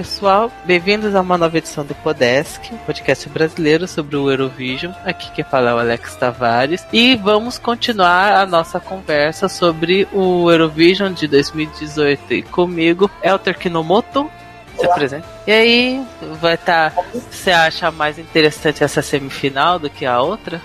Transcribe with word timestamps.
pessoal, 0.00 0.50
bem-vindos 0.64 1.14
a 1.14 1.20
uma 1.20 1.36
nova 1.36 1.58
edição 1.58 1.84
do 1.84 1.94
Podesk, 1.94 2.72
podcast 2.86 3.28
brasileiro 3.28 3.86
sobre 3.86 4.16
o 4.16 4.30
Eurovision. 4.30 4.94
Aqui 5.04 5.30
quem 5.32 5.44
fala 5.44 5.72
é 5.72 5.74
o 5.74 5.78
Alex 5.78 6.16
Tavares 6.16 6.86
e 6.90 7.16
vamos 7.16 7.58
continuar 7.58 8.32
a 8.32 8.46
nossa 8.46 8.80
conversa 8.80 9.46
sobre 9.46 10.08
o 10.10 10.50
Eurovision 10.50 11.12
de 11.12 11.28
2018. 11.28 12.32
E 12.32 12.42
comigo, 12.44 13.10
Elter 13.22 13.58
Kinomoto. 13.58 14.30
Se 14.78 14.86
apresenta. 14.86 15.28
E 15.46 15.52
aí, 15.52 16.06
vai 16.40 16.54
estar. 16.54 16.92
Tá, 16.92 17.02
você 17.30 17.50
acha 17.50 17.90
mais 17.90 18.18
interessante 18.18 18.82
essa 18.82 19.02
semifinal 19.02 19.78
do 19.78 19.90
que 19.90 20.06
a 20.06 20.18
outra? 20.18 20.62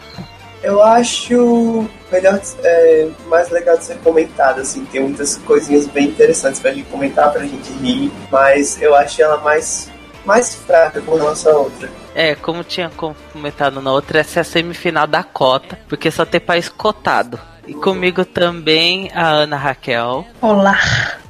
Eu 0.65 0.81
acho 0.81 1.87
melhor, 2.11 2.41
é, 2.63 3.07
mais 3.27 3.51
legal 3.51 3.77
de 3.77 3.83
ser 3.83 3.97
comentado, 3.99 4.61
assim, 4.61 4.83
tem 4.85 4.99
muitas 4.99 5.37
coisinhas 5.37 5.85
bem 5.85 6.07
interessantes 6.07 6.59
pra 6.59 6.73
gente 6.73 6.89
comentar, 6.89 7.31
pra 7.31 7.43
gente 7.43 7.71
rir, 7.73 8.11
mas 8.31 8.81
eu 8.81 8.95
acho 8.95 9.21
ela 9.21 9.37
mais, 9.37 9.91
mais 10.25 10.55
fraca 10.55 10.99
com 11.01 11.17
relação 11.17 11.51
à 11.51 11.59
outra. 11.59 11.87
É, 12.15 12.33
como 12.33 12.63
tinha 12.63 12.89
comentado 13.31 13.79
na 13.79 13.91
outra, 13.91 14.21
essa 14.21 14.39
é 14.39 14.41
a 14.41 14.43
semifinal 14.43 15.05
da 15.05 15.21
cota, 15.21 15.77
porque 15.87 16.09
só 16.09 16.25
tem 16.25 16.41
país 16.41 16.67
cotado. 16.67 17.39
E 17.67 17.75
comigo 17.75 18.25
também 18.25 19.11
a 19.13 19.27
Ana 19.27 19.57
Raquel. 19.57 20.25
Olá. 20.41 20.79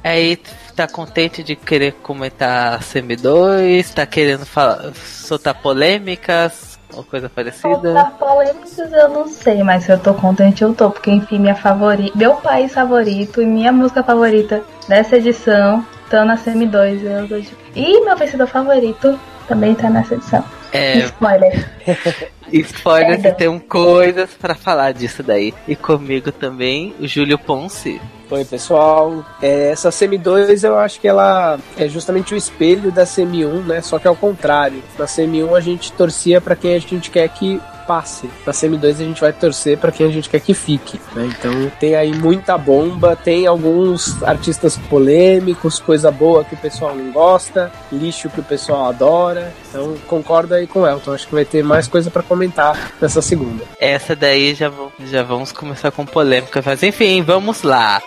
Aí 0.02 0.40
tá 0.74 0.88
contente 0.88 1.42
de 1.42 1.54
querer 1.54 1.92
comentar 2.02 2.72
a 2.72 2.80
Semi 2.80 3.16
2, 3.16 3.90
tá 3.90 4.06
querendo 4.06 4.46
falar, 4.46 4.94
soltar 4.94 5.60
polêmicas 5.60 6.75
ou 6.94 7.02
coisa 7.04 7.28
parecida? 7.28 8.12
Polêmicas 8.18 8.78
eu 8.78 9.08
não 9.08 9.26
sei, 9.28 9.62
mas 9.62 9.84
se 9.84 9.92
eu 9.92 9.98
tô 9.98 10.14
contente 10.14 10.62
eu 10.62 10.74
tô, 10.74 10.90
porque 10.90 11.10
enfim, 11.10 11.38
minha 11.38 11.54
favorita, 11.54 12.16
meu 12.16 12.34
país 12.34 12.72
favorito 12.72 13.42
e 13.42 13.46
minha 13.46 13.72
música 13.72 14.02
favorita 14.02 14.62
dessa 14.88 15.16
edição 15.16 15.84
estão 16.04 16.24
na 16.24 16.36
Semi 16.36 16.66
2. 16.66 17.02
Eu 17.02 17.28
tô 17.28 17.38
de... 17.38 17.50
E 17.74 18.00
meu 18.04 18.16
vencedor 18.16 18.46
favorito 18.46 19.18
também 19.48 19.74
tá 19.74 19.90
nessa 19.90 20.14
edição. 20.14 20.44
É... 20.72 20.98
Spoiler. 20.98 21.70
Spoiler 22.52 23.20
que 23.20 23.32
tem 23.32 23.58
coisas 23.58 24.30
para 24.30 24.54
falar 24.54 24.92
disso 24.92 25.22
daí. 25.22 25.52
E 25.66 25.74
comigo 25.74 26.30
também, 26.30 26.94
o 27.00 27.06
Júlio 27.06 27.38
Ponce. 27.38 28.00
Oi, 28.30 28.44
pessoal. 28.44 29.24
É, 29.40 29.70
essa 29.70 29.90
Semi 29.90 30.18
2 30.18 30.64
eu 30.64 30.76
acho 30.78 31.00
que 31.00 31.06
ela 31.06 31.58
é 31.76 31.88
justamente 31.88 32.34
o 32.34 32.36
espelho 32.36 32.90
da 32.90 33.06
Semi 33.06 33.44
1, 33.44 33.62
né? 33.62 33.80
Só 33.80 33.98
que 33.98 34.08
ao 34.08 34.16
contrário. 34.16 34.82
Na 34.98 35.06
Semi 35.06 35.44
1 35.44 35.54
a 35.54 35.60
gente 35.60 35.92
torcia 35.92 36.40
para 36.40 36.56
quem 36.56 36.74
a 36.74 36.78
gente 36.78 37.10
quer 37.10 37.28
que 37.28 37.60
passe. 37.86 38.28
Na 38.46 38.52
Semi 38.52 38.76
2 38.76 39.00
a 39.00 39.04
gente 39.04 39.20
vai 39.20 39.32
torcer 39.32 39.78
para 39.78 39.92
quem 39.92 40.06
a 40.06 40.10
gente 40.10 40.28
quer 40.28 40.40
que 40.40 40.54
fique. 40.54 41.00
Né? 41.14 41.26
Então 41.26 41.70
tem 41.78 41.94
aí 41.94 42.14
muita 42.14 42.58
bomba, 42.58 43.16
tem 43.16 43.46
alguns 43.46 44.22
artistas 44.22 44.76
polêmicos, 44.76 45.78
coisa 45.78 46.10
boa 46.10 46.44
que 46.44 46.54
o 46.54 46.58
pessoal 46.58 46.94
não 46.94 47.12
gosta, 47.12 47.70
lixo 47.92 48.28
que 48.28 48.40
o 48.40 48.44
pessoal 48.44 48.88
adora. 48.88 49.52
Então 49.68 49.94
concordo 50.06 50.54
aí 50.54 50.66
com 50.66 50.80
o 50.80 50.86
Elton. 50.86 51.14
Acho 51.14 51.26
que 51.26 51.34
vai 51.34 51.44
ter 51.44 51.62
mais 51.62 51.86
coisa 51.86 52.10
para 52.10 52.22
comentar 52.22 52.92
nessa 53.00 53.22
segunda. 53.22 53.64
Essa 53.78 54.16
daí 54.16 54.54
já, 54.54 54.70
já 55.06 55.22
vamos 55.22 55.52
começar 55.52 55.90
com 55.90 56.04
polêmica, 56.04 56.62
mas 56.64 56.82
enfim, 56.82 57.22
vamos 57.22 57.62
lá. 57.62 58.02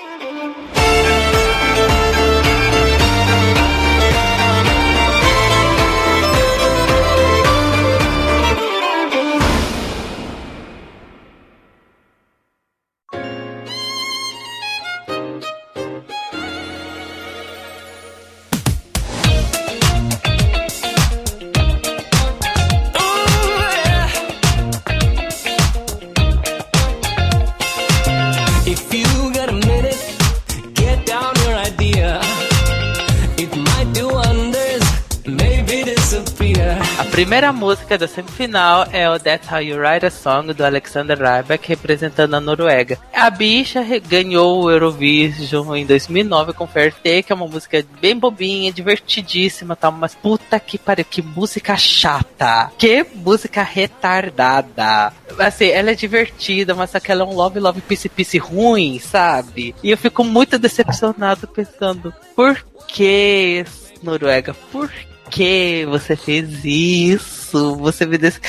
Primeira 37.20 37.52
música 37.52 37.98
da 37.98 38.08
semifinal 38.08 38.88
é 38.94 39.10
o 39.10 39.20
That's 39.20 39.52
How 39.52 39.62
You 39.62 39.78
Write 39.78 40.06
a 40.06 40.10
Song 40.10 40.54
do 40.54 40.64
Alexander 40.64 41.18
Rybak 41.18 41.68
representando 41.68 42.34
a 42.34 42.40
Noruega. 42.40 42.98
A 43.14 43.30
bicha 43.30 43.84
ganhou 44.08 44.64
o 44.64 44.72
Eurovision 44.72 45.76
em 45.76 45.86
2009 45.86 46.54
com 46.54 46.66
Fair 46.66 46.94
Take, 46.94 47.24
que 47.24 47.34
é 47.34 47.36
uma 47.36 47.46
música 47.46 47.86
bem 48.00 48.18
bobinha, 48.18 48.72
divertidíssima, 48.72 49.76
tá? 49.76 49.92
Mas 49.92 50.16
puta 50.16 50.58
que 50.62 50.78
pariu, 50.78 51.04
que 51.04 51.22
música 51.22 51.76
chata. 51.76 52.72
Que 52.78 53.06
música 53.14 53.64
retardada. 53.64 55.12
Assim, 55.38 55.68
ela 55.68 55.92
é 55.92 55.96
divertida, 55.96 56.74
mas 56.74 56.92
só 56.92 57.02
que 57.02 57.12
ela 57.12 57.24
é 57.24 57.28
um 57.28 57.36
love, 57.36 57.60
love, 57.60 57.82
peace, 57.82 58.08
peace 58.08 58.38
ruim, 58.38 58.98
sabe? 58.98 59.76
E 59.84 59.92
eu 59.92 59.98
fico 59.98 60.24
muito 60.24 60.58
decepcionado 60.58 61.50
pensando, 61.50 62.14
por 62.34 62.66
que 62.88 63.66
Noruega? 64.02 64.56
Por 64.72 64.90
que 65.30 65.86
você 65.86 66.16
fez 66.16 66.66
isso? 66.66 67.76
Você 67.78 68.06
me 68.06 68.18
desse. 68.18 68.40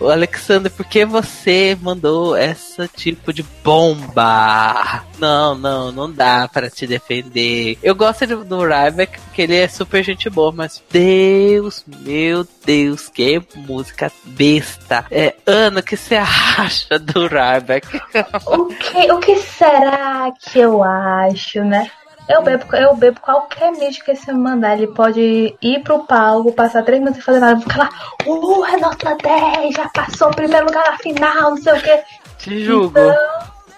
O 0.00 0.08
Alexander, 0.08 0.70
por 0.70 0.86
que 0.86 1.04
você 1.04 1.76
mandou 1.80 2.36
esse 2.36 2.86
tipo 2.88 3.32
de 3.32 3.42
bomba? 3.62 5.04
Não, 5.18 5.54
não, 5.54 5.92
não 5.92 6.10
dá 6.10 6.48
para 6.48 6.70
te 6.70 6.86
defender. 6.86 7.78
Eu 7.82 7.94
gosto 7.94 8.26
do 8.26 8.60
Ryback 8.60 9.20
porque 9.20 9.42
ele 9.42 9.56
é 9.56 9.68
super 9.68 10.02
gente 10.02 10.30
boa, 10.30 10.52
mas 10.52 10.82
Deus, 10.90 11.84
meu 11.86 12.46
Deus, 12.64 13.08
que 13.08 13.40
música 13.54 14.10
besta. 14.24 15.04
É, 15.10 15.34
Ana, 15.46 15.80
o 15.80 15.82
que 15.82 15.96
você 15.96 16.16
acha 16.58 16.98
do 16.98 17.26
Ryback? 17.26 17.86
o, 18.46 18.66
que, 18.66 19.12
o 19.12 19.18
que 19.18 19.36
será 19.36 20.32
que 20.40 20.58
eu 20.58 20.82
acho, 20.82 21.64
né? 21.64 21.90
Eu 22.28 22.42
bebo, 22.42 22.76
eu 22.76 22.94
bebo 22.94 23.20
qualquer 23.20 23.72
mídia 23.72 24.04
que 24.04 24.14
você 24.14 24.32
mandar. 24.32 24.76
Ele 24.76 24.88
pode 24.88 25.56
ir 25.62 25.82
pro 25.82 26.04
palco, 26.04 26.52
passar 26.52 26.82
três 26.84 27.00
minutos 27.00 27.20
e 27.20 27.24
fazer 27.24 27.38
nada. 27.38 27.58
Ficar 27.60 27.78
lá, 27.78 27.90
uh, 28.26 28.64
é 28.66 28.76
nota 28.76 29.16
10, 29.16 29.74
já 29.74 29.88
passou 29.88 30.28
o 30.28 30.34
primeiro 30.34 30.66
lugar 30.66 30.84
na 30.90 30.98
final, 30.98 31.50
não 31.50 31.56
sei 31.56 31.72
o 31.72 31.80
quê. 31.80 32.02
Te 32.36 32.64
julgo. 32.64 32.90
Então, 32.90 33.14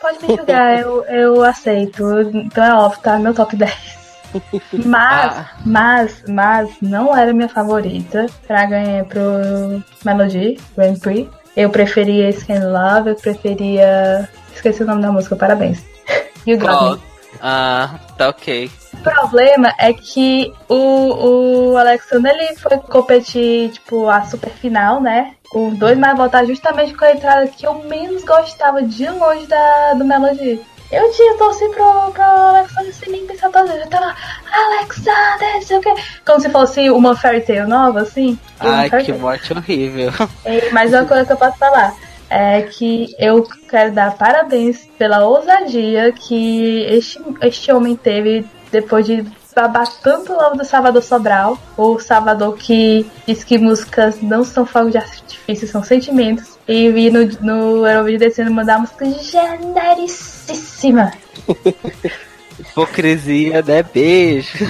pode 0.00 0.22
me 0.22 0.36
julgar, 0.36 0.78
eu, 0.82 1.04
eu 1.04 1.44
aceito. 1.44 2.02
Então 2.34 2.64
é 2.64 2.74
óbvio, 2.74 3.02
tá? 3.02 3.18
Meu 3.18 3.32
top 3.32 3.54
10. 3.54 4.00
Mas, 4.86 5.32
ah. 5.32 5.50
mas, 5.66 6.22
mas 6.28 6.70
não 6.80 7.16
era 7.16 7.32
minha 7.32 7.48
favorita 7.48 8.26
pra 8.46 8.64
ganhar 8.64 9.04
pro 9.06 9.82
Melody 10.04 10.56
Grand 10.76 10.94
Prix. 11.00 11.28
Eu 11.56 11.68
preferia 11.68 12.28
Skin 12.30 12.60
Love, 12.60 13.10
eu 13.10 13.16
preferia. 13.16 14.28
Esqueci 14.54 14.84
o 14.84 14.86
nome 14.86 15.02
da 15.02 15.10
música, 15.10 15.34
parabéns. 15.34 15.84
You 16.46 16.58
Got 16.58 17.00
Me. 17.00 17.09
Ah, 17.40 17.98
tá 18.16 18.28
ok. 18.28 18.70
O 18.94 18.96
problema 18.98 19.72
é 19.78 19.92
que 19.92 20.52
o, 20.68 21.70
o 21.70 21.76
Alexander 21.76 22.34
ele 22.34 22.56
foi 22.56 22.78
competir, 22.78 23.70
tipo, 23.70 24.08
a 24.08 24.22
super 24.22 24.50
final, 24.50 25.00
né? 25.00 25.34
Com 25.50 25.74
dois 25.74 25.98
mais 25.98 26.16
votados 26.16 26.48
justamente 26.48 26.94
com 26.94 27.04
a 27.04 27.12
entrada 27.12 27.46
que 27.48 27.66
eu 27.66 27.74
menos 27.84 28.24
gostava 28.24 28.82
de 28.82 29.08
longe 29.08 29.46
da, 29.46 29.94
do 29.94 30.04
Melody. 30.04 30.60
Eu 30.92 31.10
tinha 31.12 31.36
torcido 31.38 31.70
pro, 31.72 32.12
pro 32.12 32.22
Alexander 32.22 32.92
sem 32.92 33.12
nem 33.12 33.26
pensar 33.26 33.48
toda 33.50 33.72
Eu 33.72 33.88
tava, 33.88 34.12
Alexander, 34.52 35.54
não 35.54 35.62
sei 35.62 35.78
o 35.78 35.80
quê. 35.80 35.94
Como 36.26 36.40
se 36.40 36.50
fosse 36.50 36.90
uma 36.90 37.16
Fairy 37.16 37.42
Tail 37.42 37.68
nova, 37.68 38.00
assim. 38.00 38.36
Ai, 38.58 38.90
que 38.90 39.12
morte 39.12 39.52
horrível. 39.52 40.12
É, 40.44 40.68
mas 40.70 40.92
uma 40.92 41.04
coisa 41.04 41.24
que 41.24 41.32
eu 41.32 41.36
posso 41.36 41.56
falar 41.58 41.94
é 42.30 42.62
que 42.62 43.14
eu 43.18 43.46
quero 43.68 43.92
dar 43.92 44.16
parabéns 44.16 44.88
pela 44.96 45.24
ousadia 45.26 46.12
que 46.12 46.82
este, 46.84 47.20
este 47.42 47.72
homem 47.72 47.96
teve 47.96 48.46
depois 48.70 49.04
de 49.04 49.26
babar 49.54 49.86
tanto 50.00 50.32
logo 50.32 50.56
do 50.56 50.64
Salvador 50.64 51.02
Sobral, 51.02 51.58
o 51.76 51.98
Salvador 51.98 52.56
que 52.56 53.04
diz 53.26 53.42
que 53.42 53.58
músicas 53.58 54.22
não 54.22 54.44
são 54.44 54.64
fogos 54.64 54.92
de 54.92 54.98
artifício, 54.98 55.66
são 55.66 55.82
sentimentos, 55.82 56.56
e 56.68 56.90
vir 56.90 57.12
no, 57.12 57.26
no 57.40 57.86
Eurovídeo 57.86 58.20
descendo 58.20 58.50
mandar 58.52 58.78
uma 58.78 58.82
música 58.82 59.06
genericíssima. 59.22 61.12
Hipocrisia, 62.58 63.60
né? 63.62 63.82
Beijo. 63.82 64.64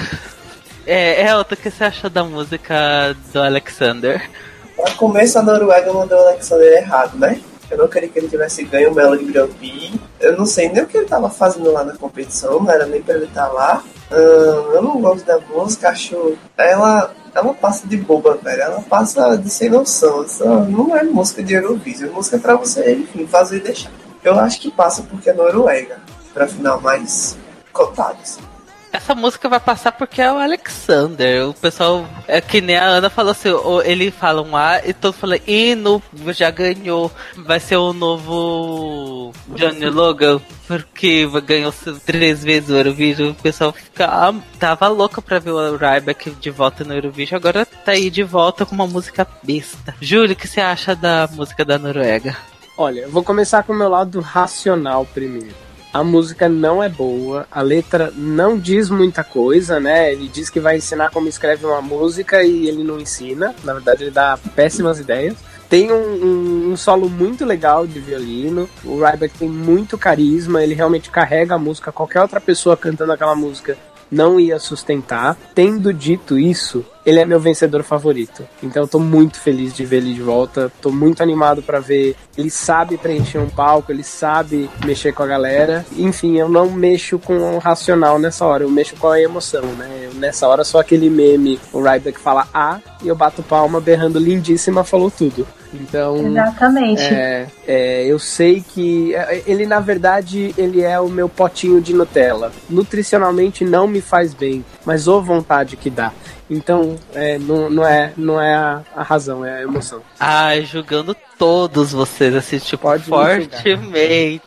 É, 0.85 1.27
é, 1.27 1.37
o 1.37 1.45
que 1.45 1.69
você 1.69 1.83
achou 1.83 2.09
da 2.09 2.23
música 2.23 3.15
do 3.31 3.39
Alexander? 3.39 4.29
Pra 4.75 4.91
começo, 4.93 5.37
a 5.37 5.43
Noruega 5.43 5.93
mandou 5.93 6.17
o 6.17 6.27
Alexander 6.27 6.79
errado, 6.79 7.17
né? 7.19 7.39
Eu 7.71 7.77
não 7.77 7.87
queria 7.87 8.09
que 8.09 8.19
ele 8.19 8.27
tivesse 8.27 8.63
ganho 8.65 8.91
o 8.91 8.93
Melody 8.95 9.23
Grand 9.23 9.47
Prix. 9.47 9.97
Eu 10.19 10.37
não 10.37 10.45
sei 10.45 10.67
nem 10.69 10.83
o 10.83 10.85
que 10.85 10.97
ele 10.97 11.05
estava 11.05 11.29
fazendo 11.29 11.71
lá 11.71 11.85
na 11.85 11.95
competição, 11.95 12.59
não 12.59 12.69
era 12.69 12.85
nem 12.85 13.01
para 13.01 13.15
ele 13.15 13.25
estar 13.25 13.47
tá 13.47 13.51
lá. 13.53 13.83
Eu 14.11 14.81
não 14.81 14.99
gosto 14.99 15.25
da 15.25 15.39
música, 15.39 15.89
acho. 15.89 16.35
Ela, 16.57 17.13
ela 17.33 17.53
passa 17.53 17.87
de 17.87 17.95
boba, 17.95 18.37
velho. 18.43 18.61
Ela 18.61 18.81
passa 18.81 19.37
de 19.37 19.49
sem 19.49 19.69
noção. 19.69 20.23
Essa 20.23 20.45
não 20.45 20.95
é 20.95 21.01
música 21.03 21.41
de 21.41 21.53
Eurovision, 21.53 22.09
é 22.09 22.13
música 22.13 22.37
para 22.37 22.55
você, 22.55 22.93
enfim, 22.93 23.25
fazer 23.25 23.57
e 23.57 23.61
deixar. 23.61 23.91
Eu 24.21 24.37
acho 24.37 24.59
que 24.59 24.69
passa 24.69 25.01
porque 25.03 25.29
é 25.29 25.33
Noruega, 25.33 25.97
pra 26.33 26.47
final 26.47 26.79
mais 26.81 27.37
cotado, 27.71 28.17
assim. 28.21 28.50
Essa 28.91 29.15
música 29.15 29.47
vai 29.47 29.59
passar 29.59 29.93
porque 29.93 30.21
é 30.21 30.31
o 30.31 30.37
Alexander. 30.37 31.47
O 31.47 31.53
pessoal, 31.53 32.05
é 32.27 32.41
que 32.41 32.59
nem 32.59 32.75
a 32.75 32.85
Ana 32.85 33.09
falou 33.09 33.31
assim, 33.31 33.49
ele 33.85 34.11
fala 34.11 34.41
um 34.41 34.55
A 34.55 34.81
e 34.85 34.93
todo 34.93 35.13
fala, 35.13 35.37
e 35.47 35.75
no, 35.75 36.01
já 36.29 36.51
ganhou. 36.51 37.11
Vai 37.37 37.59
ser 37.59 37.77
o 37.77 37.93
novo 37.93 39.31
Johnny 39.49 39.89
Logan, 39.89 40.41
porque 40.67 41.27
ganhou 41.45 41.73
três 42.05 42.43
vezes 42.43 42.69
o 42.69 42.75
Eurovision. 42.75 43.31
O 43.31 43.35
pessoal 43.35 43.71
fica, 43.71 44.07
ah, 44.07 44.33
tava 44.59 44.87
louco 44.89 45.21
pra 45.21 45.39
ver 45.39 45.51
o 45.51 45.77
Ryback 45.77 46.31
de 46.31 46.49
volta 46.49 46.83
no 46.83 46.93
Eurovision. 46.93 47.37
Agora 47.37 47.65
tá 47.65 47.93
aí 47.93 48.09
de 48.09 48.23
volta 48.23 48.65
com 48.65 48.75
uma 48.75 48.87
música 48.87 49.25
besta. 49.41 49.95
Júlio, 50.01 50.33
o 50.33 50.35
que 50.35 50.47
você 50.47 50.59
acha 50.59 50.95
da 50.95 51.29
música 51.31 51.63
da 51.63 51.79
Noruega? 51.79 52.35
Olha, 52.77 53.07
vou 53.07 53.23
começar 53.23 53.63
com 53.63 53.73
o 53.73 53.75
meu 53.75 53.89
lado 53.89 54.19
racional 54.19 55.05
primeiro. 55.05 55.70
A 55.93 56.05
música 56.05 56.47
não 56.47 56.81
é 56.81 56.87
boa, 56.87 57.45
a 57.51 57.61
letra 57.61 58.13
não 58.15 58.57
diz 58.57 58.89
muita 58.89 59.25
coisa, 59.25 59.77
né? 59.77 60.13
Ele 60.13 60.29
diz 60.29 60.49
que 60.49 60.59
vai 60.59 60.77
ensinar 60.77 61.11
como 61.11 61.27
escreve 61.27 61.65
uma 61.65 61.81
música 61.81 62.41
e 62.43 62.67
ele 62.67 62.81
não 62.81 62.97
ensina. 62.97 63.53
Na 63.63 63.73
verdade, 63.73 64.05
ele 64.05 64.11
dá 64.11 64.39
péssimas 64.55 64.99
ideias. 64.99 65.35
Tem 65.69 65.91
um, 65.91 65.95
um, 65.95 66.71
um 66.71 66.77
solo 66.77 67.09
muito 67.09 67.43
legal 67.43 67.85
de 67.85 67.99
violino. 67.99 68.69
O 68.85 69.03
Ryback 69.03 69.37
tem 69.37 69.49
muito 69.49 69.97
carisma, 69.97 70.63
ele 70.63 70.73
realmente 70.73 71.09
carrega 71.09 71.55
a 71.55 71.59
música. 71.59 71.91
Qualquer 71.91 72.21
outra 72.21 72.39
pessoa 72.39 72.77
cantando 72.77 73.11
aquela 73.11 73.35
música 73.35 73.77
não 74.09 74.39
ia 74.39 74.59
sustentar. 74.59 75.37
Tendo 75.55 75.93
dito 75.93 76.37
isso, 76.37 76.85
ele 77.05 77.19
é 77.19 77.25
meu 77.25 77.39
vencedor 77.39 77.83
favorito. 77.83 78.47
Então 78.61 78.83
eu 78.83 78.87
tô 78.87 78.99
muito 78.99 79.39
feliz 79.39 79.73
de 79.73 79.85
ver 79.85 79.97
ele 79.97 80.13
de 80.13 80.21
volta. 80.21 80.71
Tô 80.81 80.91
muito 80.91 81.21
animado 81.23 81.61
para 81.61 81.79
ver. 81.79 82.15
Ele 82.37 82.49
sabe 82.49 82.97
preencher 82.97 83.39
um 83.39 83.49
palco, 83.49 83.91
ele 83.91 84.03
sabe 84.03 84.69
mexer 84.85 85.13
com 85.13 85.23
a 85.23 85.27
galera. 85.27 85.85
Enfim, 85.97 86.37
eu 86.37 86.49
não 86.49 86.69
mexo 86.69 87.19
com 87.19 87.55
o 87.55 87.57
racional 87.57 88.19
nessa 88.19 88.45
hora, 88.45 88.63
eu 88.63 88.69
mexo 88.69 88.95
com 88.95 89.07
a 89.07 89.21
emoção, 89.21 89.63
né? 89.73 89.89
Eu, 90.03 90.13
nessa 90.15 90.47
hora 90.47 90.63
só 90.63 90.79
aquele 90.79 91.09
meme, 91.09 91.59
o 91.73 91.81
Ryback 91.81 92.19
fala 92.19 92.47
A 92.53 92.79
e 93.03 93.07
eu 93.07 93.15
bato 93.15 93.43
palma 93.43 93.81
berrando 93.81 94.19
lindíssima, 94.19 94.83
falou 94.83 95.09
tudo. 95.09 95.47
Então, 95.73 96.17
exatamente. 96.27 97.01
É, 97.01 97.47
é, 97.65 98.05
eu 98.05 98.19
sei 98.19 98.61
que 98.61 99.15
é, 99.15 99.43
ele 99.47 99.65
na 99.65 99.79
verdade 99.79 100.53
ele 100.57 100.81
é 100.81 100.99
o 100.99 101.07
meu 101.07 101.29
potinho 101.29 101.81
de 101.81 101.93
Nutella. 101.93 102.51
Nutricionalmente 102.69 103.63
não 103.63 103.87
me 103.87 104.01
faz 104.01 104.33
bem, 104.33 104.65
mas 104.85 105.07
ô 105.07 105.21
vontade 105.21 105.77
que 105.77 105.89
dá. 105.89 106.11
Então, 106.51 106.97
é, 107.13 107.39
não, 107.39 107.69
não 107.69 107.87
é, 107.87 108.11
não 108.17 108.41
é 108.41 108.53
a, 108.53 108.81
a 108.93 109.03
razão, 109.03 109.45
é 109.45 109.59
a 109.59 109.61
emoção. 109.61 110.01
Ai, 110.19 110.65
julgando 110.65 111.15
todos 111.37 111.93
vocês, 111.93 112.35
assim, 112.35 112.59
tipo, 112.59 112.83
Pode 112.83 113.05
fortemente. 113.05 114.41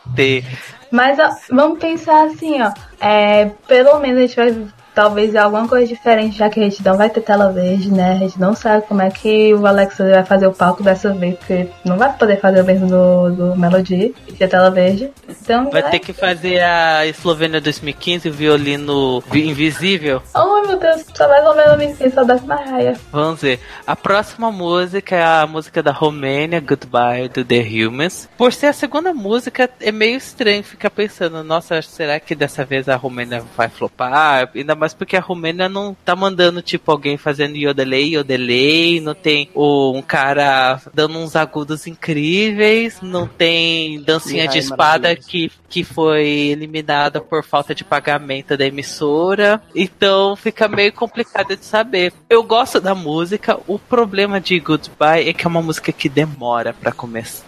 Mas 0.91 1.17
ó, 1.17 1.29
vamos 1.49 1.79
pensar 1.79 2.27
assim, 2.27 2.61
ó. 2.61 2.71
É, 2.99 3.49
pelo 3.67 3.99
menos 3.99 4.19
a 4.19 4.21
gente 4.21 4.35
vai 4.35 4.67
talvez 4.95 5.35
alguma 5.35 5.67
coisa 5.67 5.85
diferente, 5.85 6.37
já 6.37 6.49
que 6.49 6.59
a 6.59 6.63
gente 6.63 6.83
não 6.83 6.95
vai 6.95 7.09
ter 7.09 7.21
tela 7.21 7.51
verde, 7.51 7.91
né? 7.91 8.13
A 8.13 8.17
gente 8.19 8.39
não 8.39 8.55
sabe 8.55 8.87
como 8.87 9.01
é 9.01 9.09
que 9.11 9.53
o 9.53 9.67
Alexa 9.67 10.09
vai 10.09 10.25
fazer 10.25 10.47
o 10.47 10.53
palco 10.53 10.81
dessa 10.81 11.13
vez, 11.13 11.35
porque 11.35 11.67
não 11.83 11.97
vai 11.97 12.11
poder 12.13 12.39
fazer 12.39 12.61
o 12.61 12.65
mesmo 12.65 12.87
do, 12.87 13.31
do 13.31 13.55
Melody, 13.57 14.15
que 14.25 14.43
é 14.43 14.47
tela 14.47 14.71
verde. 14.71 15.11
Então, 15.29 15.69
vai, 15.69 15.81
vai 15.81 15.91
ter 15.91 15.99
que 15.99 16.13
fazer 16.13 16.61
a 16.61 17.05
Eslovênia 17.05 17.59
2015, 17.59 18.29
o 18.29 18.33
violino 18.33 19.21
invisível. 19.33 20.23
Oh 20.33 20.65
meu 20.65 20.79
Deus, 20.79 21.03
só 21.13 21.27
mais 21.27 21.45
ou 21.45 21.55
menos 21.55 21.99
me 21.99 22.11
só 22.11 22.23
das 22.23 22.41
Mariah. 22.43 22.97
Vamos 23.11 23.41
ver. 23.41 23.59
A 23.85 23.95
próxima 23.95 24.51
música 24.51 25.15
é 25.15 25.23
a 25.23 25.45
música 25.45 25.83
da 25.83 25.91
Romênia, 25.91 26.61
Goodbye 26.61 27.27
do 27.27 27.43
The 27.43 27.61
Humans. 27.61 28.29
Por 28.37 28.53
ser 28.53 28.67
a 28.67 28.73
segunda 28.73 29.13
música, 29.13 29.69
é 29.81 29.91
meio 29.91 30.17
estranho 30.17 30.63
ficar 30.63 30.89
pensando, 30.89 31.43
nossa, 31.43 31.81
será 31.81 32.19
que 32.19 32.33
dessa 32.33 32.63
vez 32.63 32.87
a 32.87 32.95
Romênia 32.95 33.43
vai 33.57 33.67
flopar? 33.67 34.49
Ainda 34.55 34.75
mais 34.75 34.84
mas 34.85 34.93
porque 34.93 35.17
a 35.17 35.19
Romênia 35.19 35.67
não 35.67 35.97
tá 36.05 36.15
mandando, 36.15 36.61
tipo, 36.61 36.91
alguém 36.91 37.17
fazendo 37.17 37.55
yodelei, 37.55 38.13
yodelei, 38.13 39.01
não 39.01 39.15
tem 39.15 39.49
o, 39.55 39.97
um 39.97 40.01
cara 40.03 40.79
dando 40.93 41.17
uns 41.17 41.35
agudos 41.35 41.87
incríveis, 41.87 43.01
não 43.01 43.27
tem 43.27 43.99
dancinha 44.03 44.47
de 44.47 44.59
espada 44.59 45.15
que, 45.15 45.51
que 45.67 45.83
foi 45.83 46.27
eliminada 46.27 47.19
por 47.19 47.43
falta 47.43 47.73
de 47.73 47.83
pagamento 47.83 48.55
da 48.55 48.67
emissora. 48.67 49.59
Então 49.73 50.35
fica 50.35 50.67
meio 50.67 50.93
complicado 50.93 51.57
de 51.57 51.65
saber. 51.65 52.13
Eu 52.29 52.43
gosto 52.43 52.79
da 52.79 52.93
música, 52.93 53.57
o 53.65 53.79
problema 53.79 54.39
de 54.39 54.59
Goodbye 54.59 55.29
é 55.29 55.33
que 55.33 55.47
é 55.47 55.49
uma 55.49 55.63
música 55.63 55.91
que 55.91 56.07
demora 56.07 56.75
para 56.75 56.93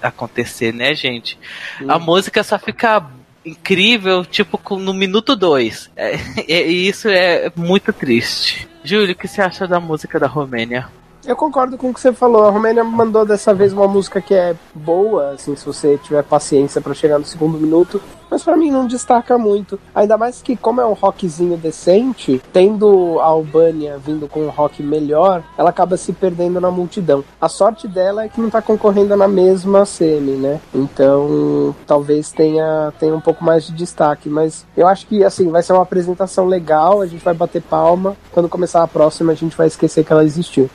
acontecer, 0.01 0.73
né, 0.73 0.95
gente? 0.95 1.37
A 1.87 1.99
música 1.99 2.43
só 2.43 2.57
fica 2.57 3.05
incrível, 3.47 4.25
tipo, 4.25 4.59
no 4.77 4.93
minuto 4.93 5.35
dois. 5.35 5.89
É, 5.95 6.15
é, 6.47 6.67
e 6.69 6.87
isso 6.87 7.07
é 7.07 7.51
muito 7.55 7.91
triste. 7.93 8.67
Júlio, 8.83 9.13
o 9.13 9.15
que 9.15 9.27
você 9.27 9.41
acha 9.41 9.67
da 9.67 9.79
música 9.79 10.19
da 10.19 10.27
Romênia? 10.27 10.87
Eu 11.27 11.35
concordo 11.35 11.77
com 11.77 11.89
o 11.89 11.93
que 11.93 11.99
você 11.99 12.13
falou. 12.13 12.45
A 12.45 12.49
Romênia 12.49 12.85
mandou 12.85 13.25
dessa 13.25 13.53
vez 13.53 13.73
uma 13.73 13.85
música 13.85 14.21
que 14.21 14.33
é 14.33 14.55
boa, 14.73 15.31
assim, 15.31 15.57
se 15.57 15.65
você 15.65 15.97
tiver 15.97 16.23
paciência 16.23 16.79
para 16.79 16.93
chegar 16.93 17.19
no 17.19 17.25
segundo 17.25 17.57
minuto, 17.57 18.01
mas 18.31 18.41
para 18.41 18.55
mim 18.55 18.71
não 18.71 18.87
destaca 18.87 19.37
muito. 19.37 19.77
Ainda 19.93 20.17
mais 20.17 20.41
que 20.41 20.55
como 20.55 20.79
é 20.79 20.85
um 20.85 20.93
rockzinho 20.93 21.57
decente, 21.57 22.41
tendo 22.53 23.19
a 23.19 23.25
Albânia 23.25 23.97
vindo 23.97 24.29
com 24.29 24.45
um 24.45 24.49
rock 24.49 24.81
melhor, 24.81 25.43
ela 25.57 25.69
acaba 25.69 25.97
se 25.97 26.13
perdendo 26.13 26.61
na 26.61 26.71
multidão. 26.71 27.25
A 27.41 27.49
sorte 27.49 27.89
dela 27.89 28.23
é 28.23 28.29
que 28.29 28.39
não 28.39 28.49
tá 28.49 28.61
concorrendo 28.61 29.13
na 29.17 29.27
mesma 29.27 29.85
semi, 29.85 30.37
né? 30.37 30.61
Então, 30.73 31.75
talvez 31.85 32.31
tenha 32.31 32.93
tenha 32.97 33.13
um 33.13 33.19
pouco 33.19 33.43
mais 33.43 33.67
de 33.67 33.73
destaque, 33.73 34.29
mas 34.29 34.65
eu 34.77 34.87
acho 34.87 35.05
que 35.05 35.25
assim, 35.25 35.51
vai 35.51 35.61
ser 35.61 35.73
uma 35.73 35.83
apresentação 35.83 36.45
legal, 36.45 37.01
a 37.01 37.05
gente 37.05 37.25
vai 37.25 37.33
bater 37.33 37.61
palma. 37.61 38.15
Quando 38.31 38.47
começar 38.47 38.81
a 38.81 38.87
próxima, 38.87 39.33
a 39.33 39.35
gente 39.35 39.57
vai 39.57 39.67
esquecer 39.67 40.05
que 40.05 40.13
ela 40.13 40.23
existiu. 40.23 40.69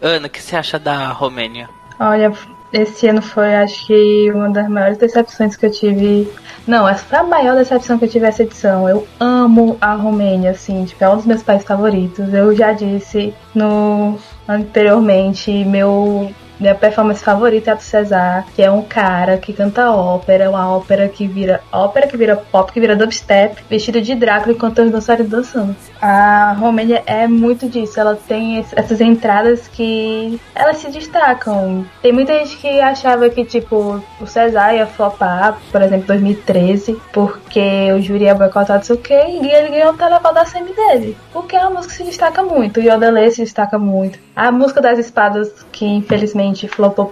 Ana, 0.00 0.26
o 0.26 0.30
que 0.30 0.42
você 0.42 0.56
acha 0.56 0.78
da 0.78 1.08
Romênia? 1.08 1.68
Olha, 1.98 2.32
esse 2.72 3.08
ano 3.08 3.22
foi, 3.22 3.54
acho 3.56 3.86
que, 3.86 4.30
uma 4.32 4.50
das 4.50 4.68
maiores 4.68 4.98
decepções 4.98 5.56
que 5.56 5.66
eu 5.66 5.70
tive. 5.70 6.30
Não, 6.66 6.88
essa 6.88 7.18
a 7.18 7.22
maior 7.22 7.56
decepção 7.56 7.98
que 7.98 8.04
eu 8.04 8.08
tive 8.08 8.26
essa 8.26 8.42
edição. 8.42 8.88
Eu 8.88 9.06
amo 9.18 9.76
a 9.80 9.94
Romênia, 9.94 10.50
assim, 10.50 10.84
tipo, 10.84 11.02
é 11.02 11.08
um 11.08 11.16
dos 11.16 11.26
meus 11.26 11.42
países 11.42 11.66
favoritos. 11.66 12.32
Eu 12.32 12.54
já 12.54 12.72
disse 12.72 13.34
no 13.54 14.18
anteriormente, 14.46 15.50
meu 15.64 16.30
minha 16.60 16.74
performance 16.74 17.22
favorita 17.22 17.70
é 17.70 17.72
a 17.72 17.76
do 17.76 17.82
César, 17.82 18.44
que 18.54 18.62
é 18.62 18.70
um 18.70 18.82
cara 18.82 19.38
que 19.38 19.52
canta 19.52 19.90
ópera, 19.90 20.50
uma 20.50 20.74
ópera 20.76 21.08
que 21.08 21.26
vira 21.26 21.60
ópera 21.72 22.06
que 22.06 22.16
vira 22.16 22.36
pop, 22.36 22.72
que 22.72 22.80
vira 22.80 22.96
dubstep, 22.96 23.62
vestido 23.68 24.00
de 24.00 24.14
Drácula 24.14 24.54
enquanto 24.54 24.82
os 24.82 24.90
dançarinos 24.90 25.30
dançando. 25.30 25.76
A 26.00 26.54
Romênia 26.58 27.02
é 27.06 27.26
muito 27.26 27.68
disso, 27.68 27.98
ela 27.98 28.16
tem 28.16 28.64
essas 28.76 29.00
entradas 29.00 29.68
que 29.68 30.40
elas 30.54 30.78
se 30.78 30.90
destacam. 30.90 31.84
Tem 32.02 32.12
muita 32.12 32.32
gente 32.38 32.56
que 32.56 32.80
achava 32.80 33.28
que, 33.30 33.44
tipo, 33.44 34.02
o 34.20 34.26
César 34.26 34.74
ia 34.74 34.86
flopar, 34.86 35.58
por 35.70 35.82
exemplo, 35.82 36.06
2013, 36.06 37.00
porque 37.12 37.92
o 37.92 38.00
júri 38.00 38.24
ia 38.24 38.34
boicotar 38.34 38.80
quê, 39.02 39.20
e 39.42 39.48
ele 39.48 39.70
ganhou 39.70 39.92
o 39.92 39.96
televoto 39.96 40.34
da 40.34 40.44
semi 40.44 40.72
dele. 40.72 41.16
Porque 41.32 41.56
é 41.56 41.60
uma 41.60 41.70
música 41.70 41.92
que 41.92 41.98
se 41.98 42.04
destaca 42.04 42.42
muito, 42.42 42.80
o 42.80 42.82
Yodelê 42.82 43.30
se 43.30 43.42
destaca 43.42 43.78
muito. 43.78 44.18
A 44.34 44.50
música 44.52 44.80
das 44.80 44.98
espadas, 44.98 45.66
que 45.72 45.84
infelizmente 45.84 46.47
realmente 46.48 46.68
flopou, 46.68 47.10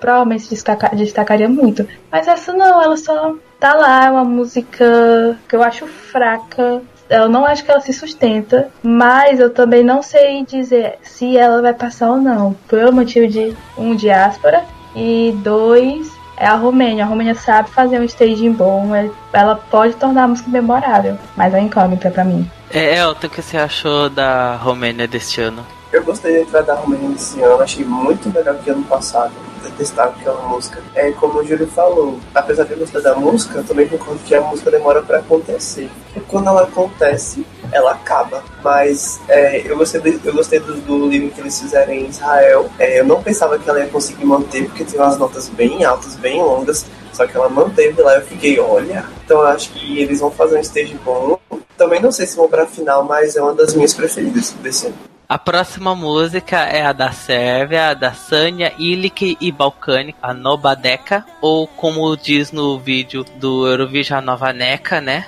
destaca, 0.49 0.95
destacaria 0.95 1.49
muito. 1.49 1.87
Mas 2.11 2.27
essa 2.27 2.53
não, 2.53 2.83
ela 2.83 2.97
só 2.97 3.35
tá 3.61 3.75
lá, 3.75 4.07
é 4.07 4.11
uma 4.11 4.25
música 4.25 5.39
que 5.49 5.55
eu 5.55 5.63
acho 5.63 5.87
fraca. 5.87 6.83
Eu 7.09 7.29
não 7.29 7.47
acho 7.47 7.65
que 7.65 7.71
ela 7.71 7.81
se 7.81 7.93
sustenta, 7.93 8.69
mas 8.83 9.39
eu 9.39 9.51
também 9.51 9.85
não 9.85 10.03
sei 10.03 10.45
dizer 10.45 10.99
se 11.03 11.37
ela 11.37 11.63
vai 11.63 11.73
passar 11.73 12.11
ou 12.11 12.17
não. 12.17 12.55
Pelo 12.69 12.93
motivo 12.93 13.29
de 13.29 13.57
um 13.79 13.95
diáspora 13.95 14.65
e 14.95 15.33
dois 15.45 16.11
é 16.37 16.47
a 16.47 16.57
Romênia. 16.57 17.05
A 17.05 17.07
Romênia 17.07 17.35
sabe 17.35 17.71
fazer 17.71 18.01
um 18.01 18.05
staging 18.05 18.53
bom, 18.53 18.93
é, 18.95 19.09
ela 19.33 19.55
pode 19.55 19.95
tornar 19.95 20.25
a 20.25 20.29
música 20.29 20.51
memorável, 20.51 21.17
mas 21.37 21.55
é 21.55 21.61
incógnita 21.61 22.11
para 22.11 22.25
mim. 22.25 22.51
É, 22.73 22.99
Elton, 22.99 23.29
o 23.29 23.31
que 23.31 23.41
você 23.41 23.57
achou 23.57 24.11
da 24.11 24.57
Romênia 24.57 25.07
deste 25.07 25.41
ano? 25.41 25.65
Eu 25.97 26.05
gostei 26.05 26.35
da 26.35 26.41
entrada 26.41 26.67
da 26.67 26.75
Romênia 26.75 27.15
esse 27.15 27.41
ano, 27.41 27.63
achei 27.63 27.83
muito 27.83 28.29
melhor 28.29 28.55
que 28.59 28.69
ano 28.69 28.85
passado. 28.85 29.33
Detestava 29.63 30.11
aquela 30.11 30.43
música. 30.43 30.83
É 30.95 31.11
como 31.13 31.39
o 31.39 31.43
Júlio 31.45 31.67
falou, 31.69 32.21
apesar 32.35 32.65
de 32.65 32.73
eu 32.73 32.79
gostar 32.79 33.01
da 33.01 33.15
música, 33.15 33.61
eu 33.61 33.65
também 33.65 33.89
concordo 33.89 34.21
que 34.23 34.35
a 34.35 34.43
música 34.43 34.71
demora 34.71 35.01
para 35.01 35.21
acontecer. 35.21 35.91
E 36.15 36.21
quando 36.21 36.49
ela 36.49 36.65
acontece, 36.65 37.47
ela 37.73 37.93
acaba. 37.93 38.45
Mas 38.63 39.19
é, 39.27 39.63
eu 39.65 39.75
gostei, 39.79 40.03
do, 40.03 40.21
eu 40.23 40.35
gostei 40.35 40.61
do, 40.61 40.75
do, 40.83 41.09
livro 41.09 41.31
que 41.31 41.41
eles 41.41 41.59
fizeram 41.59 41.95
em 41.95 42.09
Israel. 42.09 42.69
É, 42.79 43.01
eu 43.01 43.05
não 43.07 43.23
pensava 43.23 43.59
que 43.59 43.69
ela 43.69 43.81
ia 43.81 43.89
conseguir 43.89 44.27
manter, 44.27 44.67
porque 44.67 44.85
tem 44.85 45.01
umas 45.01 45.17
notas 45.17 45.49
bem 45.49 45.83
altas, 45.83 46.15
bem 46.17 46.43
longas. 46.43 46.85
Só 47.15 47.27
que 47.27 47.35
ela 47.35 47.49
manteve 47.49 48.03
lá, 48.03 48.17
eu 48.17 48.23
fiquei, 48.23 48.61
olha. 48.61 49.07
Então 49.25 49.41
eu 49.41 49.47
acho 49.47 49.71
que 49.71 49.99
eles 49.99 50.21
vão 50.21 50.31
fazer 50.31 50.59
um 50.59 50.61
stage 50.61 50.95
bom. 51.03 51.39
Também 51.75 52.03
não 52.03 52.13
sei 52.13 52.27
se 52.27 52.37
vão 52.37 52.49
pra 52.49 52.67
final, 52.67 53.03
mas 53.03 53.35
é 53.35 53.41
uma 53.41 53.55
das 53.55 53.73
minhas 53.73 53.95
preferidas 53.95 54.51
desse 54.63 54.89
ano. 54.89 55.16
A 55.29 55.37
próxima 55.37 55.93
música 55.93 56.57
é 56.59 56.87
a 56.87 56.93
da 56.93 57.11
Sérvia, 57.11 57.89
a 57.89 57.95
da 57.95 58.13
Sânia, 58.13 58.73
Ilic 58.79 59.37
e 59.41 59.51
Balcânica, 59.51 60.17
a 60.23 60.33
Nobadeca, 60.33 61.27
ou 61.41 61.67
como 61.67 62.17
diz 62.17 62.53
no 62.53 62.79
vídeo 62.79 63.25
do 63.35 63.67
Eurovision, 63.67 64.19
a 64.19 64.23
Nova 64.23 64.53
Neca, 64.53 65.01
né? 65.01 65.27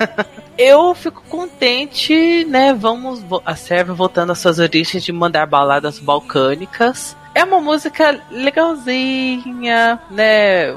Eu 0.58 0.94
fico 0.94 1.22
contente, 1.30 2.44
né? 2.44 2.74
Vamos 2.74 3.24
a 3.46 3.56
Sérvia 3.56 3.94
voltando 3.94 4.32
às 4.32 4.38
suas 4.38 4.58
origens 4.58 5.02
de 5.02 5.12
mandar 5.12 5.46
baladas 5.46 5.98
balcânicas. 5.98 7.16
É 7.34 7.42
uma 7.42 7.60
música 7.60 8.20
legalzinha, 8.30 9.98
né? 10.10 10.74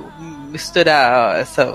Misturar 0.52 1.40
essa 1.40 1.66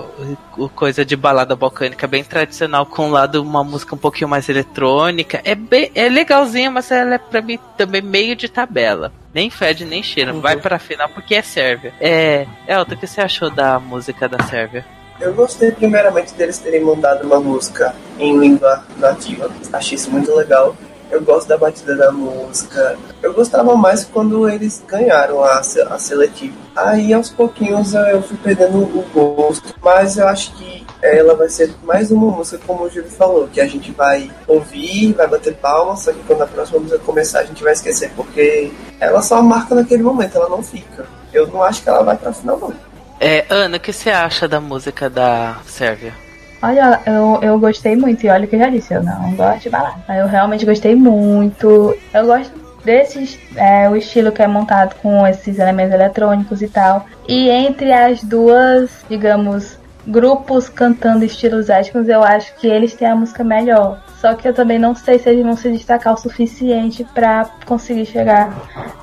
coisa 0.75 1.03
de 1.03 1.15
balada 1.15 1.55
balcânica 1.55 2.05
bem 2.05 2.23
tradicional 2.23 2.85
com 2.85 3.07
o 3.07 3.11
lado 3.11 3.41
uma 3.41 3.63
música 3.63 3.95
um 3.95 3.97
pouquinho 3.97 4.29
mais 4.29 4.47
eletrônica. 4.49 5.41
É, 5.43 5.55
bem, 5.55 5.91
é 5.95 6.07
legalzinha, 6.07 6.69
mas 6.69 6.91
ela 6.91 7.15
é 7.15 7.17
pra 7.17 7.41
mim 7.41 7.57
também 7.75 8.03
meio 8.03 8.35
de 8.35 8.47
tabela. 8.47 9.11
Nem 9.33 9.49
fede, 9.49 9.83
nem 9.83 10.03
cheira. 10.03 10.31
Uhum. 10.31 10.41
Vai 10.41 10.57
pra 10.57 10.77
final 10.77 11.09
porque 11.09 11.33
é 11.33 11.41
Sérvia. 11.41 11.93
É. 11.99 12.45
Elton, 12.67 12.93
o 12.93 12.97
que 12.97 13.07
você 13.07 13.19
achou 13.19 13.49
da 13.49 13.79
música 13.79 14.29
da 14.29 14.43
Sérvia? 14.43 14.85
Eu 15.19 15.33
gostei 15.33 15.71
primeiramente 15.71 16.33
deles 16.35 16.59
terem 16.59 16.81
mandado 16.81 17.25
uma 17.25 17.39
música 17.39 17.95
em 18.19 18.37
língua 18.37 18.85
nativa. 18.97 19.49
Achei 19.73 19.95
isso 19.95 20.11
muito 20.11 20.33
legal. 20.35 20.75
Eu 21.09 21.21
gosto 21.21 21.47
da 21.47 21.57
batida 21.57 21.95
da 21.95 22.11
música. 22.11 22.97
Eu 23.21 23.33
gostava 23.33 23.75
mais 23.75 24.03
quando 24.03 24.47
eles 24.49 24.83
ganharam 24.87 25.43
a, 25.43 25.59
a 25.59 25.99
seletiva. 25.99 26.55
Aí 26.75 27.13
aos 27.13 27.29
pouquinhos 27.29 27.93
eu 27.93 28.21
fui 28.21 28.37
perdendo 28.37 28.79
o 28.79 29.05
gosto. 29.13 29.73
Mas 29.81 30.17
eu 30.17 30.27
acho 30.27 30.53
que 30.55 30.85
ela 31.01 31.35
vai 31.35 31.49
ser 31.49 31.73
mais 31.83 32.11
uma 32.11 32.31
música, 32.31 32.61
como 32.65 32.83
o 32.83 32.89
Júlio 32.89 33.09
falou, 33.09 33.47
que 33.47 33.61
a 33.61 33.67
gente 33.67 33.91
vai 33.91 34.31
ouvir, 34.47 35.13
vai 35.13 35.27
bater 35.27 35.55
palmas, 35.55 36.01
só 36.01 36.11
que 36.11 36.19
quando 36.23 36.41
a 36.41 36.47
próxima 36.47 36.79
música 36.79 36.99
começar 36.99 37.39
a 37.39 37.45
gente 37.45 37.63
vai 37.63 37.73
esquecer, 37.73 38.11
porque 38.15 38.71
ela 38.99 39.21
só 39.21 39.41
marca 39.41 39.75
naquele 39.75 40.03
momento, 40.03 40.35
ela 40.35 40.49
não 40.49 40.63
fica. 40.63 41.05
Eu 41.31 41.47
não 41.47 41.61
acho 41.61 41.83
que 41.83 41.89
ela 41.89 42.03
vai 42.03 42.17
pra 42.17 42.33
final, 42.33 42.57
não. 42.57 42.73
É, 43.19 43.45
Ana, 43.49 43.77
o 43.77 43.79
que 43.79 43.93
você 43.93 44.09
acha 44.09 44.47
da 44.47 44.59
música 44.59 45.09
da 45.09 45.57
Sérvia? 45.65 46.13
Olha, 46.61 46.99
eu, 47.05 47.39
eu 47.41 47.59
gostei 47.59 47.95
muito, 47.95 48.25
e 48.25 48.29
olha 48.29 48.45
o 48.45 48.47
que 48.47 48.55
eu 48.55 48.59
já 48.59 48.69
disse, 48.69 48.93
eu 48.93 49.03
não 49.03 49.35
gosto 49.35 49.63
de 49.63 49.69
balada. 49.69 49.95
Eu 50.09 50.27
realmente 50.27 50.65
gostei 50.65 50.95
muito. 50.95 51.95
Eu 52.13 52.25
gosto 52.25 52.51
desses, 52.83 53.37
é, 53.55 53.89
o 53.89 53.95
estilo 53.95 54.31
que 54.31 54.41
é 54.41 54.47
montado 54.47 54.95
com 55.01 55.27
esses 55.27 55.59
elementos 55.59 55.93
eletrônicos 55.93 56.61
e 56.61 56.67
tal. 56.67 57.05
E 57.27 57.49
entre 57.49 57.91
as 57.91 58.23
duas, 58.23 59.05
digamos, 59.09 59.77
grupos 60.07 60.69
cantando 60.69 61.25
estilos 61.25 61.69
étnicos, 61.69 62.07
eu 62.07 62.23
acho 62.23 62.55
que 62.55 62.67
eles 62.67 62.93
têm 62.93 63.07
a 63.07 63.15
música 63.15 63.43
melhor. 63.43 64.01
Só 64.19 64.33
que 64.33 64.47
eu 64.47 64.53
também 64.53 64.79
não 64.79 64.95
sei 64.95 65.19
se 65.19 65.29
eles 65.29 65.43
vão 65.43 65.55
se 65.55 65.71
destacar 65.71 66.13
o 66.13 66.17
suficiente 66.17 67.03
para 67.13 67.45
conseguir 67.65 68.05
chegar 68.05 68.51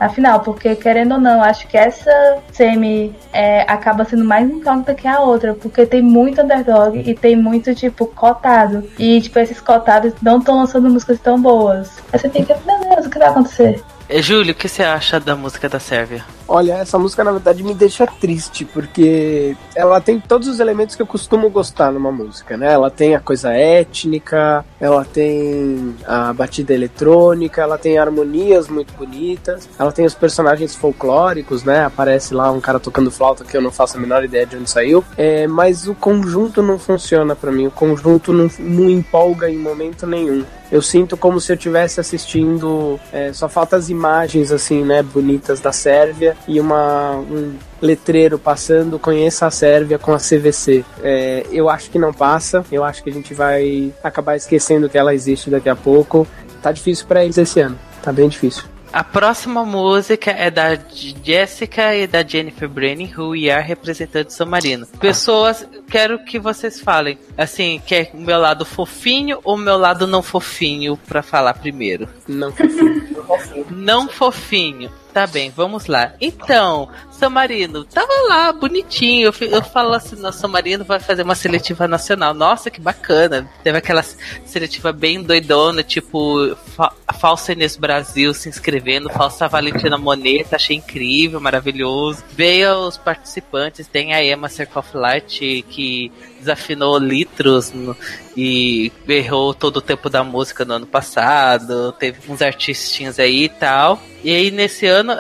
à 0.01 0.09
final, 0.09 0.41
porque 0.41 0.75
querendo 0.75 1.13
ou 1.13 1.21
não, 1.21 1.43
acho 1.43 1.69
que 1.69 1.77
essa 1.77 2.39
semi 2.51 3.15
é, 3.33 3.63
acaba 3.63 4.05
sendo 4.05 4.25
mais 4.25 4.51
incógnita 4.51 4.95
que 4.95 5.07
a 5.07 5.21
outra, 5.21 5.55
porque 5.55 5.87
tem 5.87 6.03
muito 6.03 6.43
underdog 6.43 6.99
e 6.99 7.15
tem 7.15 7.37
muito 7.37 7.75
tipo 7.75 8.07
cotado. 8.07 8.83
E 8.99 9.21
tipo, 9.21 9.39
esses 9.39 9.61
cotados 9.61 10.13
não 10.21 10.39
estão 10.39 10.59
lançando 10.59 10.91
músicas 10.91 11.21
tão 11.21 11.41
boas. 11.41 12.03
Aí 12.13 12.19
você 12.19 12.29
fica, 12.29 12.59
meu 12.67 12.81
Deus, 12.81 13.07
o 13.07 13.11
que 13.11 13.19
vai 13.19 13.29
acontecer? 13.29 13.81
Júlio, 14.11 14.53
o 14.53 14.55
que 14.55 14.69
você 14.69 14.83
acha 14.83 15.21
da 15.21 15.37
música 15.37 15.69
da 15.69 15.79
Sérvia? 15.79 16.25
Olha, 16.47 16.75
essa 16.75 16.99
música 16.99 17.25
na 17.25 17.33
verdade 17.33 17.63
me 17.63 17.75
deixa 17.75 18.07
triste, 18.07 18.65
porque 18.65 19.57
ela 19.75 20.01
tem 20.01 20.21
todos 20.21 20.47
os 20.47 20.61
elementos 20.61 20.95
que 20.95 21.03
eu 21.03 21.07
costumo 21.07 21.49
gostar 21.49 21.91
numa 21.91 22.13
música, 22.13 22.57
né? 22.57 22.73
Ela 22.73 22.91
tem 22.91 23.15
a 23.15 23.21
coisa 23.21 23.53
étnica, 23.53 24.65
ela 24.79 25.05
tem 25.05 25.95
a 26.07 26.33
batida 26.33 26.75
eletrônica, 26.75 27.63
ela 27.63 27.79
tem 27.79 27.99
harmonias 27.99 28.69
muito 28.69 28.93
bonitas, 28.95 29.69
ela 29.79 29.91
tem 29.91 30.05
os 30.05 30.15
personagens 30.15 30.75
folclóricos, 30.75 31.65
né? 31.65 31.85
Aparece 31.85 32.35
lá 32.35 32.51
um 32.51 32.61
cara 32.61 32.79
tocando 32.79 33.11
flauta 33.11 33.45
que 33.45 33.57
eu 33.57 33.63
não 33.63 33.71
faço 33.71 33.97
a 33.97 34.01
menor 34.01 34.25
ideia 34.25 34.47
de 34.47 34.57
onde 34.57 34.71
saiu, 34.71 35.03
é, 35.17 35.47
mas 35.47 35.89
o 35.89 35.95
conjunto 35.95 36.63
não 36.63 36.79
funciona 36.79 37.35
para 37.35 37.51
mim, 37.51 37.67
o 37.67 37.71
conjunto 37.71 38.33
não, 38.33 38.51
não 38.59 38.91
empolga 38.91 39.49
em 39.49 39.57
momento 39.57 40.07
nenhum 40.07 40.45
eu 40.75 40.83
sinto 40.83 41.17
como 41.17 41.41
se 41.41 41.53
eu 41.53 41.55
estivesse 41.55 42.01
assistindo. 42.01 42.99
É, 43.13 43.33
só 43.33 43.49
falta 43.49 43.77
as 43.77 43.91
imagens, 43.91 44.51
assim, 44.51 44.83
né, 44.83 45.05
bonitas 45.05 45.61
da 45.61 45.71
Sérvia 45.71 46.37
e 46.49 46.59
uma, 46.59 47.13
um 47.13 47.55
letreiro 47.81 48.41
passando 48.41 48.99
conheça 48.99 49.47
a 49.47 49.53
Sérvia 49.53 50.01
com 50.01 50.13
a 50.13 50.19
CVC. 50.19 50.85
É, 51.01 51.47
eu 51.53 51.71
acho 51.71 51.89
que 51.91 51.99
não 51.99 52.13
passa, 52.13 52.65
eu 52.73 52.83
acho 52.83 53.05
que 53.05 53.11
a 53.11 53.13
gente 53.13 53.33
vai 53.33 53.95
acabar 54.03 54.35
esquecendo 54.35 54.89
que 54.89 54.99
ela 54.99 55.15
existe 55.15 55.49
daqui 55.49 55.69
a 55.69 55.77
pouco. 55.77 56.27
Tá 56.61 56.73
difícil 56.73 57.07
para 57.07 57.23
eles 57.23 57.39
esse 57.39 57.61
ano, 57.61 57.79
tá 58.03 58.13
bem 58.13 58.29
difícil. 58.29 58.65
A 58.95 59.03
próxima 59.03 59.65
música 59.65 60.31
é 60.31 60.51
da 60.53 60.79
Jessica 61.25 61.97
e 61.97 62.07
da 62.07 62.25
Jennifer 62.25 62.69
Brennan, 62.69 63.11
Who 63.17 63.33
Are, 63.51 63.61
representando 63.61 64.31
São 64.31 64.47
Marino. 64.47 64.87
Pessoas, 65.01 65.67
quero 65.89 66.25
que 66.25 66.39
vocês 66.39 66.81
falem, 66.81 67.19
assim, 67.37 67.81
quer 67.87 68.11
o 68.15 68.19
meu 68.19 68.39
lado 68.39 68.65
fofinho 68.65 69.41
ou 69.45 69.55
o 69.55 69.59
meu 69.59 69.77
lado 69.77 70.07
não 70.07 70.23
fofinho 70.23 70.97
para 70.97 71.23
falar 71.23 71.55
primeiro? 71.55 72.09
Não 72.27 72.53
fofinho. 72.53 73.67
não 73.71 74.09
fofinho. 74.09 74.91
Tá 75.13 75.29
bem, 75.29 75.51
vamos 75.51 75.87
lá. 75.87 76.13
Então, 76.21 76.89
São 77.19 77.31
Marino, 77.31 77.85
tava 77.85 78.13
lá, 78.29 78.53
bonitinho. 78.53 79.33
Eu, 79.41 79.49
eu 79.49 79.63
falo 79.63 79.95
assim, 79.95 80.17
nossa, 80.17 80.41
São 80.41 80.51
Marino 80.51 80.85
vai 80.85 80.99
fazer 80.99 81.23
uma 81.23 81.35
seletiva 81.35 81.87
nacional. 81.87 82.35
Nossa, 82.35 82.71
que 82.71 82.81
bacana. 82.81 83.49
Teve 83.63 83.79
aquela 83.79 84.03
seletiva 84.03 84.93
bem 84.93 85.23
doidona, 85.23 85.83
tipo, 85.83 86.57
fa 86.77 86.93
Falsa 87.21 87.53
Inês 87.53 87.77
Brasil 87.77 88.35
se 88.35 88.49
inscrevendo, 88.49 89.09
Falsa 89.09 89.47
Valentina 89.47 89.97
Moneta, 89.97 90.57
achei 90.57 90.77
incrível, 90.77 91.41
maravilhoso. 91.41 92.23
Veio 92.33 92.89
os 92.89 92.99
participantes, 92.99 93.87
tem 93.87 94.13
a 94.13 94.23
Emma 94.23 94.49
Light 94.95 95.65
que 95.71 96.13
desafinou 96.41 96.99
litros 96.99 97.73
no, 97.73 97.97
e 98.37 98.93
errou 99.09 99.55
todo 99.55 99.79
o 99.79 99.81
tempo 99.81 100.11
da 100.11 100.23
música 100.23 100.65
no 100.65 100.75
ano 100.75 100.87
passado. 100.87 101.93
Teve 101.93 102.31
uns 102.31 102.43
artistinhos 102.43 103.19
aí 103.19 103.45
e 103.45 103.49
tal. 103.49 104.01
E 104.23 104.35
aí, 104.35 104.51
nesse 104.51 104.87
ano, 104.87 105.13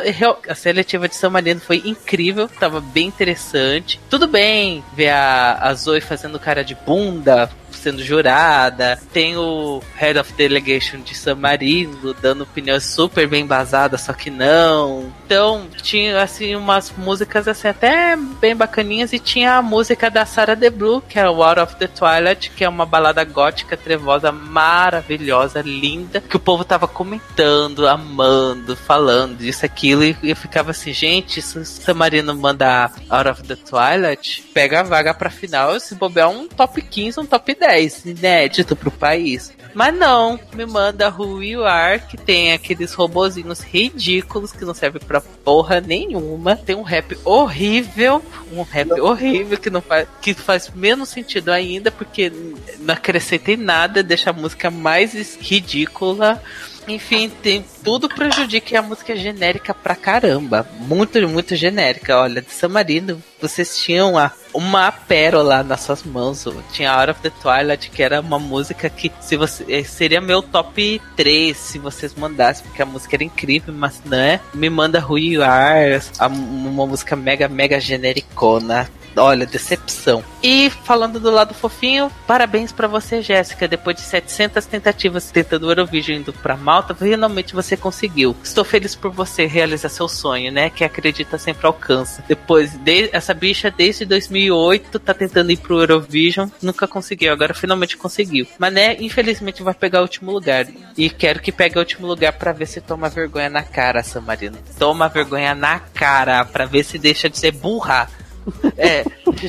a 0.49 0.55
seletiva 0.55 1.09
de 1.09 1.15
São 1.15 1.31
Marino 1.31 1.61
foi 1.61 1.83
incrível, 1.85 2.49
tava 2.49 2.81
bem 2.81 3.07
interessante. 3.07 4.01
Tudo 4.09 4.27
bem 4.27 4.83
ver 4.95 5.11
a, 5.11 5.59
a 5.61 5.75
Zoe 5.75 6.01
fazendo 6.01 6.39
cara 6.39 6.65
de 6.65 6.75
bunda, 6.75 7.51
sendo 7.85 8.03
jurada. 8.03 8.99
Tem 9.13 9.37
o 9.37 9.83
Head 9.97 10.19
of 10.19 10.33
Delegation 10.33 11.01
de 11.01 11.15
San 11.15 11.35
Marino 11.35 12.15
dando 12.15 12.45
opiniões 12.45 12.85
super 12.85 13.29
bem 13.29 13.45
embasadas, 13.45 14.01
só 14.01 14.15
que 14.15 14.31
não. 14.31 15.13
Então, 15.27 15.69
tinha 15.83 16.23
assim 16.23 16.57
umas 16.57 16.91
músicas 16.97 17.47
assim 17.47 17.69
até 17.69 18.17
bem 18.17 18.57
bacaninhas 18.57 19.13
e 19.13 19.19
tinha 19.19 19.57
a 19.57 19.63
música 19.63 20.11
da 20.11 20.25
Sarah 20.25 20.55
Blue, 20.71 21.03
que 21.03 21.19
é 21.19 21.25
Out 21.25 21.61
of 21.61 21.77
the 21.77 21.87
Twilight, 21.87 22.51
que 22.51 22.65
é 22.65 22.69
uma 22.69 22.87
balada 22.87 23.23
gótica 23.23 23.77
trevosa 23.77 24.33
maravilhosa, 24.33 25.61
linda, 25.61 26.23
que 26.23 26.37
o 26.37 26.41
povo 26.41 26.65
tava 26.65 26.89
comentando, 26.89 27.87
amando, 27.87 28.75
falando 28.75 29.37
disso 29.39 29.67
aquilo 29.67 30.05
e 30.05 30.17
eu 30.23 30.37
ficava 30.37 30.71
assim, 30.71 30.93
gente, 30.93 31.43
se 31.43 31.59
o 31.59 31.65
San 31.65 31.95
Marino 31.95 32.35
mandar 32.35 32.93
Out 33.11 33.29
of 33.29 33.43
the 33.43 33.57
Twilight, 33.57 34.43
pega 34.55 34.81
a 34.81 34.83
vaga 34.83 35.13
pra 35.13 35.29
final, 35.29 35.79
se 35.79 35.95
bobear 35.95 36.31
um 36.31 36.49
top 36.49 36.81
15, 36.81 37.21
um 37.21 37.27
top 37.27 37.55
10 37.55 37.74
10, 37.75 38.07
inédito 38.07 38.77
pro 38.77 38.91
país. 38.91 39.53
Mas 39.75 39.93
não, 39.93 40.39
me 40.55 40.65
manda 40.65 41.09
Who 41.11 41.43
You 41.43 41.65
Are, 41.65 42.01
que 42.01 42.17
tem 42.17 42.53
aqueles 42.53 42.95
robozinhos 42.95 43.59
ridículos 43.61 44.53
que 44.53 44.65
não 44.65 44.73
servem 44.73 45.03
pra 45.05 45.21
porra 45.21 45.81
nenhuma. 45.81 46.55
Tem 46.55 46.77
um 46.77 46.83
rap 46.83 47.19
horrível, 47.25 48.23
um 48.53 48.63
rap 48.63 48.93
horrível 49.01 49.59
que 49.59 49.71
não 49.71 49.81
faz, 49.81 50.07
que 50.23 50.33
faz 50.33 50.71
menos 50.73 51.09
sentido 51.09 51.51
ainda, 51.51 51.91
porque 51.91 52.33
não 52.79 52.95
acrescentei 52.95 53.57
nada, 53.57 54.03
deixa 54.03 54.31
a 54.31 54.33
música 54.33 54.71
mais 54.71 55.37
ridícula. 55.41 56.41
Enfim, 56.87 57.31
tem 57.43 57.65
tudo 57.83 58.09
prejudica 58.09 58.75
e 58.75 58.77
a 58.77 58.83
música 58.83 59.13
é 59.13 59.17
genérica 59.17 59.73
pra 59.73 59.95
caramba. 59.95 60.67
Muito, 60.81 61.27
muito 61.29 61.57
genérica. 61.57 62.19
Olha, 62.19 62.43
de 62.43 62.51
San 62.51 62.69
Marino, 62.69 63.23
vocês 63.41 63.79
tinham 63.79 64.13
uma, 64.13 64.33
uma 64.53 64.93
pérola 64.93 65.63
nas 65.63 65.81
suas 65.81 66.03
mãos. 66.03 66.45
Tinha 66.73 66.93
Out 66.93 67.11
of 67.13 67.21
the 67.21 67.31
Twilight, 67.31 67.91
que 67.91 68.03
era 68.03 68.21
uma 68.21 68.39
música 68.39 68.91
que 68.91 69.11
se 69.21 69.37
você 69.37 69.65
eh, 69.69 69.85
seria 69.85 70.21
meu 70.21 70.43
top 70.43 71.01
3 71.17 71.57
se 71.57 71.79
vocês 71.79 72.15
mandassem, 72.15 72.67
porque 72.67 72.83
a 72.83 72.87
música 72.87 73.17
era 73.17 73.25
incrível, 73.25 73.73
mas 73.73 74.03
não 74.05 74.19
é. 74.19 74.41
Me 74.53 74.69
manda 74.69 75.05
Who 75.05 75.19
You 75.19 75.43
Are, 75.43 76.01
uma 76.21 76.87
música 76.87 77.17
mega, 77.17 77.49
mega 77.49 77.81
genericona 77.81 78.89
olha, 79.17 79.47
decepção. 79.47 80.25
E 80.43 80.71
falando 80.71 81.19
do 81.19 81.31
lado 81.31 81.55
fofinho, 81.55 82.11
parabéns 82.27 82.73
para 82.73 82.87
você, 82.87 83.23
Jéssica. 83.23 83.67
Depois 83.67 83.97
de 83.97 84.03
700 84.03 84.67
tentativas 84.67 85.31
tentando 85.31 85.67
o 85.67 85.71
Eurovision 85.71 86.19
indo 86.19 86.33
pra 86.33 86.57
Malta, 86.57 86.95
finalmente 86.95 87.55
você 87.55 87.77
conseguiu. 87.77 88.37
Estou 88.43 88.65
feliz 88.65 88.95
por 88.95 89.11
você 89.11 89.47
realizar 89.47 89.89
seu 89.89 90.09
sonho, 90.09 90.53
né? 90.53 90.71
Que 90.71 90.85
acredita 90.85 91.39
sempre 91.39 91.67
alcança. 91.67 92.25
Depois, 92.29 92.75
de, 92.75 93.11
essa 93.13 93.33
bicha 93.33 93.71
desde 93.71 94.05
2008 94.05 94.99
tá 94.99 95.15
tentando 95.15 95.51
ir 95.51 95.57
pro 95.57 95.81
Eurovision, 95.81 96.49
nunca 96.61 96.87
conseguiu. 96.87 97.33
Agora 97.33 97.55
finalmente 97.55 97.97
conseguiu. 97.97 98.47
Mas 98.59 98.73
né, 98.73 98.97
infelizmente 99.01 99.63
vai 99.63 99.75
pegar 99.75 100.01
o 100.01 100.03
último 100.03 100.31
lugar. 100.31 100.67
E 100.97 101.09
quero 101.09 101.41
que 101.41 101.53
pegue 101.53 101.77
o 101.77 101.81
último 101.81 102.07
lugar 102.07 102.33
para 102.35 102.53
ver 102.53 102.67
se 102.67 102.81
toma 102.81 103.09
vergonha 103.09 103.49
na 103.49 103.63
cara, 103.63 104.03
San 104.03 104.21
Marino. 104.21 104.59
Toma 104.79 105.09
vergonha 105.09 105.55
na 105.55 105.79
cara 105.79 106.45
para 106.45 106.67
ver 106.67 106.85
se 106.85 106.99
deixa 106.99 107.29
de 107.29 107.39
ser 107.39 107.53
burra. 107.53 108.09
É, 108.77 109.05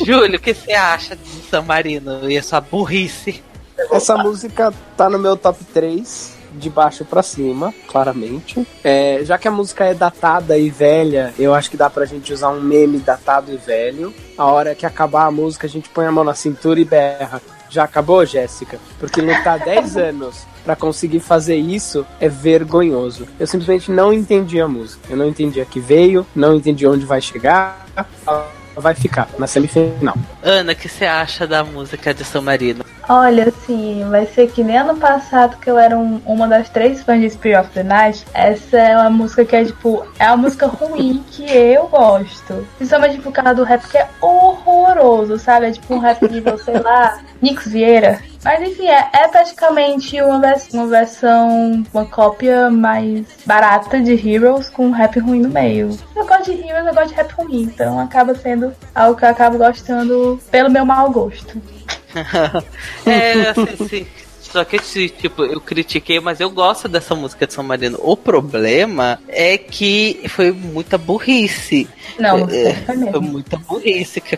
Júlio, 0.05 0.37
o 0.37 0.41
que 0.41 0.53
você 0.53 0.73
acha 0.73 1.15
de 1.15 1.29
San 1.49 1.63
Marino 1.63 2.29
e 2.29 2.37
a 2.37 2.43
sua 2.43 2.61
burrice? 2.61 3.43
Essa 3.91 4.17
música 4.17 4.73
tá 4.95 5.09
no 5.09 5.19
meu 5.19 5.35
top 5.35 5.63
3, 5.73 6.35
de 6.53 6.69
baixo 6.69 7.03
para 7.03 7.21
cima, 7.21 7.73
claramente. 7.87 8.65
É, 8.83 9.19
já 9.23 9.37
que 9.37 9.47
a 9.47 9.51
música 9.51 9.85
é 9.85 9.93
datada 9.93 10.57
e 10.57 10.69
velha, 10.69 11.33
eu 11.37 11.53
acho 11.53 11.69
que 11.69 11.77
dá 11.77 11.89
pra 11.89 12.05
gente 12.05 12.31
usar 12.33 12.49
um 12.49 12.61
meme 12.61 12.99
datado 12.99 13.51
e 13.51 13.57
velho. 13.57 14.13
A 14.37 14.45
hora 14.45 14.75
que 14.75 14.85
acabar 14.85 15.25
a 15.25 15.31
música, 15.31 15.67
a 15.67 15.69
gente 15.69 15.89
põe 15.89 16.05
a 16.05 16.11
mão 16.11 16.23
na 16.23 16.33
cintura 16.33 16.79
e 16.79 16.85
berra. 16.85 17.41
Já 17.69 17.83
acabou, 17.83 18.25
Jéssica? 18.25 18.79
Porque 18.99 19.21
lutar 19.21 19.59
10 19.59 19.97
anos 19.97 20.45
para 20.63 20.75
conseguir 20.75 21.19
fazer 21.19 21.57
isso 21.57 22.05
é 22.19 22.29
vergonhoso. 22.29 23.27
Eu 23.39 23.45
simplesmente 23.45 23.91
não 23.91 24.13
entendi 24.13 24.59
a 24.61 24.67
música. 24.67 25.01
Eu 25.09 25.17
não 25.17 25.27
entendi 25.27 25.59
a 25.59 25.65
que 25.65 25.79
veio, 25.79 26.25
não 26.35 26.55
entendi 26.55 26.87
onde 26.87 27.05
vai 27.05 27.21
chegar 27.21 27.85
vai 28.75 28.93
ficar 28.93 29.27
na 29.37 29.47
semifinal. 29.47 30.15
Ana, 30.43 30.73
o 30.73 30.75
que 30.75 30.89
você 30.89 31.05
acha 31.05 31.47
da 31.47 31.63
música 31.63 32.13
de 32.13 32.23
São 32.23 32.41
Marino? 32.41 32.85
Olha, 33.07 33.49
assim, 33.49 34.03
vai 34.09 34.25
ser 34.25 34.49
que 34.51 34.63
nem 34.63 34.77
ano 34.77 34.97
passado 34.97 35.57
que 35.57 35.69
eu 35.69 35.77
era 35.77 35.97
um, 35.97 36.19
uma 36.25 36.47
das 36.47 36.69
três 36.69 37.03
fãs 37.03 37.21
de 37.21 37.29
Spirit 37.29 37.59
of 37.59 37.69
the 37.69 37.83
Night. 37.83 38.25
Essa 38.33 38.77
é 38.77 38.97
uma 38.97 39.11
música 39.11 39.45
que 39.45 39.55
é, 39.55 39.63
tipo, 39.63 40.05
é 40.17 40.27
uma 40.27 40.37
música 40.37 40.65
ruim 40.65 41.23
que 41.29 41.43
eu 41.43 41.87
gosto. 41.87 42.67
Principalmente 42.77 43.21
por 43.21 43.31
causa 43.31 43.53
do 43.53 43.63
rap 43.63 43.87
que 43.87 43.97
é 43.97 44.07
horroroso, 44.19 45.37
sabe? 45.37 45.67
É 45.67 45.71
tipo 45.71 45.93
um 45.93 45.99
rap 45.99 46.21
nível, 46.27 46.57
sei 46.57 46.79
lá, 46.79 47.19
Nix 47.41 47.67
Vieira. 47.67 48.19
Mas 48.43 48.61
enfim, 48.61 48.87
é, 48.87 49.09
é 49.11 49.27
praticamente 49.27 50.21
uma, 50.21 50.39
vers 50.39 50.67
uma 50.73 50.87
versão, 50.87 51.83
uma 51.93 52.05
cópia 52.05 52.69
mais 52.69 53.25
barata 53.45 53.99
de 53.99 54.13
Heroes 54.13 54.69
com 54.69 54.91
rap 54.91 55.19
ruim 55.19 55.41
no 55.41 55.49
meio. 55.49 55.97
Eu 56.15 56.25
gosto 56.25 56.53
de 56.53 56.67
Heroes, 56.67 56.85
eu 56.85 56.93
gosto 56.93 57.09
de 57.09 57.15
rap 57.15 57.31
ruim, 57.33 57.61
então 57.63 57.99
acaba 57.99 58.35
sendo 58.35 58.71
algo 58.93 59.17
que 59.17 59.25
eu 59.25 59.29
acabo 59.29 59.57
gostando 59.57 60.39
pelo 60.51 60.69
meu 60.69 60.85
mau 60.85 61.09
gosto. 61.11 61.59
é, 63.05 63.49
assim, 63.49 63.87
sim. 63.87 64.07
Só 64.55 64.63
que, 64.63 64.79
tipo, 65.09 65.43
eu 65.43 65.59
critiquei, 65.59 66.17
mas 66.21 66.39
eu 66.39 66.49
gosto 66.49 66.87
dessa 66.87 67.13
música 67.13 67.45
de 67.45 67.53
São 67.53 67.61
Marino. 67.61 67.99
O 68.01 68.15
problema 68.15 69.19
é 69.27 69.57
que 69.57 70.21
foi 70.29 70.49
muita 70.53 70.97
burrice. 70.97 71.89
Não, 72.17 72.47
é, 72.49 72.73
foi 73.11 73.19
muita 73.19 73.57
burrice 73.57 74.21
que, 74.21 74.37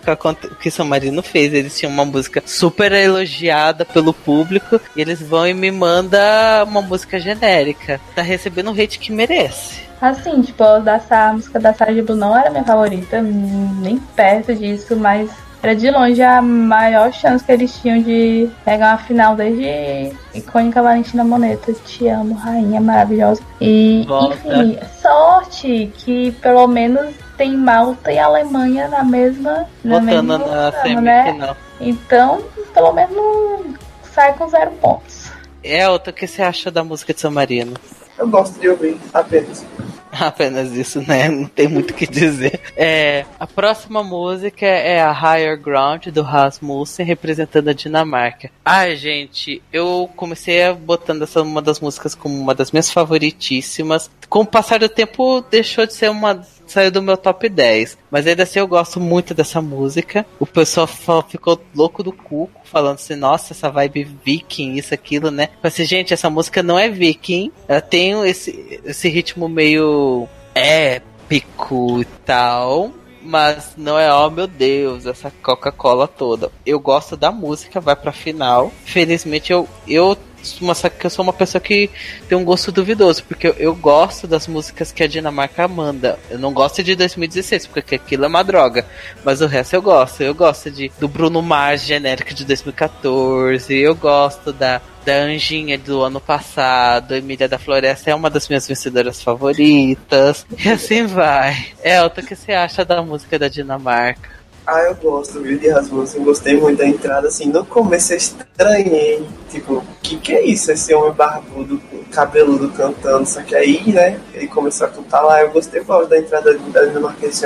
que 0.60 0.72
São 0.72 0.88
Marino 0.88 1.22
fez. 1.22 1.54
Eles 1.54 1.78
tinham 1.78 1.94
uma 1.94 2.04
música 2.04 2.42
super 2.44 2.92
elogiada 2.94 3.86
pelo 3.86 4.12
público 4.12 4.82
e 4.96 5.02
eles 5.02 5.22
vão 5.22 5.46
e 5.46 5.54
me 5.54 5.70
mandam 5.70 6.20
uma 6.66 6.82
música 6.82 7.20
genérica. 7.20 8.02
Tá 8.16 8.24
recebendo 8.24 8.72
o 8.72 8.82
hate 8.82 8.98
que 8.98 9.12
merece. 9.12 9.82
Assim, 10.02 10.42
tipo, 10.42 10.64
a 10.64 11.34
música 11.34 11.60
da 11.60 11.76
Sarah 11.76 12.02
Blue 12.02 12.16
não 12.16 12.36
era 12.36 12.50
minha 12.50 12.64
favorita, 12.64 13.22
nem 13.22 14.00
perto 14.16 14.56
disso, 14.56 14.96
mas 14.96 15.30
era 15.62 15.76
de 15.76 15.90
longe 15.90 16.22
a 16.22 16.42
maior 16.42 17.12
chance 17.12 17.44
que 17.44 17.52
eles 17.52 17.74
tinham 17.80 18.02
de 18.02 18.50
pegar 18.64 18.92
uma 18.92 18.98
final 18.98 19.36
desde 19.36 20.16
icônica 20.34 20.82
Valentina 20.82 21.24
Moneta. 21.24 21.74
Te 21.74 22.08
amo, 22.08 22.36
rainha 22.36 22.80
maravilhosa. 22.80 23.42
E, 23.60 24.06
Volta. 24.08 24.36
enfim, 24.36 24.80
sorte 25.02 25.92
que 25.98 26.32
pelo 26.34 26.68
menos 26.68 27.14
tem 27.38 27.56
Malta 27.56 28.12
e 28.12 28.20
Alemanha 28.20 28.88
na 28.88 29.04
mesma. 29.04 29.66
Na 29.84 30.00
mesma 30.00 30.38
na 30.38 30.72
semifinal. 30.72 31.34
Né? 31.34 31.56
Então, 31.80 32.44
pelo 32.74 32.94
menos 32.94 33.76
sai 34.14 34.34
com 34.34 34.48
zero 34.48 34.72
pontos. 34.72 35.32
Elton, 35.64 36.12
o 36.12 36.14
que 36.14 36.28
você 36.28 36.42
acha 36.42 36.72
da 36.72 36.84
música 36.84 37.14
de 37.14 37.20
São 37.20 37.32
Marino? 37.32 37.74
Eu 38.18 38.28
gosto 38.28 38.60
de 38.60 38.70
ouvir 38.70 38.98
apenas. 39.14 39.66
Apenas 40.20 40.72
isso, 40.72 41.02
né? 41.02 41.30
Não 41.30 41.46
tem 41.46 41.68
muito 41.68 41.92
o 41.92 41.94
que 41.94 42.08
dizer. 42.08 42.60
É, 42.76 43.26
a 43.40 43.48
próxima 43.48 44.04
música 44.04 44.66
é 44.66 45.02
a 45.02 45.12
Higher 45.12 45.60
Ground 45.60 46.08
do 46.08 46.22
Rasmussen, 46.22 47.06
representando 47.06 47.70
a 47.70 47.74
Dinamarca. 47.74 48.50
Ai, 48.64 48.96
gente, 48.96 49.62
eu 49.72 50.10
comecei 50.16 50.72
botando 50.74 51.24
essa 51.24 51.42
uma 51.42 51.62
das 51.62 51.80
músicas 51.80 52.16
como 52.16 52.40
uma 52.40 52.56
das 52.56 52.72
minhas 52.72 52.92
favoritíssimas. 52.92 54.10
Com 54.30 54.42
o 54.42 54.46
passar 54.46 54.80
do 54.80 54.90
tempo, 54.90 55.42
deixou 55.50 55.86
de 55.86 55.94
ser 55.94 56.10
uma 56.10 56.42
saiu 56.72 56.92
do 56.92 57.02
meu 57.02 57.18
top 57.18 57.50
10. 57.50 57.98
Mas 58.10 58.28
ainda 58.28 58.44
assim 58.44 58.60
eu 58.60 58.68
gosto 58.68 59.00
muito 59.00 59.34
dessa 59.34 59.62
música. 59.62 60.26
O 60.40 60.46
pessoal 60.46 60.88
ficou 61.28 61.62
louco 61.76 62.04
do 62.04 62.12
cu, 62.12 62.50
falando 62.64 62.96
assim, 62.96 63.16
nossa, 63.16 63.54
essa 63.54 63.70
vibe 63.70 64.04
viking, 64.24 64.74
isso, 64.76 64.94
aquilo, 64.94 65.32
né? 65.32 65.50
Mas 65.62 65.74
assim, 65.74 65.86
gente, 65.86 66.14
essa 66.14 66.30
música 66.30 66.62
não 66.62 66.78
é 66.78 66.90
viking. 66.90 67.52
Ela 67.68 67.82
tem 67.82 68.28
esse, 68.28 68.82
esse 68.86 69.10
ritmo 69.10 69.48
meio 69.48 70.28
épico 70.54 72.02
e 72.02 72.06
tal 72.26 72.92
mas 73.28 73.74
não 73.76 74.00
é, 74.00 74.12
oh 74.14 74.30
meu 74.30 74.48
Deus, 74.48 75.06
essa 75.06 75.30
Coca-Cola 75.44 76.08
toda. 76.08 76.50
Eu 76.66 76.80
gosto 76.80 77.18
da 77.18 77.30
música, 77.32 77.82
vai 77.82 77.96
pra 77.96 78.14
final. 78.14 78.72
Felizmente 78.86 79.52
eu, 79.52 79.68
eu 79.86 80.18
mostrar 80.62 80.90
que 80.90 81.06
eu 81.06 81.10
sou 81.10 81.24
uma 81.24 81.34
pessoa 81.34 81.62
que 81.62 81.90
tem 82.28 82.38
um 82.38 82.44
gosto 82.44 82.72
duvidoso, 82.72 83.24
porque 83.24 83.48
eu, 83.48 83.54
eu, 83.54 83.76
gosto 83.76 84.28
das 84.28 84.48
músicas 84.48 84.92
que 84.92 85.04
a 85.04 85.08
Dinamarca 85.08 85.68
manda. 85.68 86.18
Eu 86.30 86.40
não 86.40 86.54
gosto 86.54 86.84
de 86.84 86.96
2016, 86.96 87.68
porque 87.68 87.96
aquilo 87.96 88.26
é 88.26 88.28
uma 88.28 88.44
droga. 88.44 88.86
Mas 89.24 89.42
o 89.42 89.48
resto 89.48 89.76
eu 89.76 89.82
gosto. 89.82 90.22
Eu 90.22 90.34
gosto 90.34 90.72
de 90.72 90.92
do 91.00 91.08
Bruno 91.08 91.42
Mars 91.42 91.84
genérico 91.84 92.34
de 92.34 92.46
2014. 92.46 93.76
Eu 93.76 93.96
gosto 93.96 94.52
da 94.54 94.82
da 95.08 95.20
Anjinha 95.20 95.78
do 95.78 96.04
ano 96.04 96.20
passado, 96.20 97.16
Emília 97.16 97.48
da 97.48 97.58
Floresta 97.58 98.12
é 98.12 98.16
uma 98.16 98.30
das 98.30 98.50
minhas 98.50 98.68
vencedoras 98.68 99.24
favoritas. 99.24 100.46
E 100.60 100.68
assim 100.68 101.06
vai. 101.06 101.68
Elton, 101.82 102.20
o 102.20 102.26
que 102.26 102.36
você 102.36 102.52
acha 102.52 102.84
da 102.84 103.02
música 103.02 103.40
da 103.40 103.48
Dinamarca? 103.48 104.37
Ah, 104.70 104.82
eu 104.82 104.96
gosto, 104.96 105.40
viu, 105.40 105.58
de 105.58 105.70
Rasmussen. 105.70 106.26
Gostei 106.26 106.60
muito 106.60 106.80
da 106.80 106.86
entrada, 106.86 107.30
assim. 107.30 107.46
No 107.46 107.66
começo 107.66 108.12
eu 108.12 108.18
estranhei. 108.18 109.26
Tipo, 109.50 109.76
o 109.76 109.84
que 110.04 110.18
que 110.18 110.34
é 110.34 110.46
isso? 110.46 110.70
Esse 110.70 110.94
homem 110.94 111.14
barbudo, 111.14 111.82
cabeludo 112.12 112.70
cantando. 112.72 113.26
Só 113.26 113.42
que 113.42 113.56
aí, 113.56 113.82
né, 113.94 114.20
ele 114.34 114.50
começou 114.50 114.88
a 114.88 114.90
cantar 114.90 115.22
lá. 115.22 115.42
Eu 115.42 115.52
gostei 115.52 115.82
muito 115.82 116.06
da 116.06 116.18
entrada 116.18 116.54
da 116.54 116.86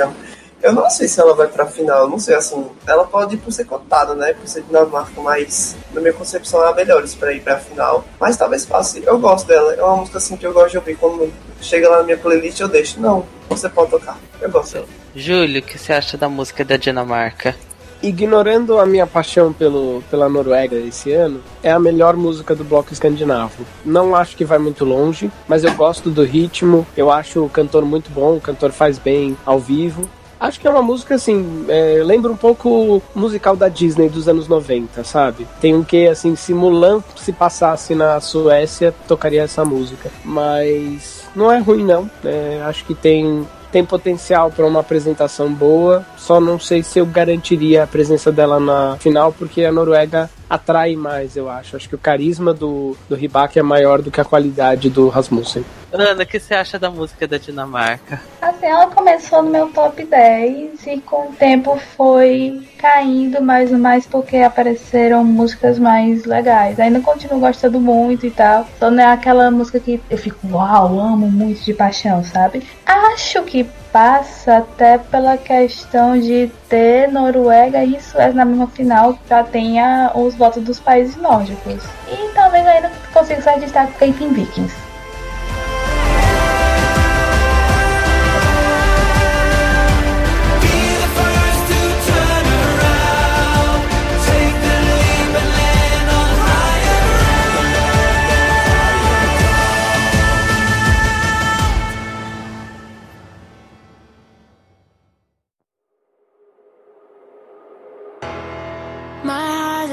ano. 0.00 0.12
Eu 0.62 0.72
não 0.72 0.88
sei 0.88 1.08
se 1.08 1.20
ela 1.20 1.34
vai 1.34 1.48
pra 1.48 1.66
final, 1.66 2.08
não 2.08 2.20
sei, 2.20 2.36
assim. 2.36 2.64
Ela 2.86 3.04
pode 3.04 3.34
ir 3.34 3.38
por 3.38 3.52
ser 3.52 3.64
cotada, 3.64 4.14
né? 4.14 4.32
Por 4.32 4.46
ser 4.46 4.62
Dinamarca, 4.62 5.20
mas 5.20 5.76
na 5.92 6.00
minha 6.00 6.12
concepção 6.12 6.62
há 6.62 6.72
melhores 6.72 7.14
pra 7.16 7.32
ir 7.32 7.40
pra 7.40 7.58
final. 7.58 8.04
Mas 8.20 8.36
talvez 8.36 8.64
passe. 8.64 9.02
Eu 9.04 9.18
gosto 9.18 9.48
dela. 9.48 9.74
É 9.74 9.82
uma 9.82 9.96
música 9.96 10.18
assim 10.18 10.36
que 10.36 10.46
eu 10.46 10.52
gosto 10.52 10.70
de 10.70 10.78
ouvir. 10.78 10.96
Quando 10.96 11.32
chega 11.60 11.88
lá 11.88 11.98
na 11.98 12.02
minha 12.04 12.16
playlist, 12.16 12.60
eu 12.60 12.68
deixo. 12.68 13.00
Não, 13.00 13.26
você 13.48 13.68
pode 13.68 13.90
tocar. 13.90 14.16
Eu 14.40 14.50
gosto 14.50 14.74
dela. 14.74 14.86
Júlio, 15.16 15.60
o 15.60 15.64
que 15.64 15.76
você 15.76 15.92
acha 15.92 16.16
da 16.16 16.28
música 16.28 16.64
da 16.64 16.76
Dinamarca? 16.76 17.56
Ignorando 18.02 18.78
a 18.78 18.86
minha 18.86 19.06
paixão 19.06 19.52
pelo, 19.52 20.02
pela 20.10 20.28
Noruega 20.28 20.74
esse 20.76 21.12
ano, 21.12 21.40
é 21.62 21.70
a 21.70 21.78
melhor 21.78 22.16
música 22.16 22.52
do 22.52 22.64
bloco 22.64 22.92
escandinavo. 22.92 23.64
Não 23.84 24.16
acho 24.16 24.36
que 24.36 24.44
vai 24.44 24.58
muito 24.58 24.84
longe, 24.84 25.30
mas 25.46 25.62
eu 25.62 25.72
gosto 25.74 26.10
do 26.10 26.24
ritmo, 26.24 26.84
eu 26.96 27.12
acho 27.12 27.44
o 27.44 27.48
cantor 27.48 27.84
muito 27.84 28.10
bom, 28.10 28.36
o 28.36 28.40
cantor 28.40 28.72
faz 28.72 28.98
bem 28.98 29.36
ao 29.46 29.60
vivo. 29.60 30.10
Acho 30.42 30.58
que 30.58 30.66
é 30.66 30.70
uma 30.70 30.82
música 30.82 31.14
assim, 31.14 31.64
é, 31.68 32.02
lembra 32.04 32.32
um 32.32 32.36
pouco 32.36 33.00
musical 33.14 33.54
da 33.54 33.68
Disney 33.68 34.08
dos 34.08 34.26
anos 34.26 34.48
90, 34.48 35.04
sabe? 35.04 35.46
Tem 35.60 35.72
um 35.72 35.84
que, 35.84 36.08
assim, 36.08 36.34
se 36.34 36.52
Mulan 36.52 37.00
se 37.14 37.32
passasse 37.32 37.94
na 37.94 38.20
Suécia, 38.20 38.92
tocaria 39.06 39.42
essa 39.42 39.64
música. 39.64 40.10
Mas 40.24 41.28
não 41.36 41.48
é 41.48 41.60
ruim, 41.60 41.84
não. 41.84 42.10
É, 42.24 42.60
acho 42.64 42.84
que 42.84 42.92
tem 42.92 43.46
tem 43.70 43.84
potencial 43.84 44.50
para 44.50 44.66
uma 44.66 44.80
apresentação 44.80 45.50
boa, 45.50 46.04
só 46.18 46.38
não 46.38 46.58
sei 46.58 46.82
se 46.82 46.98
eu 46.98 47.06
garantiria 47.06 47.84
a 47.84 47.86
presença 47.86 48.30
dela 48.30 48.60
na 48.60 48.98
final, 48.98 49.32
porque 49.32 49.64
a 49.64 49.72
Noruega 49.72 50.28
atrai 50.50 50.94
mais, 50.94 51.36
eu 51.36 51.48
acho. 51.48 51.76
Acho 51.76 51.88
que 51.88 51.94
o 51.94 51.98
carisma 51.98 52.52
do, 52.52 52.94
do 53.08 53.14
Ribak 53.14 53.58
é 53.58 53.62
maior 53.62 54.02
do 54.02 54.10
que 54.10 54.20
a 54.20 54.24
qualidade 54.24 54.90
do 54.90 55.08
Rasmussen. 55.08 55.64
Ana, 55.92 56.22
o 56.22 56.26
que 56.26 56.40
você 56.40 56.54
acha 56.54 56.78
da 56.78 56.90
música 56.90 57.26
da 57.26 57.36
Dinamarca? 57.36 58.20
Assim, 58.40 58.66
ela 58.66 58.86
começou 58.86 59.42
no 59.42 59.50
meu 59.50 59.68
top 59.68 60.04
10 60.04 60.86
e 60.86 61.00
com 61.00 61.28
o 61.28 61.32
tempo 61.32 61.78
foi 61.96 62.66
caindo 62.78 63.42
mais 63.42 63.70
e 63.70 63.76
mais 63.76 64.06
porque 64.06 64.38
apareceram 64.38 65.22
músicas 65.22 65.78
mais 65.78 66.24
legais. 66.24 66.80
Ainda 66.80 67.00
continuo 67.00 67.38
gostando 67.40 67.78
muito 67.78 68.26
e 68.26 68.30
tal. 68.30 68.66
Só 68.78 68.90
não 68.90 69.02
é 69.02 69.12
aquela 69.12 69.50
música 69.50 69.78
que 69.78 70.00
eu 70.08 70.16
fico, 70.16 70.38
uau, 70.50 70.98
amo 70.98 71.30
muito 71.30 71.62
de 71.62 71.74
paixão, 71.74 72.24
sabe? 72.24 72.66
Acho 72.86 73.42
que 73.42 73.64
passa 73.92 74.58
até 74.58 74.96
pela 74.96 75.36
questão 75.36 76.18
de 76.18 76.50
ter 76.68 77.08
Noruega 77.08 77.84
e 77.84 78.00
Suécia 78.00 78.32
na 78.32 78.46
mesma 78.46 78.66
final, 78.66 79.18
já 79.28 79.44
tenha 79.44 80.10
os 80.14 80.34
votos 80.34 80.64
dos 80.64 80.80
países 80.80 81.16
nórdicos. 81.16 81.84
E 82.08 82.32
talvez 82.34 82.66
ainda 82.66 82.90
consiga 83.12 83.42
sair 83.42 83.56
de 83.56 83.66
destaque 83.66 83.92
com 83.98 84.12
Team 84.12 84.32
Vikings. 84.32 84.91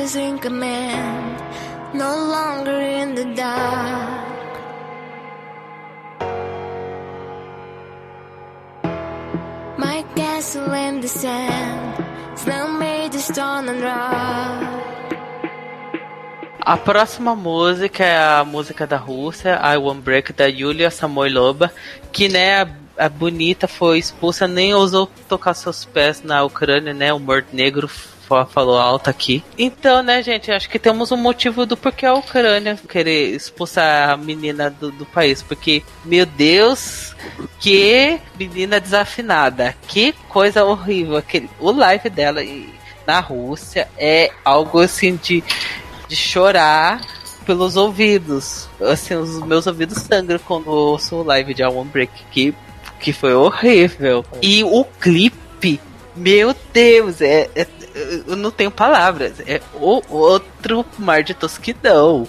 Is 0.09 0.15
in 0.15 0.39
command, 0.39 1.37
no 1.93 2.11
longer 2.35 2.79
in 3.01 3.13
the 3.13 3.25
dark. 3.35 4.51
My 9.77 10.03
castle 10.15 10.73
in 10.73 11.01
the 11.01 11.07
sand, 11.07 12.03
made 12.79 13.13
of 13.13 13.21
stone 13.21 13.69
and 13.69 13.81
rock. 13.81 14.79
A 16.61 16.77
próxima 16.77 17.35
música 17.35 18.03
é 18.03 18.17
a 18.17 18.43
música 18.43 18.87
da 18.87 18.97
Rússia, 18.97 19.59
I 19.63 19.77
Won't 19.77 20.01
Break, 20.01 20.33
da 20.33 20.45
Yulia 20.45 20.91
Samoilova, 20.91 21.71
que 22.11 22.27
né, 22.27 22.61
a, 22.61 22.67
a 23.05 23.09
bonita 23.09 23.67
foi 23.67 23.97
expulsa, 23.99 24.47
nem 24.47 24.73
ousou 24.73 25.07
tocar 25.27 25.53
seus 25.53 25.85
pés 25.85 26.21
na 26.23 26.43
Ucrânia, 26.43 26.93
né? 26.93 27.13
O 27.13 27.19
Morto 27.19 27.55
Negro 27.55 27.89
falou 28.49 28.77
alto 28.77 29.09
aqui. 29.09 29.43
Então, 29.57 30.03
né, 30.03 30.21
gente, 30.21 30.51
acho 30.51 30.69
que 30.69 30.79
temos 30.79 31.11
um 31.11 31.17
motivo 31.17 31.65
do 31.65 31.75
porquê 31.75 32.05
a 32.05 32.13
Ucrânia 32.13 32.79
querer 32.87 33.35
expulsar 33.35 34.11
a 34.11 34.17
menina 34.17 34.69
do, 34.69 34.91
do 34.91 35.05
país. 35.05 35.41
Porque, 35.41 35.83
meu 36.05 36.25
Deus, 36.25 37.15
que 37.59 38.19
menina 38.37 38.79
desafinada. 38.79 39.75
Que 39.87 40.13
coisa 40.29 40.63
horrível. 40.63 41.17
Aquele, 41.17 41.49
o 41.59 41.71
live 41.71 42.09
dela 42.09 42.41
na 43.05 43.19
Rússia 43.19 43.87
é 43.97 44.31
algo 44.45 44.79
assim 44.79 45.15
de 45.15 45.43
de 46.09 46.15
chorar 46.15 46.99
pelos 47.45 47.77
ouvidos. 47.77 48.67
Assim, 48.81 49.13
os 49.15 49.41
meus 49.43 49.67
ouvidos 49.67 49.99
sangram 49.99 50.39
quando 50.45 50.67
ouço 50.67 51.17
o 51.17 51.23
live 51.23 51.53
de 51.53 51.63
One 51.63 51.89
Break, 51.89 52.11
que, 52.31 52.53
que 52.99 53.13
foi 53.13 53.33
horrível. 53.33 54.25
E 54.41 54.63
o 54.63 54.83
clipe, 54.83 55.79
meu 56.15 56.53
Deus, 56.73 57.21
é, 57.21 57.49
é- 57.55 57.67
eu 58.27 58.35
não 58.35 58.51
tenho 58.51 58.71
palavras. 58.71 59.39
É 59.41 59.61
o, 59.73 60.01
outro 60.09 60.85
mar 60.97 61.23
de 61.23 61.33
tosquidão. 61.33 62.27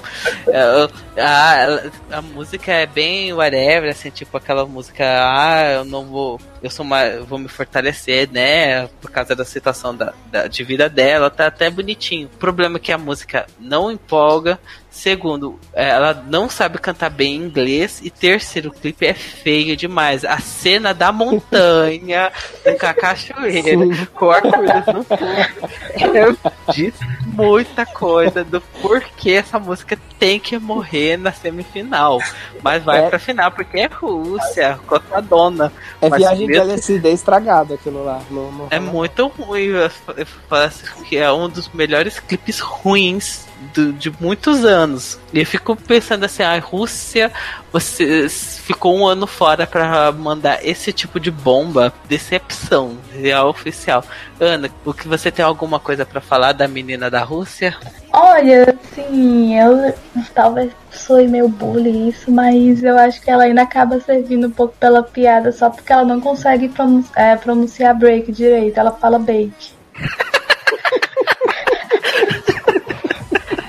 É, 0.48 0.88
a, 1.20 2.18
a 2.18 2.22
música 2.22 2.72
é 2.72 2.87
bem 2.87 3.33
whatever, 3.33 3.90
assim, 3.90 4.11
tipo 4.11 4.37
aquela 4.37 4.64
música, 4.66 5.04
ah, 5.04 5.72
eu 5.72 5.85
não 5.85 6.04
vou. 6.06 6.40
Eu 6.62 6.70
sou 6.70 6.85
uma, 6.85 7.04
eu 7.06 7.24
vou 7.24 7.38
me 7.38 7.48
fortalecer, 7.48 8.28
né? 8.30 8.87
Por 9.00 9.11
causa 9.11 9.35
da 9.35 9.44
situação 9.44 9.94
da, 9.96 10.12
da- 10.30 10.46
de 10.46 10.62
vida 10.62 10.88
dela, 10.88 11.30
tá 11.30 11.46
até 11.46 11.70
bonitinho. 11.70 12.26
O 12.35 12.38
problema 12.38 12.76
é 12.76 12.80
que 12.80 12.92
a 12.92 12.98
música 12.98 13.46
não 13.59 13.90
empolga. 13.90 14.59
Segundo, 14.90 15.59
é, 15.72 15.90
ela 15.90 16.12
não 16.29 16.48
sabe 16.48 16.79
cantar 16.79 17.11
bem 17.11 17.37
inglês. 17.37 18.00
E 18.03 18.11
terceiro, 18.11 18.70
o 18.70 18.72
clipe 18.72 19.07
é 19.07 19.14
feio 19.14 19.76
demais. 19.76 20.24
A 20.24 20.38
cena 20.40 20.92
da 20.92 21.12
montanha 21.12 22.33
com 22.79 22.87
a 22.87 22.92
cachoeira, 22.94 24.07
com 24.14 24.26
o 24.26 24.31
arco-íris 24.31 24.87
no 24.92 25.05
fundo. 25.05 26.38
Diz 26.74 26.94
muita 27.26 27.87
coisa 27.87 28.44
do 28.44 28.61
porquê 28.61 29.33
essa 29.33 29.59
música 29.59 29.96
tem 30.18 30.38
que 30.40 30.59
morrer 30.59 31.16
na 31.16 31.33
semifinal. 31.33 32.18
Mas 32.62 32.83
vai 32.85 33.05
É. 33.05 33.09
pra 33.09 33.18
final, 33.18 33.50
porque 33.53 33.79
é 33.81 33.87
Rússia, 33.87 34.79
contra 34.87 35.18
a 35.18 35.20
dona. 35.20 35.72
É 36.03 36.09
Mas 36.09 36.18
viagem 36.20 36.46
de 36.46 36.53
mesmo- 36.53 36.64
LSD 36.64 37.12
estragado 37.12 37.74
aquilo 37.74 38.05
lá. 38.05 38.20
Não, 38.31 38.50
não 38.53 38.66
É 38.70 38.79
muito 38.81 39.29
ruim. 39.29 39.66
Eu 39.66 39.90
eu 40.16 40.26
faço 40.48 40.85
que 41.05 41.16
é 41.16 41.31
um 41.33 41.48
dos 41.48 41.68
melhores 41.72 42.18
clipes 42.18 42.59
ruins 42.61 43.46
do- 43.75 43.92
de 43.92 44.12
muitos 44.20 44.64
anos. 44.64 45.18
E 45.33 45.40
eu 45.40 45.46
fico 45.46 45.77
pensando 45.77 46.25
assim, 46.25 46.42
a 46.42 46.59
Rússia, 46.59 47.31
você 47.73 48.29
ficou 48.29 48.96
um 48.99 49.07
ano 49.07 49.27
fora 49.27 49.66
pra 49.66 50.11
mandar 50.12 50.64
esse 50.66 50.92
tipo 50.92 51.20
de 51.20 51.31
bomba. 51.31 51.92
Decepção, 52.09 52.96
real 53.12 53.49
oficial. 53.49 54.03
Ana, 54.40 54.70
o 54.85 54.92
que 54.94 55.07
você 55.07 55.31
tem 55.31 55.44
alguma 55.44 55.79
coisa 55.79 56.05
pra 56.07 56.20
falar 56.20 56.53
da 56.53 56.66
menina 56.66 57.11
da 57.11 57.23
Rússia? 57.23 57.77
Olha, 58.12 58.77
assim, 58.92 59.57
eu 59.59 59.94
talvez 60.35 60.73
soe 60.90 61.29
meio 61.29 61.49
bully 61.49 62.09
isso, 62.09 62.31
mas 62.31 62.83
eu 62.83 62.99
acho 62.99 63.20
que 63.20 63.31
ela 63.31 63.44
ainda 63.44 63.62
acaba 63.62 64.01
servindo 64.01 64.49
um 64.49 64.51
pouco 64.51 64.75
pela 64.81 65.03
piada 65.03 65.53
só 65.53 65.70
porque 65.70 65.92
ela 65.92 66.05
não 66.05 66.20
consegue 66.20 66.68
pronun- 66.68 67.05
é, 67.14 67.37
pronunciar 67.37 67.96
break 67.96 68.33
direito, 68.33 68.79
ela 68.79 68.90
fala 68.92 69.18
bake. 69.18 69.73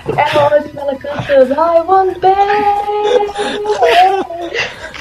é 0.07 0.37
ótimo 0.37 0.79
ela 0.79 0.95
cantando 0.95 1.53
I 1.53 1.81
want 1.87 2.17
bake. 2.19 2.41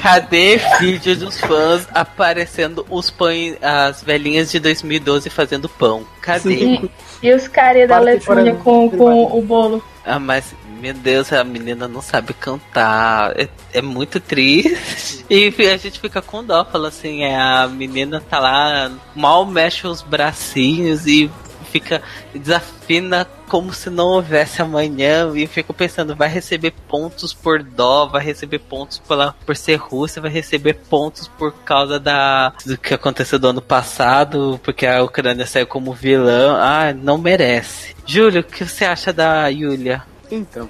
Cadê 0.01 0.59
vídeo 0.79 1.15
dos 1.15 1.39
fãs 1.39 1.87
aparecendo 1.93 2.85
os 2.89 3.09
pães, 3.09 3.55
as 3.61 4.03
velhinhas 4.03 4.51
de 4.51 4.59
2012 4.59 5.29
fazendo 5.29 5.69
pão? 5.69 6.05
Cadê? 6.21 6.55
E, 6.55 6.91
e 7.23 7.33
os 7.33 7.47
caras 7.47 7.87
da 7.87 7.99
Letônia 7.99 8.55
com, 8.55 8.89
com 8.89 9.37
o 9.37 9.41
bolo. 9.41 9.83
Ah, 10.03 10.19
mas, 10.19 10.55
meu 10.79 10.93
Deus, 10.93 11.31
a 11.31 11.43
menina 11.43 11.87
não 11.87 12.01
sabe 12.01 12.33
cantar. 12.33 13.39
É, 13.39 13.47
é 13.73 13.81
muito 13.81 14.19
triste. 14.19 15.21
E 15.31 15.53
a 15.71 15.77
gente 15.77 15.97
fica 15.97 16.21
com 16.21 16.43
dó, 16.43 16.65
falando 16.65 16.89
assim, 16.89 17.23
é, 17.23 17.37
a 17.37 17.65
menina 17.65 18.21
tá 18.29 18.37
lá, 18.37 18.91
mal 19.15 19.45
mexe 19.45 19.87
os 19.87 20.01
bracinhos 20.01 21.07
e 21.07 21.31
fica 21.71 22.01
desafina 22.33 23.25
como 23.47 23.73
se 23.73 23.89
não 23.89 24.07
houvesse 24.07 24.61
amanhã 24.61 25.31
e 25.35 25.47
fico 25.47 25.73
pensando, 25.73 26.15
vai 26.15 26.29
receber 26.29 26.73
pontos 26.87 27.33
por 27.33 27.61
dó, 27.63 28.05
vai 28.05 28.23
receber 28.23 28.59
pontos 28.59 28.99
pela, 28.99 29.35
por 29.45 29.55
ser 29.55 29.75
Rússia, 29.75 30.21
vai 30.21 30.31
receber 30.31 30.73
pontos 30.89 31.27
por 31.27 31.53
causa 31.65 31.99
da 31.99 32.53
do 32.65 32.77
que 32.77 32.93
aconteceu 32.93 33.39
do 33.39 33.47
ano 33.47 33.61
passado, 33.61 34.59
porque 34.63 34.85
a 34.85 35.03
Ucrânia 35.03 35.45
saiu 35.45 35.67
como 35.67 35.93
vilã. 35.93 36.57
Ah, 36.59 36.93
não 36.93 37.17
merece. 37.17 37.95
Júlio, 38.05 38.41
o 38.41 38.43
que 38.43 38.65
você 38.65 38.85
acha 38.85 39.11
da 39.11 39.47
Yulia? 39.47 40.03
Então, 40.29 40.69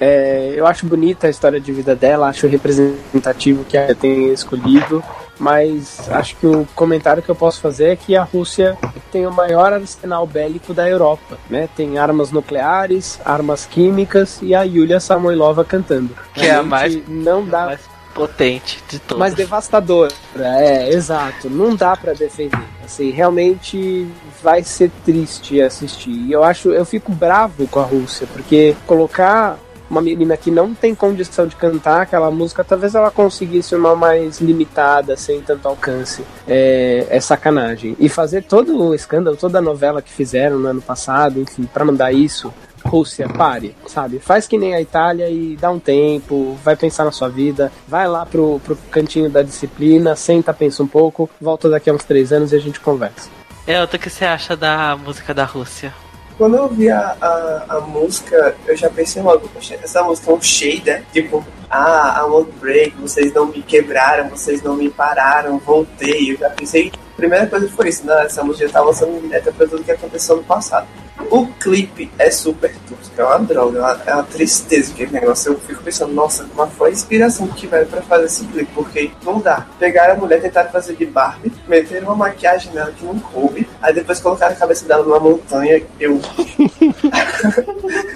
é, 0.00 0.54
eu 0.56 0.66
acho 0.66 0.86
bonita 0.86 1.26
a 1.26 1.30
história 1.30 1.60
de 1.60 1.72
vida 1.72 1.94
dela, 1.94 2.28
acho 2.28 2.46
representativo 2.46 3.64
que 3.64 3.76
ela 3.76 3.94
tenha 3.94 4.32
escolhido, 4.32 5.02
mas 5.42 6.08
acho 6.08 6.36
que 6.36 6.46
o 6.46 6.64
comentário 6.72 7.20
que 7.20 7.28
eu 7.28 7.34
posso 7.34 7.60
fazer 7.60 7.88
é 7.88 7.96
que 7.96 8.16
a 8.16 8.22
Rússia 8.22 8.78
tem 9.10 9.26
o 9.26 9.32
maior 9.32 9.72
arsenal 9.72 10.24
bélico 10.24 10.72
da 10.72 10.88
Europa, 10.88 11.36
né? 11.50 11.68
Tem 11.76 11.98
armas 11.98 12.30
nucleares, 12.30 13.18
armas 13.24 13.66
químicas 13.66 14.38
e 14.40 14.54
a 14.54 14.62
Yulia 14.62 15.00
Samoilova 15.00 15.64
cantando. 15.64 16.16
Que 16.32 16.46
é 16.46 16.50
a 16.52 16.62
Realmente 16.62 17.04
não 17.08 17.44
dá 17.44 17.66
mais 17.66 17.80
potente 18.14 18.80
de 18.88 19.00
todas. 19.00 19.18
mais 19.18 19.34
devastadora. 19.34 20.12
É, 20.38 20.90
exato. 20.90 21.50
Não 21.50 21.74
dá 21.74 21.96
pra 21.96 22.12
defender. 22.12 22.62
Assim, 22.84 23.10
realmente 23.10 24.06
vai 24.40 24.62
ser 24.62 24.92
triste 25.04 25.60
assistir. 25.60 26.10
E 26.10 26.30
eu 26.30 26.44
acho, 26.44 26.70
eu 26.70 26.84
fico 26.84 27.10
bravo 27.10 27.66
com 27.66 27.80
a 27.80 27.84
Rússia, 27.84 28.28
porque 28.32 28.76
colocar 28.86 29.58
uma 29.92 30.00
menina 30.00 30.38
que 30.38 30.50
não 30.50 30.74
tem 30.74 30.94
condição 30.94 31.46
de 31.46 31.54
cantar 31.54 32.00
aquela 32.00 32.30
música, 32.30 32.64
talvez 32.64 32.94
ela 32.94 33.10
conseguisse 33.10 33.74
uma 33.74 33.94
mais 33.94 34.40
limitada, 34.40 35.18
sem 35.18 35.42
tanto 35.42 35.68
alcance. 35.68 36.24
É, 36.48 37.06
é 37.10 37.20
sacanagem. 37.20 37.94
E 38.00 38.08
fazer 38.08 38.42
todo 38.44 38.74
o 38.74 38.94
escândalo, 38.94 39.36
toda 39.36 39.58
a 39.58 39.62
novela 39.62 40.00
que 40.00 40.10
fizeram 40.10 40.58
no 40.58 40.66
ano 40.66 40.80
passado, 40.80 41.38
enfim, 41.38 41.68
pra 41.72 41.84
mandar 41.84 42.10
isso. 42.10 42.52
Rússia, 42.84 43.28
pare, 43.28 43.76
sabe? 43.86 44.18
Faz 44.18 44.48
que 44.48 44.58
nem 44.58 44.74
a 44.74 44.80
Itália 44.80 45.28
e 45.28 45.56
dá 45.56 45.70
um 45.70 45.78
tempo, 45.78 46.58
vai 46.64 46.74
pensar 46.74 47.04
na 47.04 47.12
sua 47.12 47.28
vida, 47.28 47.70
vai 47.86 48.08
lá 48.08 48.26
pro, 48.26 48.60
pro 48.64 48.76
cantinho 48.90 49.30
da 49.30 49.40
disciplina, 49.40 50.16
senta, 50.16 50.52
pensa 50.52 50.82
um 50.82 50.88
pouco, 50.88 51.30
volta 51.40 51.68
daqui 51.70 51.88
a 51.90 51.92
uns 51.92 52.02
três 52.02 52.32
anos 52.32 52.52
e 52.52 52.56
a 52.56 52.58
gente 52.58 52.80
conversa. 52.80 53.30
Elton, 53.68 53.96
o 53.96 54.00
que 54.00 54.10
você 54.10 54.24
acha 54.24 54.56
da 54.56 54.96
música 54.96 55.32
da 55.32 55.44
Rússia? 55.44 55.94
Quando 56.38 56.56
eu 56.56 56.68
vi 56.68 56.88
a, 56.88 57.16
a, 57.20 57.64
a 57.76 57.80
música, 57.80 58.56
eu 58.66 58.76
já 58.76 58.88
pensei 58.88 59.22
logo, 59.22 59.48
essa 59.82 60.02
música 60.02 60.30
é 60.30 60.34
um 60.34 60.40
shade, 60.40 60.84
né? 60.86 61.04
Tipo, 61.12 61.44
ah, 61.70 62.20
I 62.20 62.30
won't 62.30 62.50
break, 62.60 62.96
vocês 62.96 63.32
não 63.32 63.46
me 63.46 63.62
quebraram, 63.62 64.28
vocês 64.28 64.62
não 64.62 64.76
me 64.76 64.90
pararam, 64.90 65.58
voltei. 65.58 66.32
Eu 66.32 66.38
já 66.38 66.50
pensei, 66.50 66.90
a 66.94 67.16
primeira 67.16 67.46
coisa 67.46 67.68
foi 67.68 67.88
isso, 67.88 68.06
né? 68.06 68.24
Essa 68.24 68.42
música 68.42 68.66
já 68.66 68.72
tava 68.72 68.86
lançando 68.86 69.20
direta 69.20 69.52
pra 69.52 69.66
tudo 69.66 69.84
que 69.84 69.92
aconteceu 69.92 70.36
no 70.36 70.44
passado. 70.44 70.86
O 71.30 71.46
clipe 71.46 72.10
é 72.18 72.30
super 72.30 72.74
tosco, 72.88 73.12
é 73.16 73.24
uma 73.24 73.38
droga, 73.40 73.78
é 73.78 73.82
uma, 73.82 74.02
é 74.06 74.14
uma 74.14 74.22
tristeza 74.24 74.92
aquele 74.92 75.12
negócio. 75.12 75.52
Eu 75.52 75.60
fico 75.60 75.82
pensando, 75.82 76.12
nossa, 76.12 76.44
qual 76.54 76.68
foi 76.70 76.90
a 76.90 76.92
inspiração 76.92 77.46
que 77.48 77.60
tiveram 77.60 77.86
pra 77.86 78.02
fazer 78.02 78.24
esse 78.26 78.44
clipe? 78.46 78.70
Porque 78.74 79.10
não 79.24 79.40
dá. 79.40 79.66
Pegaram 79.78 80.14
a 80.14 80.16
mulher, 80.16 80.40
tentaram 80.40 80.70
fazer 80.70 80.94
de 80.96 81.06
Barbie, 81.06 81.52
meteram 81.68 82.08
uma 82.08 82.16
maquiagem 82.16 82.72
nela 82.72 82.90
que 82.92 83.04
não 83.04 83.18
coube, 83.18 83.68
aí 83.80 83.94
depois 83.94 84.20
colocaram 84.20 84.52
a 84.52 84.56
cabeça 84.56 84.86
dela 84.86 85.02
numa 85.04 85.20
montanha. 85.20 85.82
Eu. 86.00 86.20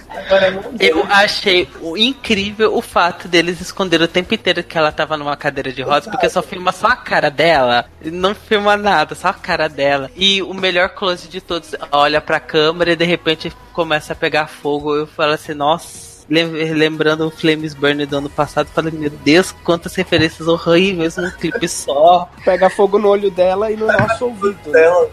Agora 0.09 0.51
não 0.51 0.73
deu. 0.73 0.99
Eu 0.99 1.05
achei 1.11 1.69
o- 1.81 1.97
incrível 1.97 2.75
o 2.75 2.83
fato 2.83 3.29
deles 3.29 3.61
esconderem 3.61 4.05
o 4.05 4.09
tempo 4.09 4.35
inteiro 4.35 4.63
que 4.63 4.77
ela 4.77 4.91
tava 4.91 5.17
numa 5.17 5.37
cadeira 5.37 5.71
de 5.73 5.83
rodas, 5.83 6.07
porque 6.07 6.29
só 6.29 6.43
filma 6.43 6.73
só 6.73 6.89
a 6.89 6.97
cara 6.97 7.31
dela, 7.31 7.85
não 8.05 8.35
filma 8.35 8.77
nada, 8.77 9.15
só 9.15 9.29
a 9.29 9.35
cara 9.35 9.69
dela. 9.69 10.11
E 10.17 10.43
o 10.43 10.55
melhor 10.55 10.89
close 10.91 11.29
de 11.29 11.41
todos, 11.41 11.75
olha 11.93 12.21
pra 12.21 12.41
câmera 12.41 12.96
de 12.97 13.05
repente 13.05 13.53
começa 13.73 14.13
a 14.13 14.17
pegar 14.17 14.47
fogo. 14.49 14.95
Eu 14.97 15.07
falo 15.07 15.33
assim, 15.33 15.55
nossa. 15.55 16.25
lem- 16.29 16.73
Lembrando 16.75 17.27
o 17.27 17.31
Flames 17.31 17.75
Burn 17.75 18.05
do 18.07 18.17
ano 18.19 18.31
passado, 18.31 18.69
falei, 18.75 18.93
meu 18.93 19.11
Deus, 19.11 19.53
quantas 19.65 19.95
referências 19.95 20.49
horríveis 20.49 21.17
num 21.17 21.31
clipe 21.31 21.69
só. 21.69 22.29
Pega 22.45 22.69
fogo 22.71 22.99
no 22.99 23.09
olho 23.09 23.31
dela 23.31 23.71
e 23.71 23.77
no 23.77 23.87
nosso 23.87 24.25
ouvido. 24.25 24.59
né? 24.67 24.73
dela. 24.73 25.09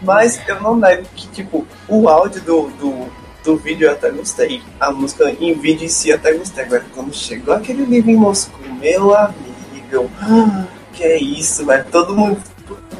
Mas 0.00 0.40
eu 0.48 0.60
não 0.60 0.76
nego 0.76 1.04
que, 1.14 1.26
tipo, 1.28 1.66
o 1.88 2.08
áudio 2.08 2.40
do, 2.42 2.68
do, 2.78 3.06
do 3.44 3.56
vídeo 3.56 3.86
eu 3.88 3.92
até 3.92 4.10
gostei. 4.10 4.62
A 4.80 4.90
música 4.90 5.30
em 5.40 5.54
vídeo 5.54 5.84
em 5.84 5.88
si 5.88 6.10
eu 6.10 6.16
até 6.16 6.32
gostei. 6.32 6.64
Agora, 6.64 6.84
quando 6.94 7.14
chegou 7.14 7.54
aquele 7.54 7.84
livro 7.84 8.10
em 8.10 8.16
Moscou, 8.16 8.60
meu 8.80 9.14
amigo, 9.16 10.10
"Ah, 10.20 10.64
que 10.92 11.02
é 11.04 11.16
isso, 11.18 11.64
velho? 11.66 11.84
Todo 11.90 12.14
mundo 12.14 12.38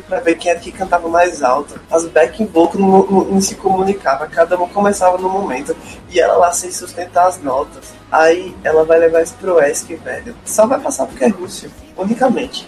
pra 0.08 0.20
ver 0.20 0.36
quem 0.36 0.50
era 0.50 0.60
que 0.60 0.72
cantava 0.72 1.08
mais 1.08 1.42
alto. 1.42 1.80
As 1.90 2.06
backing 2.06 2.46
vocal 2.46 2.80
não, 2.80 3.06
não, 3.06 3.24
não 3.24 3.40
se 3.40 3.54
comunicava, 3.54 4.26
cada 4.26 4.56
uma 4.56 4.68
começava 4.68 5.18
no 5.18 5.28
momento. 5.28 5.76
E 6.10 6.20
ela 6.20 6.36
lá 6.36 6.52
sem 6.52 6.70
sustentar 6.70 7.26
as 7.26 7.42
notas. 7.42 7.92
Aí 8.10 8.54
ela 8.62 8.84
vai 8.84 8.98
levar 8.98 9.22
isso 9.22 9.34
pro 9.40 9.60
ESC, 9.60 9.96
velho. 9.96 10.36
Só 10.44 10.66
vai 10.66 10.80
passar 10.80 11.06
porque 11.06 11.24
é 11.24 11.28
Rússia, 11.28 11.70
unicamente. 11.96 12.66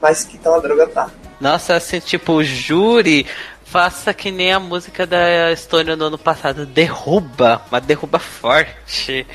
Mas 0.00 0.24
que 0.24 0.38
tal 0.38 0.54
a 0.54 0.60
droga 0.60 0.86
tá? 0.86 1.10
Nossa, 1.40 1.74
assim, 1.74 2.00
tipo, 2.00 2.42
júri, 2.42 3.26
faça 3.66 4.14
que 4.14 4.30
nem 4.30 4.52
a 4.52 4.60
música 4.60 5.06
da 5.06 5.52
Estônia 5.52 5.96
do 5.96 6.04
ano 6.04 6.16
passado. 6.16 6.64
Derruba, 6.64 7.60
mas 7.70 7.84
derruba 7.84 8.18
forte. 8.18 9.26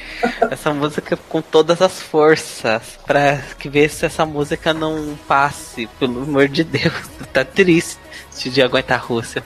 Essa 0.49 0.73
música 0.73 1.17
com 1.17 1.41
todas 1.41 1.81
as 1.81 2.01
forças. 2.01 2.97
Pra 3.05 3.37
que 3.59 3.69
ver 3.69 3.89
se 3.89 4.05
essa 4.05 4.25
música 4.25 4.73
não 4.73 5.17
passe, 5.27 5.87
pelo 5.99 6.23
amor 6.23 6.47
de 6.47 6.63
Deus. 6.63 6.93
Tá 7.31 7.45
triste 7.45 7.97
de 8.49 8.61
aguentar 8.61 8.99
a 8.99 9.01
Rússia. 9.01 9.41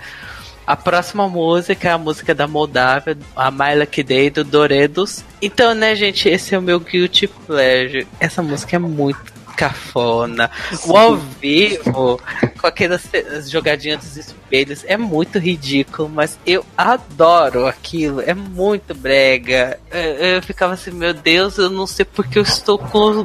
A 0.65 0.75
próxima 0.75 1.29
música 1.29 1.89
é 1.89 1.91
a 1.91 1.97
música 1.97 2.33
da 2.33 2.47
Moldávia, 2.47 3.15
a 3.35 3.51
My 3.51 3.75
Lucky 3.77 4.01
Day 4.01 4.31
do 4.31 4.43
Doredos. 4.43 5.23
Então, 5.39 5.75
né, 5.75 5.93
gente, 5.93 6.27
esse 6.27 6.55
é 6.55 6.57
o 6.57 6.61
meu 6.63 6.79
guilty 6.79 7.27
pleasure. 7.27 8.07
Essa 8.19 8.41
música 8.41 8.75
é 8.75 8.79
muito 8.79 9.34
cafona. 9.55 10.49
O 10.85 10.95
ao 10.97 11.15
vivo, 11.17 12.19
com 12.59 12.67
aquelas 12.67 13.03
as 13.37 13.49
jogadinhas 13.49 14.03
dos 14.03 14.17
espelhos, 14.17 14.83
é 14.87 14.97
muito 14.97 15.39
ridículo, 15.39 16.09
mas 16.09 16.37
eu 16.45 16.65
adoro 16.77 17.65
aquilo. 17.67 18.21
É 18.21 18.33
muito 18.33 18.93
brega. 18.93 19.79
Eu, 19.91 19.99
eu 20.01 20.41
ficava 20.43 20.73
assim, 20.73 20.91
meu 20.91 21.13
Deus, 21.13 21.57
eu 21.57 21.69
não 21.69 21.87
sei 21.87 22.05
porque 22.05 22.37
eu 22.39 22.43
estou 22.43 22.77
co- 22.77 23.23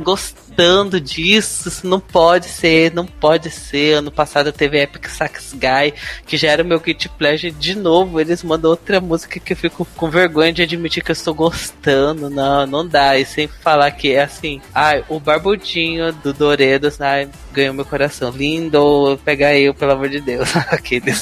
gostando 0.51 1.01
disso. 1.01 1.69
Isso 1.69 1.87
não 1.87 2.01
pode 2.01 2.47
ser, 2.47 2.93
não 2.93 3.07
pode 3.07 3.51
ser. 3.51 3.95
Ano 3.95 4.11
passado 4.11 4.53
teve 4.53 4.81
Epic 4.81 5.07
Sax 5.09 5.55
Guy, 5.55 5.95
que 6.27 6.37
já 6.37 6.51
era 6.51 6.63
o 6.63 6.67
meu 6.67 6.81
guilty 6.81 7.09
pleasure. 7.09 7.53
De 7.53 7.75
novo, 7.75 8.21
eles 8.21 8.43
mandam 8.43 8.71
outra 8.71 9.01
música 9.01 9.41
que 9.41 9.53
eu 9.53 9.57
fico 9.57 9.87
com 9.97 10.11
vergonha 10.11 10.53
de 10.53 10.63
admitir 10.63 11.03
que 11.03 11.11
eu 11.11 11.15
estou 11.15 11.35
gostando. 11.35 12.29
Não, 12.29 12.67
não 12.67 12.87
dá. 12.87 13.17
E 13.17 13.25
sem 13.25 13.49
falar 13.49 13.91
que 13.93 14.13
é 14.13 14.23
assim, 14.23 14.61
ai, 14.75 15.05
o 15.09 15.19
barbudinho 15.19 16.13
do 16.13 16.33
Doredos, 16.33 17.01
ai, 17.01 17.29
ganhou 17.53 17.75
meu 17.75 17.85
coração. 17.85 18.31
Lindo, 18.31 19.19
pega 19.25 19.55
eu, 19.55 19.73
pelo 19.75 19.93
amor 19.93 20.09
de 20.09 20.21
Deus. 20.21 20.55
Aqueles. 20.69 21.21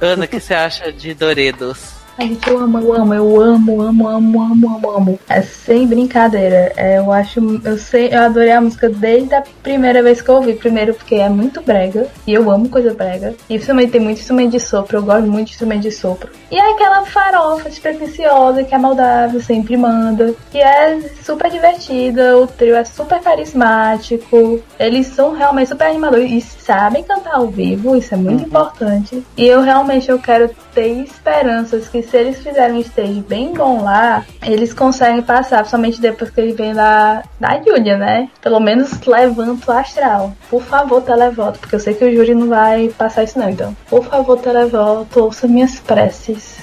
Ana, 0.00 0.24
o 0.24 0.28
que 0.28 0.40
você 0.40 0.54
acha 0.54 0.92
de 0.92 1.14
Doredos? 1.14 1.99
Ai, 2.20 2.28
gente, 2.28 2.50
eu 2.50 2.58
amo, 2.58 2.78
eu 2.78 2.92
amo, 2.92 3.14
eu 3.14 3.40
amo, 3.40 3.80
amo, 3.80 4.08
amo, 4.10 4.42
amo, 4.42 4.76
amo, 4.76 4.90
amo. 4.90 5.20
É 5.26 5.40
sem 5.40 5.86
brincadeira. 5.86 6.70
É, 6.76 6.98
eu 6.98 7.10
acho. 7.10 7.40
Eu 7.64 7.78
sei, 7.78 8.08
eu 8.12 8.20
adorei 8.20 8.52
a 8.52 8.60
música 8.60 8.90
desde 8.90 9.34
a 9.34 9.42
primeira 9.62 10.02
vez 10.02 10.20
que 10.20 10.28
eu 10.28 10.34
ouvi. 10.34 10.52
Primeiro 10.52 10.92
porque 10.92 11.14
é 11.14 11.30
muito 11.30 11.62
brega. 11.62 12.08
E 12.26 12.34
eu 12.34 12.50
amo 12.50 12.68
coisa 12.68 12.92
brega. 12.92 13.34
E 13.48 13.54
principalmente 13.54 13.92
tem 13.92 14.02
muito 14.02 14.20
instrumento 14.20 14.50
de 14.50 14.60
sopro. 14.60 14.98
Eu 14.98 15.02
gosto 15.02 15.26
muito 15.26 15.46
de 15.46 15.52
instrumento 15.54 15.80
de 15.80 15.92
sopro. 15.92 16.28
E 16.50 16.58
é 16.58 16.72
aquela 16.72 17.06
farofa 17.06 17.70
despretensiosa 17.70 18.64
que 18.64 18.74
a 18.74 18.78
Moldável 18.78 19.40
sempre 19.40 19.78
manda. 19.78 20.34
Que 20.50 20.58
é 20.58 21.00
super 21.24 21.50
divertida. 21.50 22.36
O 22.36 22.46
trio 22.46 22.76
é 22.76 22.84
super 22.84 23.18
carismático. 23.20 24.60
Eles 24.78 25.06
são 25.06 25.32
realmente 25.32 25.68
super 25.68 25.86
animadores. 25.86 26.30
E 26.30 26.40
sabem 26.42 27.02
cantar 27.02 27.36
ao 27.36 27.46
vivo. 27.46 27.96
Isso 27.96 28.12
é 28.12 28.18
muito 28.18 28.44
importante. 28.44 29.24
E 29.38 29.46
eu 29.46 29.62
realmente 29.62 30.10
eu 30.10 30.18
quero 30.18 30.50
ter 30.74 31.02
esperanças 31.02 31.88
que 31.88 32.09
se 32.10 32.16
eles 32.16 32.42
fizerem 32.42 32.76
um 32.76 32.80
stage 32.80 33.24
bem 33.28 33.54
bom 33.54 33.84
lá, 33.84 34.24
eles 34.42 34.74
conseguem 34.74 35.22
passar, 35.22 35.58
principalmente 35.58 36.00
depois 36.00 36.30
que 36.30 36.40
eles 36.40 36.56
vêm 36.56 36.74
da, 36.74 37.22
da 37.38 37.62
Julia, 37.62 37.96
né? 37.96 38.28
Pelo 38.42 38.58
menos 38.58 39.00
levanta 39.06 39.72
o 39.72 39.76
astral. 39.76 40.34
Por 40.48 40.62
favor, 40.62 41.02
televoto, 41.02 41.58
porque 41.60 41.76
eu 41.76 41.80
sei 41.80 41.94
que 41.94 42.04
o 42.04 42.14
júri 42.14 42.34
não 42.34 42.48
vai 42.48 42.88
passar 42.88 43.24
isso 43.24 43.38
não, 43.38 43.48
então. 43.48 43.76
Por 43.88 44.04
favor, 44.04 44.38
televoto, 44.38 45.20
ouça 45.20 45.46
minhas 45.46 45.78
preces. 45.78 46.56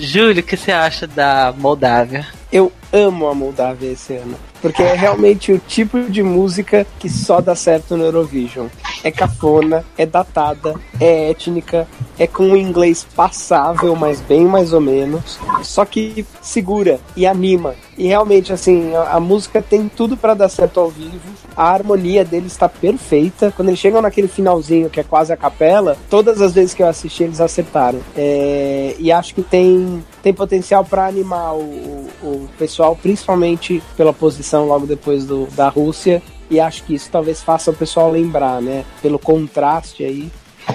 Júlio, 0.00 0.40
o 0.40 0.44
que 0.44 0.56
você 0.56 0.72
acha 0.72 1.06
da 1.06 1.54
Moldávia? 1.56 2.26
Eu 2.50 2.72
amo 2.92 3.28
a 3.28 3.34
Moldávia 3.34 3.92
esse 3.92 4.14
ano. 4.14 4.36
Porque 4.60 4.82
é 4.82 4.94
realmente 4.94 5.52
o 5.52 5.58
tipo 5.58 6.00
de 6.02 6.22
música 6.22 6.86
que 6.98 7.08
só 7.08 7.40
dá 7.40 7.54
certo 7.54 7.96
no 7.96 8.04
Eurovision. 8.04 8.66
É 9.02 9.10
cafona, 9.10 9.84
é 9.96 10.04
datada, 10.04 10.74
é 11.00 11.30
étnica, 11.30 11.88
é 12.18 12.26
com 12.26 12.44
um 12.44 12.56
inglês 12.56 13.06
passável, 13.16 13.96
mas 13.96 14.20
bem 14.20 14.44
mais 14.44 14.72
ou 14.72 14.80
menos. 14.80 15.38
Só 15.62 15.84
que 15.84 16.26
segura 16.42 17.00
e 17.16 17.26
anima. 17.26 17.74
E 17.96 18.06
realmente, 18.06 18.52
assim, 18.52 18.94
a, 18.94 19.16
a 19.16 19.20
música 19.20 19.60
tem 19.60 19.88
tudo 19.88 20.16
pra 20.16 20.34
dar 20.34 20.48
certo 20.48 20.80
ao 20.80 20.88
vivo. 20.88 21.20
A 21.56 21.70
harmonia 21.70 22.24
deles 22.24 22.52
está 22.52 22.68
perfeita. 22.68 23.52
Quando 23.54 23.68
eles 23.68 23.80
chegam 23.80 24.00
naquele 24.00 24.28
finalzinho 24.28 24.88
que 24.88 25.00
é 25.00 25.02
quase 25.02 25.32
a 25.32 25.36
capela, 25.36 25.96
todas 26.08 26.40
as 26.40 26.54
vezes 26.54 26.74
que 26.74 26.82
eu 26.82 26.88
assisti 26.88 27.24
eles 27.24 27.40
acertaram. 27.40 28.00
É, 28.16 28.96
e 28.98 29.12
acho 29.12 29.34
que 29.34 29.42
tem, 29.42 30.04
tem 30.22 30.32
potencial 30.32 30.84
para 30.84 31.06
animar 31.06 31.54
o, 31.54 31.60
o, 31.60 32.26
o 32.26 32.48
pessoal, 32.58 32.96
principalmente 32.96 33.82
pela 33.96 34.12
posição 34.12 34.66
logo 34.66 34.86
depois 34.86 35.24
do, 35.24 35.46
da 35.48 35.68
Rússia. 35.68 36.22
E 36.50 36.58
acho 36.58 36.82
que 36.82 36.94
isso 36.94 37.08
talvez 37.10 37.40
faça 37.40 37.70
o 37.70 37.74
pessoal 37.74 38.10
lembrar, 38.10 38.60
né? 38.60 38.84
Pelo 39.00 39.18
contraste 39.18 40.04
aí. 40.04 40.30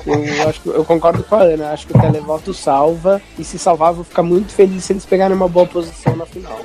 Eu, 0.05 0.49
acho 0.49 0.61
que, 0.61 0.69
eu 0.69 0.85
concordo 0.85 1.23
com 1.23 1.35
a 1.35 1.41
Ana, 1.41 1.71
acho 1.71 1.85
que 1.85 1.97
o 1.97 2.01
televoto 2.01 2.53
salva. 2.53 3.21
E 3.37 3.43
se 3.43 3.59
salvar, 3.59 3.89
eu 3.91 3.95
vou 3.95 4.03
ficar 4.05 4.23
muito 4.23 4.53
feliz 4.53 4.85
se 4.85 4.93
eles 4.93 5.05
pegarem 5.05 5.35
uma 5.35 5.47
boa 5.49 5.67
posição 5.67 6.15
na 6.15 6.25
final. 6.25 6.59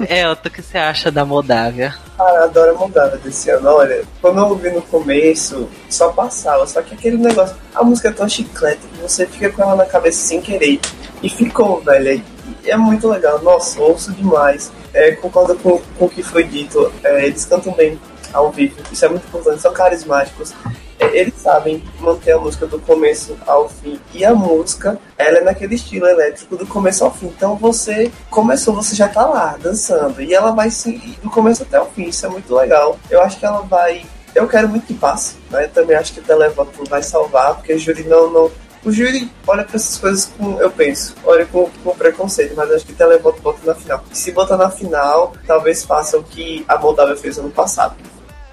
Elton, 0.00 0.48
o 0.48 0.50
que 0.50 0.62
você 0.62 0.76
acha 0.76 1.10
da 1.10 1.24
Moldávia? 1.24 1.94
Cara, 2.16 2.38
eu 2.38 2.44
adoro 2.44 2.70
a 2.70 2.78
Moldávia 2.78 3.18
desse 3.18 3.50
ano. 3.50 3.68
Olha, 3.68 4.04
quando 4.20 4.38
eu 4.38 4.46
ouvi 4.46 4.70
no 4.70 4.82
começo, 4.82 5.68
só 5.88 6.10
passava. 6.10 6.66
Só 6.66 6.82
que 6.82 6.94
aquele 6.94 7.16
negócio, 7.16 7.56
a 7.74 7.84
música 7.84 8.08
é 8.08 8.12
tão 8.12 8.28
chiclete 8.28 8.80
que 8.92 9.00
você 9.00 9.26
fica 9.26 9.50
com 9.50 9.62
ela 9.62 9.76
na 9.76 9.86
cabeça 9.86 10.26
sem 10.26 10.40
querer. 10.40 10.80
E 11.22 11.28
ficou, 11.28 11.80
velho. 11.80 12.22
E 12.64 12.70
é 12.70 12.76
muito 12.76 13.08
legal. 13.08 13.40
Nossa, 13.42 13.80
ouço 13.80 14.12
demais. 14.12 14.72
É, 14.92 15.12
concordo 15.12 15.54
com, 15.56 15.80
com 15.98 16.04
o 16.06 16.10
que 16.10 16.22
foi 16.22 16.44
dito. 16.44 16.92
É, 17.02 17.26
eles 17.26 17.44
cantam 17.44 17.72
bem 17.72 17.98
ao 18.34 18.50
vivo. 18.50 18.76
Isso 18.92 19.04
é 19.04 19.08
muito 19.08 19.26
importante. 19.26 19.62
São 19.62 19.72
carismáticos. 19.72 20.52
É, 20.98 21.18
eles 21.18 21.34
sabem 21.36 21.82
manter 22.00 22.32
a 22.32 22.38
música 22.38 22.66
do 22.66 22.78
começo 22.80 23.36
ao 23.46 23.68
fim. 23.68 23.98
E 24.12 24.24
a 24.24 24.34
música, 24.34 24.98
ela 25.16 25.38
é 25.38 25.40
naquele 25.42 25.76
estilo 25.76 26.06
elétrico 26.06 26.56
do 26.56 26.66
começo 26.66 27.04
ao 27.04 27.14
fim. 27.14 27.26
Então 27.26 27.56
você 27.56 28.10
começou, 28.30 28.74
você 28.74 28.94
já 28.94 29.08
tá 29.08 29.24
lá 29.24 29.56
dançando. 29.60 30.20
E 30.20 30.34
ela 30.34 30.50
vai 30.50 30.70
sim, 30.70 31.16
do 31.22 31.30
começo 31.30 31.62
até 31.62 31.80
o 31.80 31.86
fim. 31.86 32.08
Isso 32.08 32.26
é 32.26 32.28
muito 32.28 32.54
legal. 32.54 32.98
Eu 33.08 33.22
acho 33.22 33.38
que 33.38 33.46
ela 33.46 33.60
vai. 33.60 34.04
Eu 34.34 34.48
quero 34.48 34.68
muito 34.68 34.86
que 34.86 34.94
passe. 34.94 35.36
Né? 35.50 35.68
Também 35.68 35.96
acho 35.96 36.12
que 36.12 36.20
o 36.20 36.24
Televoto 36.24 36.84
vai 36.90 37.02
salvar, 37.02 37.54
porque 37.54 37.72
o 37.72 37.78
júri 37.78 38.02
não. 38.04 38.30
não 38.30 38.50
o 38.84 38.92
júri 38.92 39.30
olha 39.46 39.64
para 39.64 39.76
essas 39.76 39.96
coisas 39.96 40.26
com, 40.36 40.60
eu 40.60 40.70
penso, 40.70 41.14
olha 41.24 41.46
com, 41.46 41.70
com 41.82 41.96
preconceito, 41.96 42.54
mas 42.54 42.70
acho 42.70 42.84
que 42.84 42.92
televoto 42.92 43.40
bota 43.40 43.60
na 43.64 43.74
final. 43.74 44.04
E 44.12 44.16
se 44.16 44.30
botar 44.30 44.58
na 44.58 44.70
final, 44.70 45.32
talvez 45.46 45.82
faça 45.84 46.18
o 46.18 46.22
que 46.22 46.62
a 46.68 46.76
Moldávia 46.76 47.16
fez 47.16 47.38
ano 47.38 47.48
passado. 47.50 47.96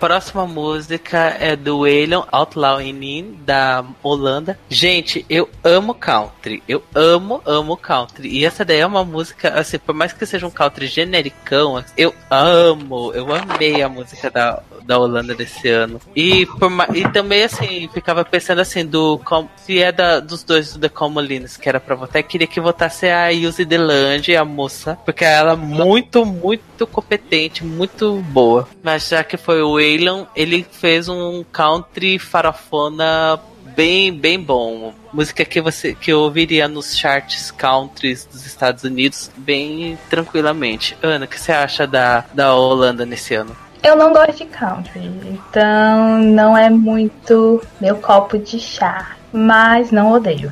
Próxima 0.01 0.47
música 0.47 1.37
é 1.39 1.55
do 1.55 1.81
Waylon 1.81 2.23
Outlaw 2.31 2.81
in 2.81 3.37
da 3.45 3.85
Holanda. 4.01 4.57
Gente, 4.67 5.23
eu 5.29 5.47
amo 5.63 5.93
country. 5.93 6.63
Eu 6.67 6.83
amo, 6.95 7.39
amo 7.45 7.77
country. 7.77 8.27
E 8.29 8.43
essa 8.43 8.65
daí 8.65 8.79
é 8.79 8.85
uma 8.85 9.05
música, 9.05 9.49
assim, 9.59 9.77
por 9.77 9.93
mais 9.93 10.11
que 10.11 10.25
seja 10.25 10.47
um 10.47 10.49
country 10.49 10.87
genericão, 10.87 11.83
eu 11.95 12.15
amo, 12.31 13.13
eu 13.13 13.27
amei 13.31 13.83
a 13.83 13.87
música 13.87 14.31
da, 14.31 14.63
da 14.83 14.97
Holanda 14.97 15.35
desse 15.35 15.69
ano. 15.69 16.01
E, 16.15 16.47
por, 16.47 16.71
e 16.95 17.07
também, 17.09 17.43
assim, 17.43 17.87
ficava 17.93 18.25
pensando 18.25 18.59
assim, 18.59 18.83
do 18.83 19.21
se 19.57 19.81
é 19.81 19.91
da, 19.91 20.19
dos 20.19 20.43
dois 20.43 20.73
do 20.73 20.79
The 20.79 20.89
Comolinos 20.89 21.57
que 21.57 21.69
era 21.69 21.79
pra 21.79 21.95
votar, 21.95 22.23
queria 22.23 22.47
que 22.47 22.59
votasse 22.59 23.07
a 23.07 23.29
Yuzi 23.29 23.65
Delange, 23.65 24.35
a 24.35 24.43
moça, 24.43 24.97
porque 25.05 25.23
ela 25.23 25.53
é 25.53 25.55
muito, 25.55 26.25
muito 26.25 26.87
competente, 26.87 27.63
muito 27.63 28.15
boa. 28.15 28.67
Mas 28.81 29.07
já 29.07 29.23
que 29.23 29.37
foi 29.37 29.61
o 29.61 29.73
Waylon, 29.73 29.90
ele 30.35 30.65
fez 30.69 31.07
um 31.09 31.43
country 31.51 32.19
farofona 32.19 33.39
bem, 33.75 34.13
bem 34.13 34.39
bom. 34.39 34.93
Música 35.11 35.45
que 35.45 35.61
você 35.61 35.93
que 35.93 36.11
eu 36.11 36.19
ouviria 36.19 36.67
nos 36.67 36.97
charts 36.97 37.51
countries 37.51 38.25
dos 38.25 38.45
Estados 38.45 38.83
Unidos 38.83 39.31
bem 39.37 39.97
tranquilamente. 40.09 40.97
Ana, 41.01 41.25
o 41.25 41.27
que 41.27 41.39
você 41.39 41.51
acha 41.51 41.87
da, 41.87 42.25
da 42.33 42.53
Holanda 42.55 43.05
nesse 43.05 43.33
ano? 43.33 43.55
Eu 43.83 43.95
não 43.95 44.13
gosto 44.13 44.37
de 44.37 44.45
country, 44.45 45.11
então 45.25 46.19
não 46.19 46.55
é 46.55 46.69
muito 46.69 47.61
meu 47.79 47.95
copo 47.95 48.37
de 48.37 48.59
chá. 48.59 49.15
Mas 49.33 49.91
não 49.91 50.11
odeio. 50.11 50.51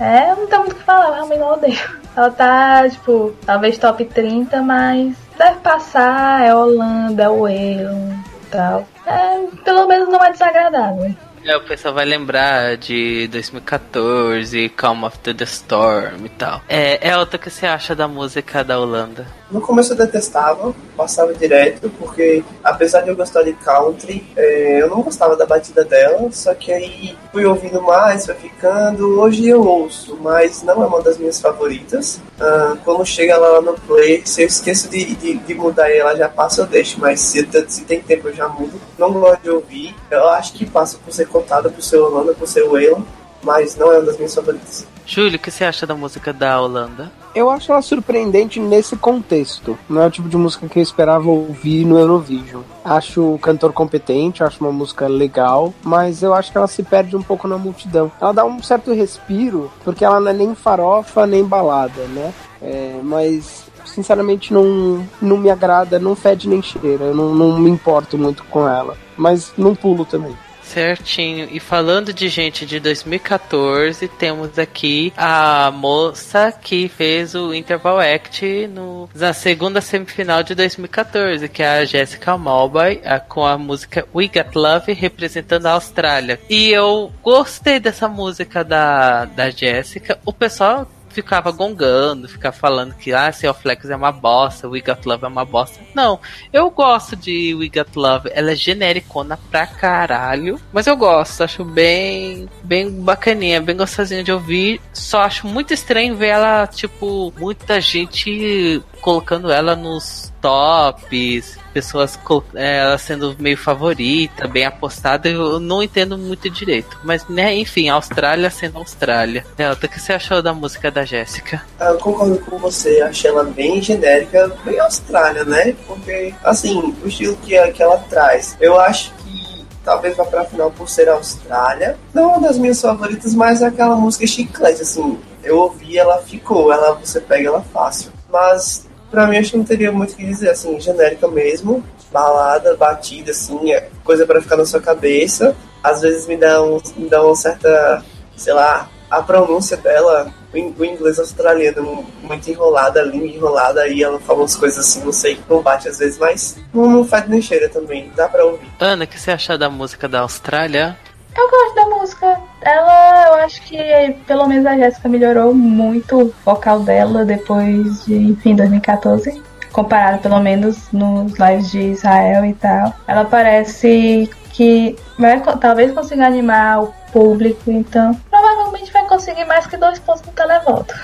É, 0.00 0.34
não 0.34 0.46
tem 0.46 0.58
muito 0.58 0.72
o 0.72 0.74
que 0.76 0.84
falar, 0.84 1.14
realmente 1.14 1.38
não 1.38 1.52
odeio. 1.52 2.02
Ela 2.16 2.30
tá, 2.30 2.88
tipo, 2.88 3.34
talvez 3.44 3.78
top 3.78 4.04
30, 4.04 4.62
mas 4.62 5.14
deve 5.36 5.60
passar, 5.60 6.44
é 6.44 6.54
Holanda, 6.54 7.24
é 7.24 7.28
Wales 7.28 8.22
e 8.26 8.31
tal. 8.52 8.86
É, 9.06 9.56
pelo 9.64 9.88
menos 9.88 10.08
não 10.08 10.22
é 10.22 10.30
desagradável. 10.30 11.14
É, 11.44 11.56
o 11.56 11.60
pessoal 11.62 11.92
vai 11.92 12.04
lembrar 12.04 12.76
de 12.76 13.26
2014, 13.28 14.68
Calm 14.70 15.02
of 15.02 15.18
the 15.18 15.44
Storm 15.44 16.24
e 16.24 16.28
tal. 16.28 16.60
É, 16.68 17.08
é 17.08 17.18
outra 17.18 17.36
que 17.36 17.50
você 17.50 17.66
acha 17.66 17.96
da 17.96 18.06
música 18.06 18.62
da 18.62 18.78
Holanda? 18.78 19.26
No 19.52 19.60
começo 19.60 19.92
eu 19.92 19.96
detestava, 19.98 20.74
passava 20.96 21.34
direto, 21.34 21.90
porque 21.98 22.42
apesar 22.64 23.02
de 23.02 23.10
eu 23.10 23.16
gostar 23.16 23.42
de 23.42 23.52
country, 23.52 24.26
é, 24.34 24.80
eu 24.80 24.88
não 24.88 25.02
gostava 25.02 25.36
da 25.36 25.44
batida 25.44 25.84
dela, 25.84 26.32
só 26.32 26.54
que 26.54 26.72
aí 26.72 27.14
fui 27.30 27.44
ouvindo 27.44 27.82
mais, 27.82 28.24
foi 28.24 28.34
ficando. 28.34 29.20
Hoje 29.20 29.46
eu 29.46 29.62
ouço, 29.62 30.16
mas 30.22 30.62
não 30.62 30.82
é 30.82 30.86
uma 30.86 31.02
das 31.02 31.18
minhas 31.18 31.38
favoritas. 31.38 32.18
Ah, 32.40 32.78
quando 32.82 33.04
chega 33.04 33.36
lá 33.36 33.60
no 33.60 33.74
play, 33.74 34.22
se 34.24 34.40
eu 34.40 34.46
esqueço 34.46 34.88
de, 34.88 35.14
de, 35.16 35.34
de 35.34 35.54
mudar 35.54 35.90
ela 35.90 36.16
já 36.16 36.30
passa, 36.30 36.62
eu 36.62 36.66
deixo, 36.66 36.98
mas 36.98 37.20
se, 37.20 37.46
se 37.68 37.84
tem 37.84 38.00
tempo 38.00 38.28
eu 38.28 38.34
já 38.34 38.48
mudo. 38.48 38.80
Não 38.98 39.12
gosto 39.12 39.42
de 39.42 39.50
ouvir, 39.50 39.94
eu 40.10 40.30
acho 40.30 40.54
que 40.54 40.64
passa 40.64 40.96
por 41.04 41.12
ser 41.12 41.28
contada 41.28 41.68
por 41.68 41.82
ser 41.82 41.98
Holanda, 41.98 42.32
por 42.32 42.48
ser 42.48 42.66
Waylon, 42.66 43.02
mas 43.42 43.76
não 43.76 43.92
é 43.92 43.98
uma 43.98 44.06
das 44.06 44.16
minhas 44.16 44.34
favoritas. 44.34 44.86
Júlio, 45.06 45.36
o 45.36 45.38
que 45.38 45.50
você 45.50 45.64
acha 45.64 45.86
da 45.86 45.94
música 45.94 46.32
da 46.32 46.60
Holanda? 46.60 47.12
Eu 47.34 47.50
acho 47.50 47.72
ela 47.72 47.82
surpreendente 47.82 48.60
nesse 48.60 48.96
contexto. 48.96 49.78
Não 49.88 50.02
é 50.02 50.06
o 50.06 50.10
tipo 50.10 50.28
de 50.28 50.36
música 50.36 50.68
que 50.68 50.78
eu 50.78 50.82
esperava 50.82 51.28
ouvir 51.28 51.84
no 51.84 51.98
Eurovision. 51.98 52.62
Acho 52.84 53.34
o 53.34 53.38
cantor 53.38 53.72
competente, 53.72 54.44
acho 54.44 54.62
uma 54.62 54.72
música 54.72 55.06
legal, 55.08 55.72
mas 55.82 56.22
eu 56.22 56.34
acho 56.34 56.52
que 56.52 56.58
ela 56.58 56.66
se 56.66 56.82
perde 56.82 57.16
um 57.16 57.22
pouco 57.22 57.48
na 57.48 57.58
multidão. 57.58 58.12
Ela 58.20 58.32
dá 58.32 58.44
um 58.44 58.62
certo 58.62 58.92
respiro, 58.92 59.70
porque 59.84 60.04
ela 60.04 60.20
não 60.20 60.30
é 60.30 60.34
nem 60.34 60.54
farofa 60.54 61.26
nem 61.26 61.44
balada, 61.44 62.02
né? 62.08 62.32
É, 62.60 63.00
mas 63.02 63.64
sinceramente 63.84 64.52
não, 64.52 65.06
não 65.20 65.36
me 65.36 65.50
agrada, 65.50 65.98
não 65.98 66.14
fede 66.14 66.48
nem 66.48 66.62
cheira. 66.62 67.04
Eu 67.04 67.14
não, 67.14 67.34
não 67.34 67.58
me 67.58 67.70
importo 67.70 68.16
muito 68.16 68.44
com 68.44 68.68
ela. 68.68 68.96
Mas 69.16 69.52
não 69.56 69.74
pulo 69.74 70.04
também. 70.04 70.36
Certinho. 70.72 71.48
E 71.50 71.60
falando 71.60 72.12
de 72.14 72.28
gente 72.28 72.64
de 72.64 72.80
2014, 72.80 74.08
temos 74.08 74.58
aqui 74.58 75.12
a 75.16 75.70
moça 75.70 76.50
que 76.50 76.88
fez 76.88 77.34
o 77.34 77.52
Interval 77.52 78.00
Act 78.00 78.68
no, 78.68 79.08
na 79.14 79.32
segunda 79.34 79.80
semifinal 79.82 80.42
de 80.42 80.54
2014, 80.54 81.48
que 81.48 81.62
é 81.62 81.80
a 81.80 81.84
Jessica 81.84 82.38
Malboy, 82.38 83.00
a- 83.04 83.20
com 83.20 83.44
a 83.44 83.58
música 83.58 84.06
We 84.14 84.28
Got 84.28 84.56
Love, 84.56 84.92
representando 84.94 85.66
a 85.66 85.72
Austrália. 85.72 86.40
E 86.48 86.70
eu 86.70 87.12
gostei 87.22 87.78
dessa 87.78 88.08
música 88.08 88.64
da, 88.64 89.26
da 89.26 89.50
Jessica. 89.50 90.18
O 90.24 90.32
pessoal 90.32 90.88
ficava 91.12 91.50
gongando, 91.52 92.28
ficava 92.28 92.56
falando 92.56 92.94
que 92.94 93.12
ah, 93.12 93.30
Sea 93.30 93.52
Flex 93.54 93.88
é 93.90 93.96
uma 93.96 94.10
bosta, 94.10 94.68
We 94.68 94.80
Got 94.80 95.06
Love 95.06 95.24
é 95.24 95.28
uma 95.28 95.44
bosta. 95.44 95.80
Não, 95.94 96.18
eu 96.52 96.70
gosto 96.70 97.14
de 97.14 97.54
We 97.54 97.68
Got 97.68 97.96
Love, 97.96 98.30
ela 98.32 98.52
é 98.52 98.56
genericona 98.56 99.38
pra 99.50 99.66
caralho, 99.66 100.60
mas 100.72 100.86
eu 100.86 100.96
gosto, 100.96 101.44
acho 101.44 101.64
bem, 101.64 102.48
bem 102.64 102.90
bacaninha, 102.90 103.60
bem 103.60 103.76
gostosinha 103.76 104.24
de 104.24 104.32
ouvir. 104.32 104.80
Só 104.92 105.22
acho 105.22 105.46
muito 105.46 105.72
estranho 105.72 106.16
ver 106.16 106.28
ela, 106.28 106.66
tipo, 106.66 107.32
muita 107.38 107.80
gente 107.80 108.82
colocando 109.00 109.50
ela 109.50 109.76
nos 109.76 110.31
tops, 110.42 111.56
pessoas 111.72 112.18
é, 112.54 112.96
sendo 112.98 113.34
meio 113.38 113.56
favorita, 113.56 114.48
bem 114.48 114.66
apostada, 114.66 115.28
eu 115.28 115.60
não 115.60 115.82
entendo 115.82 116.18
muito 116.18 116.50
direito. 116.50 116.98
Mas, 117.04 117.26
né, 117.28 117.54
enfim, 117.54 117.88
Austrália 117.88 118.50
sendo 118.50 118.78
Austrália. 118.78 119.46
Delta, 119.56 119.86
o 119.86 119.88
que 119.88 120.00
você 120.00 120.12
achou 120.12 120.42
da 120.42 120.52
música 120.52 120.90
da 120.90 121.04
Jéssica? 121.04 121.62
Ah, 121.78 121.90
Eu 121.90 121.98
concordo 121.98 122.38
com 122.40 122.58
você, 122.58 123.00
achei 123.00 123.30
ela 123.30 123.44
bem 123.44 123.80
genérica, 123.80 124.52
bem 124.64 124.78
Austrália, 124.80 125.44
né? 125.44 125.74
Porque, 125.86 126.34
assim, 126.42 126.94
o 127.02 127.08
estilo 127.08 127.36
que, 127.36 127.56
que 127.72 127.82
ela 127.82 127.98
traz, 128.10 128.56
eu 128.60 128.78
acho 128.78 129.12
que 129.14 129.64
talvez 129.84 130.16
vá 130.16 130.24
pra 130.24 130.44
final 130.44 130.70
por 130.70 130.88
ser 130.88 131.08
Austrália. 131.08 131.96
Não 132.12 132.30
uma 132.30 132.40
das 132.40 132.58
minhas 132.58 132.80
favoritas, 132.80 133.34
mas 133.34 133.62
é 133.62 133.66
aquela 133.66 133.96
música 133.96 134.26
chiclete, 134.26 134.82
assim. 134.82 135.18
Eu 135.42 135.58
ouvi, 135.58 135.98
ela 135.98 136.18
ficou, 136.18 136.72
ela 136.72 136.94
você 136.94 137.20
pega 137.20 137.48
ela 137.48 137.62
fácil. 137.72 138.12
Mas, 138.30 138.86
pra 139.12 139.26
mim, 139.28 139.36
acho 139.36 139.52
que 139.52 139.56
não 139.58 139.64
teria 139.64 139.92
muito 139.92 140.14
o 140.14 140.16
que 140.16 140.24
dizer, 140.26 140.48
assim, 140.50 140.80
genérica 140.80 141.28
mesmo. 141.28 141.84
Balada, 142.10 142.76
batida, 142.76 143.30
assim, 143.30 143.72
é 143.72 143.88
coisa 144.02 144.26
pra 144.26 144.40
ficar 144.42 144.56
na 144.56 144.66
sua 144.66 144.80
cabeça. 144.80 145.54
Às 145.84 146.00
vezes 146.00 146.26
me 146.26 146.36
dá, 146.36 146.60
um, 146.62 146.80
me 146.96 147.08
dá 147.08 147.22
uma 147.22 147.36
certa, 147.36 148.02
sei 148.36 148.52
lá, 148.52 148.88
a 149.10 149.22
pronúncia 149.22 149.76
dela, 149.76 150.32
o 150.52 150.56
in- 150.56 150.74
o 150.78 150.84
inglês 150.84 151.18
australiano, 151.18 152.04
muito 152.22 152.48
enrolada, 152.50 153.00
a 153.00 153.04
língua 153.04 153.26
enrolada, 153.28 153.86
e 153.88 154.02
ela 154.02 154.18
fala 154.20 154.40
umas 154.40 154.56
coisas 154.56 154.78
assim, 154.86 155.04
não 155.04 155.12
sei, 155.12 155.38
não 155.48 155.60
bate 155.62 155.88
às 155.88 155.98
vezes, 155.98 156.18
mas 156.18 156.56
não, 156.72 156.88
não 156.88 157.04
faz 157.04 157.28
nem 157.28 157.40
cheira 157.42 157.68
também, 157.68 158.10
dá 158.16 158.28
pra 158.28 158.44
ouvir. 158.44 158.66
Ana, 158.80 159.04
o 159.04 159.06
que 159.06 159.18
você 159.20 159.30
achou 159.32 159.56
da 159.58 159.68
música 159.70 160.08
da 160.08 160.20
Austrália? 160.20 160.96
Eu 161.36 161.50
gosto 161.50 161.74
da 161.74 161.86
música. 161.96 162.40
Ela, 162.60 163.26
eu 163.28 163.34
acho 163.44 163.62
que 163.62 163.78
pelo 164.26 164.46
menos 164.46 164.66
a 164.66 164.76
Jéssica 164.76 165.08
melhorou 165.08 165.54
muito 165.54 166.20
o 166.20 166.34
vocal 166.44 166.80
dela 166.80 167.24
depois 167.24 168.04
de, 168.04 168.14
enfim, 168.14 168.54
2014. 168.54 169.42
Comparado 169.72 170.18
pelo 170.18 170.40
menos 170.40 170.92
nos 170.92 171.32
lives 171.38 171.70
de 171.70 171.80
Israel 171.80 172.44
e 172.44 172.52
tal. 172.54 172.94
Ela 173.06 173.24
parece 173.24 174.30
que 174.52 174.96
vai, 175.18 175.40
talvez 175.58 175.92
consiga 175.92 176.26
animar 176.26 176.82
o 176.82 176.94
público, 177.10 177.70
então 177.70 178.14
provavelmente 178.30 178.92
vai 178.92 179.06
conseguir 179.06 179.46
mais 179.46 179.66
que 179.66 179.76
dois 179.76 179.98
pontos 179.98 180.22
no 180.22 180.32
televoto. 180.32 180.94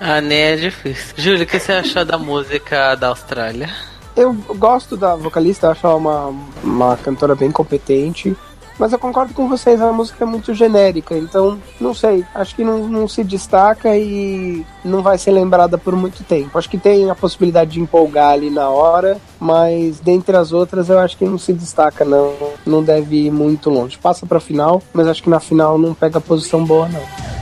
Ah, 0.00 0.20
nem 0.20 0.38
é 0.38 0.56
difícil. 0.56 1.14
Júlio, 1.16 1.44
o 1.44 1.46
que 1.46 1.58
você 1.58 1.72
achou 1.72 2.04
da 2.04 2.18
música 2.18 2.94
da 2.94 3.08
Austrália? 3.08 3.68
Eu 4.16 4.32
gosto 4.32 4.96
da 4.96 5.16
vocalista, 5.16 5.66
eu 5.66 5.70
acho 5.70 5.86
ela 5.86 5.96
uma, 5.96 6.34
uma 6.62 6.96
cantora 6.96 7.34
bem 7.34 7.50
competente. 7.50 8.36
Mas 8.78 8.92
eu 8.92 8.98
concordo 8.98 9.32
com 9.34 9.48
vocês, 9.48 9.80
a 9.80 9.92
música 9.92 10.24
é 10.24 10.26
muito 10.26 10.52
genérica, 10.52 11.16
então 11.16 11.58
não 11.80 11.94
sei, 11.94 12.24
acho 12.34 12.56
que 12.56 12.64
não, 12.64 12.88
não 12.88 13.06
se 13.06 13.22
destaca 13.22 13.96
e 13.96 14.64
não 14.84 15.02
vai 15.02 15.16
ser 15.16 15.30
lembrada 15.30 15.78
por 15.78 15.94
muito 15.94 16.24
tempo. 16.24 16.58
Acho 16.58 16.68
que 16.68 16.78
tem 16.78 17.08
a 17.08 17.14
possibilidade 17.14 17.72
de 17.72 17.80
empolgar 17.80 18.32
ali 18.32 18.50
na 18.50 18.68
hora, 18.68 19.18
mas 19.38 20.00
dentre 20.00 20.36
as 20.36 20.52
outras 20.52 20.88
eu 20.88 20.98
acho 20.98 21.16
que 21.16 21.24
não 21.24 21.38
se 21.38 21.52
destaca, 21.52 22.04
não. 22.04 22.34
Não 22.66 22.82
deve 22.82 23.26
ir 23.26 23.30
muito 23.30 23.70
longe. 23.70 23.98
Passa 23.98 24.26
pra 24.26 24.40
final, 24.40 24.82
mas 24.92 25.06
acho 25.06 25.22
que 25.22 25.30
na 25.30 25.40
final 25.40 25.78
não 25.78 25.94
pega 25.94 26.20
posição 26.20 26.64
boa, 26.64 26.88
não. 26.88 27.33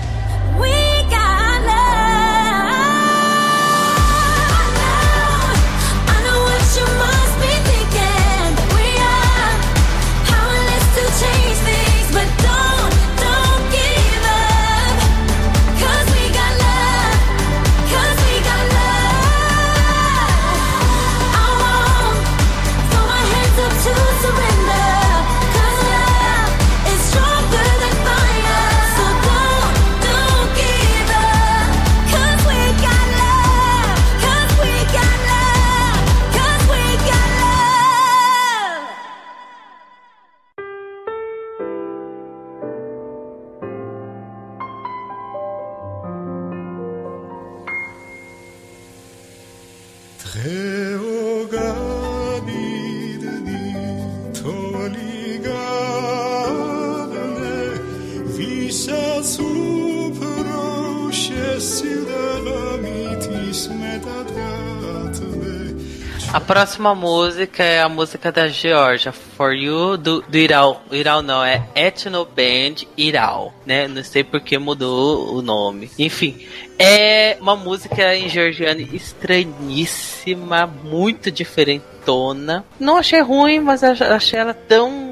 Próxima 66.52 66.94
música 66.94 67.62
é 67.64 67.80
a 67.80 67.88
música 67.88 68.30
da 68.30 68.46
Georgia, 68.46 69.10
For 69.10 69.54
You, 69.54 69.96
do, 69.96 70.20
do 70.20 70.36
Iral. 70.36 70.82
Iral 70.90 71.22
não, 71.22 71.42
é 71.42 71.66
Ethno 71.74 72.26
Band 72.26 72.84
Iral, 72.94 73.54
né? 73.64 73.88
Não 73.88 74.04
sei 74.04 74.22
porque 74.22 74.58
mudou 74.58 75.34
o 75.34 75.40
nome. 75.40 75.90
Enfim, 75.98 76.46
é 76.78 77.38
uma 77.40 77.56
música 77.56 78.14
em 78.14 78.28
georgiano 78.28 78.82
estranhíssima, 78.82 80.66
muito 80.66 81.30
diferentona. 81.30 82.62
Não 82.78 82.98
achei 82.98 83.22
ruim, 83.22 83.58
mas 83.60 83.82
ach- 83.82 84.02
achei 84.02 84.38
ela 84.38 84.52
tão 84.52 85.11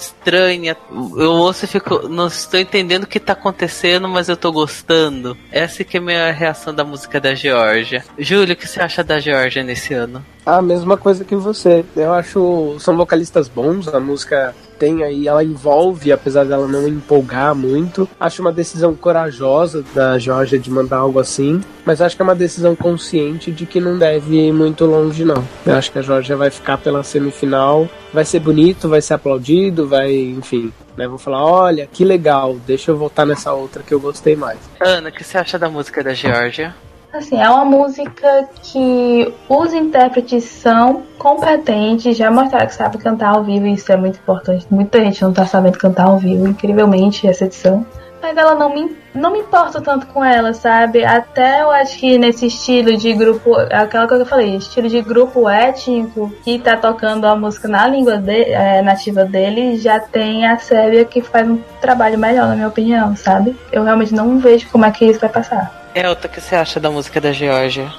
estranha. 0.00 0.76
Eu 0.90 1.32
ouço 1.32 1.64
e 1.64 1.68
fico, 1.68 2.08
não 2.08 2.28
estou 2.28 2.58
entendendo 2.58 3.04
o 3.04 3.06
que 3.06 3.18
está 3.18 3.32
acontecendo, 3.32 4.08
mas 4.08 4.28
eu 4.28 4.36
tô 4.36 4.52
gostando. 4.52 5.36
Essa 5.50 5.84
que 5.84 5.96
é 5.96 6.00
a 6.00 6.02
minha 6.02 6.32
reação 6.32 6.74
da 6.74 6.84
música 6.84 7.20
da 7.20 7.34
Georgia. 7.34 8.04
Júlio, 8.18 8.54
o 8.54 8.56
que 8.56 8.66
você 8.66 8.80
acha 8.80 9.02
da 9.02 9.18
Georgia 9.18 9.62
nesse 9.62 9.94
ano? 9.94 10.24
A 10.44 10.62
mesma 10.62 10.96
coisa 10.96 11.24
que 11.24 11.36
você. 11.36 11.84
Eu 11.94 12.12
acho. 12.12 12.76
São 12.80 12.96
vocalistas 12.96 13.48
bons, 13.48 13.88
a 13.88 14.00
música 14.00 14.54
tem 14.78 15.02
aí, 15.02 15.26
ela 15.26 15.42
envolve, 15.42 16.12
apesar 16.12 16.44
dela 16.44 16.68
não 16.68 16.86
empolgar 16.86 17.54
muito. 17.54 18.08
Acho 18.18 18.42
uma 18.42 18.52
decisão 18.52 18.94
corajosa 18.94 19.84
da 19.94 20.18
Georgia 20.18 20.58
de 20.58 20.70
mandar 20.70 20.98
algo 20.98 21.18
assim, 21.18 21.60
mas 21.84 22.00
acho 22.00 22.14
que 22.14 22.22
é 22.22 22.24
uma 22.24 22.34
decisão 22.34 22.76
consciente 22.76 23.50
de 23.50 23.66
que 23.66 23.80
não 23.80 23.98
deve 23.98 24.36
ir 24.36 24.52
muito 24.52 24.84
longe, 24.84 25.24
não. 25.24 25.44
Eu 25.66 25.74
acho 25.74 25.90
que 25.90 25.98
a 25.98 26.02
Georgia 26.02 26.36
vai 26.36 26.50
ficar 26.50 26.78
pela 26.78 27.02
semifinal, 27.02 27.88
vai 28.12 28.24
ser 28.24 28.40
bonito, 28.40 28.88
vai 28.88 29.02
ser 29.02 29.14
aplaudido, 29.14 29.88
vai, 29.88 30.14
enfim. 30.14 30.72
Né, 30.96 31.06
vou 31.06 31.18
falar, 31.18 31.44
olha, 31.44 31.86
que 31.86 32.04
legal, 32.04 32.56
deixa 32.66 32.90
eu 32.90 32.96
voltar 32.96 33.24
nessa 33.24 33.52
outra 33.52 33.82
que 33.82 33.94
eu 33.94 34.00
gostei 34.00 34.34
mais. 34.34 34.58
Ana, 34.80 35.10
o 35.10 35.12
que 35.12 35.22
você 35.22 35.38
acha 35.38 35.58
da 35.58 35.68
música 35.68 36.02
da 36.02 36.12
Georgia? 36.12 36.74
Assim, 37.12 37.40
é 37.40 37.48
uma 37.48 37.64
música 37.64 38.48
que 38.62 39.32
os 39.48 39.72
intérpretes 39.72 40.44
são 40.44 41.02
competentes, 41.18 42.16
já 42.16 42.30
mostraram 42.30 42.66
que 42.66 42.74
sabe 42.74 42.98
cantar 42.98 43.34
ao 43.34 43.42
vivo, 43.42 43.66
e 43.66 43.72
isso 43.72 43.90
é 43.90 43.96
muito 43.96 44.18
importante. 44.18 44.66
Muita 44.70 45.00
gente 45.00 45.22
não 45.22 45.32
tá 45.32 45.46
sabendo 45.46 45.78
cantar 45.78 46.06
ao 46.06 46.18
vivo, 46.18 46.46
incrivelmente, 46.46 47.26
essa 47.26 47.44
edição. 47.46 47.84
Mas 48.20 48.36
ela 48.36 48.54
não 48.56 48.74
me, 48.74 48.96
não 49.14 49.32
me 49.32 49.38
importa 49.38 49.80
tanto 49.80 50.06
com 50.08 50.24
ela, 50.24 50.52
sabe? 50.52 51.04
Até 51.04 51.62
eu 51.62 51.70
acho 51.70 51.96
que 51.98 52.18
nesse 52.18 52.46
estilo 52.46 52.96
de 52.96 53.14
grupo, 53.14 53.54
aquela 53.54 54.08
que 54.08 54.14
eu 54.14 54.26
falei, 54.26 54.56
estilo 54.56 54.88
de 54.88 55.00
grupo 55.00 55.48
étnico 55.48 56.30
que 56.42 56.58
tá 56.58 56.76
tocando 56.76 57.26
a 57.26 57.36
música 57.36 57.68
na 57.68 57.86
língua 57.86 58.18
de- 58.18 58.50
eh, 58.52 58.82
nativa 58.82 59.24
dele, 59.24 59.78
já 59.78 60.00
tem 60.00 60.46
a 60.46 60.58
Sérvia 60.58 61.04
que 61.04 61.22
faz 61.22 61.48
um 61.48 61.60
trabalho 61.80 62.18
melhor, 62.18 62.48
na 62.48 62.56
minha 62.56 62.68
opinião, 62.68 63.14
sabe? 63.16 63.56
Eu 63.72 63.84
realmente 63.84 64.12
não 64.12 64.38
vejo 64.38 64.68
como 64.68 64.84
é 64.84 64.90
que 64.90 65.04
isso 65.06 65.20
vai 65.20 65.30
passar. 65.30 65.77
Elta, 65.98 66.28
o 66.28 66.30
que 66.30 66.40
você 66.40 66.54
acha 66.54 66.78
da 66.78 66.92
música 66.92 67.20
da 67.20 67.32
Georgia? 67.32 67.92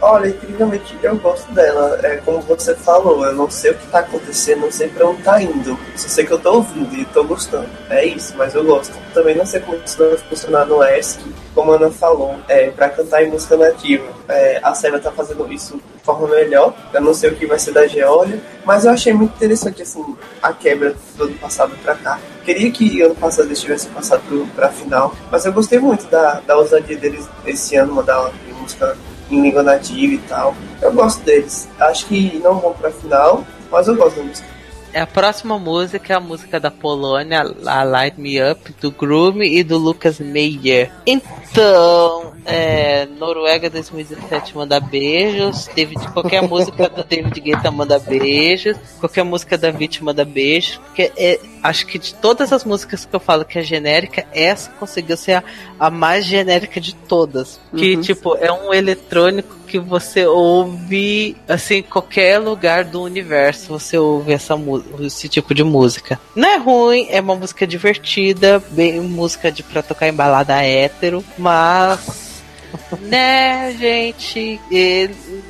Olha, 0.00 0.28
incrivelmente 0.28 0.96
eu 1.02 1.16
gosto 1.16 1.50
dela. 1.52 1.98
É 2.02 2.16
como 2.16 2.40
você 2.42 2.74
falou, 2.74 3.24
eu 3.24 3.32
não 3.32 3.50
sei 3.50 3.70
o 3.70 3.74
que 3.74 3.86
tá 3.86 4.00
acontecendo, 4.00 4.60
não 4.62 4.70
sei 4.70 4.88
pra 4.88 5.06
onde 5.06 5.22
tá 5.22 5.40
indo. 5.40 5.78
Só 5.96 6.08
sei 6.08 6.26
que 6.26 6.32
eu 6.32 6.38
tô 6.38 6.54
ouvindo 6.54 6.94
e 6.94 7.04
tô 7.06 7.24
gostando. 7.24 7.68
É 7.88 8.04
isso, 8.04 8.34
mas 8.36 8.54
eu 8.54 8.64
gosto. 8.64 8.94
Também 9.14 9.34
não 9.34 9.46
sei 9.46 9.60
como 9.60 9.78
isso 9.84 9.98
vai 9.98 10.16
funcionar 10.16 10.66
no 10.66 10.82
ESC. 10.82 11.20
Como 11.54 11.72
a 11.72 11.76
Ana 11.76 11.90
falou, 11.90 12.36
é, 12.48 12.70
pra 12.70 12.90
cantar 12.90 13.24
em 13.24 13.30
música 13.30 13.56
nativa, 13.56 14.06
é, 14.28 14.60
a 14.62 14.74
Sérvia 14.74 15.00
tá 15.00 15.10
fazendo 15.10 15.50
isso 15.50 15.76
de 15.76 16.04
forma 16.04 16.28
melhor. 16.28 16.74
Eu 16.92 17.00
não 17.00 17.14
sei 17.14 17.30
o 17.30 17.34
que 17.34 17.46
vai 17.46 17.58
ser 17.58 17.72
da 17.72 17.86
Geórgia, 17.86 18.38
mas 18.64 18.84
eu 18.84 18.90
achei 18.90 19.14
muito 19.14 19.34
interessante 19.36 19.80
assim, 19.80 20.16
a 20.42 20.52
quebra 20.52 20.94
do 21.16 21.24
ano 21.24 21.34
passado 21.38 21.74
pra 21.82 21.94
cá. 21.94 22.20
Queria 22.44 22.70
que 22.70 23.00
ano 23.00 23.14
passado 23.14 23.46
eles 23.46 23.60
tivessem 23.60 23.90
passado 23.90 24.22
pra 24.54 24.68
final, 24.68 25.14
mas 25.30 25.46
eu 25.46 25.52
gostei 25.52 25.78
muito 25.78 26.06
da, 26.08 26.40
da 26.46 26.56
ousadia 26.56 26.96
deles 26.96 27.26
esse 27.46 27.74
ano, 27.76 27.94
mandar 27.94 28.30
em 28.48 28.52
música 28.52 28.96
em 29.30 29.40
língua 29.40 29.62
nativa 29.62 30.14
e 30.14 30.18
tal. 30.18 30.54
Eu 30.80 30.92
gosto 30.92 31.22
deles. 31.24 31.68
Acho 31.78 32.06
que 32.06 32.38
não 32.42 32.58
vão 32.58 32.72
pra 32.72 32.90
final, 32.90 33.44
mas 33.70 33.88
eu 33.88 33.96
gosto 33.96 34.16
da 34.16 34.22
música. 34.22 34.55
É 34.96 35.00
a 35.02 35.06
próxima 35.06 35.58
música 35.58 36.14
é 36.14 36.16
a 36.16 36.20
música 36.20 36.58
da 36.58 36.70
Polônia, 36.70 37.42
a 37.66 37.82
Light 37.82 38.18
Me 38.18 38.38
Up, 38.42 38.74
do 38.80 38.90
Groom 38.90 39.42
e 39.42 39.62
do 39.62 39.76
Lucas 39.76 40.18
Meyer. 40.18 40.90
Então, 41.04 42.32
é, 42.46 43.04
Noruega 43.04 43.68
2017 43.68 44.56
manda 44.56 44.80
beijos, 44.80 45.68
David, 45.76 46.00
qualquer 46.12 46.40
música 46.48 46.88
do 46.88 47.04
David 47.04 47.38
Guetta 47.40 47.70
manda 47.70 47.98
beijos, 47.98 48.78
qualquer 48.98 49.22
música 49.22 49.58
da 49.58 49.70
Vítima 49.70 50.12
manda 50.12 50.24
beijos, 50.24 50.78
porque 50.78 51.12
é, 51.14 51.40
acho 51.62 51.86
que 51.86 51.98
de 51.98 52.14
todas 52.14 52.50
as 52.50 52.64
músicas 52.64 53.04
que 53.04 53.14
eu 53.14 53.20
falo 53.20 53.44
que 53.44 53.58
é 53.58 53.62
genérica, 53.62 54.24
essa 54.32 54.70
conseguiu 54.80 55.18
ser 55.18 55.32
a, 55.32 55.44
a 55.78 55.90
mais 55.90 56.24
genérica 56.24 56.80
de 56.80 56.94
todas. 56.94 57.60
Que, 57.76 57.96
Uhum. 57.96 58.00
tipo, 58.00 58.34
é 58.36 58.50
um 58.50 58.72
eletrônico 58.72 59.54
que 59.76 59.88
você 59.88 60.26
ouve 60.26 61.36
assim 61.46 61.82
qualquer 61.82 62.38
lugar 62.38 62.84
do 62.84 63.02
universo 63.02 63.68
você 63.68 63.98
ouve 63.98 64.32
essa 64.32 64.58
esse 65.00 65.28
tipo 65.28 65.54
de 65.54 65.62
música. 65.62 66.18
Não 66.34 66.48
é 66.48 66.56
ruim 66.56 67.06
é 67.10 67.20
uma 67.20 67.34
música 67.34 67.66
divertida 67.66 68.62
bem 68.70 69.00
música 69.00 69.52
de 69.52 69.62
pra 69.62 69.82
tocar 69.82 70.08
em 70.08 70.14
balada 70.14 70.62
hétero 70.62 71.22
mas 71.36 72.25
né 73.02 73.74
gente? 73.78 74.60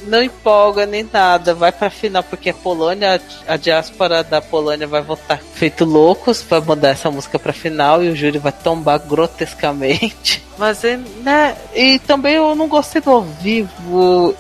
Não 0.07 0.23
empolga 0.23 0.87
nem 0.87 1.09
nada. 1.11 1.55
Vai 1.55 1.73
pra 1.73 1.91
final 1.91 2.23
porque 2.23 2.51
a 2.51 2.55
Polônia 2.55 3.21
a 3.47 3.57
diáspora 3.57 4.23
da 4.23 4.41
Polônia 4.41 4.87
vai 4.87 5.03
votar 5.03 5.39
feito 5.39 5.85
loucos 5.85 6.43
vai 6.43 6.61
mandar 6.61 6.91
essa 6.91 7.11
música 7.11 7.39
pra 7.39 7.53
final 7.53 8.03
e 8.03 8.09
o 8.09 8.17
júri 8.17 8.39
vai 8.39 8.53
tombar 8.53 8.99
grotescamente. 8.99 10.45
Mas 10.59 10.83
né 11.23 11.57
e 11.75 11.99
também 12.01 12.35
eu 12.35 12.55
não 12.55 12.69
gostei 12.69 13.01
do 13.01 13.11
ao 13.11 13.23
vivo 13.23 14.35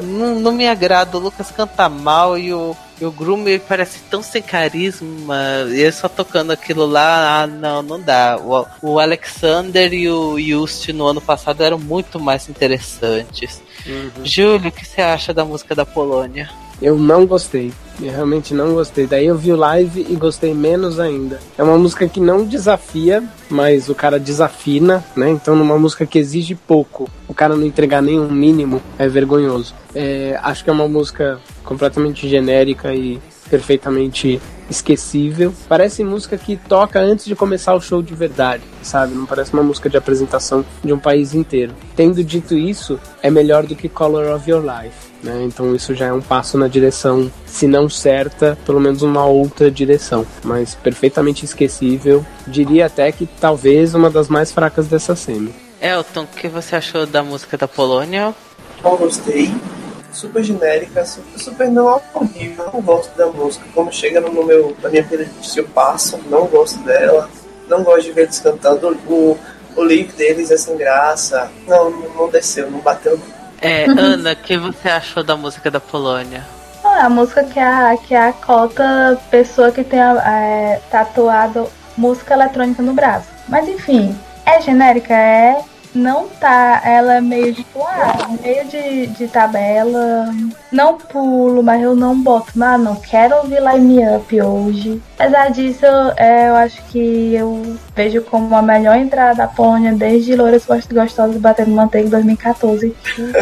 não, 0.00 0.38
não 0.38 0.52
me 0.52 0.68
agrada 0.68 1.16
o 1.16 1.20
Lucas 1.20 1.50
canta 1.50 1.88
mal 1.88 2.38
e 2.38 2.52
o 2.52 2.76
e 3.00 3.04
o 3.04 3.12
Groom 3.12 3.46
ele 3.46 3.60
parece 3.60 4.00
tão 4.10 4.22
sem 4.22 4.42
carisma, 4.42 5.36
e 5.68 5.80
ele 5.82 5.92
só 5.92 6.08
tocando 6.08 6.50
aquilo 6.50 6.84
lá, 6.84 7.42
ah, 7.42 7.46
não, 7.46 7.80
não 7.80 8.00
dá. 8.00 8.36
O, 8.36 8.66
o 8.82 8.98
Alexander 8.98 9.92
e 9.94 10.10
o 10.10 10.36
Just 10.40 10.88
no 10.88 11.06
ano 11.06 11.20
passado 11.20 11.62
eram 11.62 11.78
muito 11.78 12.18
mais 12.18 12.48
interessantes. 12.48 13.62
Júlio, 14.24 14.68
o 14.68 14.72
que 14.72 14.84
você 14.84 15.00
acha 15.00 15.32
da 15.32 15.44
música 15.44 15.76
da 15.76 15.86
Polônia? 15.86 16.50
Eu 16.80 16.96
não 16.96 17.26
gostei. 17.26 17.72
Eu 18.00 18.12
realmente 18.12 18.54
não 18.54 18.74
gostei. 18.74 19.06
Daí 19.06 19.26
eu 19.26 19.36
vi 19.36 19.52
o 19.52 19.56
live 19.56 20.06
e 20.08 20.14
gostei 20.14 20.54
menos 20.54 21.00
ainda. 21.00 21.40
É 21.56 21.62
uma 21.62 21.76
música 21.76 22.08
que 22.08 22.20
não 22.20 22.44
desafia, 22.44 23.24
mas 23.50 23.88
o 23.88 23.94
cara 23.94 24.20
desafina, 24.20 25.04
né? 25.16 25.30
Então, 25.30 25.56
numa 25.56 25.76
música 25.76 26.06
que 26.06 26.18
exige 26.18 26.54
pouco, 26.54 27.10
o 27.26 27.34
cara 27.34 27.56
não 27.56 27.66
entregar 27.66 28.00
nem 28.00 28.20
um 28.20 28.30
mínimo 28.30 28.80
é 28.98 29.08
vergonhoso. 29.08 29.74
É, 29.94 30.38
acho 30.42 30.62
que 30.62 30.70
é 30.70 30.72
uma 30.72 30.86
música 30.86 31.40
completamente 31.64 32.28
genérica 32.28 32.94
e 32.94 33.18
perfeitamente 33.50 34.40
esquecível. 34.70 35.52
Parece 35.68 36.04
música 36.04 36.36
que 36.36 36.56
toca 36.56 37.00
antes 37.00 37.24
de 37.24 37.34
começar 37.34 37.74
o 37.74 37.80
show 37.80 38.02
de 38.02 38.14
verdade, 38.14 38.62
sabe? 38.82 39.14
Não 39.14 39.26
parece 39.26 39.52
uma 39.52 39.62
música 39.62 39.88
de 39.88 39.96
apresentação 39.96 40.64
de 40.82 40.92
um 40.92 40.98
país 40.98 41.34
inteiro. 41.34 41.74
Tendo 41.96 42.22
dito 42.22 42.56
isso, 42.56 42.98
é 43.22 43.30
melhor 43.30 43.66
do 43.66 43.74
que 43.74 43.88
Color 43.88 44.34
of 44.34 44.50
Your 44.50 44.62
Life. 44.62 45.08
Né? 45.22 45.44
Então 45.44 45.74
isso 45.74 45.94
já 45.94 46.06
é 46.06 46.12
um 46.12 46.20
passo 46.20 46.56
na 46.56 46.68
direção, 46.68 47.30
se 47.44 47.66
não 47.66 47.88
certa, 47.88 48.56
pelo 48.64 48.80
menos 48.80 49.02
uma 49.02 49.24
outra 49.24 49.70
direção. 49.70 50.26
Mas 50.44 50.74
perfeitamente 50.74 51.44
esquecível. 51.44 52.24
Diria 52.46 52.86
até 52.86 53.10
que 53.10 53.26
talvez 53.40 53.94
uma 53.94 54.10
das 54.10 54.28
mais 54.28 54.52
fracas 54.52 54.86
dessa 54.86 55.16
semi. 55.16 55.52
Elton, 55.80 56.22
o 56.22 56.26
que 56.26 56.48
você 56.48 56.76
achou 56.76 57.06
da 57.06 57.22
música 57.22 57.56
da 57.56 57.68
Polônia? 57.68 58.34
Não 58.82 58.96
gostei. 58.96 59.52
Super 60.12 60.42
genérica, 60.42 61.04
super, 61.04 61.38
super 61.38 61.68
não 61.68 62.00
horrível. 62.14 62.70
Não 62.72 62.80
gosto 62.80 63.16
da 63.16 63.26
música. 63.26 63.64
Como 63.74 63.92
chega 63.92 64.20
no 64.20 64.44
meu, 64.44 64.76
na 64.82 64.88
minha 64.88 65.04
playlist, 65.04 65.56
eu 65.56 65.64
passo. 65.68 66.18
Não 66.30 66.46
gosto 66.46 66.78
dela. 66.80 67.28
Não 67.68 67.82
gosto 67.82 68.04
de 68.04 68.12
ver 68.12 68.22
eles 68.22 68.40
cantando. 68.40 68.98
O, 69.06 69.38
o 69.76 69.84
lick 69.84 70.14
deles 70.14 70.50
é 70.50 70.56
sem 70.56 70.76
graça. 70.76 71.50
Não, 71.66 71.90
não, 71.90 72.28
desceu, 72.28 72.70
não 72.70 72.80
bateu. 72.80 73.20
É, 73.60 73.84
Ana, 73.84 74.32
o 74.32 74.36
que 74.36 74.56
você 74.56 74.88
achou 74.88 75.22
da 75.22 75.36
música 75.36 75.70
da 75.70 75.80
Polônia? 75.80 76.44
É 76.84 77.00
a 77.02 77.08
música 77.08 77.44
que 77.44 77.60
a, 77.60 77.96
que 77.96 78.14
a 78.14 78.32
cota 78.32 79.20
pessoa 79.30 79.70
que 79.70 79.84
tem 79.84 80.00
é, 80.00 80.80
tatuado 80.90 81.68
música 81.96 82.34
eletrônica 82.34 82.82
no 82.82 82.92
braço. 82.92 83.28
Mas 83.48 83.68
enfim, 83.68 84.16
é 84.46 84.60
genérica, 84.60 85.14
é. 85.14 85.60
Não 85.98 86.28
tá, 86.28 86.80
ela 86.84 87.14
é 87.16 87.20
meio 87.20 87.52
tipo, 87.52 87.82
ah, 87.82 88.28
meio 88.40 88.64
de, 88.66 89.06
de 89.08 89.26
tabela. 89.26 90.32
Não 90.70 90.96
pulo, 90.96 91.62
mas 91.62 91.82
eu 91.82 91.96
não 91.96 92.16
boto. 92.20 92.52
Ah, 92.62 92.78
não 92.78 92.94
quero 92.96 93.36
ouvir 93.38 93.60
Line 93.60 94.04
Up 94.16 94.40
hoje. 94.40 95.02
Apesar 95.18 95.50
disso, 95.50 95.84
é, 96.16 96.48
eu 96.48 96.54
acho 96.56 96.80
que 96.84 97.34
eu 97.34 97.76
vejo 97.96 98.22
como 98.22 98.54
a 98.54 98.62
melhor 98.62 98.96
entrada 98.96 99.34
da 99.34 99.46
Polônia 99.48 99.92
desde 99.92 100.36
Louras 100.36 100.64
Gost- 100.64 100.92
Gostosas 100.92 101.36
batendo 101.36 101.72
manteiga 101.72 102.06
em 102.06 102.10
2014. 102.10 102.94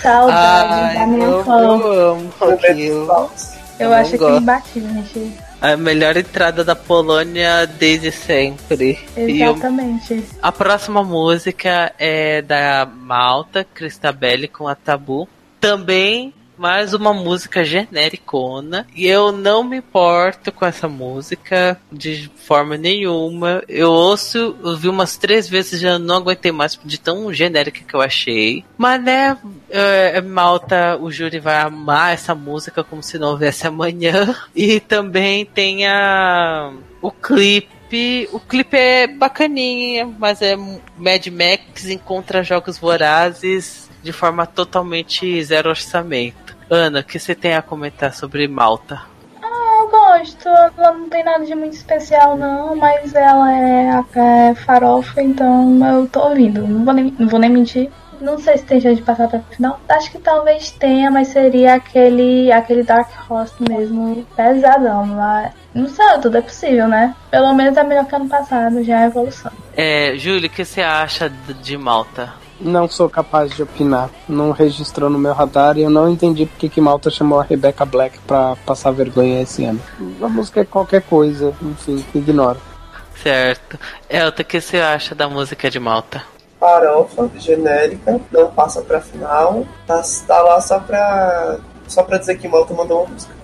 Saudade 0.00 0.94
da 0.98 1.06
minha 1.06 1.26
eu, 1.26 1.44
fã. 1.44 1.60
eu 1.60 2.10
amo. 2.12 2.30
Eu 3.78 3.90
não 3.90 3.96
acho 3.96 4.10
que 4.12 4.18
gosto. 4.18 4.38
imbatível, 4.42 4.90
gente. 4.94 5.47
A 5.60 5.76
melhor 5.76 6.16
entrada 6.16 6.64
da 6.64 6.76
Polônia 6.76 7.66
desde 7.66 8.12
sempre. 8.12 8.98
E 9.16 9.40
eu- 9.42 9.52
Exatamente. 9.52 10.24
a 10.40 10.52
próxima 10.52 11.02
música 11.02 11.92
é 11.98 12.40
da 12.42 12.86
Malta, 12.86 13.64
Cristabelli 13.74 14.46
com 14.46 14.68
a 14.68 14.74
Tabu. 14.76 15.28
Também 15.60 16.32
mais 16.58 16.92
uma 16.92 17.14
música 17.14 17.64
genericona. 17.64 18.86
E 18.94 19.06
eu 19.06 19.30
não 19.30 19.62
me 19.62 19.78
importo 19.78 20.50
com 20.50 20.66
essa 20.66 20.88
música 20.88 21.80
de 21.90 22.30
forma 22.36 22.76
nenhuma. 22.76 23.62
Eu 23.68 23.90
ouço, 23.90 24.56
ouvi 24.62 24.88
umas 24.88 25.16
três 25.16 25.48
vezes 25.48 25.80
já 25.80 25.98
não 25.98 26.16
aguentei 26.16 26.50
mais 26.50 26.78
de 26.84 26.98
tão 26.98 27.32
genérica 27.32 27.84
que 27.86 27.94
eu 27.94 28.00
achei. 28.00 28.64
Mas 28.76 29.02
né, 29.02 29.36
é, 29.70 30.20
Malta, 30.20 30.98
o 31.00 31.10
júri 31.10 31.38
vai 31.38 31.60
amar 31.60 32.12
essa 32.12 32.34
música 32.34 32.82
como 32.82 33.02
se 33.02 33.18
não 33.18 33.28
houvesse 33.28 33.66
amanhã. 33.66 34.34
E 34.54 34.80
também 34.80 35.44
tem 35.44 35.86
a, 35.86 36.72
o 37.00 37.10
clipe. 37.10 38.28
O 38.32 38.40
clipe 38.40 38.76
é 38.76 39.06
bacaninha, 39.06 40.06
mas 40.18 40.42
é 40.42 40.56
Mad 40.56 41.26
Max 41.28 41.88
encontra 41.88 42.42
jogos 42.42 42.76
vorazes 42.76 43.88
de 44.02 44.12
forma 44.12 44.46
totalmente 44.46 45.42
zero 45.42 45.70
orçamento. 45.70 46.47
Ana, 46.70 47.00
o 47.00 47.04
que 47.04 47.18
você 47.18 47.34
tem 47.34 47.54
a 47.54 47.62
comentar 47.62 48.12
sobre 48.12 48.46
Malta? 48.46 49.00
Eu 49.42 49.88
gosto. 49.88 50.48
Ela 50.48 50.92
não 50.92 51.08
tem 51.08 51.24
nada 51.24 51.44
de 51.44 51.54
muito 51.54 51.74
especial, 51.74 52.36
não, 52.36 52.76
mas 52.76 53.14
ela 53.14 53.52
é, 53.52 54.04
é 54.16 54.54
farofa, 54.54 55.22
então 55.22 55.78
eu 55.86 56.06
tô 56.06 56.20
ouvindo. 56.28 56.66
Não 56.66 56.84
vou, 56.84 56.94
nem, 56.94 57.14
não 57.18 57.28
vou 57.28 57.40
nem 57.40 57.50
mentir. 57.50 57.90
Não 58.20 58.36
sei 58.36 58.58
se 58.58 58.64
tem 58.64 58.80
chance 58.80 58.96
de 58.96 59.02
passar 59.02 59.28
pra 59.28 59.40
final. 59.40 59.80
Acho 59.88 60.10
que 60.10 60.18
talvez 60.18 60.72
tenha, 60.72 61.10
mas 61.10 61.28
seria 61.28 61.74
aquele, 61.74 62.50
aquele 62.50 62.82
Dark 62.82 63.08
Horse 63.30 63.54
mesmo, 63.60 64.26
pesadão. 64.36 65.06
Mas 65.06 65.52
não 65.72 65.88
sei, 65.88 66.18
tudo 66.20 66.36
é 66.36 66.42
possível, 66.42 66.88
né? 66.88 67.14
Pelo 67.30 67.54
menos 67.54 67.76
é 67.76 67.84
melhor 67.84 68.04
que 68.06 68.16
ano 68.16 68.28
passado, 68.28 68.82
já 68.82 69.02
é 69.02 69.06
evolução. 69.06 69.52
É, 69.76 70.14
Júlio, 70.16 70.48
o 70.48 70.52
que 70.52 70.64
você 70.64 70.82
acha 70.82 71.30
de 71.62 71.78
Malta? 71.78 72.34
Não 72.60 72.88
sou 72.88 73.08
capaz 73.08 73.54
de 73.54 73.62
opinar. 73.62 74.10
Não 74.28 74.50
registrou 74.50 75.08
no 75.08 75.18
meu 75.18 75.32
radar 75.32 75.76
e 75.78 75.82
eu 75.82 75.90
não 75.90 76.08
entendi 76.10 76.46
porque 76.46 76.68
que 76.68 76.80
Malta 76.80 77.10
chamou 77.10 77.40
a 77.40 77.44
Rebecca 77.44 77.84
Black 77.84 78.18
pra 78.20 78.56
passar 78.66 78.90
vergonha 78.90 79.42
esse 79.42 79.64
ano. 79.64 79.80
A 80.20 80.28
música 80.28 80.60
é 80.60 80.64
qualquer 80.64 81.02
coisa, 81.02 81.54
enfim, 81.62 82.04
ignoro. 82.14 82.60
Certo. 83.22 83.78
Elta, 84.08 84.42
o 84.42 84.44
que 84.44 84.60
você 84.60 84.78
acha 84.78 85.14
da 85.14 85.28
música 85.28 85.70
de 85.70 85.78
Malta? 85.78 86.22
Farofa, 86.58 87.30
genérica, 87.36 88.20
não 88.32 88.50
passa 88.50 88.82
pra 88.82 89.00
final. 89.00 89.66
Tá, 89.86 90.02
tá 90.26 90.42
lá 90.42 90.60
só 90.60 90.80
pra. 90.80 91.58
Só 91.86 92.02
pra 92.02 92.18
dizer 92.18 92.36
que 92.38 92.48
Malta 92.48 92.74
mandou 92.74 93.02
uma 93.04 93.10
música. 93.10 93.38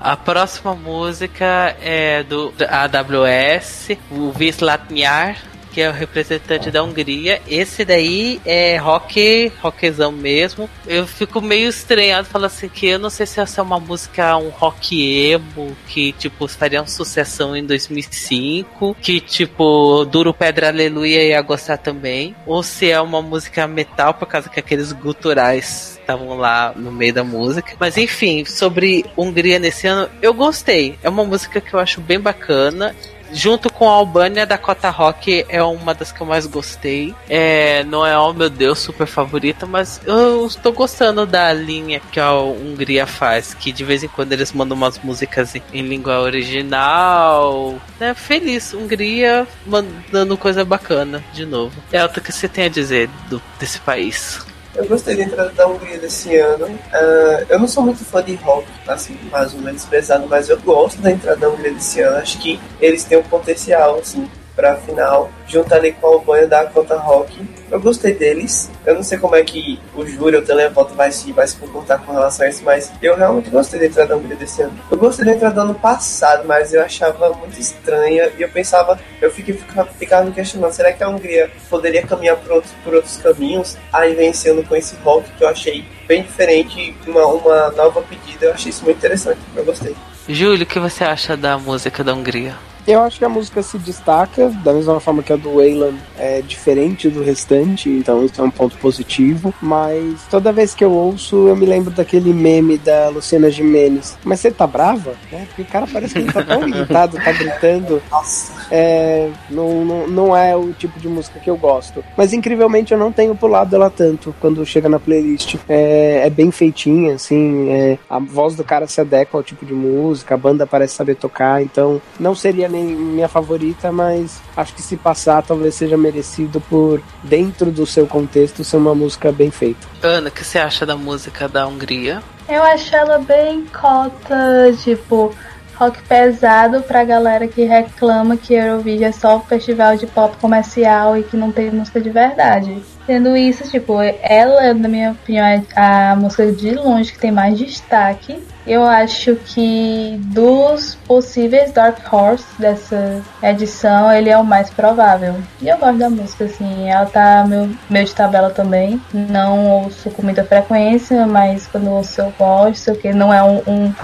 A 0.00 0.16
próxima 0.16 0.74
música 0.76 1.76
é 1.82 2.22
do 2.22 2.52
AWS, 2.68 3.98
o 4.12 4.30
Vislatnyar, 4.30 5.42
que 5.72 5.80
é 5.80 5.88
o 5.88 5.92
representante 5.92 6.70
da 6.70 6.82
Hungria. 6.82 7.40
Esse 7.48 7.84
daí 7.84 8.40
é 8.44 8.76
rock, 8.76 9.52
rockzão 9.60 10.12
mesmo. 10.12 10.68
Eu 10.86 11.06
fico 11.06 11.40
meio 11.40 11.68
estranhado 11.68 12.26
falando 12.26 12.46
assim 12.46 12.68
que 12.68 12.86
eu 12.86 12.98
não 12.98 13.10
sei 13.10 13.26
se 13.26 13.40
essa 13.40 13.60
é 13.60 13.62
uma 13.62 13.78
música, 13.78 14.36
um 14.36 14.48
rock 14.48 15.30
emo, 15.30 15.76
que 15.86 16.12
tipo 16.12 16.48
faria 16.48 16.80
uma 16.80 16.86
sucessão 16.86 17.56
em 17.56 17.64
2005, 17.64 18.96
que 19.00 19.20
tipo 19.20 20.04
Duro 20.04 20.34
Pedra 20.34 20.68
Aleluia 20.68 21.22
ia 21.22 21.42
gostar 21.42 21.76
também, 21.76 22.34
ou 22.46 22.62
se 22.62 22.90
é 22.90 23.00
uma 23.00 23.22
música 23.22 23.66
metal 23.66 24.14
por 24.14 24.26
causa 24.26 24.48
que 24.48 24.58
aqueles 24.58 24.92
guturais 24.92 25.98
estavam 26.08 26.38
lá 26.38 26.72
no 26.74 26.90
meio 26.90 27.12
da 27.12 27.22
música. 27.22 27.76
Mas 27.78 27.98
enfim, 27.98 28.44
sobre 28.44 29.04
Hungria 29.16 29.58
nesse 29.58 29.86
ano, 29.86 30.08
eu 30.22 30.32
gostei. 30.32 30.98
É 31.02 31.08
uma 31.08 31.24
música 31.24 31.60
que 31.60 31.74
eu 31.74 31.78
acho 31.78 32.00
bem 32.00 32.18
bacana. 32.18 32.94
Junto 33.32 33.72
com 33.72 33.88
a 33.88 33.92
Albânia, 33.92 34.46
Dakota 34.46 34.90
Rock 34.90 35.44
é 35.48 35.62
uma 35.62 35.94
das 35.94 36.12
que 36.12 36.20
eu 36.20 36.26
mais 36.26 36.46
gostei. 36.46 37.14
É, 37.28 37.84
não 37.84 38.06
é, 38.06 38.18
oh 38.18 38.32
meu 38.32 38.50
Deus, 38.50 38.78
super 38.78 39.06
favorita, 39.06 39.66
mas 39.66 40.00
eu 40.04 40.46
estou 40.46 40.72
gostando 40.72 41.26
da 41.26 41.52
linha 41.52 42.00
que 42.12 42.20
a 42.20 42.32
Hungria 42.32 43.06
faz, 43.06 43.54
que 43.54 43.72
de 43.72 43.84
vez 43.84 44.02
em 44.02 44.08
quando 44.08 44.32
eles 44.32 44.52
mandam 44.52 44.76
umas 44.76 44.98
músicas 44.98 45.54
em, 45.54 45.62
em 45.72 45.82
língua 45.82 46.20
original. 46.20 47.78
Né? 47.98 48.14
Feliz, 48.14 48.72
Hungria 48.72 49.46
mandando 49.66 50.36
coisa 50.36 50.64
bacana 50.64 51.22
de 51.32 51.44
novo. 51.44 51.82
Elton, 51.92 52.20
o 52.20 52.22
que 52.22 52.32
você 52.32 52.48
tem 52.48 52.64
a 52.64 52.68
dizer 52.68 53.08
do, 53.28 53.40
desse 53.58 53.80
país? 53.80 54.40
Eu 54.78 54.86
gostei 54.86 55.16
da 55.16 55.24
entrada 55.24 55.50
da 55.50 55.66
Hungria 55.66 55.98
desse 55.98 56.36
ano. 56.36 56.78
Ah, 56.92 57.44
eu 57.48 57.58
não 57.58 57.66
sou 57.66 57.82
muito 57.82 58.04
fã 58.04 58.22
de 58.22 58.36
rock, 58.36 58.64
assim, 58.86 59.18
mais 59.28 59.52
ou 59.52 59.60
menos 59.60 59.84
pesado, 59.84 60.28
mas 60.28 60.48
eu 60.48 60.56
gosto 60.60 61.02
da 61.02 61.10
entrada 61.10 61.36
da 61.36 61.48
Hungria 61.48 61.74
desse 61.74 62.00
ano. 62.00 62.18
Acho 62.18 62.38
que 62.38 62.60
eles 62.80 63.02
têm 63.02 63.18
um 63.18 63.24
potencial, 63.24 63.98
assim, 63.98 64.30
pra 64.58 64.74
final. 64.74 65.30
Junto 65.46 65.72
ali 65.72 65.92
com 65.92 66.08
a 66.08 66.10
Albânia 66.10 66.48
da 66.48 66.64
Conta 66.64 66.96
Rock. 66.96 67.48
Eu 67.70 67.80
gostei 67.80 68.12
deles. 68.12 68.68
Eu 68.84 68.96
não 68.96 69.04
sei 69.04 69.16
como 69.16 69.36
é 69.36 69.42
que 69.44 69.80
o 69.94 70.04
júri 70.04 70.34
ou 70.34 70.42
o 70.42 70.44
televoto 70.44 70.94
vai 70.94 71.12
se, 71.12 71.30
vai 71.30 71.46
se 71.46 71.56
comportar 71.56 72.02
com 72.04 72.10
relação 72.10 72.44
a 72.44 72.48
isso, 72.48 72.64
mas 72.64 72.90
eu 73.00 73.14
realmente 73.14 73.50
gostei 73.50 73.78
da 73.78 73.86
entrada 73.86 74.08
da 74.08 74.16
Hungria 74.16 74.34
desse 74.34 74.62
ano. 74.62 74.76
Eu 74.90 74.98
gostei 74.98 75.24
da 75.24 75.34
entrada 75.34 75.54
do 75.54 75.60
ano 75.60 75.74
passado, 75.76 76.44
mas 76.44 76.74
eu 76.74 76.82
achava 76.82 77.32
muito 77.34 77.58
estranha 77.60 78.32
e 78.36 78.42
eu 78.42 78.48
pensava, 78.48 78.98
eu 79.22 79.30
fiquei, 79.30 79.54
ficava, 79.54 79.88
ficava 79.90 80.24
me 80.24 80.32
questionando, 80.32 80.72
será 80.72 80.92
que 80.92 81.04
a 81.04 81.08
Hungria 81.08 81.50
poderia 81.70 82.04
caminhar 82.04 82.36
por 82.36 82.52
outros, 82.52 82.72
por 82.82 82.94
outros 82.94 83.16
caminhos? 83.18 83.76
Aí 83.92 84.14
vencendo 84.14 84.66
com 84.66 84.74
esse 84.74 84.96
rock 84.96 85.30
que 85.36 85.44
eu 85.44 85.48
achei 85.48 85.84
bem 86.08 86.22
diferente, 86.22 86.96
uma, 87.06 87.26
uma 87.26 87.70
nova 87.70 88.02
pedida, 88.02 88.46
eu 88.46 88.54
achei 88.54 88.70
isso 88.70 88.84
muito 88.84 88.96
interessante, 88.96 89.38
eu 89.54 89.64
gostei. 89.64 89.94
Júlio, 90.28 90.64
o 90.64 90.66
que 90.66 90.80
você 90.80 91.04
acha 91.04 91.36
da 91.36 91.58
música 91.58 92.02
da 92.02 92.12
Hungria? 92.12 92.54
Eu 92.88 93.02
acho 93.02 93.18
que 93.18 93.24
a 93.26 93.28
música 93.28 93.62
se 93.62 93.76
destaca, 93.76 94.48
da 94.64 94.72
mesma 94.72 94.98
forma 94.98 95.22
que 95.22 95.30
a 95.30 95.36
do 95.36 95.56
Wayland 95.56 95.98
é 96.18 96.40
diferente 96.40 97.10
do 97.10 97.22
restante, 97.22 97.90
então 97.90 98.24
isso 98.24 98.40
é 98.40 98.44
um 98.44 98.50
ponto 98.50 98.78
positivo. 98.78 99.52
Mas 99.60 100.22
toda 100.30 100.50
vez 100.54 100.74
que 100.74 100.82
eu 100.82 100.90
ouço, 100.90 101.48
eu 101.48 101.54
me 101.54 101.66
lembro 101.66 101.90
daquele 101.90 102.32
meme 102.32 102.78
da 102.78 103.10
Luciana 103.10 103.50
Gimenez. 103.50 104.16
Mas 104.24 104.40
você 104.40 104.50
tá 104.50 104.66
brava? 104.66 105.12
Né? 105.30 105.44
Porque 105.48 105.60
o 105.60 105.66
cara 105.66 105.86
parece 105.86 106.14
que 106.14 106.20
ele 106.20 106.32
tá 106.32 106.42
tão 106.42 106.66
irritado, 106.66 107.18
tá 107.22 107.30
gritando. 107.30 108.02
Nossa, 108.10 108.54
É, 108.70 109.28
não, 109.50 109.84
não, 109.84 110.08
não 110.08 110.36
é 110.36 110.56
o 110.56 110.72
tipo 110.72 110.98
de 110.98 111.08
música 111.08 111.38
que 111.38 111.50
eu 111.50 111.58
gosto. 111.58 112.02
Mas 112.16 112.32
incrivelmente 112.32 112.92
eu 112.92 112.98
não 112.98 113.12
tenho 113.12 113.34
pulado 113.34 113.76
ela 113.76 113.90
tanto 113.90 114.34
quando 114.40 114.64
chega 114.64 114.88
na 114.88 114.98
playlist. 114.98 115.56
É, 115.68 116.22
é 116.24 116.30
bem 116.30 116.50
feitinha, 116.50 117.16
assim. 117.16 117.70
é, 117.70 117.98
a 118.08 118.18
voz 118.18 118.54
do 118.54 118.64
cara 118.64 118.86
se 118.86 118.98
adequa 118.98 119.36
ao 119.36 119.42
tipo 119.42 119.66
de 119.66 119.74
música, 119.74 120.34
a 120.34 120.38
banda 120.38 120.66
parece 120.66 120.94
saber 120.94 121.16
tocar, 121.16 121.62
então 121.62 122.00
não 122.18 122.34
seria 122.34 122.66
nem 122.66 122.77
minha 122.84 123.28
favorita, 123.28 123.90
mas 123.92 124.40
acho 124.56 124.74
que 124.74 124.82
se 124.82 124.96
passar 124.96 125.42
talvez 125.42 125.74
seja 125.74 125.96
merecido 125.96 126.60
por, 126.60 127.02
dentro 127.22 127.70
do 127.70 127.86
seu 127.86 128.06
contexto, 128.06 128.64
ser 128.64 128.76
uma 128.76 128.94
música 128.94 129.30
bem 129.32 129.50
feita. 129.50 129.86
Ana, 130.02 130.28
o 130.28 130.32
que 130.32 130.44
você 130.44 130.58
acha 130.58 130.84
da 130.84 130.96
música 130.96 131.48
da 131.48 131.66
Hungria? 131.66 132.22
Eu 132.48 132.62
acho 132.62 132.94
ela 132.94 133.18
bem 133.18 133.66
cota, 133.66 134.72
tipo, 134.82 135.34
rock 135.76 136.02
pesado 136.02 136.82
pra 136.82 137.04
galera 137.04 137.46
que 137.46 137.64
reclama 137.64 138.36
que 138.36 138.54
Eurovision 138.54 139.08
é 139.08 139.12
só 139.12 139.36
um 139.36 139.40
festival 139.40 139.96
de 139.96 140.06
pop 140.06 140.36
comercial 140.38 141.16
e 141.16 141.22
que 141.22 141.36
não 141.36 141.52
tem 141.52 141.70
música 141.70 142.00
de 142.00 142.10
verdade. 142.10 142.82
Sendo 143.08 143.34
isso, 143.34 143.64
tipo, 143.70 143.94
ela, 144.20 144.74
na 144.74 144.86
minha 144.86 145.12
opinião, 145.12 145.46
é 145.46 145.62
a 145.74 146.14
música 146.14 146.52
de 146.52 146.72
longe 146.72 147.10
que 147.10 147.18
tem 147.18 147.32
mais 147.32 147.58
destaque. 147.58 148.38
Eu 148.66 148.84
acho 148.84 149.34
que 149.34 150.20
dos 150.24 150.94
possíveis 151.06 151.72
Dark 151.72 152.00
Horse 152.12 152.44
dessa 152.58 153.22
edição, 153.42 154.12
ele 154.12 154.28
é 154.28 154.36
o 154.36 154.44
mais 154.44 154.68
provável. 154.68 155.36
E 155.62 155.70
eu 155.70 155.78
gosto 155.78 155.96
da 155.96 156.10
música, 156.10 156.44
assim, 156.44 156.86
ela 156.86 157.06
tá 157.06 157.46
meu, 157.48 157.70
meu 157.88 158.04
de 158.04 158.14
tabela 158.14 158.50
também. 158.50 159.00
Não 159.14 159.84
ouço 159.84 160.10
com 160.10 160.22
muita 160.22 160.44
frequência, 160.44 161.26
mas 161.26 161.66
quando 161.66 161.88
ouço 161.88 162.20
eu 162.20 162.30
gosto, 162.38 162.94
que 162.94 163.10
não 163.10 163.32
é 163.32 163.42
um, 163.42 163.62
um, 163.66 163.94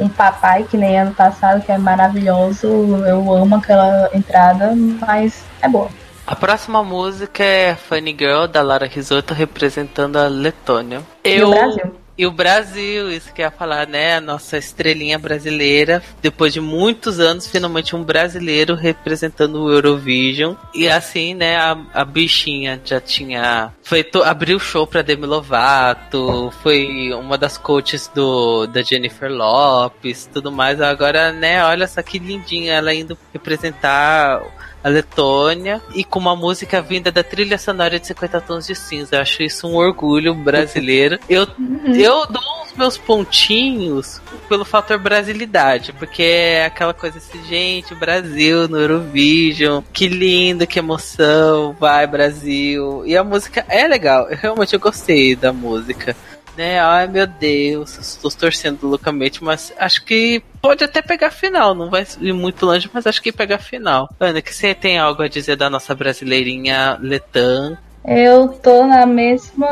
um 0.00 0.08
papai 0.08 0.62
que 0.62 0.78
nem 0.78 0.98
ano 0.98 1.14
passado, 1.14 1.60
que 1.60 1.70
é 1.70 1.76
maravilhoso. 1.76 2.66
Eu 2.66 3.30
amo 3.30 3.56
aquela 3.56 4.08
entrada, 4.14 4.72
mas 4.74 5.44
é 5.60 5.68
boa. 5.68 5.90
A 6.26 6.34
próxima 6.34 6.82
música 6.82 7.44
é 7.44 7.76
Funny 7.76 8.16
Girl, 8.18 8.46
da 8.46 8.62
Lara 8.62 8.86
Risotto, 8.86 9.34
representando 9.34 10.16
a 10.16 10.26
Letônia. 10.26 11.02
E 11.22 11.42
o 11.42 11.50
Brasil. 11.50 12.04
E 12.16 12.26
o 12.26 12.30
Brasil, 12.30 13.10
isso 13.10 13.32
que 13.34 13.42
eu 13.42 13.46
ia 13.46 13.50
falar, 13.50 13.88
né? 13.88 14.16
A 14.16 14.20
nossa 14.20 14.56
estrelinha 14.56 15.18
brasileira. 15.18 16.00
Depois 16.22 16.52
de 16.52 16.60
muitos 16.60 17.18
anos, 17.18 17.48
finalmente 17.48 17.96
um 17.96 18.04
brasileiro 18.04 18.76
representando 18.76 19.64
o 19.64 19.70
Eurovision. 19.70 20.54
E 20.72 20.88
assim, 20.88 21.34
né? 21.34 21.56
A, 21.56 21.76
a 21.92 22.04
bichinha 22.04 22.80
já 22.84 23.00
tinha 23.00 23.72
feito. 23.82 24.22
abriu 24.22 24.60
show 24.60 24.86
pra 24.86 25.02
Demi 25.02 25.26
Lovato. 25.26 26.52
Foi 26.62 27.12
uma 27.12 27.36
das 27.36 27.58
coaches 27.58 28.08
do, 28.14 28.66
da 28.68 28.80
Jennifer 28.80 29.30
Lopes, 29.30 30.30
tudo 30.32 30.52
mais. 30.52 30.80
Agora, 30.80 31.32
né? 31.32 31.64
Olha 31.64 31.88
só 31.88 32.00
que 32.00 32.20
lindinha 32.20 32.74
ela 32.74 32.94
indo 32.94 33.18
representar 33.32 34.40
Letônia, 34.88 35.80
e 35.94 36.04
com 36.04 36.18
uma 36.18 36.36
música 36.36 36.80
vinda 36.80 37.10
da 37.10 37.22
trilha 37.22 37.58
sonora 37.58 37.98
de 37.98 38.06
50 38.06 38.40
Tons 38.40 38.66
de 38.66 38.74
Cinza. 38.74 39.16
Eu 39.16 39.20
acho 39.20 39.42
isso 39.42 39.66
um 39.66 39.76
orgulho 39.76 40.34
brasileiro. 40.34 41.18
Eu, 41.28 41.46
eu 41.94 42.26
dou 42.26 42.42
os 42.66 42.72
meus 42.74 42.96
pontinhos 42.96 44.20
pelo 44.48 44.64
fator 44.64 44.98
brasilidade, 44.98 45.92
porque 45.92 46.22
é 46.22 46.66
aquela 46.66 46.94
coisa 46.94 47.18
assim, 47.18 47.42
gente, 47.44 47.94
Brasil 47.94 48.68
no 48.68 48.78
Eurovision, 48.78 49.82
que 49.92 50.08
lindo, 50.08 50.66
que 50.66 50.78
emoção, 50.78 51.74
vai 51.78 52.06
Brasil. 52.06 53.04
E 53.06 53.16
a 53.16 53.24
música 53.24 53.64
é 53.68 53.86
legal, 53.86 54.28
eu 54.28 54.36
realmente 54.36 54.74
eu 54.74 54.80
gostei 54.80 55.34
da 55.34 55.52
música. 55.52 56.16
Né? 56.56 56.78
Ai 56.78 57.06
meu 57.06 57.26
Deus, 57.26 57.98
estou 57.98 58.30
torcendo 58.30 58.86
loucamente, 58.86 59.42
mas 59.42 59.72
acho 59.78 60.04
que 60.04 60.42
pode 60.62 60.84
até 60.84 61.02
pegar 61.02 61.30
final, 61.30 61.74
não 61.74 61.90
vai 61.90 62.06
ir 62.20 62.32
muito 62.32 62.64
longe, 62.64 62.88
mas 62.92 63.06
acho 63.06 63.22
que 63.22 63.32
pegar 63.32 63.58
final. 63.58 64.08
Ana, 64.20 64.40
que 64.40 64.54
você 64.54 64.74
tem 64.74 64.98
algo 64.98 65.22
a 65.22 65.28
dizer 65.28 65.56
da 65.56 65.68
nossa 65.68 65.94
brasileirinha 65.94 66.98
Letan? 67.00 67.76
Eu 68.06 68.48
tô 68.48 68.86
na 68.86 69.06
mesma 69.06 69.66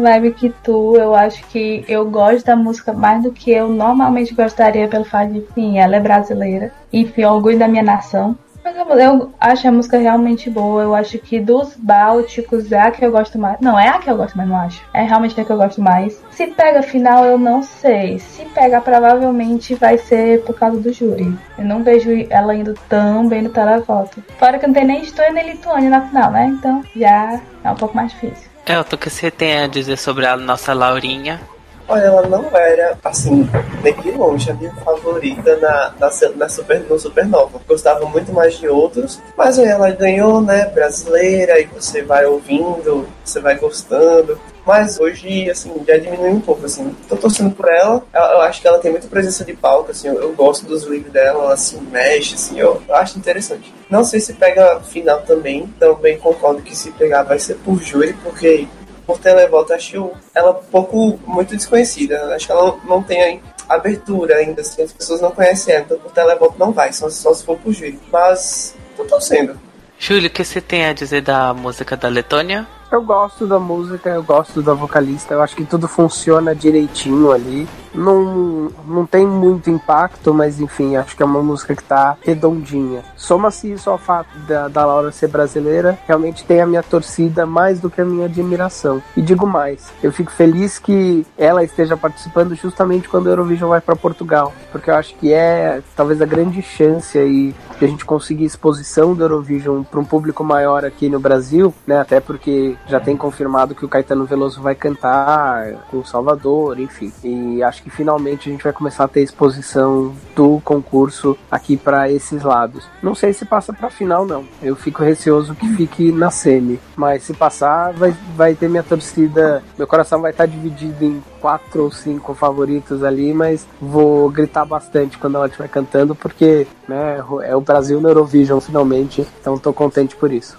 vibe 0.00 0.32
que 0.34 0.50
tu. 0.62 0.96
Eu 0.96 1.12
acho 1.12 1.44
que 1.48 1.84
eu 1.88 2.08
gosto 2.08 2.46
da 2.46 2.54
música 2.54 2.92
mais 2.92 3.24
do 3.24 3.32
que 3.32 3.50
eu 3.50 3.68
normalmente 3.68 4.32
gostaria 4.32 4.86
pelo 4.86 5.04
fato 5.04 5.32
de, 5.32 5.38
enfim, 5.40 5.78
ela 5.78 5.96
é 5.96 6.00
brasileira. 6.00 6.72
Enfim, 6.92 7.24
orgulho 7.24 7.58
da 7.58 7.66
minha 7.66 7.82
nação. 7.82 8.38
Mas 8.64 8.74
eu- 8.76 8.86
eu 8.98 9.32
acho 9.38 9.68
a 9.68 9.70
música 9.72 9.98
realmente 9.98 10.48
boa. 10.48 10.82
Eu 10.82 10.94
acho 10.94 11.18
que 11.18 11.38
dos 11.38 11.74
Bálticos 11.76 12.72
é 12.72 12.80
a 12.80 12.90
que 12.90 13.04
eu 13.04 13.10
gosto 13.12 13.38
mais. 13.38 13.60
Não, 13.60 13.78
é 13.78 13.88
a 13.88 13.98
que 13.98 14.10
eu 14.10 14.16
gosto 14.16 14.36
mais, 14.36 14.48
não 14.48 14.56
acho. 14.56 14.82
É 14.94 15.02
realmente 15.02 15.38
a 15.38 15.44
que 15.44 15.50
eu 15.52 15.56
gosto 15.58 15.82
mais. 15.82 16.20
Se 16.30 16.46
pega 16.46 16.82
final, 16.82 17.24
eu 17.26 17.36
não 17.38 17.62
sei. 17.62 18.18
Se 18.18 18.44
pegar, 18.46 18.80
provavelmente 18.80 19.74
vai 19.74 19.98
ser 19.98 20.42
por 20.44 20.54
causa 20.58 20.78
do 20.80 20.92
júri. 20.92 21.36
Eu 21.58 21.64
não 21.64 21.82
vejo 21.82 22.10
ela 22.30 22.54
indo 22.54 22.74
tão 22.88 23.28
bem 23.28 23.42
no 23.42 23.50
televoto. 23.50 24.24
Fora 24.38 24.58
que 24.58 24.66
não 24.66 24.72
tem 24.74 24.84
nem 24.84 25.02
Estônia 25.02 25.32
nem 25.32 25.50
Lituânia 25.52 25.90
na 25.90 26.00
final, 26.08 26.30
né? 26.30 26.46
Então 26.46 26.82
já 26.96 27.40
é 27.62 27.70
um 27.70 27.74
pouco 27.76 27.94
mais 27.94 28.10
difícil. 28.12 28.48
Elton, 28.66 28.96
o 28.96 28.98
que 28.98 29.10
você 29.10 29.30
tem 29.30 29.58
a 29.60 29.66
dizer 29.66 29.98
sobre 29.98 30.24
a 30.24 30.36
nossa 30.38 30.72
Laurinha? 30.72 31.38
Olha, 31.86 32.04
ela 32.04 32.26
não 32.26 32.48
era, 32.56 32.98
assim, 33.04 33.48
nem 33.82 33.94
de 33.94 34.10
longe 34.12 34.50
a 34.50 34.54
minha 34.54 34.74
favorita 34.76 35.56
na, 35.56 35.94
na, 36.00 36.10
na 36.36 36.48
super, 36.48 36.80
no 36.88 36.98
Supernova. 36.98 37.60
Gostava 37.68 38.06
muito 38.06 38.32
mais 38.32 38.58
de 38.58 38.68
outros, 38.68 39.20
mas 39.36 39.58
aí 39.58 39.66
ela 39.66 39.90
ganhou, 39.90 40.40
né, 40.40 40.66
brasileira, 40.66 41.60
e 41.60 41.66
você 41.66 42.02
vai 42.02 42.24
ouvindo, 42.24 43.06
você 43.22 43.38
vai 43.38 43.56
gostando. 43.56 44.38
Mas 44.66 44.98
hoje, 44.98 45.50
assim, 45.50 45.70
já 45.86 45.98
diminui 45.98 46.30
um 46.30 46.40
pouco, 46.40 46.64
assim. 46.64 46.96
Tô 47.06 47.16
torcendo 47.16 47.54
por 47.54 47.68
ela. 47.68 48.02
Eu, 48.14 48.40
acho 48.40 48.62
que 48.62 48.68
ela 48.68 48.78
tem 48.78 48.90
muita 48.90 49.06
presença 49.06 49.44
de 49.44 49.52
palco, 49.52 49.90
assim. 49.90 50.08
Eu, 50.08 50.14
eu 50.14 50.32
gosto 50.32 50.64
dos 50.64 50.84
livros 50.84 51.12
dela, 51.12 51.44
ela 51.44 51.56
se 51.56 51.76
mexe, 51.76 52.34
assim. 52.34 52.58
Eu, 52.58 52.80
eu 52.88 52.94
acho 52.94 53.18
interessante. 53.18 53.74
Não 53.90 54.02
sei 54.02 54.20
se 54.20 54.32
pega 54.32 54.80
final 54.80 55.20
também. 55.20 55.66
Também 55.78 56.18
concordo 56.18 56.62
que 56.62 56.74
se 56.74 56.90
pegar 56.92 57.24
vai 57.24 57.38
ser 57.38 57.56
por 57.56 57.82
júri, 57.82 58.14
porque 58.22 58.66
por 59.06 59.18
televoto 59.18 59.72
acho 59.72 60.10
ela 60.34 60.52
um 60.52 60.64
pouco 60.64 61.18
muito 61.26 61.56
desconhecida. 61.56 62.34
Acho 62.34 62.46
que 62.46 62.52
ela 62.52 62.78
não, 62.84 63.02
tem 63.02 63.42
abertura 63.68 64.36
ainda, 64.36 64.60
assim, 64.60 64.82
as 64.82 64.92
pessoas 64.92 65.20
não 65.20 65.30
conhecem 65.30 65.74
ela, 65.74 65.84
então 65.84 65.98
por 65.98 66.12
televoto 66.12 66.54
não 66.58 66.72
vai, 66.72 66.92
só, 66.92 67.08
só 67.10 67.32
se 67.32 67.44
for 67.44 67.56
por 67.58 67.72
júri. 67.72 67.98
Mas 68.12 68.74
tô 68.96 69.04
torcendo. 69.04 69.58
Júlio, 69.98 70.28
o 70.28 70.30
que 70.30 70.44
você 70.44 70.60
tem 70.60 70.86
a 70.86 70.92
dizer 70.92 71.22
da 71.22 71.54
música 71.54 71.96
da 71.96 72.08
Letônia? 72.08 72.66
Eu 72.90 73.02
gosto 73.02 73.46
da 73.46 73.58
música, 73.58 74.10
eu 74.10 74.22
gosto 74.22 74.62
da 74.62 74.74
vocalista, 74.74 75.34
eu 75.34 75.42
acho 75.42 75.56
que 75.56 75.64
tudo 75.64 75.88
funciona 75.88 76.54
direitinho 76.54 77.32
ali. 77.32 77.66
Não, 77.94 78.70
não 78.86 79.06
tem 79.06 79.26
muito 79.26 79.70
impacto, 79.70 80.34
mas 80.34 80.60
enfim, 80.60 80.96
acho 80.96 81.16
que 81.16 81.22
é 81.22 81.26
uma 81.26 81.42
música 81.42 81.74
que 81.74 81.82
tá 81.82 82.16
redondinha. 82.22 83.02
Soma-se 83.16 83.72
isso 83.72 83.88
ao 83.88 83.98
fato 83.98 84.36
da, 84.46 84.68
da 84.68 84.84
Laura 84.84 85.12
ser 85.12 85.28
brasileira, 85.28 85.98
realmente 86.06 86.44
tem 86.44 86.60
a 86.60 86.66
minha 86.66 86.82
torcida 86.82 87.46
mais 87.46 87.80
do 87.80 87.88
que 87.88 88.00
a 88.00 88.04
minha 88.04 88.26
admiração. 88.26 89.02
E 89.16 89.22
digo 89.22 89.46
mais, 89.46 89.92
eu 90.02 90.12
fico 90.12 90.30
feliz 90.30 90.78
que 90.78 91.24
ela 91.38 91.62
esteja 91.62 91.96
participando 91.96 92.54
justamente 92.54 93.08
quando 93.08 93.26
o 93.26 93.30
Eurovision 93.30 93.70
vai 93.70 93.80
para 93.80 93.96
Portugal, 93.96 94.52
porque 94.72 94.90
eu 94.90 94.94
acho 94.96 95.14
que 95.16 95.32
é 95.32 95.80
talvez 95.96 96.20
a 96.20 96.26
grande 96.26 96.60
chance 96.62 97.18
aí 97.18 97.54
de 97.78 97.84
a 97.84 97.88
gente 97.88 98.04
conseguir 98.04 98.44
exposição 98.44 99.14
do 99.14 99.22
Eurovision 99.22 99.82
para 99.82 100.00
um 100.00 100.04
público 100.04 100.42
maior 100.42 100.84
aqui 100.84 101.08
no 101.08 101.20
Brasil, 101.20 101.74
né? 101.86 102.00
Até 102.00 102.20
porque 102.20 102.76
já 102.86 103.00
tem 103.00 103.16
confirmado 103.16 103.74
que 103.74 103.84
o 103.84 103.88
Caetano 103.88 104.24
Veloso 104.24 104.60
vai 104.60 104.74
cantar 104.74 105.72
com 105.90 105.98
o 105.98 106.06
Salvador, 106.06 106.78
enfim. 106.78 107.12
E 107.22 107.62
acho 107.62 107.82
que 107.84 107.90
finalmente 107.90 108.48
a 108.48 108.52
gente 108.52 108.64
vai 108.64 108.72
começar 108.72 109.04
a 109.04 109.08
ter 109.08 109.20
exposição 109.20 110.14
do 110.34 110.58
concurso 110.64 111.36
aqui 111.50 111.76
para 111.76 112.10
esses 112.10 112.42
lados. 112.42 112.88
Não 113.02 113.14
sei 113.14 113.34
se 113.34 113.44
passa 113.44 113.72
para 113.72 113.90
final 113.90 114.24
não. 114.24 114.44
Eu 114.62 114.74
fico 114.74 115.02
receoso 115.02 115.54
que 115.54 115.68
fique 115.76 116.10
na 116.10 116.30
semi, 116.30 116.80
mas 116.96 117.22
se 117.22 117.34
passar 117.34 117.92
vai 117.92 118.16
vai 118.34 118.54
ter 118.54 118.68
minha 118.68 118.82
torcida, 118.82 119.62
meu 119.76 119.86
coração 119.86 120.20
vai 120.22 120.30
estar 120.30 120.46
dividido 120.46 121.04
em 121.04 121.22
quatro 121.40 121.84
ou 121.84 121.92
cinco 121.92 122.34
favoritos 122.34 123.04
ali, 123.04 123.34
mas 123.34 123.66
vou 123.78 124.30
gritar 124.30 124.64
bastante 124.64 125.18
quando 125.18 125.36
ela 125.36 125.46
estiver 125.46 125.68
cantando 125.68 126.14
porque, 126.14 126.66
né, 126.88 127.22
é 127.42 127.54
o 127.54 127.60
Brasil 127.60 128.00
no 128.00 128.08
Eurovision 128.08 128.60
finalmente. 128.60 129.26
Então 129.40 129.58
tô 129.58 129.72
contente 129.72 130.16
por 130.16 130.32
isso. 130.32 130.56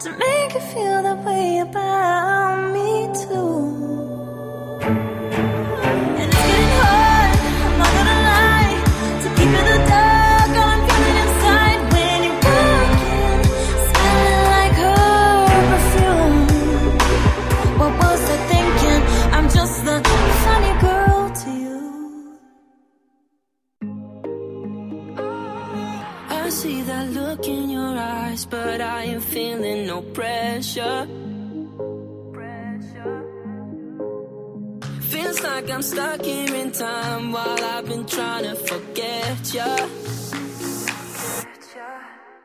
To 0.00 0.10
make 0.18 0.52
you 0.52 0.60
feel 0.60 1.16
way 1.24 1.60
about 1.60 2.72
me 2.74 3.08
too? 3.14 3.43
See 26.64 26.80
that 26.80 27.12
look 27.12 27.46
in 27.46 27.68
your 27.68 27.94
eyes, 27.98 28.46
but 28.46 28.80
I 28.80 29.04
am 29.14 29.20
feeling 29.20 29.86
no 29.86 30.00
pressure. 30.16 31.06
Feels 35.12 35.38
like 35.42 35.66
I'm 35.68 35.82
stuck 35.82 36.22
here 36.24 36.54
in 36.62 36.72
time 36.72 37.32
while 37.32 37.62
I've 37.72 37.86
been 37.86 38.06
trying 38.06 38.44
to 38.48 38.56
forget 38.56 39.36
ya. 39.52 39.76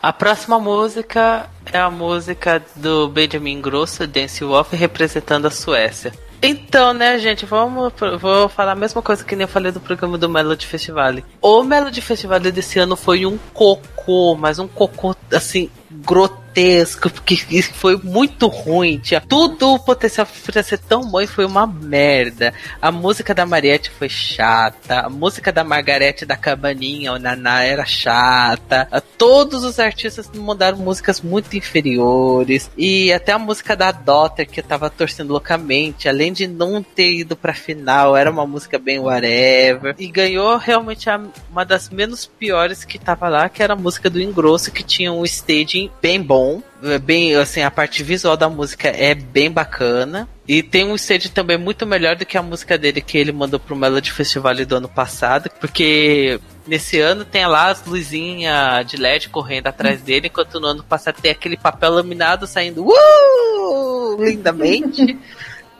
A 0.01 0.11
próxima 0.13 0.59
música 0.59 1.49
é 1.65 1.79
a 1.79 1.89
música 1.89 2.61
do 2.75 3.07
Benjamin 3.07 3.61
Grosso, 3.61 4.05
Dance 4.05 4.43
Wolf, 4.43 4.73
representando 4.73 5.47
a 5.47 5.51
Suécia. 5.51 6.11
Então, 6.41 6.93
né, 6.93 7.17
gente, 7.19 7.45
vamos. 7.45 7.91
Vou 8.19 8.47
falar 8.47 8.71
a 8.71 8.75
mesma 8.75 9.01
coisa 9.01 9.23
que 9.23 9.35
nem 9.35 9.43
eu 9.43 9.47
falei 9.47 9.71
do 9.71 9.79
programa 9.79 10.17
do 10.17 10.29
Melody 10.29 10.65
Festival. 10.65 11.15
O 11.41 11.63
Melody 11.63 12.01
Festival 12.01 12.39
desse 12.39 12.79
ano 12.79 12.95
foi 12.95 13.25
um 13.25 13.37
cocô, 13.53 14.35
mas 14.35 14.59
um 14.59 14.67
cocô 14.67 15.15
assim, 15.33 15.69
grotesco, 15.91 16.48
porque 16.53 17.37
foi 17.73 17.97
muito 17.97 18.47
ruim. 18.47 18.99
Tinha 18.99 19.21
tudo 19.21 19.73
o 19.73 19.79
potencial 19.79 20.27
pra 20.45 20.61
ser 20.63 20.77
tão 20.79 21.09
bom 21.09 21.21
e 21.21 21.27
foi 21.27 21.45
uma 21.45 21.65
merda. 21.65 22.53
A 22.81 22.91
música 22.91 23.33
da 23.33 23.45
Mariette 23.45 23.89
foi 23.89 24.09
chata, 24.09 25.01
a 25.01 25.09
música 25.09 25.51
da 25.51 25.63
Margarete 25.63 26.25
da 26.25 26.35
Cabaninha, 26.35 27.13
o 27.13 27.19
Naná, 27.19 27.63
era 27.63 27.85
chata. 27.85 28.87
Todos 29.17 29.63
os 29.63 29.79
artistas 29.79 30.29
mandaram 30.33 30.77
músicas 30.77 31.21
muito 31.21 31.55
inferiores. 31.55 32.69
E 32.77 33.11
até 33.13 33.31
a 33.31 33.39
música 33.39 33.75
da 33.75 33.91
Daughter, 33.91 34.47
que 34.49 34.59
eu 34.59 34.63
tava 34.63 34.89
torcendo 34.89 35.31
loucamente, 35.31 36.07
além 36.09 36.33
de 36.33 36.47
não 36.47 36.81
ter 36.83 37.11
ido 37.19 37.35
pra 37.35 37.53
final, 37.53 38.15
era 38.15 38.29
uma 38.31 38.45
música 38.45 38.77
bem 38.79 38.99
whatever. 38.99 39.95
E 39.99 40.07
ganhou 40.07 40.57
realmente 40.57 41.09
a- 41.09 41.21
uma 41.51 41.63
das 41.65 41.89
menos 41.89 42.25
piores 42.25 42.83
que 42.83 42.97
tava 42.97 43.27
lá, 43.29 43.49
que 43.49 43.61
era 43.61 43.73
a 43.73 43.77
música 43.77 44.09
do 44.09 44.21
Engrosso, 44.21 44.71
que 44.71 44.83
tinha 44.83 45.11
um 45.11 45.23
staging 45.25 45.89
bem 46.01 46.21
bom. 46.21 46.38
É 46.83 46.97
Bem, 46.97 47.35
assim, 47.35 47.61
a 47.61 47.71
parte 47.71 48.03
visual 48.03 48.37
da 48.37 48.49
música 48.49 48.87
é 48.87 49.13
bem 49.13 49.51
bacana. 49.51 50.27
E 50.47 50.63
tem 50.63 50.85
um 50.85 50.95
stage 50.95 51.29
também 51.29 51.57
muito 51.57 51.85
melhor 51.85 52.15
do 52.15 52.25
que 52.25 52.37
a 52.37 52.41
música 52.41 52.77
dele 52.77 53.01
que 53.01 53.17
ele 53.17 53.31
mandou 53.31 53.59
pro 53.59 53.75
Melody 53.75 54.11
Festival 54.11 54.55
do 54.65 54.75
ano 54.75 54.89
passado. 54.89 55.49
Porque 55.59 56.39
nesse 56.65 56.99
ano 56.99 57.23
tem 57.25 57.45
lá 57.45 57.67
as 57.67 57.85
luzinhas 57.85 58.85
de 58.87 58.97
LED 58.97 59.29
correndo 59.29 59.67
atrás 59.67 60.01
dele, 60.01 60.27
enquanto 60.27 60.59
no 60.59 60.67
ano 60.67 60.83
passado 60.83 61.21
tem 61.21 61.31
aquele 61.31 61.57
papel 61.57 61.91
laminado 61.91 62.47
saindo 62.47 62.85
uh, 62.87 64.23
lindamente. 64.23 65.17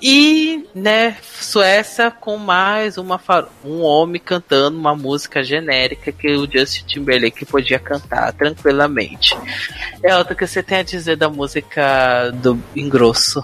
E, 0.02 0.66
né, 0.74 1.18
Suécia 1.22 2.10
com 2.10 2.38
mais 2.38 2.98
uma 2.98 3.20
um 3.66 3.82
homem 3.82 4.22
cantando 4.24 4.78
uma 4.78 4.96
música 4.96 5.44
genérica 5.44 6.12
que 6.12 6.36
o 6.36 6.50
Justin 6.50 6.86
Timberlake 6.86 7.46
podia 7.46 7.80
cantar 7.80 8.32
tranquilamente. 8.34 9.38
É 10.02 10.16
outra 10.16 10.36
que 10.36 10.48
você 10.48 10.64
tem 10.64 10.80
a 10.80 10.84
dizer 10.84 11.18
da 11.18 11.30
música 11.30 12.32
do 12.32 12.58
Engrosso. 12.76 13.44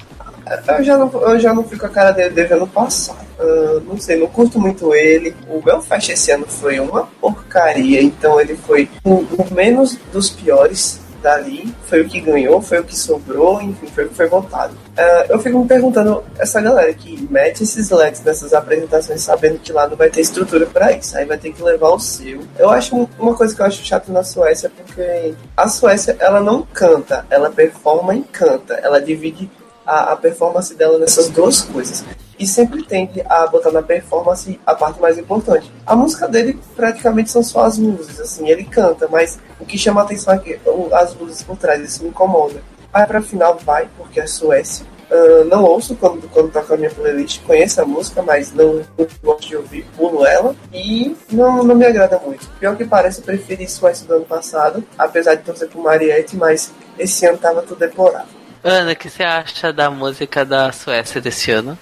Eu 0.67 0.83
já 0.83 0.97
não, 0.97 1.11
eu 1.23 1.39
já 1.39 1.53
não 1.53 1.63
fico 1.63 1.81
com 1.81 1.87
a 1.87 1.89
cara 1.89 2.11
dele 2.11 2.29
devendo 2.29 2.67
passado. 2.67 3.25
Ah, 3.39 3.81
não 3.85 3.99
sei, 3.99 4.17
não 4.17 4.27
curto 4.27 4.59
muito 4.59 4.93
ele. 4.93 5.35
O 5.49 5.61
Belfast 5.61 6.11
esse 6.11 6.31
ano 6.31 6.45
foi 6.47 6.79
uma 6.79 7.05
porcaria, 7.19 8.01
então 8.01 8.39
ele 8.39 8.55
foi 8.55 8.89
o, 9.03 9.15
o 9.15 9.53
menos 9.53 9.97
dos 10.11 10.29
piores 10.29 11.01
dali. 11.21 11.73
Foi 11.87 12.01
o 12.01 12.07
que 12.09 12.19
ganhou, 12.21 12.61
foi 12.61 12.79
o 12.79 12.83
que 12.83 12.95
sobrou, 12.95 13.61
enfim, 13.61 13.87
foi 13.87 14.05
o 14.05 14.09
que 14.09 14.15
foi 14.15 14.27
votado. 14.27 14.73
Ah, 14.97 15.25
eu 15.29 15.39
fico 15.39 15.59
me 15.59 15.67
perguntando, 15.67 16.23
essa 16.37 16.61
galera 16.61 16.93
que 16.93 17.27
mete 17.29 17.63
esses 17.63 17.89
LEDs 17.89 18.21
nessas 18.23 18.53
apresentações 18.53 19.21
sabendo 19.21 19.59
que 19.59 19.71
lá 19.73 19.87
não 19.87 19.95
vai 19.97 20.09
ter 20.09 20.21
estrutura 20.21 20.65
pra 20.65 20.91
isso, 20.93 21.17
aí 21.17 21.25
vai 21.25 21.37
ter 21.37 21.51
que 21.51 21.61
levar 21.61 21.89
o 21.89 21.99
seu. 21.99 22.41
Eu 22.57 22.69
acho 22.69 22.95
um- 22.95 23.07
uma 23.19 23.35
coisa 23.35 23.53
que 23.55 23.61
eu 23.61 23.65
acho 23.65 23.83
chato 23.83 24.11
na 24.11 24.23
Suécia, 24.23 24.71
porque 24.75 25.33
a 25.57 25.67
Suécia, 25.67 26.15
ela 26.19 26.39
não 26.41 26.61
canta, 26.61 27.25
ela 27.29 27.49
performa 27.49 28.15
e 28.15 28.21
canta. 28.21 28.75
Ela 28.75 29.01
divide 29.01 29.49
a, 29.85 30.13
a 30.13 30.15
performance 30.15 30.73
dela 30.73 30.97
nessas 30.97 31.29
duas 31.29 31.61
coisas. 31.61 32.03
E 32.37 32.45
sempre 32.45 32.83
tende 32.83 33.21
a 33.29 33.47
botar 33.47 33.71
na 33.71 33.81
performance 33.81 34.59
a 34.65 34.75
parte 34.75 34.99
mais 34.99 35.17
importante. 35.17 35.71
A 35.85 35.95
música 35.95 36.27
dele 36.27 36.59
praticamente 36.75 37.31
são 37.31 37.41
só 37.43 37.63
as 37.63 37.77
luzes, 37.77 38.19
assim, 38.19 38.49
ele 38.49 38.65
canta, 38.65 39.07
mas 39.07 39.39
o 39.59 39.65
que 39.65 39.77
chama 39.77 40.01
a 40.01 40.03
atenção 40.03 40.33
é 40.33 40.39
que 40.39 40.59
as 40.93 41.15
luzes 41.15 41.43
por 41.43 41.57
trás, 41.57 41.81
isso 41.81 42.03
me 42.03 42.09
incomoda. 42.09 42.61
Aí 42.93 43.05
pra 43.05 43.21
final 43.21 43.57
vai, 43.57 43.87
porque 43.97 44.19
é 44.19 44.27
Suécia. 44.27 44.85
Ah, 45.09 45.43
não 45.45 45.63
ouço 45.63 45.95
quando, 45.95 46.27
quando 46.29 46.51
toca 46.51 46.73
a 46.73 46.77
minha 46.77 46.89
playlist, 46.89 47.41
conheço 47.43 47.81
a 47.81 47.85
música, 47.85 48.21
mas 48.21 48.51
não, 48.51 48.81
não 48.97 49.07
gosto 49.23 49.47
de 49.47 49.55
ouvir, 49.55 49.85
pulo 49.95 50.25
ela. 50.25 50.55
E 50.73 51.15
não, 51.31 51.63
não 51.63 51.75
me 51.75 51.85
agrada 51.85 52.19
muito. 52.19 52.47
Pior 52.59 52.75
que 52.75 52.85
parece, 52.85 53.19
eu 53.19 53.25
preferi 53.25 53.67
Suécia 53.67 54.07
do 54.07 54.15
ano 54.15 54.25
passado, 54.25 54.83
apesar 54.97 55.35
de 55.35 55.43
torcer 55.43 55.69
pro 55.69 55.81
Mariette, 55.81 56.35
mas 56.35 56.73
esse 56.97 57.25
ano 57.25 57.37
tava 57.37 57.61
tudo 57.61 57.79
deplorável. 57.79 58.27
Ana, 58.63 58.93
o 58.93 58.95
que 58.95 59.09
você 59.09 59.23
acha 59.23 59.71
da 59.71 59.91
música 59.91 60.43
da 60.43 60.71
Suécia 60.71 61.21
desse 61.21 61.51
ano? 61.51 61.77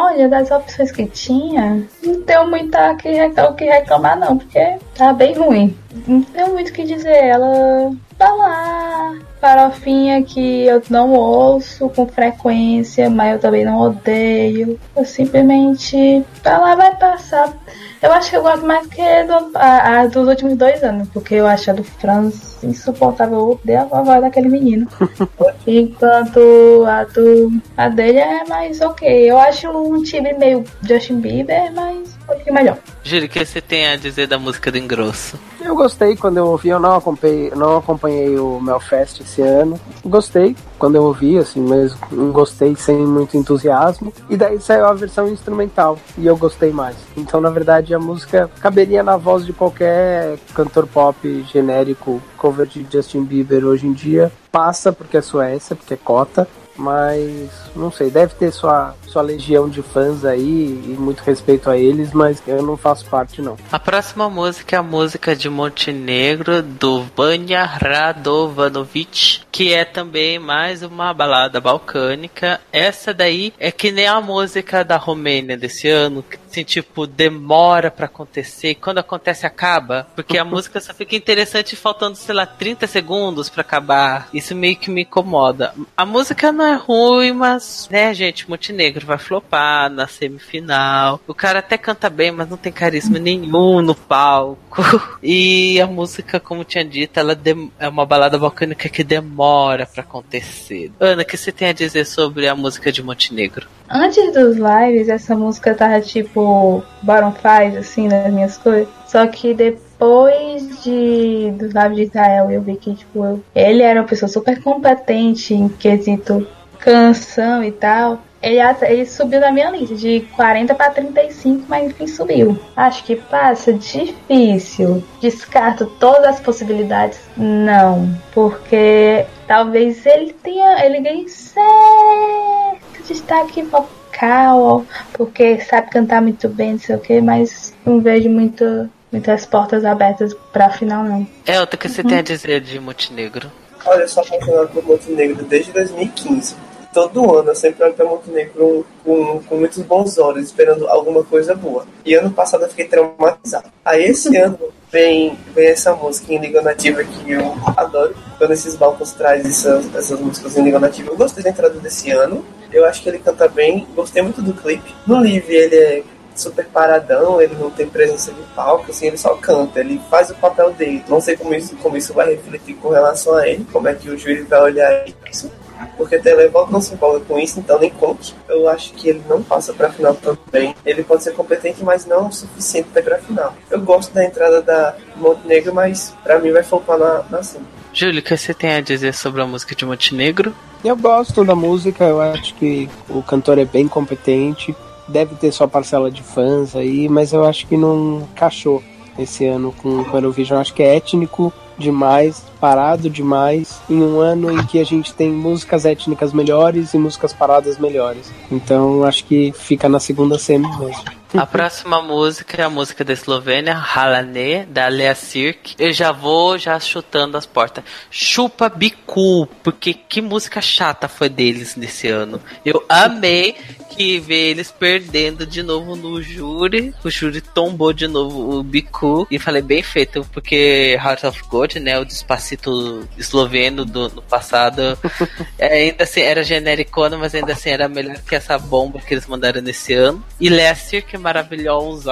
Olha, 0.00 0.28
das 0.28 0.48
opções 0.52 0.92
que 0.92 1.06
tinha, 1.06 1.82
não 2.04 2.22
tenho 2.22 2.48
muito 2.48 2.76
o 2.78 3.54
que 3.54 3.64
reclamar 3.64 4.16
não, 4.16 4.38
porque 4.38 4.78
tá 4.94 5.12
bem 5.12 5.34
ruim. 5.34 5.76
Não 6.06 6.22
tenho 6.22 6.52
muito 6.52 6.68
o 6.68 6.72
que 6.72 6.84
dizer. 6.84 7.24
Ela 7.24 7.90
tá 8.16 8.32
lá, 8.32 9.18
farofinha 9.40 10.22
que 10.22 10.66
eu 10.66 10.82
não 10.90 11.12
ouço 11.12 11.88
com 11.90 12.06
frequência, 12.06 13.08
mas 13.10 13.34
eu 13.34 13.38
também 13.38 13.64
não 13.64 13.78
odeio. 13.80 14.78
Eu 14.96 15.04
simplesmente 15.04 16.24
lá, 16.44 16.74
vai 16.74 16.94
passar. 16.96 17.52
Eu 18.00 18.12
acho 18.12 18.30
que 18.30 18.36
eu 18.36 18.42
gosto 18.42 18.64
mais 18.64 18.86
que 18.86 19.02
do- 19.24 19.50
a, 19.56 20.00
a 20.00 20.06
dos 20.06 20.28
últimos 20.28 20.56
dois 20.56 20.82
anos, 20.84 21.08
porque 21.08 21.34
eu 21.34 21.46
acho 21.46 21.70
a 21.70 21.74
do 21.74 21.82
Franz 21.82 22.56
insuportável. 22.62 23.38
Eu 23.38 23.50
odeio 23.62 23.80
a 23.92 24.02
voz 24.02 24.20
daquele 24.20 24.48
menino. 24.48 24.86
Enquanto 25.66 26.84
a, 26.86 27.04
do, 27.04 27.52
a 27.76 27.88
dele 27.88 28.18
é 28.18 28.44
mais 28.44 28.80
ok. 28.80 29.08
Eu 29.30 29.38
acho 29.38 29.68
um 29.68 30.02
time 30.02 30.32
meio 30.34 30.64
Justin 30.82 31.20
Bieber, 31.20 31.72
mas 31.74 31.98
um 32.22 32.26
pouquinho 32.26 32.54
melhor. 32.54 32.78
Júlio, 33.04 33.26
o 33.26 33.28
que 33.28 33.44
você 33.44 33.60
tem 33.60 33.86
a 33.88 33.96
dizer 33.96 34.26
da 34.26 34.38
música 34.38 34.70
do 34.70 34.78
Engrosso? 34.78 35.38
Eu 35.60 35.74
gostei 35.74 36.16
quando 36.16 36.38
eu 36.38 36.46
ouvi, 36.46 36.68
eu 36.68 36.78
não 36.80 36.96
acompanhei, 36.96 37.50
não 37.54 37.76
acompanhei 37.78 38.38
o 38.38 38.60
Melfest 38.60 39.20
esse 39.28 39.42
ano. 39.42 39.78
Gostei 40.04 40.56
quando 40.78 40.96
eu 40.96 41.04
ouvi, 41.04 41.38
assim, 41.38 41.60
mas 41.60 41.94
gostei 42.32 42.74
sem 42.74 42.96
muito 42.96 43.36
entusiasmo. 43.36 44.12
E 44.28 44.36
daí 44.36 44.60
saiu 44.60 44.86
a 44.86 44.94
versão 44.94 45.28
instrumental 45.28 45.98
e 46.16 46.26
eu 46.26 46.36
gostei 46.36 46.70
mais. 46.72 46.96
Então, 47.16 47.40
na 47.40 47.50
verdade, 47.50 47.94
a 47.94 47.98
música 47.98 48.50
caberia 48.60 49.02
na 49.02 49.16
voz 49.16 49.44
de 49.44 49.52
qualquer 49.52 50.38
cantor 50.54 50.86
pop 50.86 51.44
genérico, 51.52 52.22
cover 52.36 52.66
de 52.66 52.86
Justin 52.90 53.24
Bieber 53.24 53.64
hoje 53.64 53.86
em 53.86 53.92
dia. 53.92 54.32
Passa 54.50 54.92
porque 54.92 55.18
é 55.18 55.20
Suécia, 55.20 55.76
porque 55.76 55.94
é 55.94 55.98
cota. 55.98 56.48
Mas 56.76 57.50
não 57.74 57.90
sei, 57.90 58.08
deve 58.08 58.34
ter 58.34 58.52
sua, 58.52 58.94
sua 59.08 59.22
legião 59.22 59.68
de 59.68 59.82
fãs 59.82 60.24
aí 60.24 60.40
e 60.86 60.96
muito 60.98 61.20
respeito 61.20 61.70
a 61.70 61.76
eles, 61.76 62.12
mas 62.12 62.42
eu 62.46 62.62
não 62.62 62.76
faço 62.76 63.06
parte 63.06 63.42
não. 63.42 63.56
A 63.72 63.78
próxima 63.78 64.28
música 64.28 64.76
é 64.76 64.78
a 64.78 64.82
música 64.82 65.34
de 65.34 65.48
Montenegro 65.48 66.62
do 66.62 67.04
Vanja 67.16 67.64
Radovanovic, 67.64 69.40
que 69.50 69.72
é 69.72 69.84
também 69.84 70.38
mais 70.38 70.82
uma 70.82 71.12
balada 71.12 71.60
balcânica. 71.60 72.60
Essa 72.72 73.12
daí 73.12 73.52
é 73.58 73.72
que 73.72 73.90
nem 73.90 74.06
a 74.06 74.20
música 74.20 74.84
da 74.84 74.96
Romênia 74.96 75.56
desse 75.56 75.88
ano, 75.88 76.22
que 76.22 76.38
assim, 76.48 76.64
tipo, 76.64 77.06
demora 77.06 77.90
pra 77.90 78.06
acontecer 78.06 78.74
quando 78.76 78.98
acontece 78.98 79.46
acaba, 79.46 80.06
porque 80.14 80.38
a 80.38 80.44
música 80.46 80.80
só 80.80 80.92
fica 80.92 81.14
interessante 81.14 81.76
faltando, 81.76 82.16
sei 82.16 82.34
lá, 82.34 82.46
30 82.46 82.86
segundos 82.86 83.48
pra 83.48 83.60
acabar. 83.60 84.28
Isso 84.32 84.54
meio 84.54 84.76
que 84.76 84.90
me 84.90 85.02
incomoda. 85.02 85.74
A 85.96 86.04
música 86.04 86.50
não 86.52 86.64
é 86.64 86.74
ruim, 86.74 87.32
mas, 87.32 87.88
né, 87.90 88.12
gente, 88.14 88.48
Montenegro 88.48 89.06
vai 89.08 89.18
flopar 89.18 89.90
na 89.90 90.06
semifinal. 90.06 91.20
O 91.26 91.34
cara 91.34 91.58
até 91.58 91.76
canta 91.78 92.08
bem, 92.10 92.30
mas 92.30 92.48
não 92.48 92.56
tem 92.56 92.70
carisma 92.72 93.18
nenhum 93.18 93.80
no 93.82 93.94
palco. 93.94 94.58
E 95.22 95.80
a 95.80 95.86
música, 95.86 96.38
como 96.38 96.64
tinha 96.64 96.84
dito, 96.84 97.18
ela 97.18 97.36
é 97.78 97.88
uma 97.88 98.06
balada 98.06 98.38
balcânica 98.38 98.88
que 98.88 99.02
demora 99.02 99.86
pra 99.86 100.02
acontecer. 100.02 100.92
Ana, 101.00 101.22
o 101.22 101.24
que 101.24 101.36
você 101.36 101.50
tem 101.50 101.68
a 101.68 101.72
dizer 101.72 102.04
sobre 102.04 102.46
a 102.46 102.54
música 102.54 102.92
de 102.92 103.02
Montenegro? 103.02 103.66
Antes 103.90 104.32
dos 104.32 104.56
lives, 104.56 105.08
essa 105.08 105.34
música 105.34 105.74
tava 105.74 106.00
tipo 106.00 106.82
Baron 107.02 107.32
5, 107.32 107.78
assim, 107.78 108.06
nas 108.08 108.32
minhas 108.32 108.56
coisas. 108.56 108.88
Só 109.06 109.26
que 109.26 109.54
depois 109.54 110.82
de 110.84 111.50
dos 111.58 111.72
lives 111.72 111.96
de 111.96 112.02
Israel, 112.04 112.50
eu 112.50 112.60
vi 112.62 112.76
que, 112.76 112.94
tipo, 112.94 113.24
eu- 113.24 113.42
ele 113.54 113.82
era 113.82 114.00
uma 114.00 114.06
pessoa 114.08 114.28
super 114.28 114.62
competente 114.62 115.54
em 115.54 115.68
quesito 115.68 116.46
canção 116.78 117.64
e 117.64 117.72
tal. 117.72 118.22
Ele, 118.42 118.60
até- 118.60 118.92
ele 118.92 119.04
subiu 119.06 119.40
na 119.40 119.50
minha 119.50 119.70
lista 119.70 119.94
de 119.96 120.20
40 120.36 120.74
para 120.74 120.90
35, 120.90 121.64
mas 121.68 121.86
enfim 121.86 122.06
subiu. 122.06 122.58
Acho 122.76 123.02
que 123.04 123.16
passa 123.16 123.72
difícil. 123.72 125.02
Descarto 125.20 125.86
todas 125.98 126.24
as 126.24 126.40
possibilidades. 126.40 127.18
Não, 127.36 128.08
porque 128.32 129.24
talvez 129.46 130.04
ele 130.06 130.32
tenha, 130.34 130.84
ele 130.84 131.00
ganhe 131.00 131.28
certo 131.28 132.78
destaque 133.06 133.62
vocal, 133.62 134.84
porque 135.12 135.60
sabe 135.60 135.90
cantar 135.90 136.20
muito 136.20 136.48
bem, 136.48 136.72
não 136.72 136.78
sei 136.78 136.96
o 136.96 137.00
que, 137.00 137.20
mas 137.20 137.74
não 137.84 138.00
vejo 138.00 138.28
muito, 138.28 138.88
muitas 139.10 139.46
portas 139.46 139.84
abertas 139.84 140.34
pra 140.52 140.70
final 140.70 141.02
não. 141.04 141.26
É, 141.46 141.58
outra 141.60 141.76
que 141.78 141.88
você 141.88 142.02
tem 142.02 142.18
a 142.18 142.22
dizer 142.22 142.60
de 142.60 142.78
Montenegro? 142.78 143.50
Olha, 143.86 144.02
eu 144.02 144.08
sou 144.08 144.22
apaixonado 144.22 144.68
por 144.68 144.84
Montenegro 144.84 145.42
desde 145.44 145.72
2015. 145.72 146.54
Todo 146.98 147.32
ano 147.32 147.50
eu 147.50 147.54
sempre 147.54 147.84
olho 147.84 147.94
pra 147.94 148.04
Montenegro 148.04 148.84
com, 149.04 149.40
com 149.48 149.56
muitos 149.56 149.80
bons 149.84 150.18
olhos, 150.18 150.46
esperando 150.46 150.88
alguma 150.88 151.22
coisa 151.22 151.54
boa. 151.54 151.86
E 152.04 152.12
ano 152.14 152.28
passado 152.32 152.64
eu 152.64 152.68
fiquei 152.68 152.86
traumatizado. 152.86 153.70
Aí 153.84 154.02
esse 154.02 154.36
ano 154.36 154.58
vem, 154.90 155.38
vem 155.54 155.68
essa 155.68 155.94
música 155.94 156.32
em 156.32 156.38
língua 156.38 156.60
nativa 156.60 157.04
que 157.04 157.30
eu 157.30 157.54
adoro. 157.76 158.16
Quando 158.36 158.50
esses 158.50 158.74
balcões 158.74 159.12
trazem 159.12 159.48
essas, 159.48 159.94
essas 159.94 160.18
músicas 160.18 160.56
em 160.56 160.64
língua 160.64 160.80
nativa. 160.80 161.12
Eu 161.12 161.16
gostei 161.16 161.44
da 161.44 161.50
entrada 161.50 161.78
desse 161.78 162.10
ano. 162.10 162.44
Eu 162.72 162.84
acho 162.84 163.00
que 163.00 163.08
ele 163.08 163.20
canta 163.20 163.46
bem. 163.46 163.86
Gostei 163.94 164.20
muito 164.20 164.42
do 164.42 164.52
clipe. 164.52 164.92
No 165.06 165.20
live 165.20 165.54
ele 165.54 165.76
é 165.76 166.02
super 166.34 166.66
paradão, 166.66 167.40
ele 167.40 167.54
não 167.54 167.70
tem 167.70 167.86
presença 167.88 168.32
de 168.32 168.42
palco, 168.56 168.90
assim, 168.90 169.08
ele 169.08 169.16
só 169.16 169.34
canta, 169.34 169.80
ele 169.80 170.00
faz 170.10 170.30
o 170.30 170.34
papel 170.34 170.72
dele. 170.72 171.04
Não 171.08 171.20
sei 171.20 171.36
como 171.36 171.54
isso, 171.54 171.76
como 171.76 171.96
isso 171.96 172.12
vai 172.12 172.30
refletir 172.30 172.74
com 172.74 172.90
relação 172.90 173.34
a 173.34 173.46
ele, 173.48 173.64
como 173.72 173.86
é 173.86 173.94
que 173.94 174.10
o 174.10 174.18
júri 174.18 174.42
vai 174.42 174.60
olhar 174.62 175.04
isso. 175.30 175.50
Porque 175.96 176.18
Televoto 176.18 176.72
não 176.72 176.80
se 176.80 176.94
empolga 176.94 177.20
com 177.20 177.38
isso, 177.38 177.58
então 177.58 177.78
nem 177.78 177.90
conte. 177.90 178.34
Eu 178.48 178.68
acho 178.68 178.92
que 178.94 179.08
ele 179.08 179.22
não 179.28 179.42
passa 179.42 179.72
pra 179.72 179.90
final 179.90 180.14
também. 180.14 180.74
Ele 180.84 181.02
pode 181.02 181.22
ser 181.22 181.32
competente, 181.32 181.82
mas 181.82 182.06
não 182.06 182.28
o 182.28 182.32
suficiente 182.32 182.88
pra 182.90 183.00
ir 183.00 183.04
pra 183.04 183.18
final. 183.18 183.54
Eu 183.70 183.80
gosto 183.80 184.12
da 184.12 184.24
entrada 184.24 184.62
da 184.62 184.96
Montenegro, 185.16 185.74
mas 185.74 186.14
pra 186.22 186.38
mim 186.38 186.52
vai 186.52 186.62
faltar 186.62 186.98
na, 186.98 187.24
na 187.30 187.42
cima. 187.42 187.64
Júlio, 187.92 188.20
o 188.20 188.22
que 188.22 188.36
você 188.36 188.54
tem 188.54 188.74
a 188.74 188.80
dizer 188.80 189.14
sobre 189.14 189.40
a 189.40 189.46
música 189.46 189.74
de 189.74 189.84
Montenegro? 189.84 190.54
Eu 190.84 190.96
gosto 190.96 191.44
da 191.44 191.54
música, 191.54 192.04
eu 192.04 192.20
acho 192.20 192.54
que 192.54 192.88
o 193.08 193.22
cantor 193.22 193.58
é 193.58 193.64
bem 193.64 193.88
competente, 193.88 194.74
deve 195.08 195.34
ter 195.34 195.50
sua 195.50 195.66
parcela 195.66 196.10
de 196.10 196.22
fãs 196.22 196.76
aí, 196.76 197.08
mas 197.08 197.32
eu 197.32 197.44
acho 197.44 197.66
que 197.66 197.76
não 197.76 198.28
encaixou 198.32 198.82
esse 199.18 199.44
ano 199.46 199.72
com 199.72 199.88
o 199.88 200.06
Eurovision. 200.14 200.58
Eu 200.58 200.60
acho 200.60 200.74
que 200.74 200.82
é 200.82 200.96
étnico 200.96 201.52
demais, 201.78 202.44
parado 202.60 203.08
demais, 203.08 203.80
em 203.88 204.02
um 204.02 204.20
ano 204.20 204.50
em 204.50 204.66
que 204.66 204.80
a 204.80 204.84
gente 204.84 205.14
tem 205.14 205.30
músicas 205.30 205.84
étnicas 205.84 206.32
melhores 206.32 206.92
e 206.92 206.98
músicas 206.98 207.32
paradas 207.32 207.78
melhores. 207.78 208.32
Então 208.50 209.04
acho 209.04 209.24
que 209.24 209.52
fica 209.52 209.88
na 209.88 210.00
segunda 210.00 210.38
semi 210.38 210.68
mesmo. 210.78 211.18
A 211.34 211.44
próxima 211.44 212.00
música 212.00 212.62
é 212.62 212.64
a 212.64 212.70
música 212.70 213.04
da 213.04 213.12
Eslovênia, 213.12 213.76
Halane, 213.76 214.64
da 214.64 214.88
Lea 214.88 215.14
Sirk. 215.14 215.74
Eu 215.78 215.92
já 215.92 216.10
vou 216.10 216.56
já 216.56 216.80
chutando 216.80 217.36
as 217.36 217.44
portas. 217.44 217.84
Chupa 218.10 218.70
Bicu, 218.70 219.46
porque 219.62 219.92
que 219.92 220.22
música 220.22 220.62
chata 220.62 221.06
foi 221.06 221.28
deles 221.28 221.76
nesse 221.76 222.08
ano. 222.08 222.40
Eu 222.64 222.82
amei 222.88 223.54
que 223.98 224.20
ver 224.20 224.50
eles 224.50 224.70
perdendo 224.70 225.44
de 225.44 225.60
novo 225.60 225.96
no 225.96 226.22
júri. 226.22 226.94
O 227.04 227.10
júri 227.10 227.40
tombou 227.40 227.92
de 227.92 228.06
novo 228.06 228.58
o 228.58 228.62
Biku. 228.62 229.26
E 229.28 229.40
falei, 229.40 229.60
bem 229.60 229.82
feito, 229.82 230.24
porque 230.32 230.96
Heart 231.02 231.24
of 231.24 231.42
Gold, 231.48 231.80
né? 231.80 231.98
O 231.98 232.04
despacito 232.04 233.08
esloveno 233.18 233.84
do 233.84 234.08
no 234.08 234.22
passado. 234.22 234.96
é, 235.58 235.88
ainda 235.88 236.04
assim, 236.04 236.20
era 236.20 236.44
genericona, 236.44 237.18
mas 237.18 237.34
ainda 237.34 237.52
assim 237.52 237.70
era 237.70 237.88
melhor 237.88 238.18
que 238.18 238.36
essa 238.36 238.56
bomba 238.56 239.00
que 239.00 239.14
eles 239.14 239.26
mandaram 239.26 239.60
nesse 239.60 239.92
ano. 239.94 240.24
E 240.40 240.48
Lester, 240.48 241.04
que 241.04 241.16
é 241.16 241.18
maravilhoso. 241.18 242.08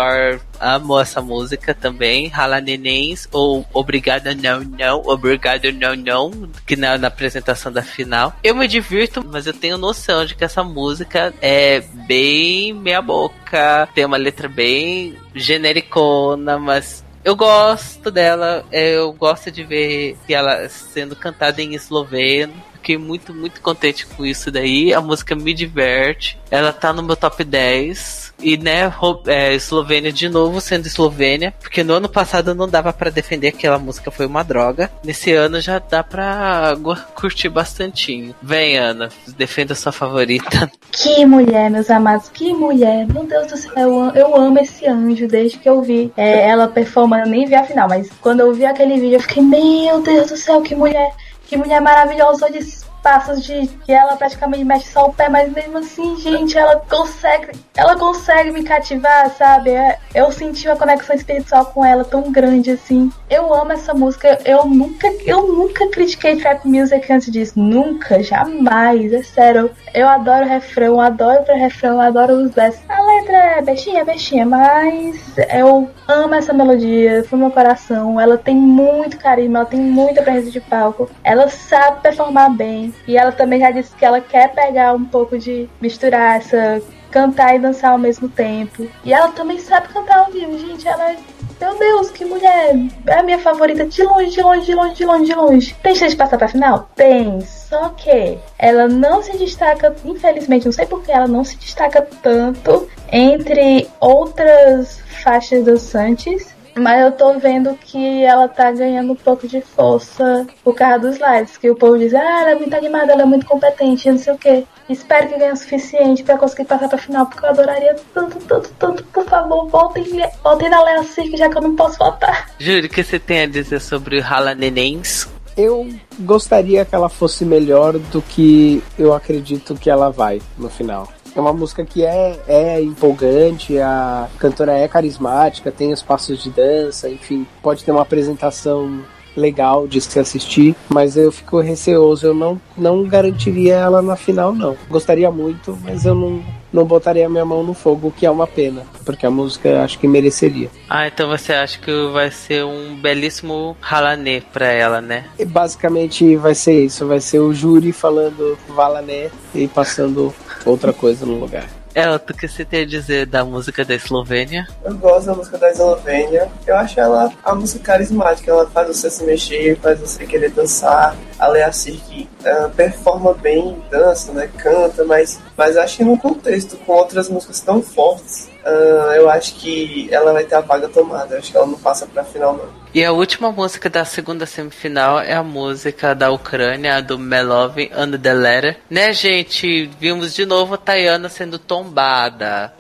Amo 0.61 0.99
essa 1.01 1.21
música 1.21 1.75
também. 1.75 2.29
Rala 2.29 2.61
Nenéns, 2.61 3.29
ou 3.33 3.67
Obrigada 3.73 4.35
Não 4.35 4.61
Não, 4.61 5.03
Obrigado 5.07 5.73
Não 5.73 5.97
Não, 5.97 6.51
que 6.67 6.77
na, 6.77 6.99
na 6.99 7.09
apresentação 7.09 7.73
da 7.73 7.83
final. 7.83 8.35
Eu 8.43 8.55
me 8.55 8.69
divirto, 8.69 9.25
mas 9.25 9.47
eu 9.47 9.53
tenho 9.53 9.79
noção 9.79 10.25
de 10.25 10.35
que 10.35 10.45
essa 10.45 10.63
música 10.63 11.35
é 11.41 11.81
bem 12.07 12.73
meia 12.73 13.03
boca, 13.03 13.89
tem 13.95 14.05
uma 14.05 14.17
letra 14.17 14.49
bem 14.49 15.17
genericona, 15.35 16.59
mas 16.59 17.05
eu 17.27 17.35
gosto 17.35 18.09
dela, 18.09 18.65
eu 18.71 19.13
gosto 19.13 19.51
de 19.51 19.65
ver 19.65 20.17
ela 20.29 20.69
sendo 20.69 21.17
cantada 21.17 21.61
em 21.61 21.75
esloveno. 21.75 22.55
Fiquei 22.87 22.99
muito, 22.99 23.35
muito 23.35 23.61
contente 23.61 24.07
com 24.07 24.25
isso 24.25 24.49
daí. 24.49 24.95
A 24.95 25.01
música 25.01 25.35
me 25.35 25.53
diverte. 25.53 26.39
Ela 26.49 26.73
tá 26.73 26.93
no 26.93 27.03
meu 27.03 27.17
top 27.17 27.43
10. 27.43 28.33
E, 28.41 28.57
né, 28.57 28.93
é, 29.27 29.55
Eslovênia 29.55 30.13
de 30.13 30.29
novo 30.29 30.61
sendo 30.61 30.87
Eslovênia. 30.87 31.53
Porque 31.61 31.83
no 31.83 31.95
ano 31.95 32.09
passado 32.09 32.55
não 32.55 32.69
dava 32.69 32.93
pra 32.93 33.11
defender 33.11 33.51
que 33.51 33.57
aquela 33.57 33.81
música 33.81 34.13
foi 34.13 34.25
uma 34.25 34.45
droga. 34.45 34.89
Nesse 35.03 35.33
ano 35.33 35.61
já 35.61 35.81
dá 35.81 36.05
pra 36.05 36.77
curtir 37.17 37.49
bastantinho. 37.49 38.37
Vem, 38.41 38.79
Ana, 38.79 39.09
defenda 39.37 39.75
sua 39.75 39.91
favorita. 39.91 40.71
Que 40.93 41.27
mulher, 41.27 41.69
meus 41.69 41.91
amados, 41.91 42.29
que 42.29 42.55
mulher. 42.55 43.05
Meu 43.13 43.25
Deus 43.25 43.49
do 43.49 43.57
céu, 43.57 43.73
eu, 43.75 44.11
eu 44.15 44.37
amo 44.37 44.61
esse 44.61 44.87
anjo 44.87 45.27
desde 45.27 45.59
que 45.59 45.69
eu 45.69 45.83
vi 45.83 46.13
é, 46.17 46.49
ela 46.49 46.69
performando. 46.69 47.25
Eu 47.25 47.31
nem 47.31 47.47
vi 47.47 47.57
a 47.57 47.65
final, 47.65 47.89
mas 47.89 48.09
quando 48.21 48.41
eu 48.41 48.55
vi 48.55 48.65
aquele 48.65 48.95
vídeo, 48.95 49.17
eu 49.17 49.21
fiquei, 49.21 49.43
meu 49.43 50.01
Deus 50.03 50.29
do 50.31 50.37
céu, 50.37 50.63
que 50.63 50.77
mulher, 50.77 51.11
que 51.47 51.57
mulher 51.57 51.81
maravilhosa 51.81 52.51
de 52.51 52.61
passos 53.07 53.45
de 53.45 53.69
que 53.85 53.93
ela 53.93 54.17
praticamente 54.17 54.65
mexe 54.65 54.91
só 54.91 55.07
o 55.07 55.13
pé, 55.13 55.29
mas 55.29 55.53
mesmo 55.53 55.79
assim, 55.79 56.17
gente, 56.17 56.59
ela 56.59 56.75
consegue, 56.91 57.53
ela 57.77 57.97
consegue 57.97 58.51
me 58.51 58.65
cativar, 58.65 59.31
sabe? 59.31 59.71
É, 59.71 59.97
Eu 60.13 60.33
senti 60.33 60.67
uma 60.67 60.75
conexão 60.75 61.15
espiritual 61.15 61.67
com 61.67 61.85
ela 61.85 62.05
tão 62.05 62.33
grande 62.33 62.73
assim. 62.73 63.13
Eu 63.31 63.55
amo 63.55 63.71
essa 63.71 63.95
música. 63.95 64.41
Eu 64.45 64.65
nunca, 64.65 65.07
eu 65.25 65.47
nunca 65.47 65.89
critiquei 65.89 66.35
trap 66.35 66.67
music 66.67 67.13
antes 67.13 67.31
disso, 67.31 67.61
nunca, 67.61 68.21
jamais, 68.25 69.13
é 69.13 69.23
sério. 69.23 69.71
Eu 69.95 70.09
adoro 70.09 70.45
o 70.45 70.49
refrão, 70.49 71.01
adoro 71.01 71.45
o 71.49 71.57
refrão, 71.57 72.01
adoro 72.01 72.35
os 72.35 72.51
versos. 72.51 72.83
A 72.89 73.01
letra 73.01 73.37
é 73.37 73.63
bestinha, 73.63 74.05
bestinha, 74.05 74.45
mas 74.45 75.17
eu 75.55 75.89
amo 76.09 76.35
essa 76.35 76.53
melodia, 76.53 77.23
foi 77.23 77.39
meu 77.39 77.53
coração. 77.53 78.21
Ela 78.21 78.37
tem 78.37 78.57
muito 78.57 79.17
carisma, 79.17 79.61
ela 79.61 79.69
tem 79.69 79.79
muita 79.81 80.23
presença 80.23 80.51
de 80.51 80.61
palco. 80.61 81.09
Ela 81.23 81.49
sabe 81.49 82.01
performar 82.01 82.51
bem. 82.51 82.93
E 83.07 83.17
ela 83.17 83.33
também 83.33 83.61
já 83.61 83.71
disse 83.71 83.95
que 83.95 84.05
ela 84.05 84.21
quer 84.21 84.53
pegar 84.53 84.93
um 84.93 85.05
pouco 85.05 85.39
de 85.39 85.69
misturar 85.81 86.37
essa 86.37 86.83
cantar 87.17 87.55
e 87.57 87.59
dançar 87.59 87.93
ao 87.93 87.99
mesmo 87.99 88.29
tempo. 88.29 88.87
E 89.03 89.13
ela 89.13 89.29
também 89.29 89.59
sabe 89.59 89.89
cantar 89.89 90.19
ao 90.19 90.31
vivo, 90.31 90.59
gente. 90.59 90.87
Ela. 90.87 91.17
Meu 91.59 91.79
Deus, 91.79 92.11
que 92.11 92.25
mulher! 92.25 92.77
É 93.07 93.15
a 93.15 93.23
minha 93.23 93.39
favorita 93.39 93.87
de 93.87 94.03
longe, 94.03 94.31
de 94.31 94.43
longe, 94.43 94.67
de 94.67 94.75
longe, 94.75 94.95
de 94.95 95.05
longe, 95.07 95.25
de 95.25 95.35
longe. 95.35 95.77
Tem 95.83 95.95
chance 95.95 96.11
de 96.11 96.17
passar 96.17 96.37
pra 96.37 96.49
final? 96.49 96.91
Tem. 96.95 97.41
Só 97.41 97.89
que 97.91 98.39
ela 98.59 98.87
não 98.87 99.23
se 99.23 99.39
destaca, 99.39 99.97
infelizmente, 100.05 100.67
não 100.67 100.73
sei 100.73 100.85
porque 100.85 101.11
ela 101.11 101.27
não 101.27 101.43
se 101.43 101.57
destaca 101.57 102.07
tanto 102.23 102.87
entre 103.11 103.89
outras 103.99 105.01
faixas 105.23 105.65
dançantes. 105.65 106.55
Mas 106.79 107.03
eu 107.03 107.13
tô 107.13 107.39
vendo 107.39 107.75
que 107.75 108.23
ela 108.23 108.47
tá 108.49 108.71
ganhando 108.71 109.13
um 109.13 109.17
pouco 109.17 109.49
de 109.49 109.61
força 109.63 110.47
por 110.63 110.75
causa 110.75 110.99
dos 110.99 111.19
lives. 111.19 111.57
Que 111.57 111.71
o 111.71 111.75
povo 111.75 111.99
diz, 111.99 112.15
ah, 112.15 112.41
ela 112.43 112.51
é 112.51 112.55
muito 112.55 112.75
animada, 112.75 113.13
ela 113.13 113.23
é 113.23 113.27
muito 113.27 113.47
competente, 113.47 114.11
não 114.11 114.19
sei 114.19 114.35
o 114.35 114.39
quê. 114.39 114.65
Espero 114.89 115.29
que 115.29 115.39
ganhe 115.39 115.53
o 115.53 115.57
suficiente 115.57 116.23
pra 116.23 116.37
conseguir 116.37 116.67
passar 116.67 116.89
pra 116.89 116.99
final, 116.99 117.27
porque 117.27 117.45
eu 117.45 117.49
adoraria 117.49 117.97
tanto, 118.13 118.39
tanto, 118.41 118.71
tanto. 118.79 119.05
Por 119.05 119.25
favor, 119.25 119.67
voltem, 119.69 120.05
voltem 120.45 120.69
na 120.69 120.83
Lea 120.83 121.03
Cirque, 121.03 121.37
já 121.37 121.49
que 121.49 121.57
eu 121.57 121.63
não 121.63 121.75
posso 121.75 121.99
votar. 121.99 122.51
Júlio, 122.59 122.85
o 122.85 122.89
que 122.89 123.03
você 123.03 123.19
tem 123.19 123.43
a 123.43 123.47
dizer 123.47 123.81
sobre 123.81 124.21
Rala 124.21 124.55
Nenéns? 124.55 125.27
Eu 125.57 125.89
gostaria 126.21 126.85
que 126.85 126.95
ela 126.95 127.09
fosse 127.09 127.45
melhor 127.45 127.95
do 127.95 128.21
que 128.21 128.83
eu 128.99 129.15
acredito 129.15 129.75
que 129.75 129.89
ela 129.89 130.11
vai 130.11 130.43
no 130.59 130.69
final. 130.69 131.09
É 131.37 131.41
uma 131.41 131.53
música 131.53 131.85
que 131.85 132.03
é, 132.03 132.41
é 132.49 132.81
empolgante, 132.81 133.79
a 133.79 134.27
cantora 134.39 134.73
é 134.73 134.89
carismática, 134.89 135.71
tem 135.71 135.93
os 135.93 136.03
passos 136.03 136.43
de 136.43 136.49
dança, 136.49 137.11
enfim, 137.11 137.47
pode 137.63 137.85
ter 137.85 137.93
uma 137.93 138.01
apresentação 138.01 139.05
legal 139.37 139.87
de 139.87 140.01
se 140.01 140.19
assistir, 140.19 140.75
mas 140.89 141.17
eu 141.17 141.31
fico 141.31 141.61
receoso, 141.61 142.27
eu 142.27 142.35
não, 142.35 142.61
não 142.77 143.05
garantiria 143.05 143.75
ela 143.75 144.01
na 144.01 144.17
final, 144.17 144.55
não. 144.55 144.77
Gostaria 144.89 145.31
muito, 145.31 145.79
mas 145.85 146.07
eu 146.07 146.15
não, 146.15 146.43
não 146.73 146.85
botaria 146.85 147.29
minha 147.29 147.45
mão 147.45 147.63
no 147.63 147.75
fogo, 147.75 148.09
o 148.09 148.13
que 148.13 148.25
é 148.25 148.31
uma 148.31 148.47
pena, 148.47 148.83
porque 149.05 149.27
a 149.27 149.31
música 149.31 149.69
eu 149.69 149.81
acho 149.81 149.99
que 149.99 150.09
mereceria. 150.09 150.71
Ah, 150.89 151.07
então 151.07 151.29
você 151.29 151.53
acha 151.53 151.79
que 151.79 151.93
vai 152.13 152.31
ser 152.31 152.65
um 152.65 152.97
belíssimo 152.97 153.77
Ralané 153.81 154.41
pra 154.41 154.69
ela, 154.69 155.01
né? 155.01 155.27
E 155.39 155.45
basicamente 155.45 156.37
vai 156.37 156.55
ser 156.55 156.87
isso, 156.87 157.07
vai 157.07 157.21
ser 157.21 157.41
o 157.41 157.53
júri 157.53 157.93
falando 157.93 158.59
Valané 158.69 159.31
e 159.55 159.69
passando 159.69 160.35
outra 160.67 160.93
coisa 160.93 161.25
no 161.25 161.39
lugar. 161.39 161.67
Ela, 161.95 162.17
o 162.17 162.35
que 162.35 162.47
você 162.47 162.63
tem 162.63 162.83
a 162.83 162.87
dizer 162.87 163.25
da 163.25 163.43
música 163.43 163.83
da 163.83 163.95
Eslovênia? 163.95 164.69
Eu 164.85 164.95
gosto 164.99 165.27
da 165.27 165.35
música 165.35 165.57
da 165.57 165.71
Eslovênia. 165.71 166.47
Eu 166.67 166.77
acho 166.77 167.01
ela 167.01 167.33
a 167.43 167.55
música 167.55 167.83
carismática. 167.83 168.51
Ela 168.51 168.67
faz 168.67 168.89
você 168.89 169.11
se 169.11 169.25
mexer, 169.25 169.79
faz 169.79 169.99
você 169.99 170.27
querer 170.27 170.51
dançar. 170.51 171.17
A 171.55 171.73
Cirque 171.73 172.29
uh, 172.41 172.71
performa 172.71 173.35
bem, 173.35 173.77
dança, 173.91 174.33
né? 174.33 174.49
Canta, 174.59 175.05
mas, 175.05 175.39
mas 175.57 175.77
acho 175.77 175.99
que 175.99 176.05
no 176.05 176.19
contexto, 176.19 176.77
com 176.79 176.93
outras 176.93 177.29
músicas 177.29 177.61
tão 177.61 177.83
fortes, 177.83 178.49
uh, 178.65 179.13
eu 179.13 179.31
acho 179.31 179.55
que 179.55 180.09
ela 180.13 180.33
vai 180.33 180.45
ter 180.45 180.57
a 180.57 180.61
vaga 180.61 180.89
tomada. 180.89 181.35
Eu 181.35 181.39
acho 181.39 181.51
que 181.51 181.57
ela 181.57 181.67
não 181.67 181.79
passa 181.79 182.07
pra 182.07 182.25
final, 182.25 182.57
não. 182.57 182.87
E 182.97 183.05
a 183.05 183.13
última 183.13 183.53
música 183.53 183.91
da 183.91 184.07
segunda 184.07 184.47
semifinal 184.47 185.21
é 185.21 185.35
a 185.35 185.43
música 185.43 186.15
da 186.15 186.31
Ucrânia, 186.31 187.03
do 187.03 187.19
Melov 187.19 187.77
and 187.95 188.13
the 188.13 188.33
Letter. 188.33 188.79
Né, 188.89 189.13
gente? 189.13 189.91
Vimos 190.01 190.35
de 190.35 190.47
novo 190.47 190.75
a 190.75 190.79
Tayana 190.79 191.29
sendo 191.29 191.59
tombada. 191.59 192.73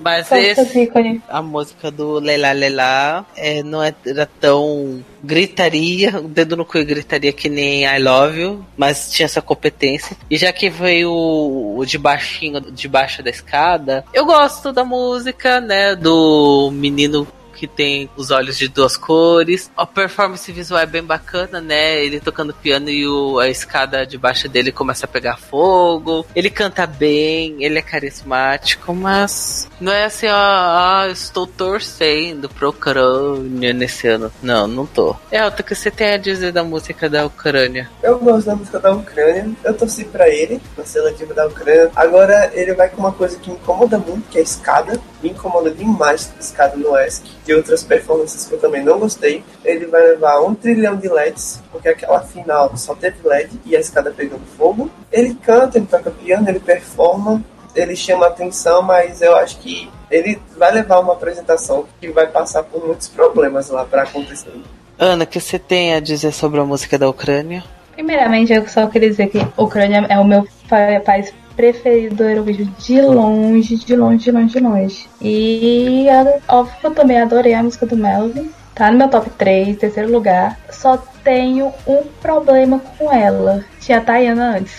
Mas 0.00 0.32
Esse... 0.32 0.90
a 1.28 1.42
música 1.42 1.90
do 1.90 2.18
Leila 2.18 2.52
Leila 2.52 3.26
é, 3.36 3.62
não 3.62 3.82
era 3.82 4.26
tão 4.40 5.04
gritaria, 5.22 6.18
o 6.18 6.28
dedo 6.28 6.56
no 6.56 6.64
cu 6.64 6.78
e 6.78 6.84
gritaria 6.84 7.32
que 7.32 7.50
nem 7.50 7.84
I 7.84 7.98
Love 8.08 8.40
You, 8.40 8.64
mas 8.76 9.10
tinha 9.10 9.26
essa 9.26 9.42
competência. 9.42 10.16
E 10.30 10.36
já 10.36 10.52
que 10.52 10.70
veio 10.70 11.12
o, 11.12 11.84
de 11.84 11.98
baixinho, 11.98 12.60
de 12.60 12.88
baixo 12.88 13.22
da 13.22 13.30
escada, 13.30 14.04
eu 14.12 14.24
gosto 14.24 14.72
da 14.72 14.84
música, 14.84 15.60
né, 15.60 15.94
do 15.94 16.70
menino 16.72 17.26
que 17.58 17.66
tem 17.66 18.08
os 18.16 18.30
olhos 18.30 18.56
de 18.56 18.68
duas 18.68 18.96
cores. 18.96 19.70
A 19.76 19.84
performance 19.84 20.50
visual 20.52 20.80
é 20.80 20.86
bem 20.86 21.02
bacana, 21.02 21.60
né? 21.60 22.04
Ele 22.04 22.20
tocando 22.20 22.54
piano 22.54 22.88
e 22.88 23.06
o, 23.06 23.40
a 23.40 23.48
escada 23.48 24.06
debaixo 24.06 24.48
dele 24.48 24.70
começa 24.70 25.06
a 25.06 25.08
pegar 25.08 25.36
fogo. 25.36 26.24
Ele 26.36 26.48
canta 26.48 26.86
bem, 26.86 27.56
ele 27.58 27.78
é 27.78 27.82
carismático, 27.82 28.94
mas 28.94 29.68
não 29.80 29.92
é 29.92 30.04
assim, 30.04 30.26
ah, 30.30 31.08
estou 31.10 31.46
torcendo 31.46 32.48
pro 32.48 32.68
Ucrânia 32.68 33.72
nesse 33.72 34.06
ano. 34.06 34.30
Não, 34.40 34.68
não 34.68 34.86
tô. 34.86 35.16
É, 35.30 35.44
o 35.44 35.50
que 35.50 35.74
você 35.74 35.90
tem 35.90 36.12
a 36.12 36.16
dizer 36.16 36.52
da 36.52 36.62
música 36.62 37.10
da 37.10 37.26
Ucrânia? 37.26 37.90
Eu 38.02 38.18
gosto 38.18 38.46
da 38.46 38.54
música 38.54 38.78
da 38.78 38.92
Ucrânia. 38.92 39.50
Eu 39.64 39.74
torci 39.74 40.04
pra 40.04 40.28
ele, 40.28 40.60
na 40.76 40.84
seletiva 40.84 41.34
da 41.34 41.46
Ucrânia. 41.46 41.90
Agora 41.96 42.50
ele 42.54 42.72
vai 42.74 42.88
com 42.88 42.98
uma 42.98 43.12
coisa 43.12 43.36
que 43.38 43.50
me 43.50 43.56
incomoda 43.56 43.98
muito, 43.98 44.28
que 44.28 44.38
é 44.38 44.40
a 44.40 44.44
escada. 44.44 45.00
Me 45.22 45.30
incomoda 45.30 45.70
demais 45.70 46.32
a 46.36 46.40
escada 46.40 46.76
no 46.76 46.96
ESC. 46.96 47.24
E 47.48 47.54
outras 47.54 47.82
performances 47.82 48.44
que 48.46 48.52
eu 48.54 48.60
também 48.60 48.84
não 48.84 48.98
gostei. 48.98 49.42
Ele 49.64 49.86
vai 49.86 50.02
levar 50.02 50.40
um 50.42 50.54
trilhão 50.54 50.96
de 50.96 51.08
LEDs, 51.08 51.62
porque 51.72 51.88
aquela 51.88 52.20
final 52.20 52.76
só 52.76 52.94
teve 52.94 53.16
LED 53.26 53.58
e 53.64 53.74
a 53.74 53.80
escada 53.80 54.10
pegando 54.10 54.42
fogo. 54.58 54.90
Ele 55.10 55.34
canta, 55.34 55.78
ele 55.78 55.86
toca 55.86 56.10
piano, 56.10 56.46
ele 56.46 56.60
performa, 56.60 57.42
ele 57.74 57.96
chama 57.96 58.26
atenção, 58.26 58.82
mas 58.82 59.22
eu 59.22 59.34
acho 59.34 59.58
que 59.60 59.88
ele 60.10 60.38
vai 60.58 60.70
levar 60.72 61.00
uma 61.00 61.14
apresentação 61.14 61.86
que 61.98 62.10
vai 62.10 62.26
passar 62.26 62.64
por 62.64 62.86
muitos 62.86 63.08
problemas 63.08 63.70
lá 63.70 63.82
pra 63.84 64.02
acontecer. 64.02 64.52
Ana, 64.98 65.24
o 65.24 65.26
que 65.26 65.40
você 65.40 65.58
tem 65.58 65.94
a 65.94 66.00
dizer 66.00 66.32
sobre 66.32 66.60
a 66.60 66.64
música 66.64 66.98
da 66.98 67.08
Ucrânia? 67.08 67.64
Primeiramente, 67.94 68.52
eu 68.52 68.68
só 68.68 68.86
queria 68.88 69.08
dizer 69.08 69.28
que 69.28 69.38
a 69.40 69.48
Ucrânia 69.62 70.04
é 70.10 70.18
o 70.18 70.24
meu 70.24 70.46
pa- 70.68 71.00
país 71.04 71.32
preferido 71.62 72.14
do 72.14 72.22
Eurovision 72.22 72.68
de 72.78 73.00
longe, 73.02 73.74
de 73.76 73.96
longe, 73.96 74.24
de 74.24 74.30
longe, 74.30 74.52
de 74.52 74.60
longe. 74.60 75.08
E 75.20 76.06
é 76.08 76.38
óbvio 76.46 76.76
que 76.80 76.86
eu 76.86 76.94
também 76.94 77.20
adorei 77.20 77.52
a 77.52 77.62
música 77.64 77.84
do 77.84 77.96
Melvin. 77.96 78.48
Tá 78.76 78.92
no 78.92 78.98
meu 78.98 79.08
top 79.08 79.28
3, 79.30 79.76
terceiro 79.76 80.12
lugar. 80.12 80.56
Só 80.70 80.96
tenho 81.24 81.72
um 81.84 82.04
problema 82.22 82.80
com 82.96 83.12
ela. 83.12 83.64
Tinha 83.80 83.98
a 83.98 84.00
Tayana 84.00 84.58
antes. 84.58 84.72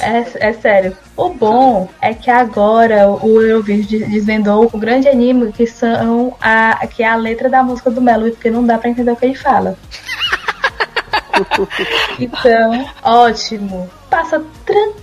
É, 0.00 0.48
é 0.48 0.52
sério. 0.54 0.96
O 1.16 1.28
bom 1.28 1.88
é 2.02 2.12
que 2.12 2.28
agora 2.28 3.08
o 3.08 3.40
Eurovision 3.40 3.86
des- 3.86 4.08
desvendou 4.10 4.68
o 4.72 4.76
grande 4.76 5.08
anime 5.08 5.52
que 5.52 5.68
são 5.68 6.34
a 6.40 6.84
que 6.88 7.04
é 7.04 7.08
a 7.08 7.14
letra 7.14 7.48
da 7.48 7.62
música 7.62 7.92
do 7.92 8.02
Melody, 8.02 8.32
porque 8.32 8.50
não 8.50 8.66
dá 8.66 8.76
pra 8.76 8.90
entender 8.90 9.12
o 9.12 9.16
que 9.16 9.24
ele 9.26 9.36
fala. 9.36 9.78
Então, 12.18 12.86
ótimo. 13.02 13.88
Passa 14.10 14.42
tranquilo, 14.64 14.96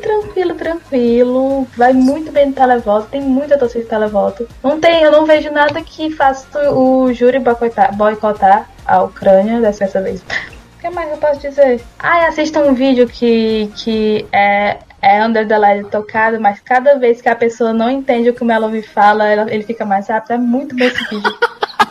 tranquilo, 0.00 0.54
tranquilo. 0.54 1.66
Vai 1.76 1.92
muito 1.92 2.30
bem 2.32 2.46
no 2.46 2.52
televoto. 2.52 3.08
Tem 3.10 3.20
muita 3.20 3.58
torcida 3.58 3.84
de 3.84 3.90
televoto. 3.90 4.48
Não 4.62 4.80
tem, 4.80 5.02
eu 5.02 5.10
não 5.12 5.24
vejo 5.26 5.50
nada 5.50 5.80
que 5.82 6.10
faça 6.10 6.70
o 6.72 7.12
júri 7.12 7.38
boicotar, 7.38 7.94
boicotar 7.96 8.68
a 8.86 9.02
Ucrânia 9.02 9.60
dessa 9.60 9.86
vez. 10.00 10.20
O 10.20 10.80
que 10.80 10.90
mais 10.90 11.10
eu 11.10 11.16
posso 11.18 11.40
dizer? 11.40 11.80
Ah, 11.98 12.26
assista 12.26 12.58
um 12.60 12.74
vídeo 12.74 13.06
que, 13.06 13.70
que 13.76 14.26
é, 14.32 14.78
é 15.00 15.24
Under 15.24 15.46
the 15.46 15.56
Light 15.56 15.88
tocado, 15.90 16.40
mas 16.40 16.58
cada 16.60 16.96
vez 16.98 17.20
que 17.22 17.28
a 17.28 17.36
pessoa 17.36 17.72
não 17.72 17.88
entende 17.88 18.30
o 18.30 18.34
que 18.34 18.42
o 18.42 18.44
Melody 18.46 18.82
fala, 18.82 19.28
ela- 19.28 19.52
ele 19.52 19.62
fica 19.62 19.84
mais 19.84 20.08
rápido. 20.08 20.32
É 20.32 20.38
muito 20.38 20.74
bom 20.76 20.84
esse 20.84 21.04
vídeo. 21.08 21.32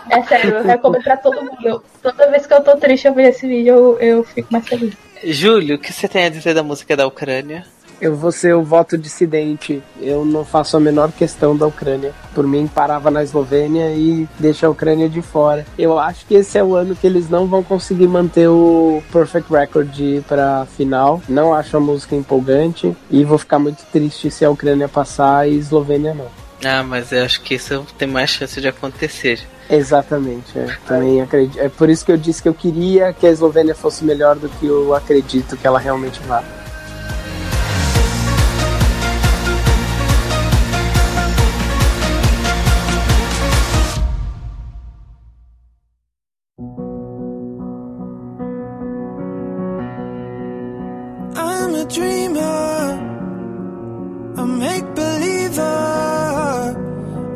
É 0.09 0.22
sério, 0.24 0.55
eu 0.55 0.63
recomendo 0.63 1.03
pra 1.03 1.15
todo 1.15 1.41
mundo. 1.41 1.82
Toda 2.03 2.30
vez 2.30 2.45
que 2.45 2.53
eu 2.53 2.61
tô 2.61 2.76
triste, 2.76 3.07
eu 3.07 3.13
vejo 3.13 3.30
esse 3.30 3.47
vídeo, 3.47 3.74
eu, 3.74 3.99
eu 3.99 4.24
fico 4.26 4.51
mais 4.51 4.67
feliz. 4.67 4.93
Júlio, 5.24 5.76
o 5.76 5.80
que 5.80 5.93
você 5.93 6.07
tem 6.07 6.26
a 6.26 6.30
dizer 6.30 6.53
da 6.53 6.63
música 6.63 6.95
da 6.95 7.05
Ucrânia? 7.05 7.65
Eu 8.01 8.15
vou 8.15 8.32
ser 8.32 8.55
o 8.55 8.63
voto 8.63 8.97
dissidente. 8.97 9.84
Eu 9.99 10.26
não 10.26 10.43
faço 10.43 10.76
a 10.76 10.80
menor 10.80 11.11
questão 11.11 11.55
da 11.55 11.67
Ucrânia. 11.67 12.13
Por 12.34 12.47
mim, 12.47 12.67
parava 12.67 13.11
na 13.11 13.22
Eslovênia 13.22 13.91
e 13.91 14.28
deixa 14.39 14.65
a 14.65 14.72
Ucrânia 14.72 15.07
de 15.07 15.22
fora. 15.22 15.63
Eu 15.78 15.99
acho 15.99 16.26
que 16.26 16.34
esse 16.34 16.57
é 16.57 16.63
o 16.63 16.74
ano 16.74 16.95
que 16.95 17.05
eles 17.05 17.30
não 17.30 17.45
vão 17.45 17.61
conseguir 17.61 18.07
manter 18.07 18.47
o 18.47 19.03
Perfect 19.11 19.53
Record 19.53 20.24
pra 20.28 20.65
final. 20.76 21.22
Não 21.30 21.53
acho 21.53 21.78
a 21.78 21.80
música 21.80 22.15
empolgante. 22.15 22.97
E 23.11 23.24
vou 23.24 23.38
ficar 23.38 23.59
muito 23.59 23.86
triste 23.91 24.32
se 24.32 24.43
a 24.43 24.49
Ucrânia 24.49 24.89
passar 24.89 25.47
e 25.47 25.51
a 25.51 25.57
Eslovênia 25.59 26.15
não. 26.15 26.28
Ah, 26.65 26.82
mas 26.82 27.11
eu 27.11 27.24
acho 27.24 27.41
que 27.41 27.53
isso 27.53 27.86
tem 27.99 28.07
mais 28.07 28.32
chance 28.32 28.59
de 28.59 28.67
acontecer. 28.67 29.39
Exatamente, 29.72 30.59
é. 30.59 30.67
também 30.86 31.22
acredito. 31.22 31.57
É 31.57 31.69
por 31.69 31.89
isso 31.89 32.05
que 32.05 32.11
eu 32.11 32.17
disse 32.17 32.43
que 32.43 32.49
eu 32.49 32.53
queria 32.53 33.13
que 33.13 33.26
a 33.26 33.32
Eslovênia 33.32 33.74
fosse 33.74 34.03
melhor 34.03 34.36
do 34.36 34.49
que 34.49 34.65
eu 34.65 34.93
acredito 34.93 35.55
que 35.55 35.65
ela 35.65 35.80
realmente 35.80 36.19
vá. 36.28 36.43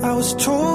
I 0.04 0.14
was 0.14 0.34
told 0.36 0.75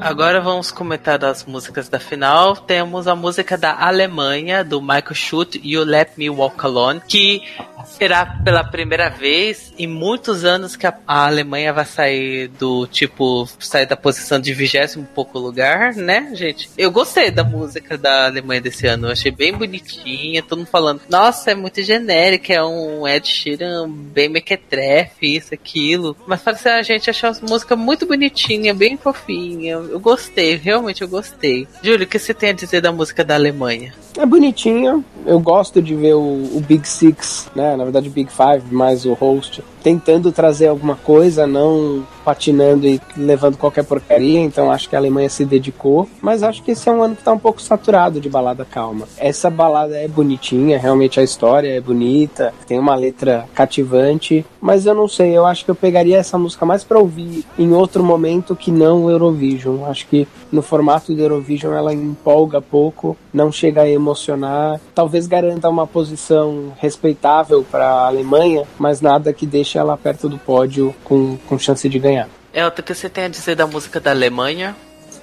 Agora 0.00 0.40
vamos 0.40 0.70
comentar 0.70 1.18
das 1.18 1.44
músicas 1.44 1.88
da 1.88 2.00
final. 2.00 2.56
Temos 2.56 3.06
a 3.06 3.14
música 3.14 3.58
da 3.58 3.74
Alemanha, 3.78 4.64
do 4.64 4.80
Michael 4.80 5.14
Schutt, 5.14 5.60
You 5.62 5.84
Let 5.84 6.12
Me 6.16 6.30
Walk 6.30 6.64
Alone, 6.64 7.02
que 7.06 7.42
será 7.86 8.26
pela 8.26 8.64
primeira 8.64 9.08
vez 9.08 9.72
em 9.78 9.86
muitos 9.86 10.44
anos 10.44 10.76
que 10.76 10.86
a, 10.86 10.94
a 11.06 11.26
Alemanha 11.26 11.72
vai 11.72 11.84
sair 11.84 12.48
do 12.48 12.86
tipo, 12.86 13.48
sair 13.58 13.86
da 13.86 13.96
posição 13.96 14.40
de 14.40 14.52
vigésimo 14.52 15.06
pouco 15.14 15.38
lugar, 15.38 15.94
né, 15.94 16.30
gente? 16.34 16.70
Eu 16.76 16.90
gostei 16.90 17.30
da 17.30 17.44
música 17.44 17.96
da 17.96 18.26
Alemanha 18.26 18.60
desse 18.60 18.86
ano, 18.86 19.08
eu 19.08 19.12
achei 19.12 19.30
bem 19.30 19.52
bonitinha, 19.52 20.42
todo 20.42 20.58
mundo 20.58 20.68
falando, 20.68 21.00
nossa, 21.08 21.50
é 21.50 21.54
muito 21.54 21.82
genérica, 21.82 22.52
é 22.52 22.62
um 22.62 23.06
Ed 23.06 23.26
Sheeran 23.26 23.90
bem 23.90 24.28
mequetrefe, 24.28 25.36
isso, 25.36 25.54
aquilo. 25.54 26.16
Mas 26.26 26.46
assim, 26.46 26.68
a 26.68 26.82
gente 26.82 27.10
achou 27.10 27.30
a 27.30 27.34
música 27.48 27.76
muito 27.76 28.06
bonitinha, 28.06 28.74
bem 28.74 28.96
fofinha. 28.96 29.72
Eu 29.72 30.00
gostei, 30.00 30.56
realmente 30.56 31.02
eu 31.02 31.08
gostei. 31.08 31.66
Júlio, 31.82 32.04
o 32.04 32.08
que 32.08 32.18
você 32.18 32.34
tem 32.34 32.50
a 32.50 32.54
dizer 32.54 32.80
da 32.80 32.92
música 32.92 33.24
da 33.24 33.34
Alemanha? 33.34 33.94
É 34.18 34.26
bonitinho. 34.26 35.04
Eu 35.26 35.38
gosto 35.40 35.82
de 35.82 35.94
ver 35.94 36.14
o, 36.14 36.56
o 36.56 36.60
Big 36.66 36.88
Six, 36.88 37.48
né? 37.54 37.76
Na 37.76 37.84
verdade, 37.84 38.08
Big 38.08 38.30
Five, 38.30 38.72
mais 38.72 39.04
o 39.04 39.12
host, 39.12 39.62
tentando 39.82 40.32
trazer 40.32 40.68
alguma 40.68 40.96
coisa, 40.96 41.46
não 41.46 42.06
patinando 42.24 42.86
e 42.86 43.00
levando 43.16 43.56
qualquer 43.56 43.84
porcaria. 43.84 44.40
Então, 44.40 44.70
acho 44.70 44.88
que 44.88 44.94
a 44.94 44.98
Alemanha 44.98 45.28
se 45.28 45.44
dedicou. 45.44 46.08
Mas 46.20 46.42
acho 46.42 46.62
que 46.62 46.72
esse 46.72 46.88
é 46.88 46.92
um 46.92 47.02
ano 47.02 47.16
que 47.16 47.24
tá 47.24 47.32
um 47.32 47.38
pouco 47.38 47.60
saturado 47.60 48.20
de 48.20 48.28
balada 48.28 48.64
calma. 48.64 49.06
Essa 49.18 49.50
balada 49.50 49.96
é 49.96 50.06
bonitinha, 50.06 50.78
realmente 50.78 51.18
a 51.18 51.22
história 51.22 51.68
é 51.68 51.80
bonita, 51.80 52.52
tem 52.66 52.78
uma 52.78 52.94
letra 52.94 53.46
cativante. 53.54 54.44
Mas 54.60 54.86
eu 54.86 54.94
não 54.94 55.08
sei, 55.08 55.36
eu 55.36 55.46
acho 55.46 55.64
que 55.64 55.70
eu 55.70 55.74
pegaria 55.74 56.18
essa 56.18 56.38
música 56.38 56.66
mais 56.66 56.84
pra 56.84 56.98
ouvir 56.98 57.44
em 57.58 57.72
outro 57.72 58.04
momento 58.04 58.54
que 58.54 58.70
não 58.70 59.04
o 59.04 59.10
Eurovision. 59.10 59.84
Acho 59.84 60.06
que 60.06 60.28
no 60.52 60.62
formato 60.62 61.14
do 61.14 61.20
Eurovision 61.20 61.74
ela 61.74 61.94
empolga 61.94 62.60
pouco, 62.60 63.16
não 63.32 63.50
chega 63.50 63.82
a 63.82 63.88
emocionar. 63.88 64.80
Talvez 64.94 65.26
garanta 65.26 65.68
uma 65.68 65.86
posição 65.86 66.72
respeitável 66.78 67.64
para 67.70 67.86
a 67.86 68.06
Alemanha, 68.06 68.64
mas 68.78 69.00
nada 69.00 69.32
que 69.32 69.46
deixe 69.46 69.69
ela 69.78 69.96
perto 69.96 70.28
do 70.28 70.38
pódio 70.38 70.94
com, 71.04 71.36
com 71.46 71.58
chance 71.58 71.88
de 71.88 71.98
ganhar. 71.98 72.28
Elton, 72.52 72.80
o 72.80 72.84
que 72.84 72.94
você 72.94 73.08
tem 73.08 73.24
a 73.24 73.28
dizer 73.28 73.54
da 73.54 73.66
música 73.66 74.00
da 74.00 74.10
Alemanha? 74.10 74.74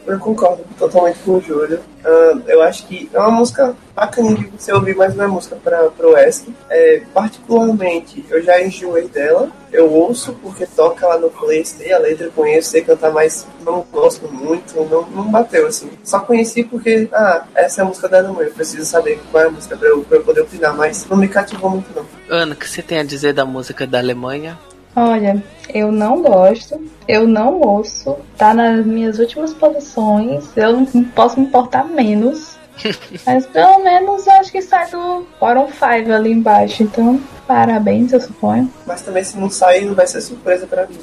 Eu 0.07 0.17
concordo 0.19 0.63
totalmente 0.79 1.19
com 1.19 1.33
o 1.33 1.41
Júlio. 1.41 1.81
Ah, 2.03 2.37
eu 2.47 2.61
acho 2.63 2.87
que 2.87 3.09
é 3.13 3.19
uma 3.19 3.31
música 3.31 3.75
bacaninha 3.93 4.37
de 4.37 4.47
você 4.57 4.71
ouvir, 4.71 4.95
mas 4.95 5.13
não 5.13 5.25
é 5.25 5.27
música 5.27 5.57
para 5.61 5.89
pro 5.89 6.17
ESC. 6.17 6.53
É, 6.69 7.01
particularmente, 7.13 8.25
eu 8.29 8.41
já 8.41 8.61
enjoei 8.63 9.09
dela. 9.09 9.49
Eu 9.71 9.91
ouço 9.91 10.33
porque 10.41 10.65
toca 10.65 11.05
lá 11.05 11.17
no 11.17 11.29
play, 11.29 11.63
a 11.93 11.97
letra, 11.97 12.31
conheço, 12.33 12.69
sei 12.69 12.81
cantar, 12.81 13.11
mas 13.11 13.45
não 13.65 13.85
gosto 13.91 14.31
muito, 14.31 14.75
não, 14.85 15.01
não 15.09 15.29
bateu 15.29 15.67
assim. 15.67 15.89
Só 16.05 16.21
conheci 16.21 16.63
porque, 16.63 17.09
ah, 17.11 17.45
essa 17.53 17.81
é 17.81 17.83
a 17.83 17.87
música 17.87 18.07
da 18.07 18.19
Alemanha, 18.19 18.47
eu 18.47 18.53
preciso 18.53 18.85
saber 18.85 19.19
qual 19.29 19.43
é 19.43 19.47
a 19.47 19.51
música 19.51 19.75
pra 19.75 19.89
eu, 19.89 20.05
eu 20.09 20.23
poder 20.23 20.41
opinar, 20.41 20.73
mas 20.73 21.05
não 21.09 21.17
me 21.17 21.27
cativou 21.27 21.69
muito 21.69 21.93
não. 21.93 22.05
Ana, 22.29 22.53
o 22.53 22.57
que 22.57 22.69
você 22.69 22.81
tem 22.81 22.99
a 22.99 23.03
dizer 23.03 23.33
da 23.33 23.45
música 23.45 23.85
da 23.85 23.99
Alemanha? 23.99 24.57
Olha, 24.99 25.43
eu 25.71 25.91
não 25.91 26.23
gosto, 26.23 26.83
eu 27.07 27.27
não 27.27 27.61
ouço, 27.61 28.17
tá 28.35 28.51
nas 28.51 28.83
minhas 28.83 29.19
últimas 29.19 29.53
posições, 29.53 30.49
eu 30.57 30.71
não 30.73 31.03
posso 31.03 31.39
me 31.39 31.45
importar 31.45 31.85
menos. 31.85 32.57
Mas 33.23 33.45
pelo 33.45 33.83
menos 33.83 34.25
eu 34.25 34.33
acho 34.33 34.51
que 34.51 34.59
sai 34.59 34.89
do 34.89 35.27
bottom 35.39 35.67
5 35.67 36.11
ali 36.11 36.31
embaixo, 36.31 36.81
então 36.81 37.21
parabéns, 37.45 38.11
eu 38.11 38.19
suponho. 38.19 38.73
Mas 38.87 39.03
também 39.03 39.23
se 39.23 39.37
não 39.37 39.51
sair, 39.51 39.85
não 39.85 39.93
vai 39.93 40.07
ser 40.07 40.19
surpresa 40.19 40.65
pra 40.65 40.87
mim. 40.87 40.97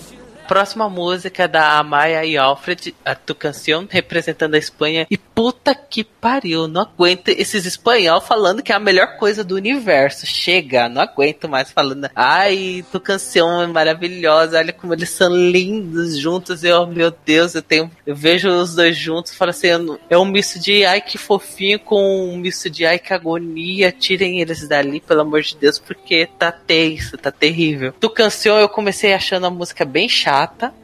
Próxima 0.47 0.89
música 0.91 1.49
da 1.49 1.79
Amaya 1.79 2.25
e 2.25 2.37
Alfred, 2.37 2.95
a 3.05 3.15
Tu 3.15 3.35
Canción, 3.35 3.87
representando 3.89 4.55
a 4.55 4.59
Espanha. 4.59 5.07
E 5.11 5.17
puta 5.17 5.75
que 5.75 6.05
pariu, 6.05 6.69
não 6.69 6.83
aguento 6.83 7.29
esses 7.29 7.67
espanhol 7.67 8.21
falando 8.21 8.63
que 8.63 8.71
é 8.71 8.75
a 8.75 8.81
melhor 8.81 9.17
coisa 9.17 9.43
do 9.43 9.55
universo. 9.55 10.27
Chega, 10.27 10.89
não 10.89 11.03
aguento 11.03 11.49
mais 11.49 11.71
falando. 11.71 12.09
Ai, 12.15 12.85
Tu 12.93 13.01
Canción 13.01 13.63
é 13.63 13.67
maravilhosa, 13.67 14.59
olha 14.59 14.73
como 14.73 14.93
eles 14.95 15.11
são 15.11 15.35
lindos 15.35 16.19
juntos. 16.19 16.63
Eu, 16.63 16.87
meu 16.87 17.13
Deus, 17.25 17.55
eu 17.55 17.63
tenho. 17.63 17.91
Eu 18.07 18.15
vejo 18.15 18.49
os 18.49 18.75
dois 18.75 18.97
juntos 18.97 19.33
e 19.33 19.37
falo 19.37 19.51
assim: 19.51 19.69
é 20.11 20.19
um 20.19 20.25
misto 20.25 20.59
de 20.59 20.85
ai 20.85 21.01
que 21.01 21.19
fofinho 21.19 21.79
com 21.79 22.29
um 22.29 22.37
misto 22.37 22.69
de 22.69 22.85
ai 22.85 22.99
que 22.99 23.13
agonia. 23.13 23.91
Tirem 23.93 24.41
eles 24.41 24.69
dali, 24.69 25.01
pelo 25.01 25.23
amor 25.23 25.43
de 25.43 25.57
Deus, 25.57 25.79
porque 25.79 26.29
tá 26.39 26.53
tenso, 26.53 27.17
tá 27.17 27.31
terrível. 27.31 27.95
Tu 27.99 28.11
Canción 28.11 28.59
eu 28.59 28.69
comecei 28.69 29.15
achando 29.15 29.47
a 29.47 29.51
música 29.51 29.85
bem 29.85 30.09
chata, 30.09 30.34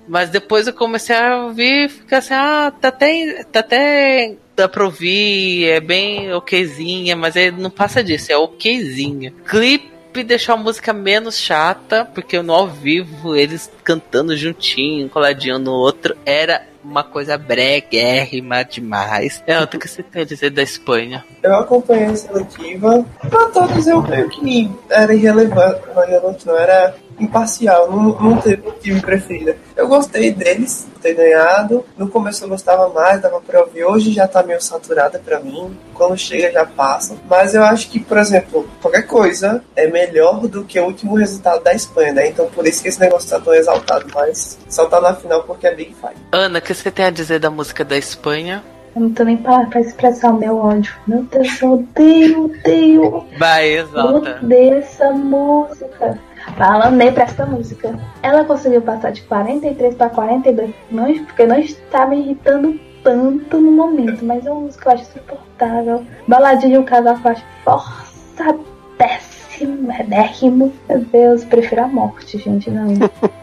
mas 0.08 0.30
depois 0.30 0.66
eu 0.66 0.72
comecei 0.72 1.16
a 1.16 1.44
ouvir 1.44 1.90
e 2.10 2.14
assim, 2.14 2.34
ah, 2.34 2.72
tá 2.80 2.88
até, 2.88 3.44
tá 3.44 3.60
até 3.60 4.36
dá 4.56 4.68
pra 4.68 4.84
ouvir, 4.84 5.68
é 5.68 5.80
bem 5.80 6.32
okzinha, 6.34 7.16
mas 7.16 7.36
é, 7.36 7.50
não 7.50 7.70
passa 7.70 8.02
disso, 8.04 8.30
é 8.30 8.36
okzinha. 8.36 9.32
Clipe 9.46 10.22
deixou 10.24 10.54
a 10.54 10.58
música 10.58 10.92
menos 10.92 11.38
chata, 11.38 12.04
porque 12.04 12.40
no 12.42 12.52
ao 12.52 12.66
vivo 12.66 13.34
eles 13.34 13.70
cantando 13.82 14.36
juntinho, 14.36 15.08
coladinho 15.08 15.58
no 15.58 15.72
outro, 15.72 16.16
era 16.26 16.68
uma 16.82 17.04
coisa 17.04 17.36
breguérrima 17.36 18.64
demais. 18.64 19.42
É, 19.46 19.58
o 19.60 19.66
que 19.66 19.86
você 19.86 20.02
tem 20.02 20.22
a 20.22 20.24
dizer 20.24 20.50
da 20.50 20.62
Espanha? 20.62 21.24
Eu 21.42 21.54
acompanhei 21.56 22.06
a 22.06 22.16
seletiva, 22.16 23.04
pra 23.28 23.46
todos 23.46 23.86
eu 23.86 24.02
creio 24.02 24.28
que 24.28 24.70
era 24.88 25.14
irrelevante 25.14 26.46
não, 26.46 26.56
era 26.56 26.94
imparcial, 27.20 27.90
não, 27.90 28.02
não 28.20 28.36
teve 28.36 28.66
um 28.68 28.72
time 28.72 29.00
preferido. 29.00 29.54
Eu 29.76 29.88
gostei 29.88 30.32
deles 30.32 30.86
ter 31.00 31.14
ganhado, 31.14 31.84
no 31.96 32.08
começo 32.08 32.44
eu 32.44 32.48
gostava 32.48 32.88
mais, 32.90 33.20
dava 33.22 33.40
pra 33.40 33.60
ouvir, 33.60 33.84
hoje 33.84 34.12
já 34.12 34.28
tá 34.28 34.42
meio 34.42 34.60
saturada 34.60 35.18
pra 35.24 35.40
mim, 35.40 35.76
quando 35.94 36.16
chega 36.18 36.52
já 36.52 36.64
passa, 36.66 37.16
mas 37.28 37.54
eu 37.54 37.62
acho 37.64 37.88
que, 37.90 37.98
por 38.00 38.18
exemplo, 38.18 38.68
qualquer 38.82 39.02
coisa 39.06 39.62
é 39.74 39.86
melhor 39.86 40.46
do 40.46 40.64
que 40.64 40.78
o 40.78 40.84
último 40.84 41.14
resultado 41.16 41.62
da 41.62 41.72
Espanha, 41.72 42.12
né? 42.12 42.28
Então 42.28 42.46
por 42.46 42.66
isso 42.66 42.82
que 42.82 42.88
esse 42.88 43.00
negócio 43.00 43.30
tá 43.30 43.40
tão 43.40 43.54
exaltado, 43.54 44.06
mas 44.14 44.58
só 44.68 44.86
tá 44.86 45.00
na 45.00 45.14
final 45.14 45.42
porque 45.44 45.66
é 45.66 45.74
Big 45.74 45.94
Five. 46.00 46.14
Ana, 46.32 46.58
o 46.58 46.62
que 46.62 46.74
você 46.74 46.90
tem 46.90 47.06
a 47.06 47.10
dizer 47.10 47.38
da 47.38 47.50
música 47.50 47.84
da 47.84 47.96
Espanha? 47.96 48.62
Eu 48.94 49.02
não 49.02 49.10
tô 49.10 49.22
nem 49.22 49.36
pra, 49.36 49.64
pra 49.66 49.80
expressar 49.80 50.30
o 50.32 50.38
meu 50.38 50.56
ódio. 50.58 50.92
Meu 51.06 51.22
Deus, 51.22 51.62
eu 51.62 51.72
odeio, 51.74 52.44
odeio. 52.46 53.24
Vai, 53.38 53.78
Eu 53.78 53.84
exalta. 53.86 54.38
odeio 54.42 54.74
essa 54.74 55.10
música. 55.12 56.18
Falando 56.56 56.96
nem 56.96 57.12
pra 57.12 57.24
essa 57.24 57.46
música. 57.46 57.98
Ela 58.22 58.44
conseguiu 58.44 58.82
passar 58.82 59.12
de 59.12 59.22
43 59.22 59.94
pra 59.94 60.08
42. 60.10 60.70
Não, 60.90 61.24
porque 61.24 61.46
não 61.46 61.58
está 61.58 62.06
me 62.06 62.18
irritando 62.20 62.78
tanto 63.02 63.58
no 63.58 63.72
momento. 63.72 64.24
Mas 64.24 64.44
é 64.46 64.50
uma 64.50 64.60
música 64.62 64.82
que 64.82 64.88
eu 64.88 64.92
acho 64.92 65.02
insuportável. 65.10 66.04
Baladinha 66.28 66.72
de 66.72 66.78
um 66.78 66.84
casal 66.84 67.16
que 67.16 67.26
eu 67.26 67.30
acho 67.32 67.44
forçadéssimo. 67.64 69.90
É 69.92 70.02
dérrimo. 70.04 70.72
Meu 70.88 71.00
Deus, 71.00 71.44
prefiro 71.44 71.82
a 71.84 71.88
morte, 71.88 72.38
gente. 72.38 72.70
Não. 72.70 72.88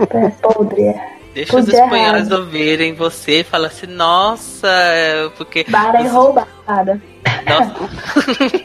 É 0.10 0.30
podre. 0.42 0.84
é. 0.84 1.18
Deixa 1.34 1.58
os 1.58 1.66
Tudo 1.66 1.76
espanhóis 1.76 2.28
errado. 2.28 2.40
ouvirem 2.40 2.94
você 2.96 3.42
e 3.42 3.44
falar 3.44 3.68
assim, 3.68 3.86
nossa, 3.86 4.68
é, 4.68 5.30
porque. 5.38 5.64
Bara 5.70 6.02
e 6.02 6.08
roubada. 6.08 7.00
Nossa, 7.48 7.74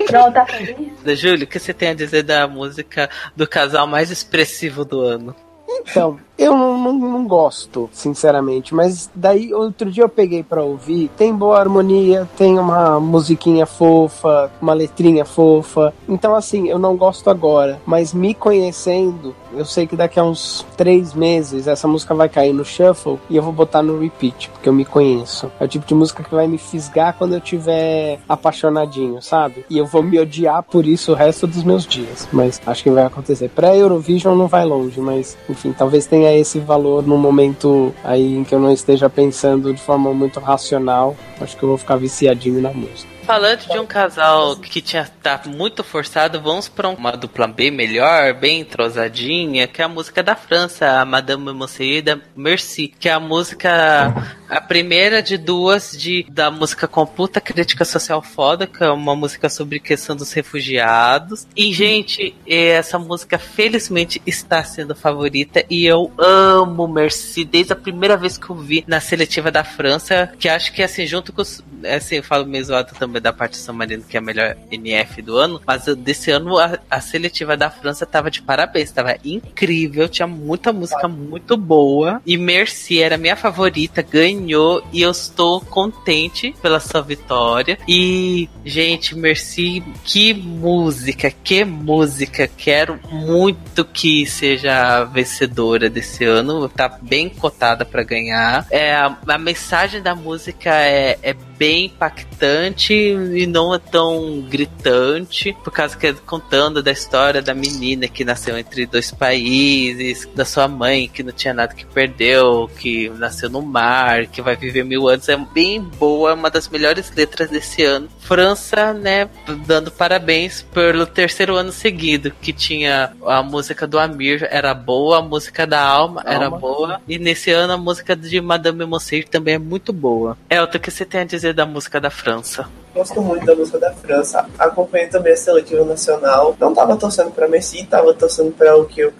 Pronto, 0.07 0.35
tá 0.35 0.47
feliz? 0.47 1.20
Júlio, 1.20 1.45
o 1.45 1.47
que 1.47 1.59
você 1.59 1.72
tem 1.72 1.91
a 1.91 1.95
dizer 1.95 2.22
da 2.22 2.47
música 2.47 3.09
do 3.37 3.47
casal 3.47 3.87
mais 3.87 4.11
expressivo 4.11 4.85
do 4.85 5.01
ano? 5.01 5.35
Então, 5.68 6.18
eu 6.43 6.57
não, 6.57 6.78
não, 6.78 6.93
não 6.93 7.26
gosto, 7.26 7.88
sinceramente, 7.93 8.74
mas 8.74 9.11
daí 9.14 9.55
outro 9.55 9.90
dia 9.90 10.05
eu 10.05 10.09
peguei 10.09 10.43
pra 10.43 10.62
ouvir, 10.62 11.11
tem 11.16 11.34
boa 11.34 11.59
harmonia, 11.59 12.28
tem 12.36 12.59
uma 12.59 12.99
musiquinha 12.99 13.66
fofa, 13.66 14.51
uma 14.61 14.74
letrinha 14.74 15.24
fofa. 15.24 15.95
Então, 16.09 16.34
assim, 16.34 16.68
eu 16.68 16.78
não 16.78 16.97
gosto 16.97 17.30
agora, 17.30 17.80
mas 17.86 18.12
me 18.12 18.34
conhecendo, 18.34 19.34
eu 19.55 19.64
sei 19.64 19.86
que 19.86 19.97
daqui 19.97 20.18
a 20.18 20.24
uns 20.24 20.66
três 20.76 21.14
meses 21.14 21.66
essa 21.66 21.86
música 21.86 22.14
vai 22.14 22.28
cair 22.28 22.53
no 22.53 22.64
shuffle 22.64 23.18
e 23.28 23.36
eu 23.36 23.43
vou 23.43 23.53
botar 23.53 23.82
no 23.82 24.01
repeat, 24.01 24.51
porque 24.51 24.68
eu 24.68 24.72
me 24.72 24.84
conheço. 24.84 25.51
É 25.61 25.64
o 25.64 25.68
tipo 25.68 25.86
de 25.86 25.95
música 25.95 26.22
que 26.22 26.34
vai 26.34 26.49
me 26.49 26.59
fisgar 26.59 27.14
quando 27.16 27.34
eu 27.34 27.40
tiver 27.40 28.18
apaixonadinho, 28.28 29.20
sabe? 29.20 29.64
E 29.68 29.78
eu 29.78 29.86
vou 29.86 30.03
me 30.03 30.18
odiar 30.18 30.62
por 30.62 30.86
isso 30.86 31.12
o 31.12 31.14
resto 31.14 31.47
dos 31.47 31.62
meus 31.62 31.86
dias. 31.86 32.28
Mas 32.32 32.61
acho 32.66 32.82
que 32.82 32.90
vai 32.90 33.05
acontecer. 33.05 33.49
Pra 33.51 33.76
Eurovision 33.76 34.36
não 34.36 34.49
vai 34.49 34.64
longe, 34.64 35.01
mas 35.01 35.36
enfim, 35.49 35.72
talvez 35.72 36.07
tenha 36.07 36.32
esse 36.39 36.59
valor 36.59 37.07
no 37.07 37.16
momento 37.16 37.95
aí 38.05 38.37
em 38.37 38.45
que 38.45 38.55
eu 38.55 38.61
não 38.61 38.72
esteja 38.72 39.09
pensando 39.09 39.72
de 39.72 39.80
forma 39.80 40.12
muito 40.12 40.41
racional. 40.41 41.16
Acho 41.41 41.57
que 41.57 41.62
eu 41.62 41.68
vou 41.68 41.78
ficar 41.78 41.97
viciadinho 41.97 42.61
na 42.61 42.72
música. 42.72 43.11
Falando 43.33 43.61
de 43.61 43.78
um 43.78 43.87
casal 43.87 44.57
que 44.57 44.83
tinha 44.83 45.11
tá 45.22 45.41
muito 45.47 45.83
forçado, 45.83 46.39
vamos 46.39 46.68
pra 46.68 46.91
uma 46.91 47.12
dupla 47.12 47.49
B 47.49 47.70
melhor, 47.70 48.35
bem 48.35 48.61
entrosadinha, 48.61 49.66
que 49.66 49.80
é 49.80 49.87
a 49.87 49.89
música 49.89 50.22
da 50.22 50.37
França, 50.37 51.01
a 51.01 51.05
Madame 51.07 51.51
Monsieur 51.51 52.03
da 52.03 52.18
Merci, 52.37 52.89
que 52.89 53.09
é 53.09 53.12
a 53.12 53.18
música 53.18 54.12
a 54.51 54.61
primeira 54.61 55.22
de 55.22 55.39
duas 55.39 55.93
de 55.93 56.26
da 56.28 56.51
música 56.51 56.87
com 56.87 57.07
puta 57.07 57.41
crítica 57.41 57.87
social 57.87 58.20
foda, 58.20 58.66
que 58.66 58.85
é 58.85 58.91
uma 58.91 59.16
música 59.16 59.49
sobre 59.49 59.80
questão 59.80 60.14
dos 60.14 60.30
refugiados. 60.30 61.47
E 61.57 61.72
gente, 61.72 62.35
essa 62.47 62.99
música 62.99 63.39
felizmente 63.39 64.20
está 64.26 64.62
sendo 64.62 64.95
favorita 64.95 65.64
e 65.70 65.87
eu 65.87 66.12
amo 66.18 66.87
Merci 66.87 67.47
desde 67.47 67.72
a 67.72 67.76
primeira 67.76 68.14
vez 68.14 68.37
que 68.37 68.51
eu 68.51 68.57
vi 68.57 68.85
na 68.87 69.01
seletiva 69.01 69.51
da 69.51 69.64
França, 69.64 70.30
que 70.39 70.51
acho 70.51 70.70
que 70.74 70.83
assim 70.83 71.07
junto 71.07 71.33
com 71.33 71.41
os, 71.41 71.64
assim, 71.87 72.16
eu 72.16 72.22
falo 72.22 72.45
meio 72.45 72.62
zoado 72.62 72.93
também 72.99 73.22
da 73.23 73.33
parte 73.33 73.57
São 73.57 73.75
Marino, 73.75 74.03
que 74.03 74.16
é 74.16 74.20
a 74.20 74.23
melhor 74.23 74.57
NF 74.70 75.23
do 75.23 75.37
ano, 75.37 75.61
mas 75.66 75.85
desse 75.97 76.31
ano 76.31 76.59
a, 76.59 76.79
a 76.91 77.01
seletiva 77.01 77.57
da 77.57 77.70
França 77.70 78.05
tava 78.05 78.31
de 78.31 78.43
parabéns, 78.43 78.91
tava 78.91 79.16
incrível, 79.25 80.09
tinha 80.09 80.27
muita 80.27 80.73
música 80.73 81.09
muito 81.09 81.57
boa 81.57 82.20
e 82.27 82.37
Merci 82.37 83.01
era 83.01 83.16
minha 83.16 83.37
favorita, 83.37 84.03
ganhou 84.03 84.83
e 84.93 85.03
eu 85.03 85.11
estou 85.11 85.61
contente 85.61 86.55
pela 86.61 86.81
sua 86.81 87.01
vitória. 87.01 87.79
E, 87.89 88.49
gente, 88.64 89.16
Merci, 89.16 89.83
que 90.05 90.35
música, 90.35 91.31
que 91.31 91.64
música, 91.64 92.49
quero 92.49 92.99
muito 93.11 93.85
que 93.85 94.27
seja 94.27 95.01
a 95.01 95.05
vencedora 95.05 95.89
desse 95.89 96.25
ano, 96.25 96.68
tá 96.68 96.89
bem 96.89 97.29
cotada 97.29 97.85
pra 97.85 98.03
ganhar. 98.03 98.66
É, 98.70 98.95
a, 98.95 99.16
a 99.27 99.39
mensagem 99.39 100.03
da 100.03 100.14
música 100.14 100.70
é, 100.70 101.18
é 101.23 101.33
bem 101.33 101.87
impactante 101.87 102.93
e 103.11 103.46
não 103.46 103.74
é 103.74 103.78
tão 103.78 104.40
gritante, 104.48 105.57
por 105.64 105.72
causa 105.72 105.96
que 105.96 106.07
é 106.07 106.12
contando 106.12 106.82
da 106.82 106.90
história 106.90 107.42
da 107.42 107.55
menina 107.55 108.09
que 108.09 108.24
nasceu 108.24 108.57
entre 108.57 108.86
dois 108.86 109.11
países, 109.11 110.28
da 110.34 110.44
sua 110.44 110.68
mãe 110.68 111.09
que 111.09 111.22
não 111.22 111.32
tinha 111.32 111.55
nada 111.55 111.74
que 111.74 111.84
perdeu, 111.86 112.70
que 112.78 113.09
nasceu 113.11 113.50
no 113.50 113.62
mar, 113.62 114.26
que 114.26 114.42
vai 114.42 114.57
viver 114.57 114.84
mil 114.84 115.09
anos. 115.09 115.28
É 115.28 115.36
bem 115.36 115.80
boa, 115.80 116.30
é 116.30 116.34
uma 116.34 116.50
das 116.50 116.68
melhores 116.68 117.11
letras 117.14 117.50
desse 117.50 117.82
ano. 117.82 118.09
França, 118.20 118.92
né, 118.92 119.28
dando 119.66 119.90
parabéns 119.90 120.62
pelo 120.72 121.07
terceiro 121.07 121.57
ano 121.57 121.72
seguido, 121.72 122.32
que 122.40 122.53
tinha 122.53 123.12
a 123.26 123.42
música 123.42 123.86
do 123.86 123.98
Amir, 123.98 124.46
era 124.50 124.74
boa, 124.74 125.18
a 125.18 125.22
música 125.22 125.66
da 125.66 125.80
Alma, 125.80 126.22
era 126.26 126.46
Alma. 126.46 126.59
boa, 126.59 127.00
e 127.09 127.18
nesse 127.18 127.50
ano 127.50 127.74
a 127.74 127.78
música 127.78 128.14
de 128.16 128.40
Madame 128.40 128.84
Monsieur 128.84 129.26
também 129.28 129.55
é 129.55 129.59
muito 129.59 129.92
boa. 129.92 130.36
Elton, 130.48 130.78
o 130.78 130.80
que 130.80 130.90
você 130.90 131.05
tem 131.05 131.20
a 131.20 131.24
dizer 131.24 131.55
da 131.55 131.66
música 131.66 132.00
da 132.00 132.11
França? 132.11 132.68
Gosto 132.95 133.22
muito 133.22 133.47
da 133.47 133.55
música 133.55 133.78
da 133.78 133.93
França. 133.93 134.47
Acompanhei 134.59 135.09
também 135.09 135.32
a 135.32 135.36
seletiva 135.36 135.84
nacional. 135.84 136.55
Não 136.61 136.74
tava 136.74 136.97
torcendo 136.97 137.30
pra 137.30 137.49
Messi, 137.49 137.86
tava 137.86 138.12
torcendo 138.12 138.53
pra 138.53 138.76
o 138.76 138.84
que 138.84 139.05
o 139.05 139.12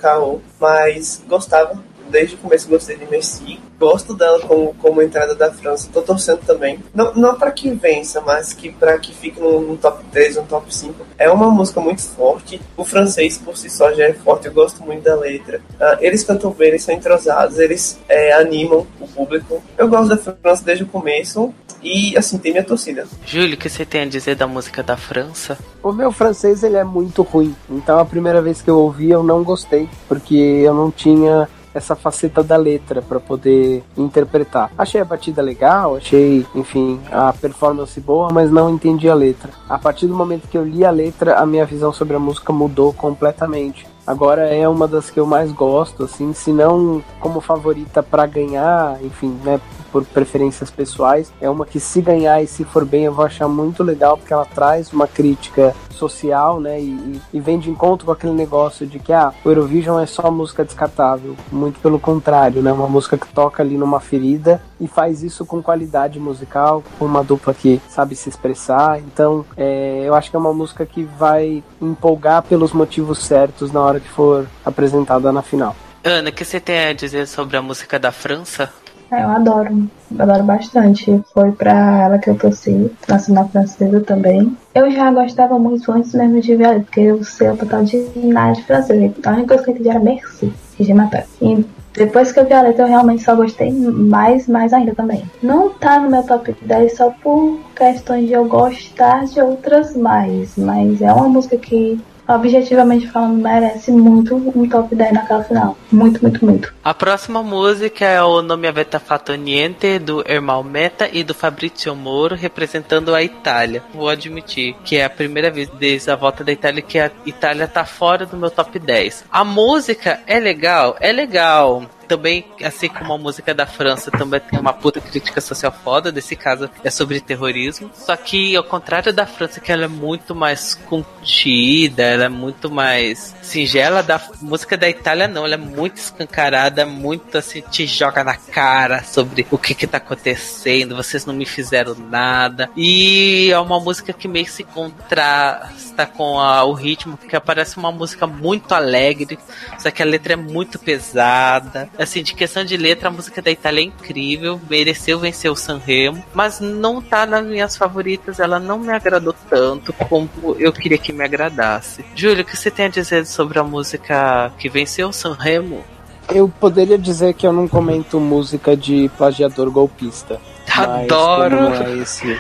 mas 0.61 1.23
gostava. 1.27 1.79
Desde 2.13 2.35
o 2.35 2.39
começo 2.39 2.69
gostei 2.69 2.95
de 2.95 3.07
Messi. 3.07 3.59
Gosto 3.81 4.13
dela 4.13 4.39
como, 4.41 4.75
como 4.75 5.01
entrada 5.01 5.35
da 5.35 5.51
França. 5.51 5.89
Tô 5.91 6.03
torcendo 6.03 6.41
também. 6.47 6.79
Não, 6.95 7.15
não 7.15 7.35
para 7.37 7.51
que 7.51 7.71
vença, 7.71 8.21
mas 8.21 8.53
que 8.53 8.71
para 8.71 8.99
que 8.99 9.15
fique 9.15 9.41
no, 9.41 9.63
no 9.63 9.79
top 9.79 10.05
3, 10.13 10.37
no 10.37 10.43
top 10.43 10.73
5. 10.73 11.07
É 11.19 11.31
uma 11.31 11.51
música 11.51 11.81
muito 11.81 12.03
forte. 12.03 12.61
O 12.77 12.85
francês 12.85 13.39
por 13.39 13.57
si 13.57 13.71
só 13.71 13.91
já 13.95 14.05
é 14.05 14.13
forte. 14.13 14.47
Eu 14.47 14.53
gosto 14.53 14.85
muito 14.85 15.03
da 15.03 15.15
letra. 15.15 15.63
Ah, 15.81 15.97
eles 16.03 16.23
cantam 16.23 16.51
bem, 16.51 16.69
eles 16.69 16.85
são 16.85 16.95
entrosados, 16.95 17.59
eles 17.59 17.99
é, 18.07 18.35
animam 18.35 18.87
o 19.01 19.09
público. 19.09 19.63
Eu 19.79 19.89
gosto 19.89 20.11
da 20.11 20.19
França 20.19 20.63
desde 20.63 20.85
o 20.85 20.89
começo. 20.89 21.53
E 21.83 22.17
assim, 22.17 22.39
tem 22.39 22.53
minha 22.53 22.63
torcida. 22.63 23.07
Júlio, 23.27 23.55
o 23.55 23.57
que 23.57 23.69
você 23.69 23.85
tem 23.85 24.03
a 24.03 24.07
dizer 24.07 24.37
da 24.37 24.47
música 24.47 24.83
da 24.83 24.97
França? 24.97 25.59
O 25.83 25.91
meu 25.93 26.13
francês 26.13 26.63
ele 26.63 26.77
é 26.77 26.85
muito 26.85 27.23
ruim, 27.23 27.57
então 27.69 27.99
a 27.99 28.05
primeira 28.05 28.41
vez 28.41 28.63
que 28.63 28.71
eu 28.71 28.79
ouvi 28.79 29.11
eu 29.11 29.25
não 29.25 29.43
gostei, 29.43 29.89
porque 30.07 30.35
eu 30.35 30.73
não 30.73 30.93
tinha 30.93 31.49
essa 31.75 31.95
faceta 31.95 32.43
da 32.43 32.57
letra 32.57 33.03
para 33.03 33.21
poder 33.21 33.83
interpretar. 33.97 34.71
Achei 34.77 35.01
a 35.01 35.05
batida 35.05 35.43
legal, 35.43 35.97
achei, 35.97 36.47
enfim, 36.55 37.01
a 37.11 37.33
performance 37.33 37.99
boa, 38.01 38.31
mas 38.33 38.51
não 38.51 38.71
entendi 38.71 39.09
a 39.09 39.15
letra. 39.15 39.51
A 39.69 39.79
partir 39.79 40.07
do 40.07 40.15
momento 40.15 40.49
que 40.49 40.59
eu 40.59 40.65
li 40.65 40.85
a 40.85 40.91
letra, 40.91 41.39
a 41.39 41.47
minha 41.47 41.65
visão 41.65 41.93
sobre 41.93 42.17
a 42.17 42.21
música 42.21 42.53
mudou 42.53 42.93
completamente. 42.93 43.87
Agora 44.07 44.47
é 44.49 44.69
uma 44.69 44.89
das 44.89 45.11
que 45.11 45.21
eu 45.21 45.27
mais 45.27 45.53
gosto, 45.53 46.05
assim, 46.05 46.33
se 46.33 46.53
não 46.53 47.03
como 47.21 47.41
favorita 47.41 48.03
para 48.03 48.27
ganhar, 48.27 48.99
enfim, 49.03 49.39
né, 49.45 49.61
por 49.93 50.05
preferências 50.05 50.71
pessoais, 50.71 51.31
é 51.41 51.49
uma 51.51 51.67
que 51.67 51.79
se 51.79 52.01
ganhar 52.01 52.43
e 52.43 52.47
se 52.47 52.65
for 52.65 52.85
bem 52.85 53.05
eu 53.05 53.13
vou 53.13 53.25
achar 53.27 53.47
muito 53.47 53.83
legal 53.83 54.17
porque 54.17 54.33
ela 54.33 54.47
traz 54.47 54.91
uma 54.93 55.07
crítica 55.07 55.75
social, 55.91 56.59
né, 56.59 56.81
e, 56.81 57.21
e- 57.33 57.41
vem 57.41 57.59
de 57.59 57.71
encontro 57.71 58.07
com 58.07 58.13
aquele 58.13 58.33
negócio 58.33 58.87
de 58.87 58.99
que 58.99 59.13
ah, 59.13 59.33
o 59.45 59.49
Eurovision 59.49 60.01
é 60.01 60.07
só 60.07 60.31
música 60.31 60.65
descartável, 60.65 61.37
muito 61.53 61.79
pelo 61.81 62.01
contrário, 62.01 62.63
né, 62.63 62.73
uma 62.73 62.89
música 62.89 63.17
que 63.19 63.29
toca 63.29 63.63
ali 63.63 63.77
numa 63.77 64.01
ferida 64.01 64.61
e 64.81 64.89
faz 64.89 65.23
isso 65.23 65.45
com 65.45 65.63
qualidade 65.63 66.19
musical, 66.19 66.83
com 66.99 67.05
uma 67.05 67.23
dupla 67.23 67.53
que 67.55 67.81
sabe 67.89 68.17
se 68.17 68.29
expressar, 68.29 68.99
então 68.99 69.45
é, 69.57 70.03
eu 70.05 70.15
acho 70.15 70.31
que 70.31 70.37
é 70.37 70.39
uma 70.41 70.55
música 70.55 70.85
que 70.87 71.05
vai 71.05 71.63
empolgar 71.81 72.43
pelos 72.43 72.73
motivos 72.73 73.19
certos 73.25 73.71
na 73.71 73.81
hora 73.81 73.92
que 74.01 74.09
for 74.09 74.47
apresentada 74.65 75.33
na 75.33 75.43
final. 75.43 75.75
Ana, 76.05 76.31
o 76.31 76.33
que 76.33 76.45
você 76.45 76.59
tem 76.59 76.87
a 76.87 76.93
dizer 76.93 77.27
sobre 77.27 77.57
a 77.57 77.63
música 77.63 77.99
da 77.99 78.11
França? 78.11 78.71
É, 79.13 79.25
eu 79.25 79.29
adoro, 79.29 79.89
eu 80.11 80.23
adoro 80.23 80.43
bastante. 80.43 81.23
Foi 81.35 81.53
pra 81.53 82.05
ela 82.05 82.19
que 82.19 82.31
eu 82.31 82.35
torci, 82.35 82.91
nacional 83.07 83.49
francesa 83.51 84.01
também. 84.01 84.57
Eu 84.75 84.91
já 84.91 85.11
gostava 85.11 85.59
muito 85.59 85.93
antes 85.93 86.15
mesmo 86.15 86.41
de 86.41 86.57
ver, 86.57 86.83
porque 86.83 87.01
eu 87.01 87.23
sei 87.23 87.51
o 87.51 87.57
total 87.57 87.85
de 87.85 88.09
nada 88.17 88.55
de 88.55 88.63
francês. 88.65 89.13
A 89.25 89.31
única 89.31 89.49
coisa 89.49 89.65
que 89.65 89.71
eu 89.71 89.75
entendi 89.75 89.89
era 89.91 90.01
merci, 90.01 90.53
e 90.81 90.85
je 90.85 90.95
m'appelle. 90.95 91.27
E 91.43 91.65
depois 91.93 92.33
que 92.33 92.41
eu 92.41 92.47
vi 92.47 92.55
a 92.55 92.63
letra, 92.63 92.85
eu 92.85 92.89
realmente 92.89 93.23
só 93.23 93.37
gostei 93.37 93.71
mais, 93.71 94.49
mais 94.49 94.73
ainda 94.73 94.95
também. 94.95 95.23
Não 95.43 95.69
tá 95.69 96.01
no 96.01 96.11
meu 96.11 96.23
top 96.23 96.57
10 96.63 96.97
só 96.97 97.11
por 97.23 97.61
questões 97.77 98.27
de 98.27 98.33
eu 98.33 98.47
gostar 98.47 99.27
de 99.27 99.43
outras 99.43 99.95
mais, 99.95 100.57
mas 100.57 101.03
é 101.03 101.13
uma 101.13 101.29
música 101.29 101.59
que, 101.59 102.01
objetivamente 102.35 103.09
falando, 103.09 103.43
merece 103.43 103.91
muito 103.91 104.37
um 104.37 104.69
top 104.69 104.95
10 104.95 105.13
naquela 105.13 105.45
final. 105.45 105.77
Muito, 105.91 106.23
muito, 106.23 106.45
muito. 106.45 106.75
A 106.83 106.95
próxima 106.95 107.43
música 107.43 108.05
é 108.05 108.23
o 108.23 108.43
Nome 108.43 108.67
Aveta 108.67 108.99
Fatto 108.99 109.35
Niente, 109.35 109.99
do 109.99 110.25
Ermal 110.27 110.63
Meta 110.65 111.09
e 111.13 111.23
do 111.23 111.35
Fabrizio 111.35 111.95
Moro, 111.95 112.35
representando 112.35 113.15
a 113.15 113.23
Itália. 113.23 113.83
Vou 113.95 114.09
admitir 114.09 114.75
que 114.85 114.97
é 114.97 115.05
a 115.05 115.11
primeira 115.11 115.51
vez 115.51 115.69
desde 115.79 116.11
a 116.11 116.17
volta 116.17 116.43
da 116.43 116.53
Itália 116.53 116.83
que 116.83 116.99
a 116.99 117.11
Itália 117.27 117.69
tá 117.69 117.85
fora 117.85 118.27
do 118.27 118.37
meu 118.37 118.51
top 118.51 118.79
10. 118.79 119.25
A 119.31 119.45
música 119.45 120.21
é 120.27 120.39
legal, 120.39 120.97
é 121.01 121.13
legal. 121.13 121.83
Também, 122.17 122.45
assim 122.63 122.89
como 122.89 123.13
a 123.15 123.19
música 123.19 123.55
da 123.55 123.65
França, 123.67 124.11
também 124.11 124.39
tem 124.41 124.59
uma 124.59 124.73
puta 124.75 125.01
crítica 125.01 125.41
social 125.41 125.73
foda. 125.73 126.13
Desse 126.13 126.37
caso 126.37 126.69
é 126.85 126.91
sobre 126.91 127.21
terrorismo. 127.21 127.91
Só 127.95 128.15
que, 128.17 128.55
ao 128.55 128.63
contrário 128.65 129.13
da 129.15 129.25
França, 129.27 129.61
que 129.61 129.73
ela 129.73 129.85
é 129.85 129.89
muito 129.89 130.35
mais 130.35 130.75
contida, 130.75 132.03
ela 132.03 132.25
é 132.25 132.29
muito 132.29 132.71
mais 132.71 133.35
singela, 133.41 134.03
da 134.03 134.21
música 134.43 134.77
da 134.77 134.89
Itália 134.89 135.27
não, 135.27 135.45
ela 135.47 135.55
é 135.55 135.59
muito 135.59 135.97
escancarada, 135.97 136.85
muito 136.85 137.39
assim, 137.39 137.63
te 137.63 137.87
joga 137.87 138.23
na 138.23 138.35
cara 138.37 139.03
sobre 139.05 139.47
o 139.51 139.57
que 139.57 139.75
que 139.75 139.87
tá 139.87 139.97
acontecendo, 139.97 140.95
vocês 140.97 141.25
não 141.25 141.33
me 141.35 141.47
fizeram 141.47 141.95
nada. 141.95 142.69
E 142.77 143.51
é 143.51 143.59
uma 143.59 143.81
música 143.81 144.13
que 144.13 144.29
meio 144.29 144.45
que 144.45 144.51
se 144.53 144.65
contrasta 144.65 146.07
com 146.07 146.39
a- 146.39 146.65
o 146.65 146.73
ritmo, 146.75 147.17
porque 147.17 147.39
parece 147.41 147.77
uma 147.79 147.91
música 147.91 148.27
muito 148.27 148.73
alegre, 148.75 149.39
só 149.79 149.91
que 149.91 150.03
a 150.03 150.07
letra 150.07 150.35
é 150.35 150.37
muito 150.37 150.79
pesada. 150.79 151.89
Assim, 152.03 152.23
de 152.23 152.35
questão 152.35 152.65
de 152.65 152.77
letra, 152.77 153.09
a 153.09 153.13
música 153.13 153.41
da 153.41 153.51
Itália 153.51 153.81
é 153.81 153.85
incrível, 153.85 154.61
mereceu 154.69 155.19
vencer 155.19 155.51
o 155.51 155.57
Sanremo, 155.57 156.23
mas 156.35 156.61
não 156.61 157.01
tá 157.01 157.25
nas 157.25 157.45
minhas 157.45 157.77
favoritas, 157.77 158.41
ela 158.41 158.59
não 158.59 158.79
me 158.79 158.93
agradou 158.93 159.35
tanto 159.49 159.93
como 159.93 160.29
eu 160.59 160.73
queria 160.73 160.99
que 160.99 161.13
me 161.13 161.25
agradasse. 161.25 162.05
Júlio, 162.15 162.43
o 162.43 162.45
que 162.45 162.57
você 162.57 162.71
tem 162.71 162.87
a 162.87 162.89
dizer 162.89 163.25
sobre 163.27 163.59
a 163.59 163.65
música 163.65 164.53
que 164.59 164.69
venceu 164.69 165.09
o 165.09 165.13
Sanremo? 165.13 165.85
Eu 166.29 166.49
poderia 166.49 166.99
dizer 166.99 167.35
que 167.35 167.47
eu 167.47 167.53
não 167.53 167.69
comento 167.69 168.19
música 168.19 168.77
de 168.77 169.11
plagiador 169.17 169.71
golpista. 169.71 170.41
Mas 170.75 171.11
Adoro! 171.11 171.57
não 171.57 171.75
é 171.75 171.99
esse, 171.99 172.39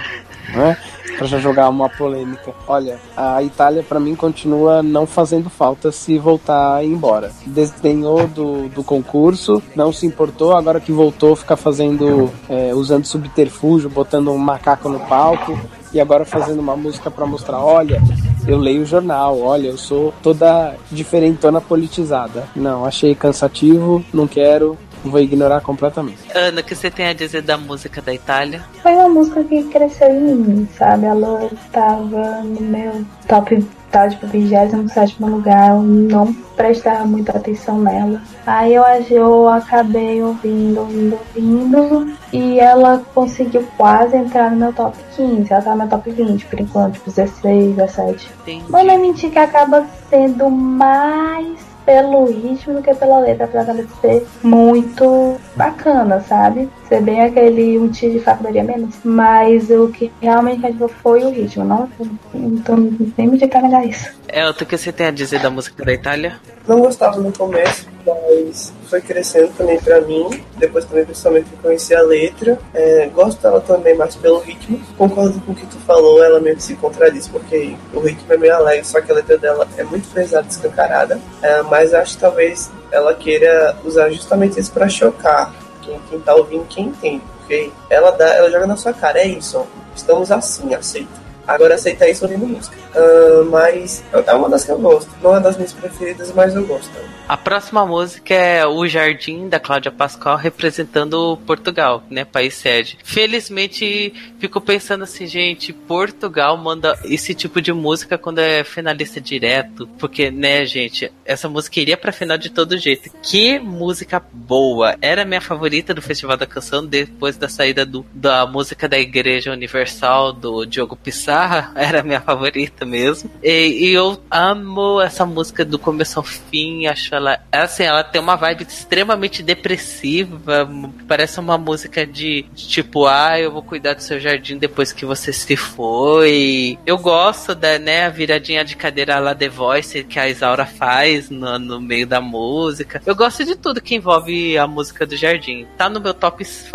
né? 0.52 0.76
Pra 1.18 1.26
já 1.26 1.38
jogar 1.38 1.68
uma 1.68 1.88
polêmica. 1.88 2.54
Olha, 2.66 2.98
a 3.16 3.42
Itália 3.42 3.82
pra 3.82 4.00
mim 4.00 4.14
continua 4.14 4.82
não 4.82 5.06
fazendo 5.06 5.50
falta 5.50 5.92
se 5.92 6.18
voltar 6.18 6.84
embora. 6.84 7.30
Desdenhou 7.46 8.26
do, 8.26 8.68
do 8.68 8.82
concurso, 8.82 9.62
não 9.76 9.92
se 9.92 10.06
importou, 10.06 10.56
agora 10.56 10.80
que 10.80 10.92
voltou 10.92 11.36
fica 11.36 11.56
fazendo, 11.56 12.30
é, 12.48 12.74
usando 12.74 13.04
subterfúgio, 13.04 13.90
botando 13.90 14.30
um 14.30 14.38
macaco 14.38 14.88
no 14.88 15.00
palco 15.00 15.58
e 15.92 16.00
agora 16.00 16.24
fazendo 16.24 16.60
uma 16.60 16.74
música 16.74 17.10
pra 17.10 17.26
mostrar, 17.26 17.58
olha, 17.58 18.02
eu 18.46 18.56
leio 18.56 18.82
o 18.82 18.86
jornal, 18.86 19.38
olha, 19.40 19.68
eu 19.68 19.76
sou 19.76 20.12
toda 20.22 20.74
diferentona 20.90 21.60
politizada. 21.60 22.44
Não, 22.56 22.84
achei 22.84 23.14
cansativo, 23.14 24.02
não 24.12 24.26
quero, 24.26 24.78
vou 25.10 25.20
ignorar 25.20 25.60
completamente. 25.60 26.18
Ana, 26.34 26.60
o 26.60 26.64
que 26.64 26.74
você 26.74 26.90
tem 26.90 27.06
a 27.06 27.12
dizer 27.12 27.42
da 27.42 27.56
música 27.56 28.00
da 28.00 28.12
Itália? 28.14 28.64
Foi 28.82 28.92
uma 28.92 29.08
música 29.08 29.42
que 29.44 29.62
cresceu 29.64 30.08
em 30.08 30.20
mim, 30.20 30.68
sabe? 30.76 31.06
Ela 31.06 31.50
tava 31.72 32.42
no 32.42 32.60
meu 32.60 33.04
top, 33.26 33.64
tava 33.90 34.10
tipo 34.10 34.26
27 34.26 35.22
lugar, 35.22 35.70
eu 35.70 35.82
não 35.82 36.32
prestava 36.56 37.04
muita 37.04 37.36
atenção 37.36 37.80
nela. 37.80 38.20
Aí 38.46 38.74
eu, 38.74 38.84
eu 39.10 39.48
acabei 39.48 40.22
ouvindo, 40.22 40.80
ouvindo, 40.80 41.18
ouvindo, 41.18 42.16
e 42.32 42.60
ela 42.60 43.02
conseguiu 43.14 43.66
quase 43.76 44.16
entrar 44.16 44.50
no 44.50 44.56
meu 44.56 44.72
top 44.72 44.96
15. 45.16 45.52
Ela 45.52 45.62
tá 45.62 45.70
no 45.72 45.78
meu 45.78 45.88
top 45.88 46.10
20 46.10 46.46
por 46.46 46.60
enquanto, 46.60 46.94
tipo 46.94 47.10
16, 47.10 47.76
17. 47.76 48.30
Entendi. 48.42 48.64
Mas 48.68 48.86
não 48.86 48.94
é 48.94 48.98
mentir 48.98 49.30
que 49.30 49.38
acaba 49.38 49.86
sendo 50.08 50.50
mais 50.50 51.71
pelo 51.84 52.26
ritmo 52.26 52.82
que 52.82 52.94
pela 52.94 53.18
letra, 53.20 53.44
apesar 53.44 53.64
dela 53.64 53.86
ser 54.00 54.26
muito 54.42 55.36
bacana, 55.56 56.20
sabe? 56.20 56.68
Ser 56.92 57.00
bem 57.00 57.22
aquele 57.22 57.78
um 57.78 57.88
tiro 57.88 58.12
de 58.12 58.20
faculdade 58.20 58.62
menos. 58.62 58.96
Mas 59.02 59.70
o 59.70 59.88
que 59.88 60.12
realmente 60.20 60.60
cativou 60.60 60.88
foi 60.88 61.24
o 61.24 61.30
ritmo, 61.30 61.64
não? 61.64 61.88
Então 62.34 62.76
nem 63.16 63.28
me 63.28 63.38
negar 63.38 63.86
isso. 63.86 64.10
Elton, 64.28 64.64
o 64.64 64.66
que 64.66 64.76
você 64.76 64.92
tem 64.92 65.06
a 65.06 65.10
dizer 65.10 65.40
da 65.40 65.48
música 65.48 65.82
da 65.82 65.90
Itália? 65.90 66.38
Não 66.68 66.80
gostava 66.80 67.18
no 67.18 67.32
começo, 67.32 67.86
mas 68.06 68.74
foi 68.90 69.00
crescendo 69.00 69.50
também 69.56 69.80
pra 69.80 70.02
mim. 70.02 70.28
Depois 70.58 70.84
também, 70.84 71.06
principalmente, 71.06 71.46
eu 71.50 71.58
conheci 71.62 71.94
a 71.94 72.02
letra. 72.02 72.58
É, 72.74 73.06
gosto 73.06 73.40
dela 73.40 73.62
também 73.62 73.96
mais 73.96 74.14
pelo 74.14 74.40
ritmo. 74.40 74.78
Concordo 74.98 75.40
com 75.40 75.52
o 75.52 75.54
que 75.54 75.64
tu 75.64 75.78
falou, 75.86 76.22
ela 76.22 76.40
meio 76.40 76.56
que 76.56 76.62
se 76.62 76.74
contradiz, 76.74 77.26
porque 77.26 77.74
o 77.94 78.00
ritmo 78.00 78.30
é 78.34 78.36
meio 78.36 78.54
alegre, 78.54 78.84
só 78.84 79.00
que 79.00 79.10
a 79.10 79.14
letra 79.14 79.38
dela 79.38 79.66
é 79.78 79.84
muito 79.84 80.12
pesada, 80.12 80.46
escancarada. 80.46 81.18
É, 81.40 81.62
mas 81.62 81.94
acho 81.94 82.16
que 82.16 82.20
talvez 82.20 82.70
ela 82.90 83.14
queira 83.14 83.74
usar 83.82 84.10
justamente 84.10 84.60
isso 84.60 84.70
pra 84.70 84.90
chocar 84.90 85.61
quem, 85.82 86.00
quem 86.08 86.20
tá 86.20 86.34
ouvindo, 86.34 86.66
quem 86.66 86.86
entende. 86.86 87.22
Porque 87.38 87.70
ela, 87.90 88.10
dá, 88.12 88.34
ela 88.34 88.50
joga 88.50 88.66
na 88.66 88.76
sua 88.76 88.92
cara, 88.92 89.18
é 89.18 89.26
isso, 89.26 89.66
estamos 89.94 90.30
assim, 90.30 90.74
aceita. 90.74 91.21
Agora 91.46 91.74
aceita 91.74 92.08
isso 92.08 92.24
ouvindo 92.24 92.46
música. 92.46 92.76
Ah, 92.94 93.44
mas 93.50 94.02
é 94.12 94.32
uma 94.34 94.48
das 94.48 94.64
que 94.64 94.70
eu 94.70 94.78
gosto. 94.78 95.10
Não 95.22 95.36
é 95.36 95.40
das 95.40 95.56
minhas 95.56 95.72
preferidas, 95.72 96.32
mas 96.32 96.54
eu 96.54 96.66
gosto. 96.66 96.90
A 97.28 97.36
próxima 97.36 97.86
música 97.86 98.34
é 98.34 98.66
O 98.66 98.86
Jardim, 98.86 99.48
da 99.48 99.58
Cláudia 99.58 99.90
Pascoal, 99.90 100.36
representando 100.36 101.38
Portugal, 101.46 102.02
né? 102.10 102.24
País 102.24 102.54
sede. 102.54 102.98
Felizmente, 103.02 104.12
fico 104.38 104.60
pensando 104.60 105.04
assim, 105.04 105.26
gente, 105.26 105.72
Portugal 105.72 106.56
manda 106.56 106.98
esse 107.04 107.34
tipo 107.34 107.60
de 107.60 107.72
música 107.72 108.18
quando 108.18 108.38
é 108.38 108.62
finalista 108.64 109.20
direto. 109.20 109.86
Porque, 109.98 110.30
né, 110.30 110.66
gente, 110.66 111.10
essa 111.24 111.48
música 111.48 111.80
iria 111.80 111.96
pra 111.96 112.12
final 112.12 112.36
de 112.36 112.50
todo 112.50 112.76
jeito. 112.76 113.10
Que 113.22 113.58
música 113.58 114.22
boa! 114.32 114.96
Era 115.00 115.24
minha 115.24 115.40
favorita 115.40 115.94
do 115.94 116.02
Festival 116.02 116.36
da 116.36 116.46
Canção, 116.46 116.84
depois 116.84 117.36
da 117.36 117.48
saída 117.48 117.86
do, 117.86 118.04
da 118.12 118.46
música 118.46 118.88
da 118.88 118.98
Igreja 118.98 119.52
Universal 119.52 120.32
do 120.32 120.64
Diogo 120.66 120.96
Pissarra. 121.32 121.72
Era 121.76 122.02
minha 122.02 122.20
favorita 122.20 122.84
mesmo. 122.84 123.30
E, 123.42 123.88
e 123.88 123.92
eu 123.92 124.20
amo 124.30 125.00
essa 125.00 125.24
música 125.24 125.64
do 125.64 125.78
começo 125.78 126.18
ao 126.18 126.22
fim, 126.22 126.86
acho 126.86 127.14
ela. 127.14 127.40
Assim, 127.50 127.84
ela 127.84 128.04
tem 128.04 128.20
uma 128.20 128.36
vibe 128.36 128.66
extremamente 128.68 129.42
depressiva. 129.42 130.68
Parece 131.08 131.40
uma 131.40 131.56
música 131.56 132.06
de, 132.06 132.42
de 132.54 132.68
tipo, 132.68 133.06
ah, 133.06 133.38
eu 133.38 133.50
vou 133.50 133.62
cuidar 133.62 133.94
do 133.94 134.02
seu 134.02 134.20
jardim 134.20 134.58
depois 134.58 134.92
que 134.92 135.06
você 135.06 135.32
se 135.32 135.56
foi. 135.56 136.78
Eu 136.84 136.98
gosto 136.98 137.54
da, 137.54 137.78
né, 137.78 138.06
a 138.06 138.10
viradinha 138.10 138.64
de 138.64 138.76
cadeira 138.76 139.18
lá 139.18 139.34
The 139.34 139.48
Voice 139.48 140.04
que 140.04 140.18
a 140.18 140.28
Isaura 140.28 140.66
faz 140.66 141.30
no, 141.30 141.58
no 141.58 141.80
meio 141.80 142.06
da 142.06 142.20
música. 142.20 143.00
Eu 143.06 143.14
gosto 143.14 143.44
de 143.44 143.56
tudo 143.56 143.80
que 143.80 143.94
envolve 143.94 144.58
a 144.58 144.66
música 144.66 145.06
do 145.06 145.16
jardim. 145.16 145.66
Tá 145.76 145.88
no 145.88 146.00
meu 146.00 146.12
top 146.12 146.44
5, 146.44 146.72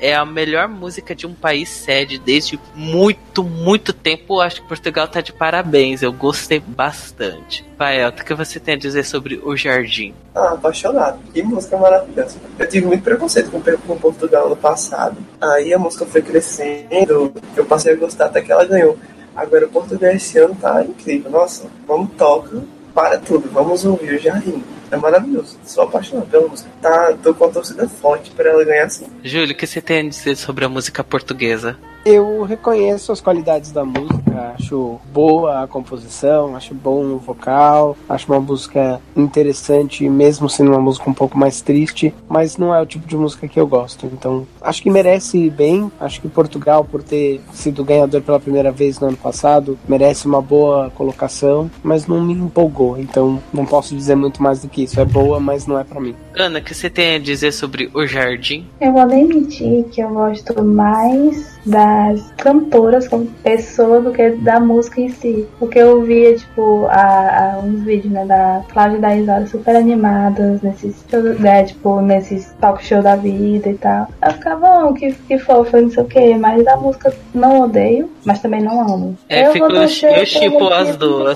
é 0.00 0.14
a 0.14 0.24
melhor 0.24 0.68
música 0.68 1.14
de 1.14 1.26
um 1.26 1.34
país 1.34 1.68
sede 1.68 2.18
desde 2.18 2.58
muito, 2.74 3.42
muito 3.42 3.92
tempo. 3.98 4.40
Acho 4.40 4.62
que 4.62 4.68
Portugal 4.68 5.06
tá 5.08 5.20
de 5.20 5.32
parabéns. 5.32 6.02
Eu 6.02 6.12
gostei 6.12 6.60
bastante. 6.60 7.64
Elton, 7.78 8.22
o 8.22 8.24
que 8.24 8.34
você 8.34 8.58
tem 8.58 8.74
a 8.74 8.78
dizer 8.78 9.04
sobre 9.04 9.40
o 9.44 9.56
jardim? 9.56 10.14
Ah, 10.34 10.52
apaixonado. 10.52 11.18
Que 11.32 11.42
música 11.42 11.76
maravilhosa. 11.76 12.38
Eu 12.58 12.68
tive 12.68 12.86
muito 12.86 13.02
preconceito 13.02 13.50
com, 13.50 13.60
com 13.60 13.98
Portugal 13.98 14.48
no 14.48 14.56
passado. 14.56 15.16
Aí 15.40 15.72
a 15.72 15.78
música 15.78 16.06
foi 16.06 16.22
crescendo, 16.22 17.32
eu 17.56 17.64
passei 17.64 17.92
a 17.92 17.96
gostar 17.96 18.26
até 18.26 18.40
que 18.40 18.50
ela 18.50 18.64
ganhou. 18.64 18.98
Agora 19.34 19.66
o 19.66 19.68
Portugal 19.68 20.10
esse 20.10 20.38
ano 20.38 20.56
tá 20.60 20.82
incrível. 20.84 21.30
Nossa, 21.30 21.68
vamos 21.86 22.10
toca, 22.16 22.62
para 22.94 23.18
tudo, 23.18 23.48
vamos 23.50 23.84
ouvir 23.84 24.14
o 24.14 24.18
Jardim. 24.18 24.62
É 24.90 24.96
maravilhoso. 24.96 25.58
Sou 25.64 25.84
apaixonado 25.84 26.26
pela 26.28 26.48
música. 26.48 26.68
Tá, 26.80 27.14
tô 27.22 27.34
com 27.34 27.44
a 27.44 27.48
torcida 27.48 27.88
forte 27.88 28.30
pra 28.30 28.50
ela 28.50 28.64
ganhar 28.64 28.88
sim. 28.88 29.06
Júlio, 29.22 29.52
o 29.52 29.54
que 29.54 29.66
você 29.66 29.80
tem 29.80 30.00
a 30.00 30.08
dizer 30.08 30.36
sobre 30.36 30.64
a 30.64 30.68
música 30.68 31.04
portuguesa? 31.04 31.76
Eu 32.04 32.42
reconheço 32.42 33.12
as 33.12 33.20
qualidades 33.20 33.70
da 33.70 33.84
música, 33.84 34.54
acho 34.54 34.98
boa 35.12 35.62
a 35.62 35.66
composição, 35.66 36.56
acho 36.56 36.74
bom 36.74 37.04
o 37.04 37.18
vocal, 37.18 37.96
acho 38.08 38.32
uma 38.32 38.40
música 38.40 39.00
interessante, 39.16 40.08
mesmo 40.08 40.48
sendo 40.48 40.70
uma 40.70 40.80
música 40.80 41.10
um 41.10 41.14
pouco 41.14 41.36
mais 41.36 41.60
triste, 41.60 42.14
mas 42.28 42.56
não 42.56 42.74
é 42.74 42.80
o 42.80 42.86
tipo 42.86 43.06
de 43.06 43.16
música 43.16 43.46
que 43.48 43.60
eu 43.60 43.66
gosto. 43.66 44.06
Então, 44.06 44.46
acho 44.60 44.82
que 44.82 44.90
merece 44.90 45.50
bem, 45.50 45.90
acho 46.00 46.20
que 46.20 46.28
Portugal, 46.28 46.84
por 46.84 47.02
ter 47.02 47.40
sido 47.52 47.84
ganhador 47.84 48.22
pela 48.22 48.40
primeira 48.40 48.70
vez 48.70 48.98
no 48.98 49.08
ano 49.08 49.16
passado, 49.16 49.78
merece 49.88 50.26
uma 50.26 50.40
boa 50.40 50.90
colocação, 50.90 51.70
mas 51.82 52.06
não 52.06 52.22
me 52.22 52.32
empolgou, 52.32 52.96
então 52.98 53.42
não 53.52 53.66
posso 53.66 53.94
dizer 53.94 54.14
muito 54.14 54.42
mais 54.42 54.62
do 54.62 54.68
que 54.68 54.84
isso. 54.84 54.98
É 54.98 55.04
boa, 55.04 55.38
mas 55.38 55.66
não 55.66 55.78
é 55.78 55.84
pra 55.84 56.00
mim. 56.00 56.14
Ana, 56.34 56.58
o 56.58 56.62
que 56.62 56.74
você 56.74 56.88
tem 56.88 57.16
a 57.16 57.18
dizer 57.18 57.52
sobre 57.52 57.90
o 57.92 58.06
jardim? 58.06 58.66
Eu 58.80 58.92
vou 58.92 59.06
nem 59.06 59.26
mentir 59.26 59.84
que 59.90 60.00
eu 60.00 60.08
gosto 60.10 60.62
mais 60.64 61.58
das 61.88 62.30
cantoras 62.36 63.08
como 63.08 63.26
pessoa 63.42 64.00
do 64.00 64.12
que 64.12 64.30
da 64.30 64.60
música 64.60 65.00
em 65.00 65.08
si. 65.08 65.46
Porque 65.58 65.78
eu 65.78 66.02
via, 66.02 66.36
tipo, 66.36 66.86
a, 66.86 67.54
a- 67.54 67.58
uns 67.60 67.82
vídeos, 67.82 68.12
né, 68.12 68.24
da 68.26 68.62
Cláudia 68.72 68.96
e 68.96 69.00
da 69.00 69.16
Isara 69.16 69.46
super 69.46 69.76
animadas 69.76 70.60
nesses, 70.62 71.04
né, 71.38 71.64
tipo, 71.64 72.00
nesses 72.00 72.52
talk 72.60 72.84
show 72.84 73.02
da 73.02 73.16
vida 73.16 73.68
e 73.70 73.74
tal. 73.74 74.08
Eu 74.24 74.32
ficava, 74.32 74.84
oh, 74.86 74.92
que, 74.94 75.12
que 75.12 75.38
fofo, 75.38 75.80
não 75.80 75.90
sei 75.90 76.02
o 76.02 76.06
que, 76.06 76.34
mas 76.36 76.66
a 76.66 76.76
música 76.76 77.12
não 77.34 77.62
odeio, 77.62 78.10
mas 78.24 78.40
também 78.40 78.62
não 78.62 78.80
amo. 78.80 79.16
É, 79.28 79.46
eu 79.46 79.52
fico- 79.52 79.66
eu 80.06 80.26
shippo 80.26 80.58
as 80.90 80.96
duas. 80.96 81.34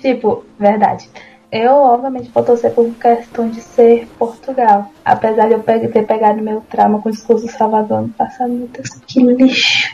Tipo, 0.00 0.44
verdade. 0.58 1.08
Eu, 1.50 1.72
obviamente, 1.72 2.30
vou 2.34 2.42
torcer 2.42 2.72
por 2.72 2.92
questão 2.94 3.48
de 3.48 3.60
ser 3.60 4.08
Portugal. 4.18 4.90
Apesar 5.04 5.48
de 5.48 5.54
eu 5.54 5.62
ter 5.62 6.06
pegado 6.06 6.42
meu 6.42 6.60
trauma 6.68 7.00
com 7.00 7.08
o 7.08 7.12
discurso 7.12 7.46
do 7.46 7.52
Salvador 7.52 7.98
ano 7.98 8.08
passado, 8.10 8.52
meu 8.52 8.68
Deus, 8.68 8.88
que 9.06 9.22
lixo. 9.22 9.88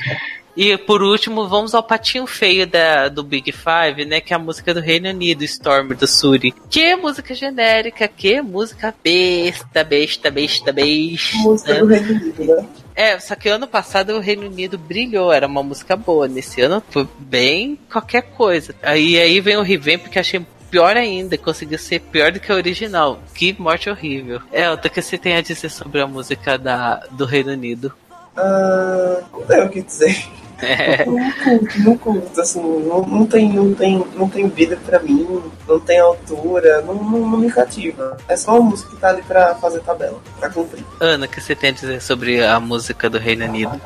E 0.56 0.76
por 0.76 1.02
último, 1.02 1.48
vamos 1.48 1.74
ao 1.74 1.82
patinho 1.82 2.26
feio 2.26 2.66
da, 2.66 3.08
do 3.08 3.22
Big 3.22 3.50
Five, 3.52 4.04
né? 4.04 4.20
Que 4.20 4.34
é 4.34 4.36
a 4.36 4.38
música 4.38 4.74
do 4.74 4.80
Reino 4.80 5.08
Unido, 5.08 5.42
Storm 5.44 5.94
do 5.94 6.06
Suri. 6.06 6.52
Que 6.68 6.94
música 6.94 7.34
genérica, 7.34 8.06
que 8.06 8.42
música 8.42 8.94
besta, 9.02 9.82
besta, 9.82 10.30
besta, 10.30 10.72
besta. 10.72 11.38
Música 11.38 11.74
do 11.76 11.86
Reino 11.86 12.10
Unido, 12.10 12.44
né? 12.44 12.66
É, 12.94 13.18
só 13.18 13.34
que 13.34 13.48
ano 13.48 13.66
passado 13.66 14.12
o 14.12 14.20
Reino 14.20 14.46
Unido 14.46 14.76
brilhou, 14.76 15.32
era 15.32 15.46
uma 15.46 15.62
música 15.62 15.96
boa. 15.96 16.28
Nesse 16.28 16.60
ano 16.60 16.82
foi 16.90 17.08
bem 17.18 17.78
qualquer 17.90 18.22
coisa. 18.22 18.74
Aí 18.82 19.18
aí 19.18 19.40
vem 19.40 19.56
o 19.56 19.62
revamp 19.62 20.08
que 20.08 20.18
achei 20.18 20.44
pior 20.72 20.96
ainda, 20.96 21.36
conseguiu 21.36 21.78
ser 21.78 22.00
pior 22.00 22.32
do 22.32 22.40
que 22.40 22.50
a 22.50 22.54
original. 22.54 23.20
Que 23.34 23.54
morte 23.60 23.90
horrível. 23.90 24.40
É, 24.50 24.70
o 24.70 24.78
que 24.78 25.02
você 25.02 25.18
tem 25.18 25.36
a 25.36 25.42
dizer 25.42 25.68
sobre 25.68 26.00
a 26.00 26.06
música 26.06 26.56
da, 26.56 26.96
do 27.10 27.26
Reino 27.26 27.52
Unido? 27.52 27.92
Ah, 28.34 29.20
não 29.30 29.42
tem 29.42 29.62
o 29.62 29.68
que 29.68 29.82
dizer. 29.82 30.16
É, 30.64 31.04
Não 31.04 31.32
curto, 31.32 31.80
não 31.80 31.98
curto, 31.98 32.40
assim, 32.40 32.60
não, 32.62 33.04
não, 33.04 33.26
tem, 33.26 33.52
não, 33.52 33.74
tem, 33.74 34.06
não 34.14 34.28
tem 34.28 34.48
vida 34.48 34.78
pra 34.86 35.00
mim, 35.00 35.42
não 35.66 35.80
tem 35.80 35.98
altura, 35.98 36.80
não, 36.82 36.94
não, 36.94 37.18
não 37.18 37.38
me 37.38 37.50
cativa. 37.50 38.16
É 38.28 38.36
só 38.36 38.52
uma 38.60 38.70
música 38.70 38.94
que 38.94 39.00
tá 39.00 39.08
ali 39.08 39.22
pra 39.22 39.56
fazer 39.56 39.80
tabela, 39.80 40.20
pra 40.38 40.48
cumprir. 40.48 40.84
Ana, 41.00 41.26
o 41.26 41.28
que 41.28 41.40
você 41.40 41.56
tem 41.56 41.70
a 41.70 41.72
dizer 41.72 42.00
sobre 42.00 42.44
a 42.44 42.60
música 42.60 43.10
do 43.10 43.18
Reino 43.18 43.44
Unido? 43.44 43.80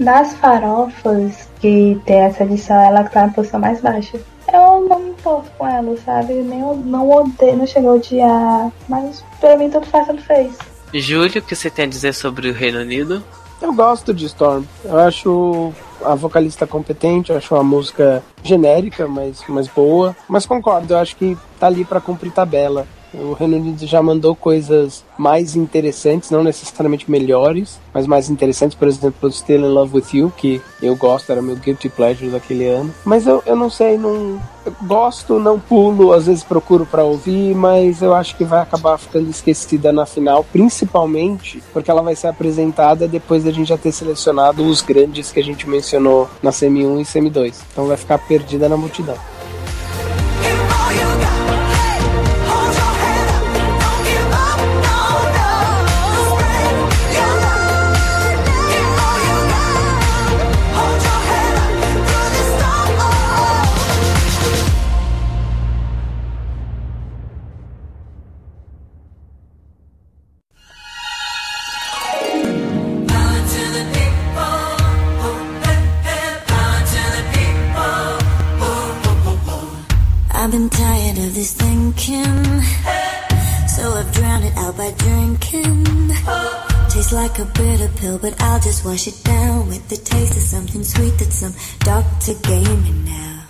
Das 0.00 0.32
farofas 0.36 1.46
que 1.60 2.00
tem 2.06 2.20
essa 2.20 2.42
edição, 2.44 2.80
ela 2.80 3.04
tá 3.04 3.26
na 3.26 3.32
posição 3.34 3.60
mais 3.60 3.82
baixa. 3.82 4.18
Eu 4.52 4.86
não 4.88 4.98
me 4.98 5.10
importo 5.10 5.50
com 5.56 5.66
ela, 5.66 5.96
sabe? 6.04 6.34
Nem 6.34 6.60
eu 6.60 6.76
não 6.76 7.10
odeio, 7.10 7.56
não 7.56 7.66
chegou 7.66 7.92
a 7.92 7.94
odiar. 7.94 8.72
Mas 8.88 9.24
pra 9.40 9.56
mim 9.56 9.70
tudo 9.70 9.86
faz, 9.86 10.06
tudo 10.06 10.22
fez. 10.22 10.56
Júlio, 10.92 11.40
o 11.40 11.42
que 11.42 11.54
você 11.54 11.70
tem 11.70 11.86
a 11.86 11.88
dizer 11.88 12.12
sobre 12.14 12.48
o 12.48 12.52
Reino 12.52 12.80
Unido? 12.80 13.22
Eu 13.60 13.72
gosto 13.72 14.12
de 14.12 14.26
Storm. 14.26 14.64
Eu 14.84 14.98
acho 14.98 15.72
a 16.04 16.14
vocalista 16.14 16.66
competente, 16.66 17.30
eu 17.30 17.38
acho 17.38 17.54
uma 17.54 17.64
música 17.64 18.22
genérica, 18.42 19.08
mas, 19.08 19.42
mas 19.48 19.66
boa. 19.68 20.14
Mas 20.28 20.44
concordo, 20.44 20.92
eu 20.92 20.98
acho 20.98 21.16
que 21.16 21.36
tá 21.58 21.66
ali 21.66 21.84
pra 21.84 22.00
cumprir 22.00 22.30
tabela. 22.30 22.86
O 23.18 23.32
Reino 23.32 23.56
Unido 23.56 23.86
já 23.86 24.02
mandou 24.02 24.34
coisas 24.34 25.04
mais 25.16 25.54
interessantes, 25.54 26.30
não 26.30 26.42
necessariamente 26.42 27.10
melhores, 27.10 27.78
mas 27.92 28.06
mais 28.06 28.28
interessantes, 28.28 28.76
por 28.76 28.88
exemplo, 28.88 29.30
Still 29.30 29.60
in 29.60 29.72
Love 29.72 29.96
with 29.96 30.06
You, 30.12 30.32
que 30.36 30.60
eu 30.82 30.96
gosto, 30.96 31.30
era 31.30 31.40
meu 31.40 31.56
guilty 31.56 31.88
pleasure 31.88 32.30
daquele 32.30 32.66
ano. 32.66 32.92
Mas 33.04 33.26
eu, 33.26 33.42
eu 33.46 33.56
não 33.56 33.70
sei, 33.70 33.96
não 33.96 34.40
gosto, 34.82 35.38
não 35.38 35.58
pulo, 35.58 36.12
às 36.12 36.26
vezes 36.26 36.42
procuro 36.42 36.86
pra 36.86 37.04
ouvir, 37.04 37.54
mas 37.54 38.02
eu 38.02 38.14
acho 38.14 38.36
que 38.36 38.44
vai 38.44 38.60
acabar 38.60 38.98
ficando 38.98 39.30
esquecida 39.30 39.92
na 39.92 40.06
final, 40.06 40.44
principalmente 40.44 41.62
porque 41.72 41.90
ela 41.90 42.02
vai 42.02 42.16
ser 42.16 42.28
apresentada 42.28 43.06
depois 43.06 43.44
da 43.44 43.50
gente 43.50 43.68
já 43.68 43.78
ter 43.78 43.92
selecionado 43.92 44.64
os 44.64 44.82
grandes 44.82 45.30
que 45.30 45.40
a 45.40 45.44
gente 45.44 45.68
mencionou 45.68 46.28
na 46.42 46.52
semi 46.52 46.86
1 46.86 47.00
e 47.00 47.04
semi 47.04 47.30
2. 47.30 47.62
Então 47.72 47.86
vai 47.86 47.96
ficar 47.96 48.18
perdida 48.18 48.68
na 48.68 48.76
multidão. 48.76 49.16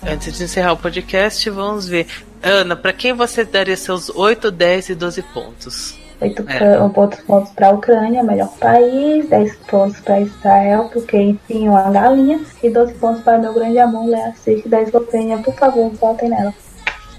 Antes 0.07 0.37
de 0.37 0.43
encerrar 0.43 0.73
o 0.73 0.77
podcast, 0.77 1.49
vamos 1.49 1.87
ver. 1.87 2.07
Ana, 2.43 2.75
pra 2.75 2.93
quem 2.93 3.13
você 3.13 3.43
daria 3.43 3.75
seus 3.75 4.09
8, 4.09 4.51
10 4.51 4.89
e 4.89 4.95
12 4.95 5.21
pontos? 5.33 5.95
Oito 6.21 6.45
É. 6.47 6.59
ca- 6.59 6.91
outros 6.95 7.21
pontos 7.23 7.51
para 7.51 7.67
a 7.67 7.71
Ucrânia, 7.71 8.23
melhor 8.23 8.49
país, 8.57 9.27
10 9.27 9.55
pontos 9.69 9.99
para 9.99 10.21
Israel, 10.21 10.89
porque 10.93 11.17
enfim, 11.17 11.67
uma 11.67 11.89
galinha, 11.89 12.39
e 12.63 12.69
12 12.69 12.93
pontos 12.93 13.21
para 13.23 13.37
meu 13.37 13.53
grande 13.53 13.79
amor, 13.79 14.07
Lea 14.07 14.33
Sik 14.43 14.69
da 14.69 14.81
Eslovênia. 14.81 15.37
Por 15.39 15.53
favor, 15.55 15.89
votem 15.99 16.29
nela. 16.29 16.53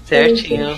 Certinho. 0.05 0.77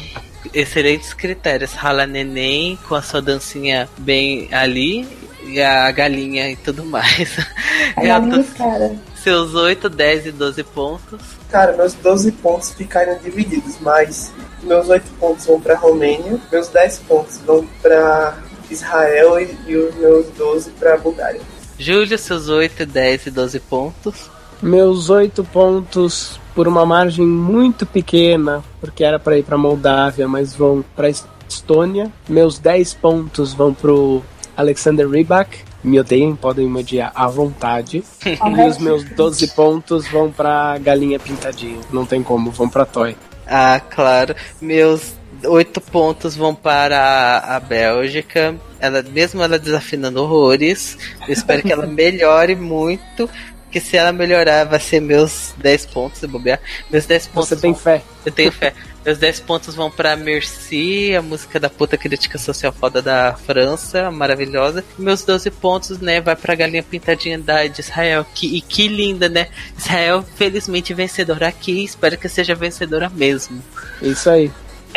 Excelentes 0.54 1.14
critérios. 1.14 1.74
Rala 1.74 2.06
neném 2.08 2.78
com 2.88 2.96
a 2.96 3.02
sua 3.02 3.22
dancinha 3.22 3.88
bem 4.00 4.50
ali 4.52 5.08
e 5.54 5.62
a 5.62 5.90
galinha 5.92 6.50
e 6.52 6.56
tudo 6.56 6.86
mais. 6.86 7.38
A 7.96 8.04
É, 8.04 8.08
galinha, 8.08 8.44
tô- 8.44 8.58
cara. 8.58 8.96
seus 9.24 9.54
8, 9.56 9.90
10 9.90 10.28
e 10.28 10.32
12 10.32 10.64
pontos. 10.64 11.20
Cara, 11.50 11.76
meus 11.76 11.94
12 11.96 12.32
pontos 12.34 12.72
ficaram 12.74 13.18
divididos, 13.18 13.76
mas 13.82 14.32
meus 14.64 14.88
8 14.90 15.06
pontos 15.20 15.46
vão 15.46 15.60
pra 15.60 15.76
Romênia, 15.76 16.38
meus 16.52 16.68
10 16.68 17.00
pontos 17.00 17.40
vão 17.46 17.66
pra 17.82 18.38
Israel 18.70 19.40
e, 19.40 19.58
e 19.68 19.76
os 19.76 19.96
meus 19.96 20.28
12 20.38 20.70
pra 20.72 20.98
Bulgária. 20.98 21.42
Júlio, 21.78 22.18
seus 22.18 22.50
8, 22.50 22.86
10 22.86 23.28
e 23.28 23.32
12 23.32 23.60
pontos. 23.62 24.30
Meus 24.62 25.10
oito 25.10 25.42
pontos 25.46 26.38
por 26.54 26.68
uma 26.68 26.86
margem 26.86 27.26
muito 27.26 27.86
pequena, 27.86 28.62
porque 28.82 29.06
era 29.06 29.18
para 29.18 29.38
ir 29.38 29.44
para 29.44 29.58
Moldávia, 29.58 30.28
mas 30.28 30.54
vão 30.54 30.84
para 30.96 31.10
Estônia. 31.48 32.12
Meus 32.28 32.60
10 32.60 32.94
pontos 32.96 33.54
vão 33.54 33.74
pro 33.74 34.22
Alexander 34.60 35.10
Rybak. 35.10 35.70
Me 35.82 35.98
odeiem, 35.98 36.36
podem 36.36 36.68
me 36.68 36.80
odiar 36.80 37.12
à 37.16 37.28
vontade. 37.28 38.04
e 38.26 38.68
os 38.68 38.78
meus 38.78 39.04
12 39.06 39.48
pontos 39.56 40.08
vão 40.10 40.30
pra 40.30 40.78
Galinha 40.78 41.18
Pintadinha. 41.18 41.80
Não 41.92 42.06
tem 42.06 42.22
como, 42.22 42.52
vão 42.52 42.68
pra 42.68 42.86
Toy. 42.86 43.16
Ah, 43.48 43.80
claro. 43.80 44.36
Meus 44.62 45.14
8 45.44 45.80
pontos 45.80 46.36
vão 46.36 46.54
para 46.54 47.00
a, 47.00 47.56
a 47.56 47.60
Bélgica. 47.62 48.56
Ela, 48.80 49.02
mesmo 49.02 49.42
ela 49.42 49.58
desafinando 49.58 50.22
horrores, 50.22 50.98
eu 51.26 51.34
espero 51.34 51.64
que 51.64 51.72
ela 51.72 51.88
melhore 51.88 52.56
muito. 52.56 53.30
Que 53.72 53.80
se 53.80 53.96
ela 53.98 54.12
melhorar, 54.12 54.64
vai 54.66 54.80
ser 54.80 55.00
meus 55.00 55.54
10 55.58 55.86
pontos, 55.88 56.20
se 56.20 56.28
bobear. 56.28 56.60
Meus 56.90 57.06
10 57.06 57.28
pontos. 57.28 57.50
Você 57.50 57.56
tem 57.56 57.72
vão- 57.72 57.80
fé? 57.80 58.02
Eu 58.26 58.32
tenho 58.32 58.52
fé. 58.52 58.74
Meus 59.06 59.18
10 59.18 59.40
pontos 59.40 59.76
vão 59.76 59.90
pra 59.92 60.16
Merci, 60.16 61.16
a 61.16 61.22
música 61.22 61.60
da 61.60 61.70
puta 61.70 61.98
crítica 61.98 62.38
social 62.38 62.74
foda 62.74 63.02
da 63.02 63.34
França, 63.46 64.10
maravilhosa. 64.12 64.84
E 64.98 65.02
meus 65.02 65.24
12 65.24 65.50
pontos, 65.52 66.00
né, 66.00 66.20
vai 66.20 66.36
pra 66.36 66.56
galinha 66.56 66.84
pintadinha 66.84 67.38
da, 67.40 67.66
de 67.68 67.80
Israel. 67.82 68.26
Que, 68.34 68.58
e 68.58 68.62
que 68.62 68.88
linda, 68.88 69.30
né? 69.30 69.48
Israel, 69.78 70.26
felizmente 70.36 70.94
vencedora 70.94 71.48
aqui. 71.48 71.84
Espero 71.84 72.18
que 72.18 72.28
seja 72.28 72.56
vencedora 72.56 73.08
mesmo. 73.10 73.64
Isso 74.02 74.30
aí. 74.30 74.52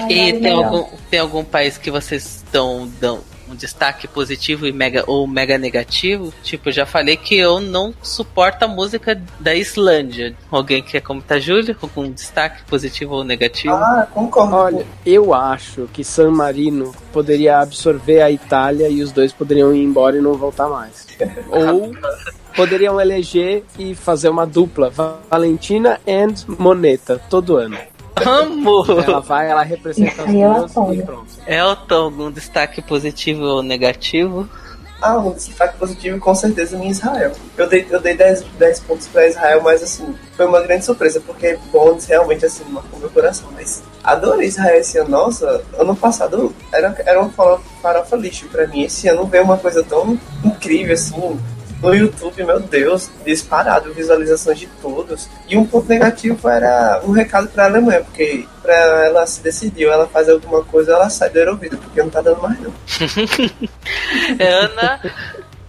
E 0.09 0.21
ai, 0.21 0.33
tem 0.33 0.51
algum, 0.51 0.85
tem 1.11 1.21
algum 1.21 1.45
país 1.45 1.77
que 1.77 1.91
vocês 1.91 2.43
dão, 2.51 2.91
dão 3.01 3.21
um 3.53 3.57
destaque 3.57 4.09
positivo 4.09 4.67
e 4.67 4.73
mega 4.73 5.05
ou 5.07 5.27
mega 5.27 5.59
negativo? 5.59 6.33
Tipo, 6.43 6.71
eu 6.71 6.73
já 6.73 6.87
falei 6.87 7.17
que 7.17 7.37
eu 7.37 7.61
não 7.61 7.95
suporto 8.03 8.65
a 8.65 8.69
música 8.69 9.21
da 9.39 9.55
Islândia. 9.55 10.35
Alguém 10.51 10.83
quer 10.83 11.01
comentar, 11.01 11.41
Júlio? 11.41 11.77
Algum 11.81 12.11
destaque 12.11 12.65
positivo 12.65 13.15
ou 13.15 13.25
negativo? 13.25 13.75
Ah, 13.75 14.07
concordo. 14.11 14.57
Olha, 14.57 14.87
eu 15.05 15.35
acho 15.35 15.89
que 15.93 16.03
San 16.03 16.31
Marino 16.31 16.95
poderia 17.13 17.61
absorver 17.61 18.23
a 18.23 18.31
Itália 18.31 18.89
e 18.89 19.03
os 19.03 19.13
dois 19.13 19.33
poderiam 19.33 19.75
ir 19.75 19.83
embora 19.83 20.17
e 20.17 20.21
não 20.21 20.35
voltar 20.35 20.69
mais. 20.69 21.07
Ou 21.51 21.93
poderiam 22.55 23.01
eleger 23.01 23.65
e 23.79 23.95
fazer 23.95 24.29
uma 24.29 24.47
dupla, 24.47 24.91
Valentina 25.31 26.01
and 26.07 26.35
Moneta, 26.59 27.21
todo 27.29 27.57
ano. 27.57 27.79
Amo! 28.17 28.85
Ela 29.03 29.21
vai, 29.21 29.51
ela 29.51 29.63
representa 29.63 30.23
as 30.23 30.29
aí 30.29 30.41
eu 30.41 30.55
duas 30.55 30.99
e 30.99 31.03
pronto. 31.03 31.27
Elton, 31.47 31.95
algum 31.95 32.31
destaque 32.31 32.83
positivo 32.83 33.43
ou 33.45 33.63
negativo? 33.63 34.49
Ah, 35.03 35.19
um 35.19 35.33
destaque 35.33 35.77
positivo 35.79 36.21
com 36.21 36.33
certeza 36.33 36.77
em 36.77 36.89
Israel. 36.89 37.33
Eu 37.57 37.69
dei, 37.69 37.85
eu 37.91 38.01
dei 38.01 38.15
10, 38.15 38.45
10 38.57 38.81
pontos 38.81 39.09
pra 39.09 39.27
Israel, 39.27 39.61
mas 39.61 39.83
assim, 39.83 40.15
foi 40.37 40.47
uma 40.47 40.61
grande 40.61 40.85
surpresa, 40.85 41.21
porque 41.21 41.59
Bonds 41.73 42.07
realmente 42.07 42.47
assim, 42.47 42.63
marcou 42.69 43.01
meu 43.01 43.11
coração. 43.11 43.49
Mas 43.53 43.83
adorei 44.05 44.47
Israel 44.47 44.79
esse 44.79 44.99
ano. 44.99 45.11
Nossa, 45.11 45.65
ano 45.77 45.97
passado 45.97 46.55
era, 46.73 46.95
era 47.05 47.21
uma 47.21 47.31
farofa, 47.31 47.65
farofa 47.83 48.17
lixo 48.17 48.47
pra 48.47 48.65
mim. 48.69 48.83
Esse 48.83 49.09
ano 49.09 49.27
veio 49.27 49.43
uma 49.43 49.59
coisa 49.59 49.83
tão 49.83 50.17
incrível 50.45 50.95
assim. 50.95 51.37
No 51.83 51.95
YouTube, 51.95 52.45
meu 52.45 52.61
Deus, 52.61 53.11
disparado, 53.25 53.93
visualizações 53.93 54.59
de 54.59 54.67
todos. 54.81 55.29
E 55.49 55.57
um 55.57 55.67
ponto 55.67 55.89
negativo 55.89 56.49
era 56.49 57.03
um 57.05 57.11
recado 57.11 57.49
pra 57.49 57.65
Alemanha, 57.65 58.03
porque 58.03 58.47
pra 58.63 58.75
ela 59.05 59.27
se 59.27 59.43
decidir, 59.43 59.87
ou 59.87 59.93
ela 59.93 60.07
faz 60.07 60.29
alguma 60.29 60.63
coisa, 60.63 60.93
ela 60.93 61.11
sai 61.11 61.29
do 61.31 61.39
Eurovido, 61.39 61.77
porque 61.77 62.01
não 62.01 62.09
tá 62.09 62.21
dando 62.21 62.41
mais 62.41 62.59
não. 62.61 62.73
Ana, 64.39 65.01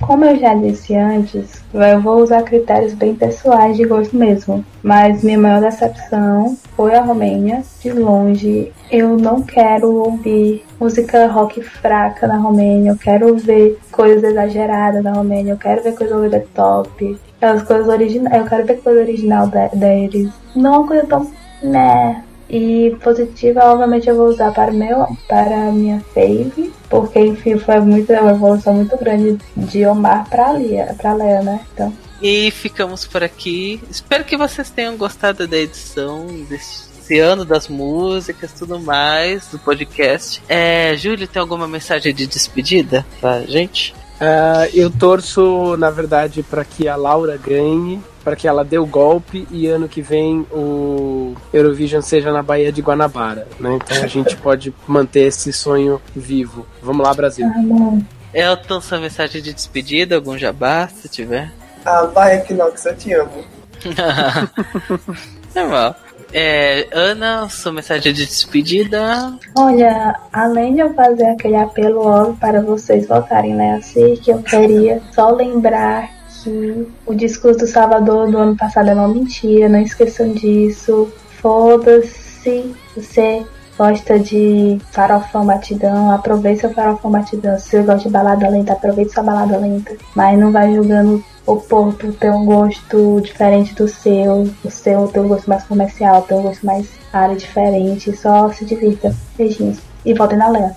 Como 0.05 0.25
eu 0.25 0.37
já 0.37 0.53
disse 0.53 0.95
antes, 0.95 1.63
eu 1.73 2.01
vou 2.01 2.21
usar 2.21 2.43
critérios 2.43 2.93
bem 2.93 3.15
pessoais 3.15 3.77
de 3.77 3.85
gosto 3.85 4.15
mesmo. 4.15 4.63
Mas 4.81 5.23
minha 5.23 5.37
maior 5.37 5.61
decepção 5.61 6.57
foi 6.75 6.93
a 6.95 7.01
Romênia, 7.01 7.63
de 7.81 7.91
longe. 7.91 8.71
Eu 8.91 9.17
não 9.17 9.41
quero 9.41 9.91
ouvir 9.95 10.63
música 10.79 11.27
rock 11.27 11.61
fraca 11.61 12.27
na 12.27 12.37
Romênia. 12.37 12.91
Eu 12.91 12.97
quero 12.97 13.35
ver 13.37 13.79
coisas 13.91 14.23
exageradas 14.23 15.03
na 15.03 15.13
Romênia. 15.13 15.53
Eu 15.53 15.57
quero 15.57 15.81
ver 15.83 15.93
coisa 15.95 16.17
over 16.17 16.29
the 16.29 16.45
top. 16.53 17.17
Aquelas 17.37 17.63
coisas 17.63 17.87
originais. 17.87 18.35
Eu 18.41 18.45
quero 18.45 18.65
ver 18.65 18.81
coisa 18.81 18.99
original 19.01 19.47
de- 19.47 19.75
deles. 19.77 20.29
Não 20.55 20.79
uma 20.81 20.87
coisa 20.87 21.05
tão. 21.07 21.27
né. 21.63 22.23
E 22.55 22.95
positiva, 23.03 23.65
obviamente, 23.65 24.07
eu 24.07 24.15
vou 24.15 24.27
usar 24.27 24.51
para, 24.51 24.71
meu, 24.71 25.07
para 25.27 25.69
a 25.69 25.71
minha 25.71 25.99
fave, 26.13 26.71
porque, 26.87 27.19
enfim, 27.19 27.57
foi 27.57 27.79
muito, 27.79 28.13
uma 28.13 28.29
evolução 28.29 28.75
muito 28.75 28.95
grande 28.95 29.39
de 29.57 29.83
Omar 29.87 30.29
para 30.29 30.53
Lia, 30.53 30.95
para 31.01 31.15
Lea, 31.15 31.41
né? 31.41 31.61
Então, 31.73 31.91
E 32.21 32.51
ficamos 32.51 33.07
por 33.07 33.23
aqui. 33.23 33.81
Espero 33.89 34.23
que 34.23 34.37
vocês 34.37 34.69
tenham 34.69 34.95
gostado 34.95 35.47
da 35.47 35.57
edição 35.57 36.27
desse 36.47 37.17
ano 37.17 37.43
das 37.43 37.67
músicas 37.67 38.53
tudo 38.53 38.79
mais 38.79 39.47
do 39.47 39.57
podcast. 39.57 40.39
É, 40.47 40.95
Júlio, 40.95 41.27
tem 41.27 41.41
alguma 41.41 41.67
mensagem 41.67 42.13
de 42.13 42.27
despedida 42.27 43.03
pra 43.19 43.41
gente? 43.41 43.95
Ah, 44.21 44.67
eu 44.71 44.91
torço, 44.91 45.75
na 45.77 45.89
verdade, 45.89 46.43
para 46.43 46.63
que 46.63 46.87
a 46.87 46.95
Laura 46.95 47.35
ganhe, 47.35 47.99
para 48.23 48.35
que 48.35 48.47
ela 48.47 48.63
dê 48.63 48.77
o 48.77 48.85
golpe 48.85 49.47
e 49.51 49.67
ano 49.67 49.87
que 49.87 50.01
vem 50.01 50.45
o 50.51 51.35
Eurovision 51.51 52.01
seja 52.01 52.31
na 52.31 52.41
Baía 52.41 52.71
de 52.71 52.81
Guanabara, 52.81 53.47
né? 53.59 53.79
Então 53.83 54.03
a 54.03 54.07
gente 54.07 54.35
pode 54.37 54.73
manter 54.87 55.27
esse 55.27 55.51
sonho 55.51 56.01
vivo. 56.15 56.65
Vamos 56.81 57.05
lá, 57.05 57.13
Brasil. 57.13 57.45
ah. 57.47 58.23
Elton, 58.33 58.81
sua 58.81 58.99
mensagem 58.99 59.41
de 59.41 59.53
despedida, 59.53 60.15
algum 60.15 60.37
jabá, 60.37 60.87
se 60.87 61.07
tiver? 61.07 61.51
Ah, 61.85 62.05
vai, 62.05 62.37
Equinox, 62.37 62.83
eu 62.85 62.95
te 62.95 63.13
amo. 63.13 63.43
Normal. 65.53 65.95
É, 66.35 66.87
Ana, 66.91 67.47
sua 67.47 67.71
mensagem 67.71 68.11
de 68.11 68.25
despedida. 68.25 69.37
Olha, 69.55 70.19
além 70.31 70.73
de 70.73 70.79
eu 70.79 70.91
fazer 70.95 71.27
aquele 71.27 71.55
apelo 71.55 72.03
óbvio 72.07 72.37
para 72.39 72.59
vocês 72.59 73.07
votarem 73.07 73.53
né, 73.53 73.75
assim, 73.75 74.15
que 74.15 74.31
eu 74.31 74.41
queria 74.41 74.99
só 75.13 75.29
lembrar 75.29 76.09
que 76.43 76.87
o 77.05 77.13
discurso 77.13 77.59
do 77.59 77.67
Salvador 77.67 78.29
do 78.29 78.37
ano 78.37 78.55
passado 78.55 78.89
é 78.89 78.93
uma 78.93 79.07
mentira, 79.07 79.69
não 79.69 79.79
esqueçam 79.79 80.33
disso. 80.33 81.11
Foda-se, 81.41 82.73
você 82.95 83.45
gosta 83.77 84.19
de 84.19 84.79
farofão 84.91 85.45
batidão, 85.45 86.11
aproveite 86.11 86.61
seu 86.61 86.73
farofão 86.73 87.11
batidão. 87.11 87.57
Se 87.57 87.69
você 87.69 87.81
gosta 87.83 88.07
de 88.07 88.09
balada 88.09 88.49
lenta, 88.49 88.73
aproveite 88.73 89.13
sua 89.13 89.23
balada 89.23 89.57
lenta. 89.57 89.95
Mas 90.15 90.37
não 90.37 90.51
vai 90.51 90.73
julgando 90.73 91.23
o 91.45 91.57
povo 91.57 92.13
ter 92.13 92.31
um 92.31 92.45
gosto 92.45 93.19
diferente 93.21 93.73
do 93.73 93.87
seu, 93.87 94.49
o 94.63 94.71
seu 94.71 95.07
tem 95.07 95.21
um 95.21 95.27
gosto 95.27 95.49
mais 95.49 95.63
comercial, 95.63 96.21
tem 96.21 96.37
um 96.37 96.43
gosto 96.43 96.65
mais 96.65 96.87
área 97.11 97.35
diferente, 97.35 98.15
só 98.15 98.51
se 98.51 98.65
divirta. 98.65 99.15
Beijinhos. 99.37 99.79
E 100.05 100.13
voltem 100.13 100.37
na 100.37 100.49
Lea. 100.49 100.75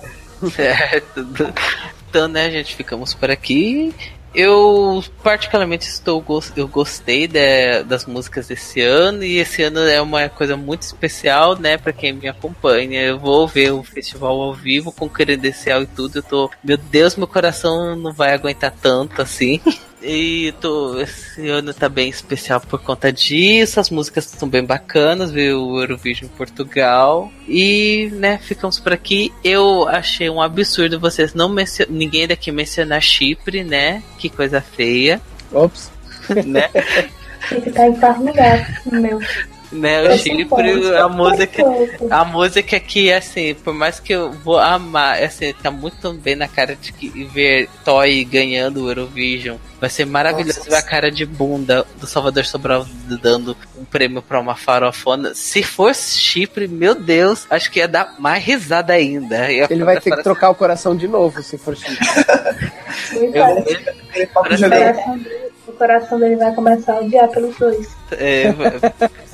Certo. 0.51 1.27
Então, 2.09 2.25
né, 2.29 2.49
gente, 2.49 2.73
ficamos 2.73 3.13
por 3.13 3.29
aqui. 3.29 3.93
Eu 4.35 5.03
particularmente 5.23 5.87
estou 5.87 6.23
eu 6.55 6.67
gostei 6.67 7.27
de- 7.27 7.83
das 7.83 8.05
músicas 8.05 8.47
desse 8.47 8.81
ano 8.81 9.23
e 9.23 9.37
esse 9.37 9.63
ano 9.63 9.79
é 9.79 10.01
uma 10.01 10.29
coisa 10.29 10.55
muito 10.55 10.83
especial, 10.83 11.57
né, 11.57 11.77
para 11.77 11.93
quem 11.93 12.13
me 12.13 12.27
acompanha. 12.27 13.01
Eu 13.01 13.17
vou 13.19 13.47
ver 13.47 13.71
o 13.71 13.83
festival 13.83 14.39
ao 14.39 14.53
vivo 14.53 14.91
com 14.91 15.09
credencial 15.09 15.81
e 15.81 15.87
tudo. 15.87 16.19
Eu 16.19 16.23
tô, 16.23 16.51
meu 16.63 16.77
Deus, 16.77 17.15
meu 17.15 17.27
coração 17.27 17.95
não 17.95 18.13
vai 18.13 18.33
aguentar 18.33 18.71
tanto 18.81 19.21
assim. 19.21 19.59
E 20.01 20.53
tô, 20.61 20.99
esse 20.99 21.47
ano 21.49 21.73
tá 21.73 21.89
bem 21.89 22.07
especial 22.09 22.61
por 22.61 22.81
conta 22.81 23.11
disso. 23.11 23.79
As 23.79 23.89
músicas 23.89 24.25
estão 24.25 24.47
bem 24.47 24.63
bacanas, 24.63 25.31
viu? 25.31 25.61
O 25.61 25.81
Eurovision 25.81 26.29
em 26.29 26.37
Portugal. 26.37 27.31
E, 27.47 28.09
né, 28.13 28.37
ficamos 28.37 28.79
por 28.79 28.93
aqui. 28.93 29.33
Eu 29.43 29.87
achei 29.87 30.29
um 30.29 30.41
absurdo 30.41 30.99
vocês 30.99 31.33
não 31.33 31.49
mencionar. 31.49 31.91
Ninguém 31.91 32.27
daqui 32.27 32.51
mencionar 32.51 33.01
Chipre, 33.01 33.63
né? 33.63 34.03
Que 34.19 34.29
coisa 34.29 34.61
feia, 34.61 35.19
Ops. 35.51 35.91
né? 36.45 36.69
Que 37.47 37.69
estar 37.69 37.87
em 37.87 37.95
quarto 37.95 38.23
lugar, 38.23 38.81
meu. 38.85 39.19
Né? 39.71 40.01
O 40.01 40.05
Eu 40.05 40.17
Chipre, 40.17 40.43
suporto. 40.43 40.97
a 40.97 41.09
música. 41.09 41.63
A 42.09 42.25
música 42.25 42.79
que, 42.79 43.11
assim, 43.11 43.53
por 43.55 43.73
mais 43.73 43.99
que 43.99 44.13
eu 44.13 44.31
vou 44.31 44.57
amar, 44.59 45.21
assim, 45.21 45.53
tá 45.53 45.69
muito 45.71 46.13
bem 46.13 46.35
na 46.35 46.47
cara 46.47 46.75
de 46.75 46.91
que 46.91 47.23
ver 47.25 47.69
Toy 47.83 48.23
ganhando 48.23 48.83
o 48.83 48.89
Eurovision. 48.89 49.57
Vai 49.79 49.89
ser 49.89 50.05
maravilhoso 50.05 50.57
Nossa. 50.59 50.69
ver 50.71 50.75
a 50.77 50.81
cara 50.81 51.11
de 51.11 51.25
bunda 51.25 51.85
do 51.99 52.07
Salvador 52.07 52.45
Sobral 52.45 52.85
dando 53.21 53.55
um 53.77 53.85
prêmio 53.85 54.21
pra 54.21 54.39
uma 54.39 54.55
farofona. 54.55 55.33
Se 55.35 55.61
fosse 55.61 56.19
Chipre, 56.19 56.67
meu 56.67 56.95
Deus, 56.95 57.45
acho 57.49 57.69
que 57.69 57.79
ia 57.79 57.87
dar 57.87 58.15
mais 58.19 58.43
risada 58.43 58.93
ainda. 58.93 59.51
Ia 59.51 59.67
Ele 59.69 59.83
vai 59.83 59.99
ter 59.99 60.15
que 60.15 60.23
trocar 60.23 60.49
o 60.49 60.55
coração 60.55 60.95
de 60.95 61.07
novo, 61.07 61.43
se 61.43 61.57
for 61.57 61.75
Chico. 61.75 61.91
Eu, 63.33 63.59
Aquele 64.17 64.27
papo 64.27 64.49
Parece 64.49 64.65
O 65.67 65.71
coração 65.73 66.19
dele- 66.19 66.37
vai 66.37 66.53
começar 66.55 66.93
a 66.93 66.99
odiar 67.01 67.27
pelos 67.29 67.55
dois. 67.57 67.89
É, 68.11 68.53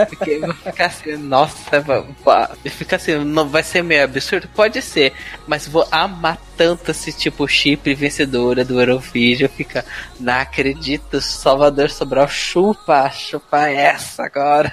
porque 0.09 0.39
vai 0.39 0.53
ficar 0.53 0.85
assim, 0.87 1.15
nossa, 1.15 1.79
vai, 1.79 2.03
vai 2.25 2.47
ficar 2.65 2.95
assim, 2.95 3.15
não 3.23 3.47
vai 3.47 3.61
ser 3.63 3.83
meio 3.83 4.03
absurdo? 4.03 4.47
Pode 4.55 4.81
ser, 4.81 5.13
mas 5.47 5.67
vou 5.67 5.87
amar 5.91 6.37
tanto 6.57 6.91
esse 6.91 7.11
tipo 7.11 7.47
chip 7.47 7.93
vencedora 7.93 8.63
do 8.63 8.79
Eurovision, 8.79 9.49
fica, 9.49 9.85
não 10.19 10.33
acredito, 10.33 11.21
Salvador 11.21 11.89
Sobral, 11.89 12.27
chupa, 12.27 13.09
chupa 13.09 13.67
essa 13.69 14.23
agora. 14.23 14.71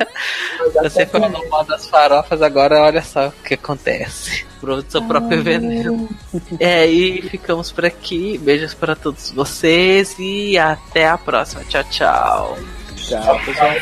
Você 0.83 1.07
falou 1.07 1.31
mal 1.49 1.65
das 1.65 1.87
farofas, 1.87 2.43
agora 2.43 2.81
olha 2.81 3.03
só 3.03 3.29
o 3.29 3.33
que 3.33 3.55
acontece. 3.55 4.45
Pronto, 4.61 4.91
seu 4.91 5.03
próprio 5.03 5.43
veneno. 5.43 6.09
É, 6.59 6.87
e 6.87 7.23
ficamos 7.23 7.73
por 7.73 7.87
aqui. 7.87 8.37
Beijos 8.37 8.75
para 8.75 8.95
todos 8.95 9.31
vocês 9.31 10.15
e 10.19 10.59
até 10.59 11.09
a 11.09 11.17
próxima. 11.17 11.65
Tchau, 11.65 11.85
tchau. 11.85 12.59
Tchau, 12.97 13.41
pessoal. 13.45 13.75